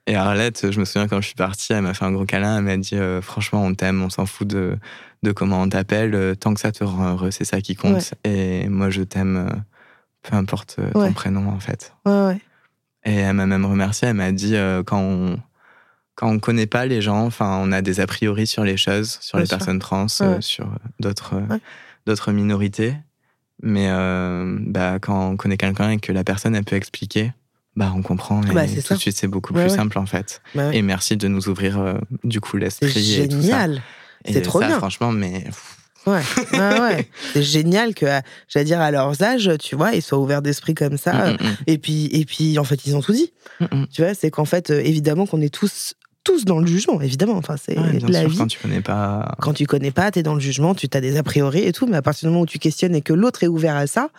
Et 0.06 0.16
Arlette, 0.16 0.70
je 0.72 0.80
me 0.80 0.86
souviens 0.86 1.08
quand 1.08 1.22
je 1.22 1.28
suis 1.28 1.36
partie, 1.36 1.72
elle 1.74 1.82
m'a 1.84 1.94
fait 1.94 2.04
un 2.06 2.12
gros 2.12 2.26
câlin. 2.26 2.58
Elle 2.58 2.64
m'a 2.66 2.78
dit 2.78 2.96
euh, 2.96 3.22
Franchement, 3.22 3.64
on 3.64 3.74
t'aime, 3.74 4.02
on 4.04 4.10
s'en 4.10 4.26
fout 4.26 4.48
de, 4.48 4.78
de 5.24 5.32
comment 5.32 5.62
on 5.62 5.70
t'appelle. 5.70 6.14
euh, 6.14 6.36
Tant 6.36 6.54
que 6.54 6.60
ça 6.60 6.72
te 6.74 6.84
rend 6.84 7.12
heureux, 7.14 7.32
c'est 7.32 7.46
ça 7.46 7.62
qui 7.62 7.76
compte. 7.76 8.14
Et 8.26 8.68
moi, 8.68 8.90
je 8.90 9.02
t'aime, 9.04 9.38
euh, 9.50 9.56
peu 10.24 10.36
importe 10.36 10.80
ton 10.92 11.14
prénom, 11.14 11.48
en 11.50 11.60
fait. 11.60 11.94
Ouais, 12.06 12.26
ouais. 12.26 12.42
Et 13.06 13.16
elle 13.16 13.34
m'a 13.36 13.46
même 13.46 13.66
remercié. 13.66 14.10
Elle 14.10 14.16
m'a 14.16 14.32
dit 14.32 14.56
Quand 14.86 15.00
on. 15.00 15.40
Quand 16.16 16.30
on 16.30 16.38
connaît 16.38 16.68
pas 16.68 16.86
les 16.86 17.02
gens, 17.02 17.26
enfin, 17.26 17.58
on 17.64 17.72
a 17.72 17.82
des 17.82 18.00
a 18.00 18.06
priori 18.06 18.46
sur 18.46 18.64
les 18.64 18.78
choses, 18.78 19.18
sur 19.20 19.38
Bien 19.38 19.44
les 19.44 19.48
sûr. 19.48 19.58
personnes 19.58 19.80
trans, 19.80 20.08
sur 20.08 20.68
d'autres 21.00 21.42
d'autres 22.06 22.32
minorités. 22.32 22.96
Mais 23.64 23.88
bah, 24.68 25.00
quand 25.02 25.30
on 25.32 25.38
connaît 25.38 25.58
quelqu'un 25.58 25.90
et 25.90 25.98
que 25.98 26.12
la 26.12 26.24
personne 26.24 26.56
elle 26.56 26.66
peut 26.66 26.76
expliquer, 26.76 27.34
bah 27.76 27.92
on 27.96 28.02
comprend 28.02 28.42
et 28.44 28.54
Bah, 28.54 28.68
c'est 28.68 28.82
tout 28.82 28.88
ça. 28.90 28.96
de 28.96 29.00
suite 29.00 29.18
c'est 29.18 29.28
beaucoup 29.28 29.54
Ouais, 29.54 29.64
plus 29.64 29.72
ouais. 29.72 29.76
simple 29.78 29.98
en 29.98 30.06
fait. 30.06 30.42
Bah 30.56 30.68
ouais. 30.70 30.78
Et 30.78 30.82
merci 30.82 31.18
de 31.18 31.28
nous 31.28 31.50
ouvrir 31.50 31.80
euh, 31.80 31.96
du 32.24 32.40
coup 32.40 32.58
l'esprit 32.58 32.88
et 33.22 33.28
tout 33.28 33.36
ça. 33.36 33.42
génial. 33.42 33.82
Et 34.26 34.34
C'est 34.34 34.42
trop 34.42 34.62
ça, 34.62 34.68
bien. 34.68 34.78
franchement, 34.78 35.12
mais 35.12 35.46
Ouais, 36.06 36.20
ouais, 36.52 36.80
ouais. 36.82 37.08
C'est 37.32 37.44
génial 37.44 37.94
que, 37.96 38.06
à- 38.06 38.22
j'allais 38.50 38.66
dire, 38.66 38.82
à 38.82 38.92
leurs 38.92 39.24
âges, 39.24 39.50
tu 39.62 39.76
vois, 39.78 39.94
ils 39.94 40.02
soient 40.02 40.18
ouverts 40.20 40.42
d'esprit 40.42 40.74
comme 40.76 40.98
ça. 40.98 41.32
mm, 41.32 41.34
mm, 41.36 41.56
Et 41.68 41.78
puis, 41.78 42.08
et 42.12 42.26
puis, 42.26 42.60
en 42.60 42.66
fait, 42.66 42.86
ils 42.86 42.96
ont 42.98 43.02
tout 43.02 43.14
dit. 43.14 43.32
mm, 43.62 43.66
mm. 43.72 43.88
Tu 43.90 44.02
vois, 44.04 44.14
c'est 44.14 44.30
qu'en 44.30 44.44
fait, 44.44 44.70
euh, 44.70 44.82
évidemment, 44.84 45.26
qu'on 45.26 45.40
est 45.42 45.54
tous, 45.54 45.94
tous 46.26 46.44
dans 46.44 46.60
le 46.60 46.68
jugement, 46.68 47.00
évidemment. 47.00 47.38
Enfin, 47.38 47.56
c'est 47.56 47.80
Ouais, 47.80 48.00
la 48.10 48.20
sûr, 48.22 48.30
vie. 48.30 48.38
quand 48.38 48.48
tu 48.48 48.60
connais 48.60 48.82
pas. 48.82 49.34
Quand 49.40 49.54
tu 49.54 49.66
connais 49.66 49.92
pas, 49.92 50.12
t'es 50.12 50.24
dans 50.24 50.34
le 50.34 50.42
jugement, 50.42 50.76
tu 50.76 50.88
as 50.94 51.00
des 51.00 51.16
a 51.16 51.24
priori 51.24 51.64
et 51.64 51.72
tout, 51.72 51.88
mais 51.88 51.96
à 51.96 52.02
partir 52.02 52.28
du 52.28 52.32
moment 52.34 52.44
où 52.44 52.48
tu 52.48 52.60
questionnes 52.60 52.96
et 52.96 53.02
que 53.02 53.14
l'autre 53.14 53.44
est 53.44 53.48
ouvert 53.48 53.78
à 53.78 53.88
ça, 53.88 54.10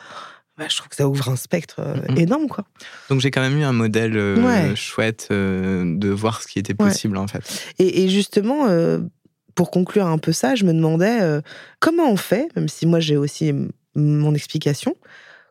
bah, 0.59 0.67
je 0.69 0.77
trouve 0.77 0.89
que 0.89 0.97
ça 0.97 1.09
ouvre 1.09 1.29
un 1.29 1.37
spectre 1.37 1.77
euh, 1.81 1.97
énorme, 2.17 2.47
quoi. 2.49 2.65
Donc 3.09 3.21
j'ai 3.21 3.31
quand 3.31 3.41
même 3.41 3.59
eu 3.59 3.65
un 3.65 3.73
modèle 3.73 4.17
euh, 4.17 4.43
Ouais. 4.43 4.77
chouette 4.77 5.29
euh, 5.31 5.97
de 5.97 6.09
voir 6.11 6.43
ce 6.43 6.47
qui 6.49 6.59
était 6.59 6.75
Ouais. 6.81 6.89
possible 6.91 7.17
en 7.17 7.27
fait. 7.27 7.43
Et, 7.79 8.05
et 8.05 8.09
justement, 8.09 8.67
pour 9.55 9.71
conclure 9.71 10.07
un 10.07 10.19
peu 10.19 10.33
ça, 10.33 10.55
je 10.55 10.65
me 10.65 10.73
demandais 10.73 11.21
euh, 11.23 11.41
comment 11.81 12.11
on 12.11 12.17
fait, 12.17 12.49
même 12.57 12.69
si 12.69 12.87
moi 12.87 13.01
j'ai 13.01 13.17
aussi 13.17 13.53
mon 13.97 14.35
explication, 14.35 14.97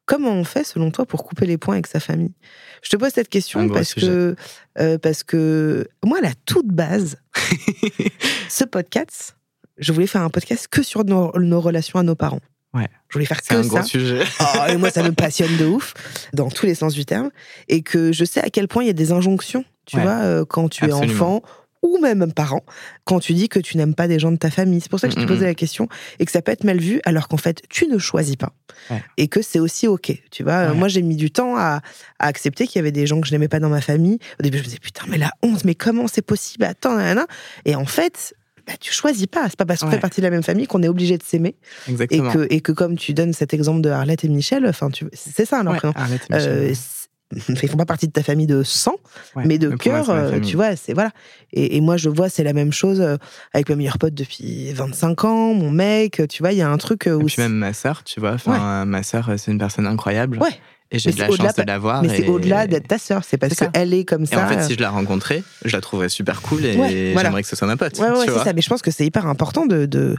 comment 0.06 0.32
on 0.32 0.44
fait 0.44 0.66
selon 0.66 0.92
toi 0.92 1.06
pour 1.06 1.24
couper 1.24 1.46
les 1.46 1.58
points 1.58 1.76
avec 1.76 1.88
sa 1.88 2.00
famille? 2.02 2.34
Je 2.82 2.90
te 2.90 2.98
pose 2.98 3.12
cette 3.14 3.30
question 3.30 3.70
parce 3.70 3.90
sujet. 3.94 4.08
que, 4.08 4.36
euh, 4.80 4.98
parce 4.98 5.24
que 5.24 5.88
moi, 6.04 6.18
à 6.18 6.22
la 6.22 6.34
toute 6.46 6.68
base, 6.68 7.16
ce 8.50 8.66
podcast, 8.66 9.38
je 9.78 9.92
voulais 9.94 10.08
faire 10.08 10.22
un 10.22 10.30
podcast 10.30 10.68
que 10.70 10.84
sur 10.84 11.06
nos, 11.06 11.32
nos 11.40 11.62
relations 11.62 12.00
à 12.00 12.04
nos 12.04 12.16
parents. 12.16 12.42
Ouais. 12.74 12.88
Je 13.10 13.14
voulais 13.14 13.26
faire 13.26 13.40
C'est 13.44 13.54
que 13.54 13.60
un 13.60 13.68
gros 13.68 13.78
ça. 13.78 13.84
sujet. 13.84 14.24
Oh, 14.40 14.44
et 14.70 14.78
moi, 14.78 14.90
ça 14.90 15.04
me 15.04 15.12
passionne 15.12 15.56
de 15.58 15.66
ouf, 15.66 15.94
dans 16.34 16.50
tous 16.50 16.66
les 16.66 16.76
sens 16.76 16.94
du 16.94 17.06
terme. 17.06 17.30
Et 17.68 17.82
que 17.84 18.12
je 18.12 18.26
sais 18.26 18.42
à 18.42 18.50
quel 18.50 18.68
point 18.68 18.84
il 18.84 18.88
y 18.88 18.90
a 18.90 18.94
des 18.94 19.12
injonctions, 19.12 19.64
tu 19.86 19.98
Ouais. 19.98 20.04
vois, 20.04 20.12
euh, 20.24 20.46
quand 20.46 20.70
tu 20.70 20.86
es 20.86 20.92
enfant 20.92 21.42
ou 21.84 22.00
même 22.00 22.32
parent, 22.32 22.64
quand 23.04 23.20
tu 23.20 23.34
dis 23.34 23.50
que 23.50 23.60
tu 23.60 23.76
n'aimes 23.76 23.94
pas 23.94 24.08
des 24.08 24.18
gens 24.18 24.32
de 24.32 24.38
ta 24.38 24.50
famille. 24.50 24.80
C'est 24.80 24.90
pour 24.90 25.02
ça 25.02 25.08
que 25.10 25.12
je 25.14 25.18
te 25.18 25.22
Mm, 25.22 25.26
mm, 25.26 25.28
posais 25.28 25.42
mm. 25.42 25.48
la 25.50 25.54
question 25.54 25.88
et 26.18 26.26
que 26.26 26.32
ça 26.32 26.42
peut 26.42 26.54
être 26.54 26.64
mal 26.64 26.80
vu, 26.80 27.02
alors 27.04 27.28
qu'en 27.28 27.36
fait, 27.38 27.62
tu 27.70 27.88
ne 27.88 27.98
choisis 27.98 28.38
pas. 28.38 28.54
Ouais. 28.90 29.04
Et 29.18 29.28
que 29.28 29.42
c'est 29.42 29.60
aussi 29.60 29.86
OK. 29.88 30.18
Tu 30.32 30.44
vois, 30.44 30.70
Ouais. 30.70 30.74
moi, 30.74 30.88
j'ai 30.88 31.02
mis 31.02 31.18
du 31.18 31.30
temps 31.30 31.58
à, 31.58 31.82
à 32.20 32.28
accepter 32.28 32.68
qu'il 32.68 32.78
y 32.78 32.80
avait 32.80 32.94
des 32.94 33.06
gens 33.06 33.20
que 33.20 33.28
je 33.28 33.34
n'aimais 33.34 33.50
pas 33.50 33.60
dans 33.60 33.68
ma 33.70 33.82
famille. 33.82 34.18
Au 34.40 34.44
début, 34.44 34.58
je 34.60 34.64
me 34.64 34.68
disais, 34.68 34.80
putain, 34.80 35.04
mais 35.10 35.18
la 35.18 35.32
honte, 35.44 35.66
mais 35.66 35.76
comment 35.76 36.08
c'est 36.08 36.22
possible? 36.22 36.64
Attends, 36.64 36.96
nanana. 36.96 37.28
Et 37.66 37.76
en 37.76 37.86
fait, 37.86 38.34
bah, 38.68 38.74
tu 38.80 38.94
choisis 38.94 39.28
pas. 39.28 39.46
C'est 39.50 39.56
pas 39.58 39.66
parce 39.66 39.82
qu'on 39.82 39.88
Ouais. 39.88 39.94
fait 39.94 40.00
partie 40.00 40.22
de 40.22 40.26
la 40.26 40.32
même 40.32 40.44
famille 40.44 40.68
qu'on 40.68 40.82
est 40.84 40.88
obligé 40.88 41.18
de 41.18 41.24
s'aimer 41.24 41.56
et 41.88 41.92
Exactement. 41.92 42.32
que, 42.32 42.48
et 42.50 42.62
que 42.62 42.72
comme 42.72 42.98
tu 42.98 43.14
donnes 43.14 43.34
cet 43.34 43.54
exemple 43.54 43.82
de 43.82 43.90
Arlette 43.90 44.24
et 44.24 44.30
Michel, 44.30 44.66
enfin, 44.68 44.90
tu, 44.90 45.08
c'est 45.14 45.46
ça 45.46 45.62
leur 45.64 45.74
Ouais, 45.74 45.80
prénom. 45.80 45.94
Euh, 46.32 46.74
c'est- 46.74 47.04
ils 47.64 47.68
font 47.70 47.78
pas 47.78 47.86
partie 47.86 48.06
de 48.08 48.12
ta 48.12 48.22
famille 48.22 48.46
de 48.46 48.62
sang, 48.62 48.94
Ouais, 49.36 49.44
mais 49.48 49.58
de 49.58 49.72
cœur, 49.72 50.08
euh, 50.12 50.40
tu 50.40 50.56
vois, 50.56 50.76
c'est 50.76 50.94
voilà. 50.94 51.10
Et, 51.52 51.78
et 51.78 51.82
moi, 51.82 51.98
je 51.98 52.08
vois, 52.10 52.30
c'est 52.30 52.44
la 52.44 52.54
même 52.54 52.72
chose 52.72 53.02
euh, 53.02 53.18
avec 53.54 53.70
ma 53.70 53.76
meilleure 53.76 53.98
pote 53.98 54.14
depuis 54.14 54.72
25 54.72 55.24
ans, 55.26 55.54
mon 55.56 55.72
mec, 55.72 56.22
tu 56.30 56.44
vois, 56.44 56.52
il 56.52 56.60
y 56.60 56.62
a 56.62 56.70
un 56.70 56.78
truc 56.78 57.08
euh, 57.08 57.20
Et 57.20 57.24
où. 57.24 57.26
puis 57.26 57.36
même 57.40 57.54
ma 57.54 57.74
sœur, 57.74 58.04
tu 58.04 58.20
vois, 58.20 58.34
enfin, 58.34 58.86
ma 58.86 59.02
sœur, 59.02 59.32
c'est 59.38 59.50
une 59.52 59.58
personne 59.58 59.88
incroyable. 59.88 60.38
Ouais. 60.38 60.52
Et 60.94 61.00
j'ai 61.00 61.12
de 61.12 61.20
la 61.20 61.28
chance 61.30 61.56
de 61.56 61.64
l'avoir. 61.64 62.02
mais 62.04 62.10
c'est 62.10 62.24
et- 62.24 62.30
au-delà 62.30 62.68
d'être 62.68 62.88
ta 62.88 62.98
sœur, 62.98 63.24
c'est 63.24 63.38
parce 63.38 63.56
qu'elle 63.56 63.94
est 63.94 64.06
comme 64.06 64.24
Et 64.24 64.28
ça. 64.28 64.46
en 64.46 64.48
fait, 64.48 64.64
si 64.64 64.76
je 64.76 64.80
la 64.80 64.90
rencontrais, 64.92 65.44
je 65.66 65.76
la 65.76 65.82
trouverais 65.82 66.08
super 66.10 66.42
cool 66.42 66.64
et 66.66 66.78
Ouais, 66.78 67.12
voilà. 67.14 67.30
j'aimerais 67.30 67.42
que 67.42 67.50
ce 67.50 67.56
soit 67.56 67.68
ma 67.68 67.76
pote. 67.78 67.98
Ouais, 68.00 68.10
ouais, 68.10 68.26
c'est 68.28 68.44
ça. 68.44 68.54
Mais 68.54 68.62
je 68.62 68.70
pense 68.70 68.82
que 68.82 68.92
c'est 68.92 69.06
hyper 69.06 69.26
important 69.28 69.66
de, 69.66 69.86
de, 69.86 70.16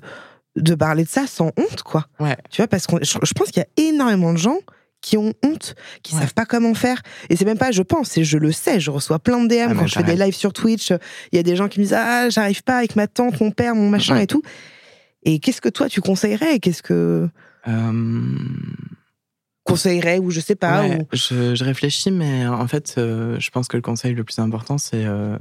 de 0.56 0.74
parler 0.74 1.04
de 1.04 1.08
ça 1.08 1.26
sans 1.26 1.52
honte, 1.56 1.82
quoi. 1.84 2.06
Ouais. 2.20 2.36
Tu 2.50 2.60
vois, 2.60 2.66
parce 2.68 2.86
que 2.86 2.96
je, 3.02 3.18
je 3.22 3.32
pense 3.32 3.50
qu'il 3.50 3.62
y 3.62 3.82
a 3.82 3.88
énormément 3.88 4.32
de 4.32 4.38
gens 4.38 4.58
qui 5.00 5.16
ont 5.18 5.34
honte, 5.44 5.74
qui 6.02 6.14
Ouais. 6.14 6.22
savent 6.22 6.32
pas 6.34 6.46
comment 6.46 6.72
faire. 6.74 7.02
Et 7.28 7.36
c'est 7.36 7.44
même 7.44 7.58
pas, 7.58 7.70
je 7.72 7.82
pense, 7.82 8.08
c'est 8.08 8.24
je 8.24 8.38
le 8.38 8.52
sais. 8.52 8.80
Je 8.80 8.90
reçois 8.90 9.18
plein 9.18 9.42
de 9.44 9.48
DM 9.48 9.68
Ah, 9.70 9.74
quand 9.78 9.86
je 9.86 9.94
fais 9.94 10.02
des 10.02 10.16
lives 10.16 10.34
sur 10.34 10.52
Twitch. 10.54 10.90
Il 11.30 11.36
y 11.36 11.38
a 11.38 11.42
des 11.42 11.56
gens 11.56 11.68
qui 11.68 11.78
me 11.78 11.84
disent 11.84 11.92
Ah, 11.96 12.30
j'arrive 12.30 12.62
pas 12.62 12.78
avec 12.78 12.96
ma 12.96 13.06
tante, 13.06 13.38
mon 13.40 13.50
père, 13.50 13.74
mon 13.74 13.90
machin 13.90 14.16
et 14.16 14.26
tout. 14.26 14.42
Et 15.24 15.40
qu'est-ce 15.40 15.60
que 15.60 15.68
toi, 15.68 15.88
tu 15.90 16.00
conseillerais 16.00 16.58
Qu'est-ce 16.58 16.82
que. 16.82 17.28
Euh, 17.68 18.22
Conseillerais 19.64 20.18
ou 20.18 20.30
je 20.30 20.40
sais 20.40 20.54
pas 20.54 20.82
ouais, 20.82 21.00
ou... 21.00 21.06
je, 21.16 21.54
je 21.54 21.64
réfléchis, 21.64 22.10
mais 22.10 22.46
en 22.46 22.66
fait, 22.68 22.94
euh, 22.98 23.38
je 23.40 23.50
pense 23.50 23.66
que 23.68 23.76
le 23.76 23.82
conseil 23.82 24.14
le 24.14 24.22
plus 24.24 24.38
important, 24.38 24.76
c'est 24.78 25.04
euh, 25.04 25.36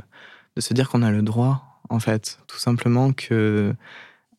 de 0.55 0.61
se 0.61 0.73
dire 0.73 0.89
qu'on 0.89 1.01
a 1.03 1.11
le 1.11 1.21
droit, 1.21 1.79
en 1.89 1.99
fait. 1.99 2.39
Tout 2.47 2.57
simplement 2.59 3.11
que 3.11 3.75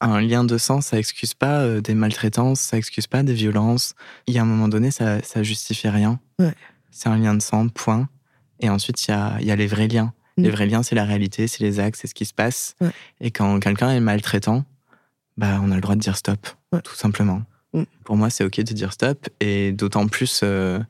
un 0.01 0.21
lien 0.21 0.45
de 0.45 0.59
sang, 0.59 0.81
ça 0.81 0.99
excuse 0.99 1.35
pas 1.35 1.61
euh, 1.61 1.81
des 1.81 1.95
maltraitances, 1.95 2.61
ça 2.61 2.77
excuse 2.79 3.07
pas 3.07 3.23
des 3.23 3.35
violences. 3.35 3.95
Il 4.27 4.35
y 4.35 4.39
a 4.39 4.43
un 4.43 4.47
moment 4.47 4.69
donné, 4.69 4.91
ça, 4.91 5.23
ça 5.23 5.43
justifie 5.43 5.89
rien. 5.89 6.19
Ouais. 6.39 6.53
C'est 6.91 7.09
un 7.09 7.17
lien 7.19 7.35
de 7.35 7.41
sang, 7.43 7.69
point. 7.69 8.09
Et 8.61 8.69
ensuite, 8.69 9.07
il 9.07 9.11
y 9.11 9.15
a, 9.15 9.39
y 9.41 9.51
a 9.51 9.57
les 9.57 9.67
vrais 9.67 9.89
liens. 9.89 10.13
Les 10.37 10.49
Mm. 10.49 10.53
vrais 10.53 10.67
liens, 10.67 10.83
c'est 10.83 10.95
la 10.97 11.05
réalité, 11.05 11.47
c'est 11.47 11.63
les 11.63 11.79
actes, 11.79 11.97
c'est 12.01 12.09
ce 12.09 12.15
qui 12.15 12.25
se 12.25 12.35
passe. 12.35 12.75
Ouais. 12.81 12.91
Et 13.21 13.31
quand 13.31 13.61
quelqu'un 13.61 13.91
est 13.93 14.01
maltraitant, 14.01 14.65
bah, 15.37 15.61
on 15.63 15.71
a 15.71 15.75
le 15.77 15.81
droit 15.81 15.95
de 15.95 16.01
dire 16.01 16.17
stop, 16.17 16.49
tout 16.83 16.95
simplement. 16.95 17.43
Mm. 17.75 17.83
Pour 18.05 18.17
moi, 18.17 18.31
c'est 18.31 18.45
OK 18.45 18.57
de 18.57 18.73
dire 18.73 18.93
stop. 18.93 19.29
Et 19.41 19.73
d'autant 19.73 20.07
plus 20.07 20.41
euh, 20.43 20.81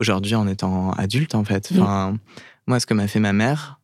aujourd'hui 0.00 0.34
en 0.34 0.48
étant 0.48 0.90
adulte, 0.92 1.34
en 1.34 1.44
fait. 1.44 1.70
Mm. 1.70 1.80
Enfin, 1.80 2.18
Moi, 2.66 2.80
ce 2.80 2.86
que 2.86 2.94
m'a 2.94 3.06
fait 3.06 3.20
ma 3.20 3.32
mère, 3.32 3.80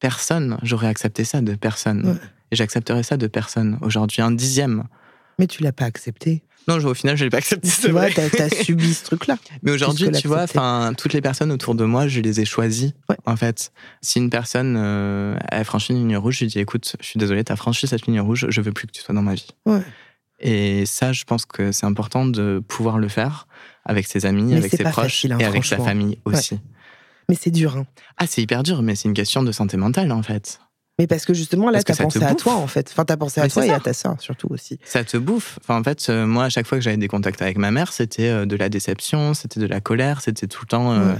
personne, 0.00 0.58
j'aurais 0.62 0.88
accepté 0.88 1.24
ça 1.24 1.40
de 1.40 1.54
personne. 1.54 2.06
Ouais. 2.06 2.28
Et 2.50 2.56
j'accepterais 2.56 3.02
ça 3.02 3.16
de 3.16 3.26
personne. 3.26 3.78
Aujourd'hui, 3.80 4.22
un 4.22 4.32
dixième. 4.32 4.84
Mais 5.38 5.46
tu 5.46 5.62
l'as 5.62 5.72
pas 5.72 5.84
accepté. 5.84 6.42
Non, 6.66 6.76
au 6.76 6.94
final, 6.94 7.16
je 7.16 7.24
l'ai 7.24 7.30
pas 7.30 7.38
accepté. 7.38 7.68
Tu 7.68 7.90
vois, 7.90 8.10
t'as 8.10 8.24
as 8.42 8.64
subi 8.64 8.94
ce 8.94 9.04
truc-là. 9.04 9.36
Mais 9.62 9.72
aujourd'hui, 9.72 10.10
tu 10.12 10.28
vois, 10.28 10.42
enfin, 10.44 10.92
toutes 10.96 11.12
les 11.12 11.20
personnes 11.20 11.52
autour 11.52 11.74
de 11.74 11.84
moi, 11.84 12.08
je 12.08 12.20
les 12.20 12.40
ai 12.40 12.44
choisies. 12.44 12.94
Ouais. 13.08 13.16
En 13.26 13.36
fait, 13.36 13.72
si 14.00 14.18
une 14.18 14.30
personne 14.30 14.76
euh, 14.78 15.36
a 15.50 15.62
franchi 15.64 15.92
une 15.92 15.98
ligne 15.98 16.16
rouge, 16.16 16.38
je 16.38 16.44
lui 16.44 16.50
dis, 16.50 16.58
écoute, 16.58 16.96
je 17.00 17.06
suis 17.06 17.18
désolé, 17.18 17.44
t'as 17.44 17.56
franchi 17.56 17.86
cette 17.86 18.06
ligne 18.06 18.20
rouge, 18.20 18.46
je 18.48 18.60
veux 18.60 18.72
plus 18.72 18.86
que 18.86 18.92
tu 18.92 19.02
sois 19.02 19.14
dans 19.14 19.22
ma 19.22 19.34
vie. 19.34 19.48
Ouais. 19.66 19.82
Et 20.40 20.84
ça, 20.86 21.12
je 21.12 21.24
pense 21.24 21.46
que 21.46 21.72
c'est 21.72 21.86
important 21.86 22.26
de 22.26 22.62
pouvoir 22.66 22.98
le 22.98 23.08
faire 23.08 23.46
avec 23.84 24.06
ses 24.06 24.26
amis, 24.26 24.52
Mais 24.52 24.58
avec 24.58 24.70
ses 24.72 24.84
proches 24.84 24.94
facile, 24.94 25.32
hein, 25.32 25.38
et 25.38 25.44
avec 25.44 25.64
sa 25.64 25.78
famille 25.78 26.18
aussi. 26.24 26.60
Mais 27.28 27.36
c'est 27.40 27.50
dur, 27.50 27.76
hein. 27.76 27.86
Ah, 28.18 28.26
c'est 28.26 28.42
hyper 28.42 28.62
dur, 28.62 28.82
mais 28.82 28.94
c'est 28.94 29.08
une 29.08 29.14
question 29.14 29.42
de 29.42 29.52
santé 29.52 29.76
mentale 29.76 30.12
en 30.12 30.22
fait. 30.22 30.60
Mais 30.98 31.08
parce 31.08 31.24
que 31.24 31.34
justement, 31.34 31.70
là, 31.70 31.82
t'as 31.82 31.96
pensé 31.96 32.22
à 32.22 32.34
toi, 32.34 32.54
en 32.54 32.68
fait. 32.68 32.88
Enfin, 32.92 33.04
t'as 33.04 33.16
pensé 33.16 33.40
à 33.40 33.44
Mais 33.44 33.50
toi 33.50 33.64
et 33.64 33.68
ça. 33.68 33.74
à 33.76 33.80
ta 33.80 33.92
sœur, 33.92 34.14
surtout 34.20 34.46
aussi. 34.50 34.78
Ça 34.84 35.02
te 35.02 35.16
bouffe. 35.16 35.58
Enfin, 35.60 35.80
en 35.80 35.82
fait, 35.82 36.06
euh, 36.08 36.24
moi, 36.24 36.44
à 36.44 36.48
chaque 36.50 36.68
fois 36.68 36.78
que 36.78 36.84
j'avais 36.84 36.96
des 36.96 37.08
contacts 37.08 37.42
avec 37.42 37.58
ma 37.58 37.72
mère, 37.72 37.92
c'était 37.92 38.28
euh, 38.28 38.46
de 38.46 38.54
la 38.54 38.68
déception, 38.68 39.34
c'était 39.34 39.58
de 39.58 39.66
la 39.66 39.80
colère, 39.80 40.20
c'était 40.20 40.46
tout 40.46 40.60
le 40.62 40.68
temps 40.68 40.92
euh, 40.92 41.14
Ouais. 41.14 41.18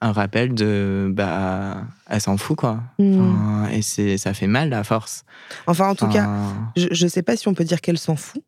Un 0.00 0.12
rappel 0.12 0.54
de 0.54 1.08
bah, 1.12 1.82
elle 2.08 2.20
s'en 2.20 2.36
fout 2.36 2.56
quoi. 2.56 2.80
Hmm. 2.98 3.20
Enfin, 3.20 3.70
et 3.72 3.82
c'est, 3.82 4.16
ça 4.16 4.32
fait 4.34 4.46
mal 4.46 4.72
à 4.72 4.84
force. 4.84 5.24
Enfin, 5.66 5.88
en 5.88 5.94
tout 5.94 6.08
cas, 6.08 6.28
je, 6.76 6.86
je 6.90 7.06
sais 7.06 7.22
pas 7.22 7.36
si 7.36 7.48
on 7.48 7.54
peut 7.54 7.64
dire 7.64 7.80
qu'elle 7.80 7.98
s'en 7.98 8.16
fout. 8.16 8.42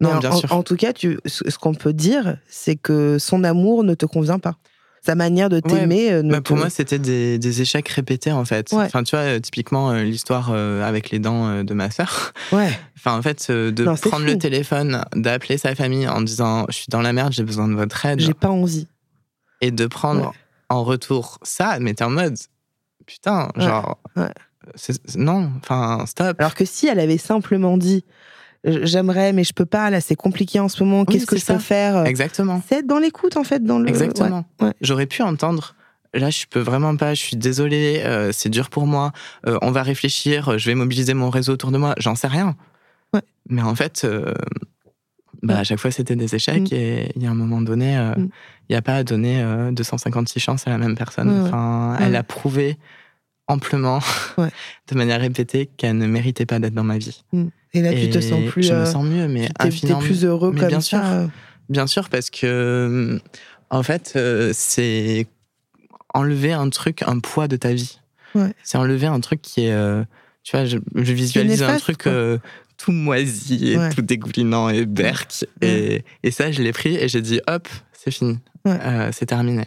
Non, 0.00 0.14
mais 0.14 0.20
bien 0.20 0.30
en, 0.30 0.36
sûr. 0.36 0.52
en 0.52 0.62
tout 0.62 0.76
cas, 0.76 0.92
tu, 0.92 1.18
ce 1.26 1.58
qu'on 1.58 1.74
peut 1.74 1.92
dire, 1.92 2.38
c'est 2.48 2.76
que 2.76 3.18
son 3.18 3.42
amour 3.44 3.82
ne 3.84 3.94
te 3.94 4.06
convient 4.06 4.38
pas. 4.38 4.54
Sa 5.04 5.14
manière 5.14 5.48
de 5.48 5.60
t'aimer 5.60 6.12
euh, 6.12 6.22
ne 6.22 6.30
bah, 6.32 6.40
pour 6.40 6.56
moi, 6.56 6.70
c'était 6.70 6.98
des, 6.98 7.38
des 7.38 7.62
échecs 7.62 7.88
répétés 7.88 8.32
en 8.32 8.44
fait. 8.44 8.70
Ouais. 8.72 8.84
Enfin, 8.84 9.04
tu 9.04 9.14
vois, 9.16 9.24
euh, 9.24 9.38
typiquement 9.40 9.90
euh, 9.92 10.02
l'histoire 10.02 10.50
euh, 10.52 10.82
avec 10.86 11.10
les 11.10 11.18
dents 11.20 11.48
euh, 11.48 11.62
de 11.62 11.72
ma 11.74 11.90
sœur. 11.90 12.32
Ouais. 12.52 12.70
Enfin, 12.96 13.16
en 13.16 13.22
fait, 13.22 13.46
euh, 13.50 13.70
de 13.70 13.84
Non, 13.84 13.94
prendre 13.94 14.24
fou. 14.24 14.30
le 14.32 14.38
téléphone, 14.38 15.04
d'appeler 15.14 15.56
sa 15.56 15.74
famille 15.76 16.08
en 16.08 16.20
disant 16.20 16.66
je 16.68 16.74
suis 16.74 16.86
dans 16.88 17.00
la 17.00 17.12
merde, 17.12 17.32
j'ai 17.32 17.44
besoin 17.44 17.68
de 17.68 17.74
votre 17.74 18.04
aide, 18.06 18.18
J'ai 18.20 18.34
pas 18.34 18.48
envie. 18.50 18.88
et 19.60 19.70
de 19.70 19.86
prendre 19.86 20.26
Ouais. 20.28 20.32
En 20.68 20.84
retour 20.84 21.38
ça, 21.42 21.78
mais 21.80 21.94
t'es 21.94 22.04
en 22.04 22.10
mode 22.10 22.36
putain, 23.06 23.48
Ouais, 23.56 23.64
genre 23.64 23.98
non, 25.16 25.50
enfin 25.58 26.04
stop. 26.06 26.36
Alors 26.38 26.54
que 26.54 26.64
si 26.64 26.86
elle 26.88 27.00
avait 27.00 27.16
simplement 27.18 27.78
dit 27.78 28.04
j'aimerais, 28.64 29.32
mais 29.32 29.44
je 29.44 29.52
peux 29.52 29.64
pas, 29.66 29.88
là, 29.88 30.00
c'est 30.00 30.16
compliqué 30.16 30.60
en 30.60 30.68
ce 30.68 30.82
moment, 30.82 31.00
Oui, 31.00 31.06
qu'est-ce 31.14 31.26
que 31.26 31.36
je 31.36 31.46
peux 31.46 31.52
ça. 31.54 31.58
faire 31.58 31.96
euh, 31.98 32.04
Exactement. 32.04 32.60
C'est 32.68 32.80
être 32.80 32.86
dans 32.86 32.98
l'écoute, 32.98 33.36
en 33.36 33.44
fait, 33.44 33.62
dans 33.64 33.78
le. 33.78 33.88
Exactement. 33.88 34.44
Ouais. 34.60 34.72
J'aurais 34.80 35.06
pu 35.06 35.22
entendre. 35.22 35.74
Là, 36.12 36.30
je 36.30 36.44
peux 36.50 36.60
vraiment 36.60 36.96
pas. 36.96 37.14
Je 37.14 37.20
suis 37.22 37.36
désolée. 37.36 38.02
euh, 38.04 38.32
c'est 38.32 38.48
dur 38.48 38.68
pour 38.68 38.86
moi. 38.86 39.12
euh, 39.46 39.58
on 39.62 39.70
va 39.70 39.82
réfléchir. 39.82 40.58
Je 40.58 40.66
vais 40.68 40.74
mobiliser 40.74 41.14
mon 41.14 41.30
réseau 41.30 41.52
autour 41.52 41.70
de 41.70 41.78
moi. 41.78 41.94
J'en 41.98 42.14
sais 42.16 42.26
rien. 42.28 42.56
Ouais. 43.14 43.22
Mais 43.48 43.62
en 43.62 43.74
fait, 43.76 44.02
euh, 44.04 44.34
bah, 45.42 45.54
Ouais. 45.54 45.60
à 45.60 45.64
chaque 45.64 45.78
fois, 45.78 45.90
c'était 45.90 46.16
des 46.16 46.34
échecs. 46.34 46.70
Mm. 46.72 46.74
Et 46.74 47.12
il 47.16 47.22
y 47.22 47.26
a 47.26 47.30
un 47.30 47.34
moment 47.34 47.60
donné, 47.60 47.96
euh, 47.96 48.12
il 48.16 48.22
Mm. 48.24 48.30
n'y 48.70 48.76
a 48.76 48.82
pas 48.82 48.96
à 48.96 49.04
donner 49.04 49.40
euh, 49.42 49.70
256 49.72 50.40
chances 50.40 50.66
à 50.66 50.70
la 50.70 50.78
même 50.78 50.96
personne. 50.96 51.28
Ouais. 51.30 51.48
Enfin, 51.48 51.96
Ouais. 51.98 52.06
Elle 52.06 52.16
a 52.16 52.22
prouvé 52.22 52.76
amplement, 53.46 54.00
Ouais. 54.36 54.50
de 54.90 54.94
manière 54.94 55.20
répétée, 55.20 55.70
qu'elle 55.76 55.96
ne 55.96 56.06
méritait 56.06 56.46
pas 56.46 56.58
d'être 56.58 56.74
dans 56.74 56.84
ma 56.84 56.98
vie. 56.98 57.22
Et 57.74 57.80
là, 57.82 57.92
tu 57.94 58.10
te 58.10 58.20
sens 58.20 58.44
plus. 58.50 58.62
Je 58.64 58.72
me 58.72 58.78
euh, 58.80 58.84
sens 58.86 59.04
mieux, 59.04 59.26
mais 59.28 59.46
t'es- 59.48 59.54
t'es 59.54 59.66
infiniment 59.68 59.98
plus 60.00 60.24
heureux 60.24 60.52
Mais 60.52 60.60
comme 60.60 60.68
bien 60.68 60.80
ça. 60.80 60.86
sûr. 60.88 60.98
euh. 61.04 61.26
Bien 61.68 61.86
sûr, 61.86 62.08
parce 62.08 62.30
que, 62.30 62.46
euh, 62.46 63.18
en 63.70 63.82
fait, 63.82 64.18
c'est 64.52 65.26
enlever 66.14 66.52
un 66.52 66.68
truc, 66.70 67.02
un 67.06 67.18
poids 67.20 67.48
de 67.48 67.56
ta 67.56 67.72
vie. 67.72 68.00
C'est 68.62 68.78
enlever 68.78 69.06
un 69.06 69.20
truc 69.20 69.42
qui 69.42 69.66
est. 69.66 70.04
tu 70.44 70.56
vois, 70.56 70.64
je, 70.64 70.78
je 70.94 71.12
visualise 71.12 71.62
un 71.62 71.76
truc 71.76 72.04
tout 72.78 72.92
moisi 72.92 73.72
et 73.72 73.76
Ouais. 73.78 73.90
tout 73.90 74.00
dégoulinant 74.02 74.68
et 74.70 74.86
berk. 74.86 75.44
Et, 75.60 76.04
et 76.22 76.30
ça, 76.30 76.50
je 76.50 76.62
l'ai 76.62 76.72
pris 76.72 76.96
et 76.96 77.08
j'ai 77.08 77.20
dit 77.20 77.40
hop, 77.48 77.68
c'est 77.92 78.10
fini. 78.10 78.38
Ouais. 78.64 78.78
Euh, 78.80 79.10
c'est 79.12 79.26
terminé. 79.26 79.64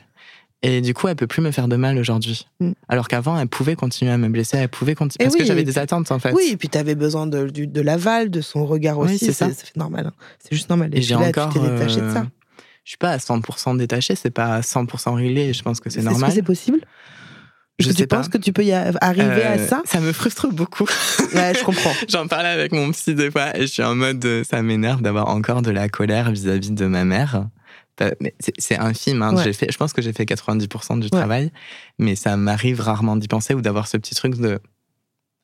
Et 0.64 0.80
du 0.82 0.94
coup, 0.94 1.08
elle 1.08 1.16
peut 1.16 1.26
plus 1.28 1.42
me 1.42 1.50
faire 1.52 1.68
de 1.68 1.76
mal 1.76 1.98
aujourd'hui. 1.98 2.48
Mm. 2.60 2.72
Alors 2.88 3.08
qu'avant, 3.08 3.38
elle 3.40 3.48
pouvait 3.48 3.76
continuer 3.76 4.12
à 4.12 4.18
me 4.18 4.30
blesser, 4.30 4.58
elle 4.58 4.70
pouvait 4.70 4.94
continuer. 4.96 5.26
Parce 5.26 5.34
oui, 5.34 5.40
que 5.42 5.46
j'avais 5.46 5.64
des 5.64 5.78
attentes, 5.80 6.12
en 6.12 6.20
fait. 6.20 6.32
Oui, 6.34 6.50
et 6.52 6.58
puis 6.58 6.70
tu 6.70 6.78
avais 6.78 6.94
besoin 6.96 7.26
de, 7.28 7.50
du- 7.50 7.66
de 7.68 7.82
l'aval, 7.82 8.30
de 8.30 8.42
son 8.42 8.66
regard 8.66 9.00
Oui, 9.00 9.06
aussi. 9.16 9.26
c'est 9.26 9.34
ça. 9.34 9.50
C'est 9.52 9.76
normal. 9.76 10.08
hein. 10.08 10.14
C'est 10.40 10.56
juste 10.56 10.70
normal. 10.70 10.92
Et 10.94 11.00
Et 11.00 11.02
j'ai 11.02 11.16
encore. 11.16 11.52
tu 11.52 11.60
t'es 11.60 11.68
détaché 11.68 11.98
de 12.02 12.06
euh, 12.06 12.14
ça. 12.14 12.28
Je 12.84 12.90
suis 12.92 12.98
pas 12.98 13.10
à 13.12 13.18
100% 13.18 13.76
détaché, 13.78 14.16
c'est 14.16 14.30
pas 14.32 14.56
à 14.56 14.62
100% 14.62 15.14
réglé, 15.16 15.52
je 15.54 15.62
pense 15.64 15.80
que 15.80 15.90
c'est 15.90 16.00
Est-ce 16.00 16.06
que 16.08 16.12
normal. 16.12 16.32
c'est 16.32 16.42
possible? 16.44 16.80
Je 17.80 17.88
que 17.88 17.92
tu 17.94 17.98
sais 18.00 18.08
pas. 18.08 18.18
penses 18.18 18.30
que 18.30 18.38
tu 18.38 18.54
peux 18.54 18.64
y 18.64 18.72
arriver 18.74 19.44
à 19.44 19.54
Euh, 19.54 19.68
ça 19.68 19.82
Ça 19.86 20.00
me 20.00 20.12
frustre 20.12 20.48
beaucoup. 20.52 20.86
Ouais, 21.36 21.54
je 21.58 21.64
comprends. 21.64 21.94
J'en 22.10 22.28
parlais 22.28 22.50
avec 22.50 22.72
mon 22.74 22.92
psy 22.92 23.16
des 23.16 23.32
fois 23.32 23.56
et 23.58 23.62
je 23.62 23.66
suis 23.68 23.84
en 23.84 23.96
mode 23.96 24.24
euh, 24.26 24.44
ça 24.44 24.62
m'énerve 24.62 25.02
d'avoir 25.02 25.30
encore 25.30 25.62
de 25.62 25.72
la 25.72 25.90
colère 25.90 26.32
vis-à-vis 26.32 26.72
de 26.72 26.86
ma 26.86 27.06
mère. 27.06 27.48
C'est 28.60 28.78
infime. 28.80 29.22
Hein. 29.22 29.36
Ouais. 29.36 29.44
J'ai 29.44 29.54
fait, 29.54 29.72
je 29.72 29.78
pense 29.78 29.94
que 29.94 30.02
j'ai 30.02 30.12
fait 30.14 30.26
90% 30.26 30.98
du 31.00 31.04
Ouais. 31.06 31.10
travail, 31.10 31.52
mais 32.00 32.16
ça 32.16 32.36
m'arrive 32.36 32.82
rarement 32.82 33.16
d'y 33.16 33.28
penser 33.28 33.54
ou 33.54 33.62
d'avoir 33.62 33.88
ce 33.88 33.98
petit 33.98 34.16
truc 34.16 34.36
de 34.36 34.60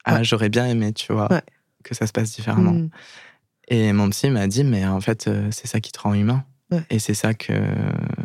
ah 0.05 0.23
j'aurais 0.23 0.49
bien 0.49 0.65
aimé, 0.65 0.93
tu 0.93 1.11
vois, 1.13 1.27
que 1.83 1.93
ça 1.93 2.07
se 2.07 2.11
passe 2.13 2.31
différemment. 2.33 2.71
Mm. 2.73 2.89
Et 3.69 3.93
mon 3.93 4.09
psy 4.09 4.29
m'a 4.29 4.47
dit 4.47 4.63
mais 4.63 4.85
en 4.87 5.01
fait 5.01 5.27
euh, 5.27 5.49
c'est 5.51 5.67
ça 5.67 5.79
qui 5.81 5.91
te 5.91 5.99
rend 5.99 6.13
humain. 6.13 6.43
Ouais. 6.71 6.81
Et 6.89 6.99
c'est 6.99 7.13
ça 7.13 7.33
que, 7.33 7.53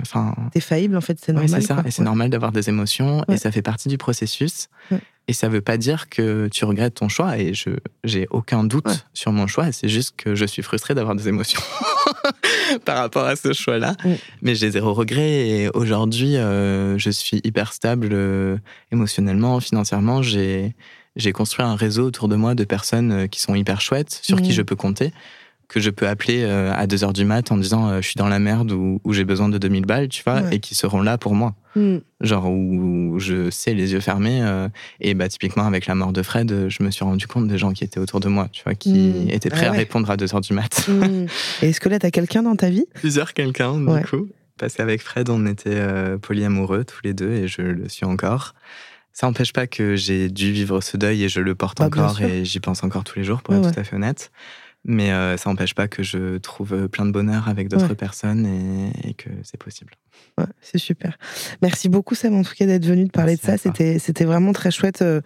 enfin, 0.00 0.34
T'es 0.52 0.60
faillible, 0.60 0.96
en 0.96 1.00
fait, 1.00 1.16
c'est 1.20 1.32
Ouais, 1.32 1.42
normal. 1.42 1.60
c'est 1.62 1.66
ça. 1.68 1.74
quoi. 1.74 1.84
Et 1.86 1.90
c'est 1.92 2.00
Ouais. 2.00 2.04
normal 2.06 2.28
d'avoir 2.30 2.50
des 2.52 2.68
émotions 2.68 3.18
Ouais. 3.28 3.34
et 3.34 3.38
ça 3.38 3.52
fait 3.52 3.62
partie 3.62 3.88
du 3.88 3.98
processus. 3.98 4.68
Ouais. 4.90 4.98
Et 5.28 5.32
ça 5.32 5.48
veut 5.48 5.60
pas 5.60 5.76
dire 5.76 6.08
que 6.08 6.48
tu 6.48 6.64
regrettes 6.64 6.94
ton 6.94 7.08
choix 7.08 7.38
et 7.38 7.54
je 7.54 7.70
j'ai 8.02 8.26
aucun 8.30 8.64
doute 8.64 8.88
Ouais. 8.88 8.94
sur 9.12 9.30
mon 9.30 9.46
choix. 9.46 9.70
C'est 9.70 9.88
juste 9.88 10.14
que 10.16 10.34
je 10.34 10.44
suis 10.44 10.62
frustrée 10.62 10.94
d'avoir 10.94 11.14
des 11.14 11.28
émotions 11.28 11.60
par 12.84 12.98
rapport 12.98 13.24
à 13.26 13.36
ce 13.36 13.52
choix-là. 13.52 13.94
Mais 14.42 14.54
j'ai 14.56 14.70
zéro 14.70 14.92
regret 14.94 15.48
et 15.48 15.68
aujourd'hui 15.74 16.36
euh, 16.36 16.98
je 16.98 17.10
suis 17.10 17.40
hyper 17.44 17.72
stable 17.72 18.08
euh, 18.12 18.56
émotionnellement, 18.90 19.60
financièrement. 19.60 20.22
J'ai 20.22 20.74
j'ai 21.14 21.32
construit 21.32 21.64
un 21.64 21.76
réseau 21.76 22.06
autour 22.06 22.26
de 22.26 22.36
moi 22.36 22.54
de 22.54 22.64
personnes 22.64 23.12
euh, 23.12 23.26
qui 23.26 23.40
sont 23.40 23.54
hyper 23.54 23.80
chouettes, 23.82 24.18
sur 24.22 24.40
qui 24.40 24.52
je 24.52 24.62
peux 24.62 24.76
compter 24.76 25.12
que 25.72 25.80
je 25.80 25.90
peux 25.90 26.06
appeler 26.06 26.42
euh, 26.42 26.72
à 26.74 26.86
2 26.86 27.02
heures 27.04 27.12
du 27.12 27.24
mat 27.24 27.50
en 27.50 27.56
disant 27.56 27.88
euh, 27.88 28.00
je 28.00 28.06
suis 28.06 28.16
dans 28.16 28.28
la 28.28 28.38
merde 28.38 28.72
ou, 28.72 29.00
ou 29.04 29.12
j'ai 29.12 29.24
besoin 29.24 29.48
de 29.48 29.58
2000 29.58 29.86
balles, 29.86 30.08
tu 30.08 30.22
vois, 30.22 30.42
Ouais. 30.42 30.56
et 30.56 30.58
qui 30.60 30.74
seront 30.74 31.00
là 31.02 31.18
pour 31.18 31.34
moi. 31.34 31.54
Mm. 31.76 31.96
Genre 32.20 32.50
où 32.50 33.18
je 33.18 33.48
sais 33.50 33.72
les 33.74 33.92
yeux 33.92 34.00
fermés. 34.00 34.40
euh, 34.42 34.68
et 35.00 35.14
bah, 35.14 35.28
typiquement, 35.28 35.64
avec 35.64 35.86
la 35.86 35.94
mort 35.94 36.12
de 36.12 36.22
Fred, 36.22 36.68
je 36.68 36.82
me 36.82 36.90
suis 36.90 37.04
rendu 37.04 37.26
compte 37.26 37.48
des 37.48 37.56
gens 37.58 37.72
qui 37.72 37.84
étaient 37.84 37.98
autour 38.00 38.20
de 38.20 38.28
moi, 38.28 38.48
tu 38.52 38.62
vois, 38.64 38.74
qui 38.74 38.92
Mm. 38.92 39.30
étaient 39.30 39.48
prêts 39.50 39.64
Ah 39.66 39.68
à 39.68 39.72
ouais. 39.72 39.78
répondre 39.78 40.10
à 40.10 40.16
2 40.16 40.34
heures 40.34 40.40
du 40.42 40.52
mat. 40.52 40.86
Mm. 40.88 41.26
Et 41.62 41.68
est-ce 41.70 41.80
que 41.80 41.88
là, 41.88 41.98
t'as 41.98 42.10
quelqu'un 42.10 42.42
dans 42.42 42.56
ta 42.56 42.68
vie? 42.70 42.84
Plusieurs 42.94 43.32
quelqu'un, 43.32 43.78
du 43.78 43.86
Ouais. 43.86 44.02
coup. 44.02 44.28
Parce 44.58 44.74
qu'avec 44.74 45.00
Fred, 45.02 45.30
on 45.30 45.46
était 45.46 45.70
euh, 45.72 46.18
polyamoureux 46.18 46.84
tous 46.84 47.00
les 47.02 47.14
deux 47.14 47.30
et 47.32 47.48
je 47.48 47.62
le 47.62 47.88
suis 47.88 48.04
encore. 48.04 48.54
Ça 49.14 49.26
n'empêche 49.26 49.52
pas 49.52 49.66
que 49.66 49.96
j'ai 49.96 50.28
dû 50.30 50.52
vivre 50.52 50.80
ce 50.80 50.96
deuil 50.96 51.24
et 51.24 51.28
je 51.28 51.40
le 51.40 51.54
porte 51.54 51.78
Bah, 51.78 51.86
encore 51.86 52.20
et 52.22 52.44
j'y 52.44 52.60
pense 52.60 52.82
encore 52.84 53.04
tous 53.04 53.18
les 53.18 53.24
jours, 53.24 53.42
pour 53.42 53.54
être 53.54 53.72
tout 53.72 53.80
à 53.80 53.84
fait 53.84 53.96
honnête. 53.96 54.30
Mais 54.84 55.12
euh, 55.12 55.36
ça 55.36 55.48
n'empêche 55.48 55.74
pas 55.74 55.86
que 55.86 56.02
je 56.02 56.38
trouve 56.38 56.88
plein 56.88 57.06
de 57.06 57.12
bonheur 57.12 57.48
avec 57.48 57.68
d'autres 57.68 57.88
Ouais. 57.90 57.94
personnes 57.94 58.46
et, 58.46 59.10
et 59.10 59.14
que 59.14 59.28
c'est 59.44 59.56
possible. 59.56 59.92
Ouais, 60.38 60.46
c'est 60.60 60.78
super. 60.78 61.16
Merci 61.62 61.88
beaucoup, 61.88 62.14
Sam, 62.16 62.34
en 62.34 62.42
tout 62.42 62.54
cas, 62.56 62.66
d'être 62.66 62.84
venu 62.86 63.04
de 63.04 63.10
parler 63.10 63.32
Merci 63.42 63.46
de 63.46 63.50
ça. 63.52 63.58
C'était, 63.58 63.98
c'était 64.00 64.24
vraiment 64.24 64.52
très 64.52 64.70
chouette 64.72 65.02
euh, 65.02 65.20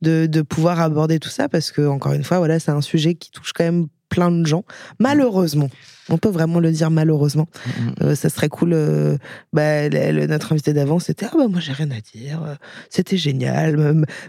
de, 0.00 0.24
de 0.26 0.40
pouvoir 0.42 0.80
aborder 0.80 1.18
tout 1.20 1.28
ça 1.28 1.48
parce 1.50 1.70
que, 1.72 1.86
encore 1.86 2.12
une 2.14 2.24
fois, 2.24 2.38
voilà, 2.38 2.58
c'est 2.58 2.70
un 2.70 2.80
sujet 2.80 3.14
qui 3.14 3.30
touche 3.30 3.52
quand 3.52 3.64
même 3.64 3.88
plein 4.08 4.30
de 4.30 4.46
gens. 4.46 4.64
Malheureusement. 4.98 5.68
On 6.08 6.18
peut 6.18 6.28
vraiment 6.30 6.58
le 6.60 6.70
dire 6.72 6.90
malheureusement. 6.90 7.46
Mm, 7.66 7.70
Euh, 8.02 8.14
ça 8.14 8.28
serait 8.28 8.48
cool. 8.48 8.72
euh, 8.72 9.16
bah, 9.52 9.88
le- 9.88 10.12
le- 10.12 10.26
notre 10.26 10.52
invité 10.52 10.72
d'avant, 10.72 10.98
c'était 10.98 11.26
Ah, 11.26 11.34
bah, 11.36 11.46
moi, 11.48 11.60
j'ai 11.60 11.72
rien 11.72 11.90
à 11.90 12.00
dire. 12.16 12.42
euh, 12.44 12.54
C'était 12.90 13.16
génial. 13.16 13.76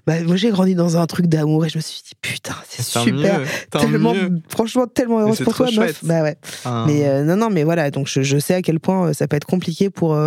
bah, 0.06 0.22
moi, 0.24 0.36
j'ai 0.36 0.50
grandi 0.52 0.76
dans 0.76 0.98
un 0.98 1.06
truc 1.08 1.28
d'amour 1.28 1.66
et 1.66 1.70
je 1.70 1.78
me 1.78 1.82
suis 1.82 2.02
dit 2.06 2.12
Putain, 2.22 2.54
c'est 2.70 2.84
super. 2.84 3.40
mieux, 3.40 3.46
Tellement, 3.72 4.14
mieux. 4.14 4.40
franchement, 4.50 4.86
tellement 4.88 5.20
heureuse 5.20 5.40
pour 5.42 5.56
toi, 5.56 5.66
meuf. 5.86 6.04
Bah 6.06 6.22
ouais. 6.24 6.38
Enfin, 6.44 6.86
Mais 6.88 7.08
euh, 7.08 7.24
non, 7.24 7.38
non, 7.38 7.50
mais 7.50 7.64
voilà, 7.64 7.90
donc 7.92 8.08
je, 8.08 8.22
je 8.22 8.38
sais 8.38 8.54
à 8.54 8.62
quel 8.62 8.80
point 8.80 9.14
ça 9.14 9.28
peut 9.28 9.36
être 9.36 9.46
compliqué 9.48 9.90
pour, 9.90 10.18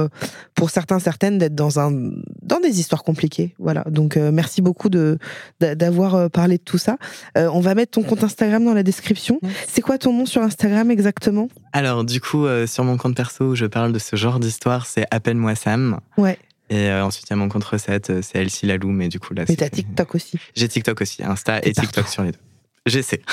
pour 0.54 0.70
certains, 0.70 0.98
certaines 0.98 1.38
d'être 1.38 1.54
dans, 1.54 1.78
un, 1.78 1.90
dans 2.42 2.60
des 2.62 2.80
histoires 2.80 3.04
compliquées. 3.04 3.54
Voilà, 3.58 3.84
donc 3.90 4.16
merci 4.16 4.62
beaucoup 4.62 4.88
de, 4.88 5.18
d'a- 5.60 5.74
d'avoir 5.74 6.30
parlé 6.30 6.58
de 6.58 6.62
tout 6.62 6.78
ça. 6.78 6.96
On 7.36 7.60
va 7.60 7.74
mettre 7.74 7.92
ton 7.92 8.02
compte 8.02 8.24
Instagram 8.24 8.64
dans 8.64 8.74
la 8.74 8.82
description. 8.82 9.38
C'est 9.68 9.80
quoi 9.82 9.98
ton 9.98 10.12
nom 10.12 10.26
sur 10.26 10.42
Instagram 10.42 10.90
exactement? 10.90 11.35
Alors, 11.72 12.04
du 12.04 12.20
coup, 12.20 12.46
euh, 12.46 12.66
sur 12.66 12.84
mon 12.84 12.96
compte 12.96 13.16
perso 13.16 13.44
où 13.44 13.54
je 13.54 13.66
parle 13.66 13.92
de 13.92 13.98
ce 13.98 14.16
genre 14.16 14.40
d'histoire, 14.40 14.86
c'est 14.86 15.06
Appelle-moi 15.10 15.54
Sam. 15.54 16.00
Ouais, 16.16 16.38
Et 16.70 16.88
euh, 16.90 17.04
ensuite, 17.04 17.26
il 17.28 17.30
y 17.30 17.34
a 17.34 17.36
mon 17.36 17.48
compte 17.48 17.64
recette, 17.64 18.10
euh, 18.10 18.20
c'est 18.22 18.38
Elsie 18.38 18.66
Lalou, 18.66 18.90
mais 18.90 19.08
du 19.08 19.20
coup, 19.20 19.34
là, 19.34 19.44
mais 19.48 19.56
t'as 19.56 19.68
TikTok 19.68 20.14
aussi. 20.14 20.38
J'ai 20.54 20.68
TikTok 20.68 21.00
aussi, 21.00 21.22
Insta 21.22 21.58
et 21.58 21.72
TikTok 21.72 21.94
partout. 21.94 22.10
sur 22.10 22.22
les 22.22 22.32
deux. 22.32 22.38
J'essaie. 22.86 23.20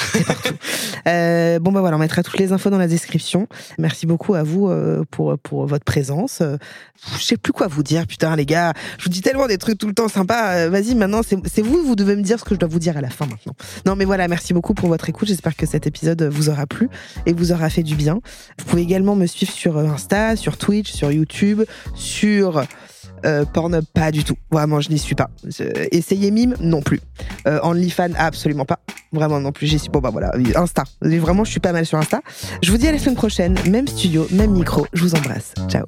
Euh, 1.05 1.59
bon, 1.59 1.73
bah 1.73 1.81
voilà, 1.81 1.97
on 1.97 1.99
mettra 1.99 2.23
toutes 2.23 2.39
les 2.39 2.53
infos 2.53 2.69
dans 2.69 2.77
la 2.77 2.87
description. 2.87 3.49
Merci 3.77 4.05
beaucoup 4.05 4.35
à 4.35 4.43
vous 4.43 4.69
euh, 4.69 5.03
pour, 5.11 5.37
pour 5.37 5.65
votre 5.65 5.83
présence. 5.83 6.39
Euh, 6.39 6.55
je 7.17 7.23
sais 7.25 7.35
plus 7.35 7.51
quoi 7.51 7.67
vous 7.67 7.83
dire, 7.83 8.07
putain, 8.07 8.37
les 8.37 8.45
gars. 8.45 8.71
Je 8.97 9.03
vous 9.03 9.09
dis 9.09 9.21
tellement 9.21 9.47
des 9.47 9.57
trucs 9.57 9.77
tout 9.77 9.87
le 9.87 9.93
temps 9.93 10.07
sympas. 10.07 10.69
Vas-y, 10.69 10.95
maintenant, 10.95 11.19
c'est 11.23 11.61
vous, 11.61 11.83
vous 11.83 11.97
devez 11.97 12.15
me 12.15 12.21
dire 12.21 12.39
ce 12.39 12.45
que 12.45 12.55
je 12.55 12.59
dois 12.59 12.69
vous 12.69 12.79
dire 12.79 12.95
à 12.95 13.01
la 13.01 13.09
fin 13.09 13.25
maintenant. 13.25 13.53
Non, 13.85 13.97
mais 13.97 14.05
voilà, 14.05 14.29
merci 14.29 14.53
beaucoup 14.53 14.73
pour 14.73 14.87
votre 14.87 15.09
écoute. 15.09 15.27
J'espère 15.27 15.57
que 15.57 15.65
cet 15.65 15.87
épisode 15.87 16.23
vous 16.23 16.49
aura 16.49 16.65
plu 16.65 16.87
et 17.25 17.33
vous 17.33 17.51
aura 17.51 17.69
fait 17.69 17.83
du 17.83 17.95
bien. 17.95 18.21
Vous 18.59 18.65
pouvez 18.65 18.83
également 18.83 19.17
me 19.17 19.25
suivre 19.25 19.51
sur 19.51 19.77
Insta, 19.77 20.37
sur 20.37 20.55
Twitch, 20.55 20.89
sur 20.89 21.11
YouTube, 21.11 21.63
sur 21.95 22.63
euh, 23.25 23.45
pas 23.93 24.11
du 24.11 24.23
tout. 24.23 24.35
Vraiment, 24.51 24.81
je 24.81 24.89
n'y 24.89 24.99
suis 24.99 25.15
pas. 25.15 25.29
Essayez 25.91 26.31
Mime, 26.31 26.55
non 26.59 26.81
plus. 26.81 26.99
Euh, 27.47 27.59
OnlyFans, 27.63 28.13
absolument 28.17 28.65
pas. 28.65 28.79
Vraiment 29.11 29.39
non 29.39 29.51
plus. 29.51 29.67
J'y 29.67 29.79
suis. 29.79 29.89
Bon, 29.89 29.99
bah 29.99 30.09
voilà. 30.11 30.31
Insta. 30.55 30.83
Vraiment, 31.01 31.43
je 31.43 31.51
suis 31.51 31.59
pas 31.59 31.71
mal 31.71 31.85
sur 31.85 31.97
Insta. 31.97 32.21
Je 32.61 32.71
vous 32.71 32.77
dis 32.77 32.87
à 32.87 32.91
la 32.91 32.99
semaine 32.99 33.15
prochaine. 33.15 33.57
Même 33.69 33.87
studio, 33.87 34.27
même 34.31 34.51
micro. 34.51 34.85
Je 34.93 35.03
vous 35.03 35.15
embrasse. 35.15 35.53
Ciao. 35.69 35.85